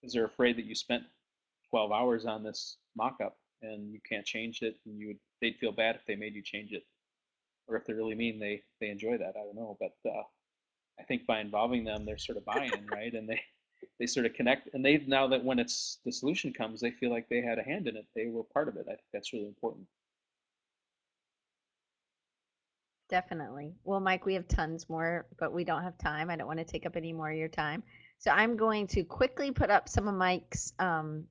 because 0.00 0.12
they're 0.12 0.26
afraid 0.26 0.56
that 0.56 0.64
you 0.64 0.74
spent 0.74 1.04
12 1.70 1.92
hours 1.92 2.26
on 2.26 2.42
this 2.42 2.76
mock-up 2.96 3.36
and 3.62 3.92
you 3.92 4.00
can't 4.08 4.26
change 4.26 4.62
it 4.62 4.76
and 4.86 4.98
you 4.98 5.08
would 5.08 5.18
they'd 5.40 5.56
feel 5.60 5.72
bad 5.72 5.96
if 5.96 6.04
they 6.06 6.16
made 6.16 6.34
you 6.34 6.42
change 6.42 6.72
it 6.72 6.82
or 7.66 7.76
if 7.76 7.84
they're 7.84 7.96
really 7.96 8.14
mean 8.14 8.38
they 8.38 8.62
they 8.80 8.88
enjoy 8.88 9.16
that 9.16 9.34
i 9.36 9.44
don't 9.44 9.56
know 9.56 9.76
but 9.80 9.94
uh, 10.10 10.22
i 10.98 11.02
think 11.04 11.26
by 11.26 11.40
involving 11.40 11.84
them 11.84 12.04
they're 12.04 12.18
sort 12.18 12.38
of 12.38 12.44
buy-in 12.44 12.86
right 12.92 13.14
and 13.14 13.28
they 13.28 13.40
they 13.98 14.06
sort 14.06 14.26
of 14.26 14.34
connect 14.34 14.68
and 14.74 14.84
they 14.84 14.98
now 15.06 15.26
that 15.26 15.44
when 15.44 15.58
it's 15.58 15.98
the 16.04 16.12
solution 16.12 16.52
comes 16.52 16.80
they 16.80 16.90
feel 16.90 17.10
like 17.10 17.28
they 17.28 17.40
had 17.40 17.58
a 17.58 17.62
hand 17.62 17.86
in 17.86 17.96
it 17.96 18.06
they 18.14 18.26
were 18.26 18.44
part 18.44 18.68
of 18.68 18.76
it 18.76 18.86
i 18.86 18.90
think 18.90 19.06
that's 19.12 19.32
really 19.32 19.46
important 19.46 19.86
Definitely. 23.10 23.74
Well, 23.82 23.98
Mike, 23.98 24.24
we 24.24 24.34
have 24.34 24.46
tons 24.46 24.88
more, 24.88 25.26
but 25.36 25.52
we 25.52 25.64
don't 25.64 25.82
have 25.82 25.98
time. 25.98 26.30
I 26.30 26.36
don't 26.36 26.46
want 26.46 26.60
to 26.60 26.64
take 26.64 26.86
up 26.86 26.94
any 26.94 27.12
more 27.12 27.28
of 27.28 27.36
your 27.36 27.48
time. 27.48 27.82
So 28.18 28.30
I'm 28.30 28.56
going 28.56 28.86
to 28.86 29.02
quickly 29.02 29.50
put 29.50 29.68
up 29.68 29.88
some 29.88 30.06
of 30.06 30.14
Mike's 30.14 30.72
um, 30.78 31.24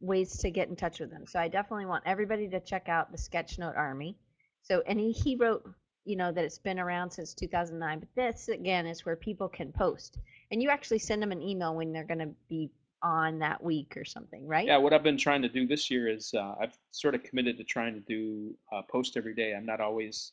ways 0.00 0.36
to 0.38 0.50
get 0.50 0.68
in 0.68 0.76
touch 0.76 1.00
with 1.00 1.10
him. 1.10 1.26
So 1.26 1.38
I 1.38 1.48
definitely 1.48 1.86
want 1.86 2.04
everybody 2.06 2.48
to 2.48 2.60
check 2.60 2.88
out 2.88 3.10
the 3.10 3.18
Sketchnote 3.18 3.76
Army. 3.76 4.16
So 4.62 4.82
and 4.86 4.98
he, 4.98 5.12
he 5.12 5.36
wrote, 5.36 5.68
you 6.04 6.16
know, 6.16 6.32
that 6.32 6.44
it's 6.44 6.58
been 6.58 6.78
around 6.78 7.10
since 7.10 7.34
2009, 7.34 8.00
but 8.00 8.08
this 8.14 8.48
again 8.48 8.86
is 8.86 9.04
where 9.04 9.16
people 9.16 9.48
can 9.48 9.72
post. 9.72 10.18
And 10.50 10.62
you 10.62 10.70
actually 10.70 10.98
send 10.98 11.22
them 11.22 11.32
an 11.32 11.42
email 11.42 11.74
when 11.74 11.92
they're 11.92 12.04
going 12.04 12.18
to 12.20 12.30
be 12.48 12.70
on 13.02 13.38
that 13.38 13.62
week 13.62 13.96
or 13.96 14.04
something, 14.04 14.46
right? 14.46 14.66
yeah 14.66 14.76
what 14.76 14.92
i've 14.92 15.04
been 15.04 15.16
trying 15.16 15.40
to 15.40 15.48
do 15.48 15.66
this 15.68 15.88
year 15.88 16.08
is 16.08 16.34
uh, 16.34 16.54
i've 16.60 16.76
sort 16.90 17.14
of 17.14 17.22
committed 17.22 17.56
to 17.56 17.62
trying 17.62 17.94
to 17.94 18.00
do 18.00 18.52
a 18.72 18.82
post 18.82 19.16
every 19.16 19.34
day 19.34 19.54
i'm 19.54 19.64
not 19.64 19.80
always 19.80 20.32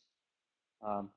um, 0.83 1.09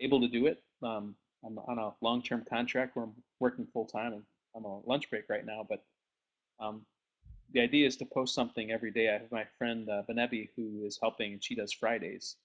able 0.00 0.20
to 0.20 0.28
do 0.28 0.46
it 0.46 0.62
um, 0.82 1.14
i'm 1.44 1.58
on 1.58 1.78
a 1.78 1.90
long-term 2.02 2.44
contract 2.50 2.94
where 2.94 3.06
i'm 3.06 3.14
working 3.40 3.66
full-time 3.72 4.12
and 4.12 4.22
i'm 4.54 4.66
on 4.66 4.82
lunch 4.84 5.08
break 5.08 5.24
right 5.30 5.46
now 5.46 5.64
but 5.66 5.82
um, 6.60 6.82
the 7.52 7.60
idea 7.60 7.86
is 7.86 7.96
to 7.98 8.04
post 8.04 8.34
something 8.34 8.70
every 8.70 8.90
day. 8.90 9.08
I 9.08 9.18
have 9.18 9.32
my 9.32 9.44
friend 9.58 9.88
uh, 9.88 10.02
Binaebi 10.08 10.50
who 10.56 10.84
is 10.84 10.98
helping, 11.00 11.34
and 11.34 11.44
she 11.44 11.54
does 11.54 11.72
Fridays. 11.72 12.36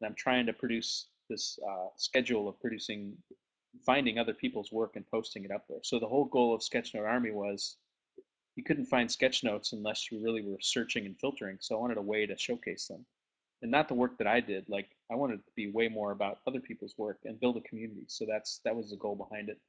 And 0.00 0.08
I'm 0.08 0.14
trying 0.16 0.46
to 0.46 0.52
produce 0.52 1.08
this 1.28 1.58
uh, 1.68 1.88
schedule 1.96 2.48
of 2.48 2.60
producing, 2.60 3.16
finding 3.84 4.18
other 4.18 4.34
people's 4.34 4.72
work 4.72 4.96
and 4.96 5.06
posting 5.10 5.44
it 5.44 5.50
up 5.50 5.66
there. 5.68 5.80
So 5.82 5.98
the 5.98 6.08
whole 6.08 6.24
goal 6.24 6.54
of 6.54 6.62
Sketchnote 6.62 7.06
Army 7.06 7.30
was 7.30 7.76
you 8.56 8.64
couldn't 8.64 8.86
find 8.86 9.10
sketch 9.10 9.44
notes 9.44 9.72
unless 9.72 10.10
you 10.10 10.20
really 10.20 10.42
were 10.42 10.58
searching 10.60 11.06
and 11.06 11.18
filtering. 11.20 11.58
So 11.60 11.76
I 11.76 11.80
wanted 11.80 11.98
a 11.98 12.02
way 12.02 12.26
to 12.26 12.36
showcase 12.36 12.88
them, 12.88 13.04
and 13.62 13.70
not 13.70 13.86
the 13.86 13.94
work 13.94 14.18
that 14.18 14.26
I 14.26 14.40
did. 14.40 14.68
Like 14.68 14.88
I 15.12 15.14
wanted 15.14 15.44
to 15.44 15.52
be 15.54 15.70
way 15.70 15.88
more 15.88 16.10
about 16.10 16.40
other 16.46 16.60
people's 16.60 16.94
work 16.98 17.18
and 17.24 17.38
build 17.38 17.56
a 17.56 17.60
community. 17.60 18.06
So 18.08 18.26
that's 18.28 18.60
that 18.64 18.74
was 18.74 18.90
the 18.90 18.96
goal 18.96 19.14
behind 19.14 19.48
it 19.48 19.60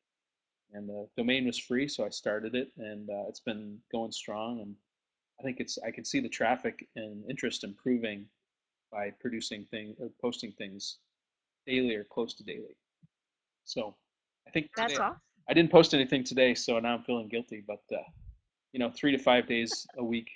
and 0.73 0.87
the 0.87 1.07
domain 1.17 1.45
was 1.45 1.57
free, 1.57 1.87
so 1.87 2.05
I 2.05 2.09
started 2.09 2.55
it, 2.55 2.71
and 2.77 3.09
uh, 3.09 3.27
it's 3.27 3.39
been 3.39 3.77
going 3.91 4.11
strong. 4.11 4.61
And 4.61 4.75
I 5.39 5.43
think 5.43 5.59
it's 5.59 5.77
I 5.85 5.91
can 5.91 6.05
see 6.05 6.19
the 6.19 6.29
traffic 6.29 6.87
and 6.95 7.23
interest 7.29 7.63
improving 7.63 8.25
by 8.91 9.11
producing 9.19 9.65
things 9.71 9.95
or 9.99 10.09
posting 10.21 10.51
things 10.53 10.97
daily 11.65 11.95
or 11.95 12.03
close 12.03 12.33
to 12.35 12.43
daily. 12.43 12.75
So 13.65 13.95
I 14.47 14.51
think 14.51 14.69
That's 14.75 14.93
today 14.93 15.03
awesome. 15.03 15.21
I 15.49 15.53
didn't 15.53 15.71
post 15.71 15.93
anything 15.93 16.23
today, 16.23 16.53
so 16.53 16.77
now 16.79 16.95
I'm 16.95 17.03
feeling 17.03 17.27
guilty. 17.27 17.63
But 17.65 17.81
uh, 17.91 18.03
you 18.71 18.79
know, 18.79 18.91
three 18.91 19.11
to 19.11 19.17
five 19.17 19.47
days 19.47 19.87
a 19.97 20.03
week, 20.03 20.29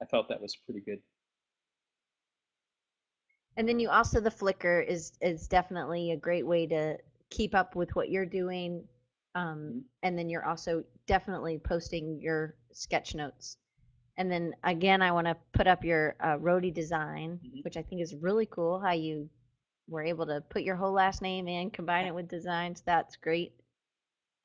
I 0.00 0.06
felt 0.06 0.28
that 0.28 0.40
was 0.40 0.56
pretty 0.56 0.80
good. 0.80 1.00
And 3.56 3.68
then 3.68 3.78
you 3.78 3.88
also 3.88 4.20
the 4.20 4.30
Flickr 4.30 4.86
is 4.86 5.12
is 5.20 5.48
definitely 5.48 6.12
a 6.12 6.16
great 6.16 6.46
way 6.46 6.66
to 6.66 6.96
keep 7.30 7.54
up 7.54 7.74
with 7.74 7.94
what 7.96 8.10
you're 8.10 8.26
doing. 8.26 8.84
Um, 9.34 9.74
Mhm. 9.74 9.84
and 10.02 10.18
then 10.18 10.28
you're 10.28 10.44
also 10.46 10.84
definitely 11.06 11.58
posting 11.58 12.20
your 12.20 12.54
sketch 12.72 13.14
notes. 13.14 13.56
And 14.16 14.30
then 14.30 14.54
again, 14.64 15.02
I 15.02 15.12
want 15.12 15.26
to 15.26 15.36
put 15.52 15.66
up 15.66 15.84
your 15.84 16.16
uh, 16.20 16.36
rohdesign, 16.38 17.38
Mhm. 17.42 17.62
which 17.62 17.76
I 17.76 17.82
think 17.82 18.02
is 18.02 18.14
really 18.14 18.46
cool. 18.46 18.80
How 18.80 18.92
you 18.92 19.28
were 19.88 20.02
able 20.02 20.26
to 20.26 20.40
put 20.48 20.62
your 20.62 20.76
whole 20.76 20.92
last 20.92 21.22
name 21.22 21.48
in, 21.48 21.70
combine 21.70 22.06
it 22.06 22.14
with 22.14 22.28
designs. 22.28 22.82
That's 22.82 23.16
great. 23.16 23.52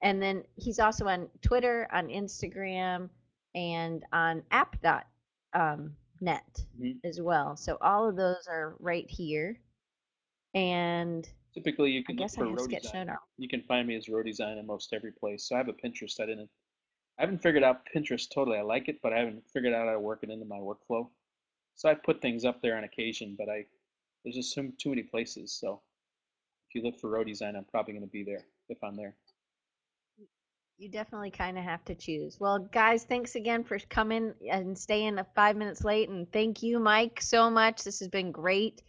And 0.02 0.22
then 0.22 0.44
he's 0.56 0.80
also 0.80 1.08
on 1.08 1.30
Twitter, 1.42 1.88
on 1.92 2.08
Instagram, 2.08 3.10
and 3.56 4.04
on 4.12 4.44
app 4.52 4.82
dot 4.82 5.08
um, 5.54 5.96
net 6.22 6.66
Mhm. 6.74 7.02
as 7.04 7.22
well. 7.22 7.56
So 7.56 7.78
all 7.82 8.08
of 8.08 8.16
those 8.16 8.48
are 8.48 8.76
right 8.80 9.10
here. 9.10 9.60
And 10.54 11.30
Typically, 11.64 11.92
you 11.92 12.00
I 12.02 12.04
can 12.04 12.16
look 12.16 12.30
guess 12.30 12.38
I 12.38 12.42
for 12.42 12.48
have 12.48 12.58
rohdesign. 12.58 13.08
Sketchnote. 13.08 13.18
You 13.38 13.50
can 13.50 13.62
find 13.64 13.88
me 13.88 13.96
as 13.96 14.06
rohdesign 14.08 14.60
in 14.60 14.66
most 14.66 14.94
every 14.94 15.12
place. 15.12 15.48
So 15.48 15.56
I 15.56 15.58
have 15.58 15.68
a 15.68 15.74
Pinterest. 15.74 16.20
I 16.22 16.26
didn't 16.26 16.50
I 17.18 17.24
haven't 17.24 17.42
figured 17.44 17.64
out 17.64 17.82
Pinterest 17.94 18.30
totally. 18.34 18.58
I 18.58 18.62
like 18.62 18.88
it, 18.88 19.00
but 19.04 19.12
I 19.12 19.20
haven't 19.20 19.44
figured 19.52 19.74
out 19.74 19.88
how 19.88 19.94
to 19.94 20.00
work 20.00 20.20
it 20.24 20.30
into 20.30 20.46
my 20.46 20.58
workflow. 20.58 21.10
So 21.76 21.90
I 21.90 21.94
put 21.94 22.22
things 22.22 22.46
up 22.46 22.62
there 22.62 22.78
on 22.78 22.86
occasion, 22.86 23.36
but 23.38 23.50
I 23.50 23.66
there's 24.24 24.36
just 24.36 24.54
too, 24.54 24.72
too 24.82 24.90
many 24.90 25.04
places. 25.04 25.54
So 25.60 25.82
if 26.70 26.76
you 26.76 26.82
look 26.82 27.00
for 27.00 27.10
rohdesign, 27.10 27.58
I'm 27.58 27.66
probably 27.66 27.94
going 27.94 28.06
to 28.06 28.12
be 28.12 28.24
there 28.24 28.46
if 28.70 28.78
I'm 28.84 28.96
there. 28.96 29.16
You 30.78 30.88
definitely 30.88 31.32
kind 31.32 31.58
of 31.58 31.66
have 31.66 31.84
to 31.86 31.96
choose. 31.96 32.40
Well, 32.40 32.60
guys, 32.60 33.04
thanks 33.04 33.36
again 33.36 33.66
for 33.66 33.78
coming 33.90 34.34
and 34.50 34.78
staying 34.78 35.20
five 35.36 35.58
minutes 35.58 35.84
late. 35.84 36.08
And 36.08 36.32
thank 36.32 36.64
you, 36.64 36.80
Mike, 36.80 37.22
so 37.22 37.50
much. 37.50 37.84
This 37.84 38.00
has 38.00 38.08
been 38.08 38.32
great. 38.32 38.82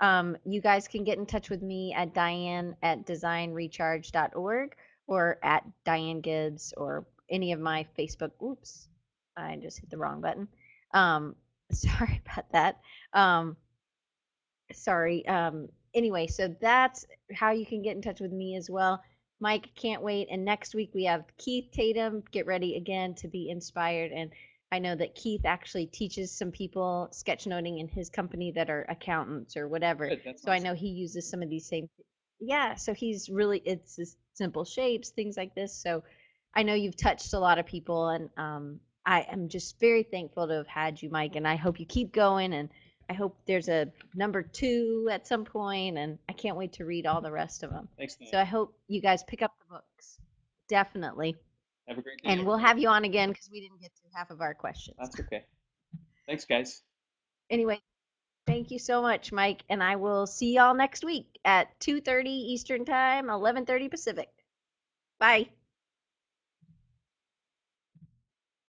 Um, 0.00 0.36
you 0.44 0.60
guys 0.60 0.86
can 0.86 1.04
get 1.04 1.18
in 1.18 1.26
touch 1.26 1.50
with 1.50 1.62
me 1.62 1.92
at 1.92 2.14
Diane 2.14 2.76
at 2.82 3.06
designrecharge.org 3.06 4.76
or 5.06 5.38
at 5.42 5.64
Diane 5.84 6.20
Gibbs 6.20 6.72
or 6.76 7.06
any 7.30 7.52
of 7.52 7.60
my 7.60 7.86
Facebook. 7.98 8.30
Oops, 8.42 8.88
I 9.36 9.56
just 9.56 9.80
hit 9.80 9.90
the 9.90 9.98
wrong 9.98 10.20
button. 10.20 10.48
Um, 10.94 11.34
sorry 11.72 12.20
about 12.24 12.50
that. 12.52 12.80
Um, 13.12 13.56
sorry. 14.72 15.26
Um, 15.26 15.68
anyway, 15.94 16.26
so 16.26 16.54
that's 16.60 17.06
how 17.32 17.50
you 17.50 17.66
can 17.66 17.82
get 17.82 17.96
in 17.96 18.02
touch 18.02 18.20
with 18.20 18.32
me 18.32 18.56
as 18.56 18.70
well. 18.70 19.02
Mike, 19.40 19.70
can't 19.76 20.02
wait. 20.02 20.28
And 20.30 20.44
next 20.44 20.74
week 20.74 20.90
we 20.94 21.04
have 21.04 21.24
Keith 21.36 21.70
Tatum. 21.70 22.22
Get 22.32 22.46
ready 22.46 22.76
again 22.76 23.14
to 23.16 23.28
be 23.28 23.50
inspired. 23.50 24.10
And 24.12 24.30
I 24.70 24.78
know 24.78 24.94
that 24.94 25.14
Keith 25.14 25.46
actually 25.46 25.86
teaches 25.86 26.30
some 26.30 26.50
people 26.50 27.08
sketchnoting 27.12 27.80
in 27.80 27.88
his 27.88 28.10
company 28.10 28.52
that 28.52 28.68
are 28.68 28.84
accountants 28.88 29.56
or 29.56 29.66
whatever. 29.66 30.08
Good, 30.08 30.38
So 30.38 30.52
I 30.52 30.58
know 30.58 30.74
he 30.74 30.88
uses 30.88 31.28
some 31.28 31.42
of 31.42 31.48
these 31.48 31.66
same. 31.66 31.88
Yeah, 32.40 32.74
so 32.74 32.92
he's 32.92 33.28
really 33.28 33.62
it's 33.64 33.96
just 33.96 34.18
simple 34.34 34.64
shapes, 34.64 35.10
things 35.10 35.36
like 35.36 35.54
this. 35.54 35.74
So 35.74 36.04
I 36.54 36.62
know 36.62 36.74
you've 36.74 36.96
touched 36.96 37.32
a 37.32 37.38
lot 37.38 37.58
of 37.58 37.66
people, 37.66 38.08
and 38.08 38.28
um, 38.36 38.80
I 39.06 39.26
am 39.30 39.48
just 39.48 39.80
very 39.80 40.02
thankful 40.02 40.46
to 40.46 40.54
have 40.54 40.66
had 40.66 41.00
you, 41.00 41.08
Mike. 41.10 41.36
And 41.36 41.48
I 41.48 41.56
hope 41.56 41.80
you 41.80 41.86
keep 41.86 42.12
going. 42.12 42.52
And 42.52 42.68
I 43.08 43.14
hope 43.14 43.38
there's 43.46 43.68
a 43.68 43.90
number 44.14 44.42
two 44.42 45.08
at 45.10 45.26
some 45.26 45.44
point, 45.44 45.96
and 45.96 46.18
I 46.28 46.34
can't 46.34 46.56
wait 46.58 46.74
to 46.74 46.84
read 46.84 47.06
all 47.06 47.22
the 47.22 47.32
rest 47.32 47.62
of 47.62 47.70
them. 47.70 47.88
Thanks, 47.96 48.16
Dan. 48.16 48.28
So 48.30 48.38
I 48.38 48.44
hope 48.44 48.74
you 48.86 49.00
guys 49.00 49.22
pick 49.24 49.40
up 49.42 49.54
the 49.60 49.74
books. 49.76 50.18
Definitely. 50.68 51.36
Have 51.88 51.98
a 51.98 52.02
great 52.02 52.22
day. 52.22 52.30
And 52.30 52.46
we'll 52.46 52.58
have 52.58 52.78
you 52.78 52.88
on 52.88 53.04
again 53.04 53.30
because 53.30 53.48
we 53.50 53.60
didn't 53.60 53.80
get 53.80 53.94
to 53.96 54.02
half 54.14 54.30
of 54.30 54.40
our 54.40 54.54
questions. 54.54 54.96
That's 55.00 55.18
okay. 55.20 55.44
Thanks, 56.26 56.44
guys. 56.44 56.82
Anyway, 57.50 57.80
thank 58.46 58.70
you 58.70 58.78
so 58.78 59.00
much, 59.00 59.32
Mike. 59.32 59.62
And 59.70 59.82
I 59.82 59.96
will 59.96 60.26
see 60.26 60.54
y'all 60.54 60.74
next 60.74 61.02
week 61.02 61.38
at 61.46 61.78
2.30 61.80 62.26
Eastern 62.26 62.84
Time, 62.84 63.26
11.30 63.26 63.90
Pacific. 63.90 64.28
Bye. 65.18 65.48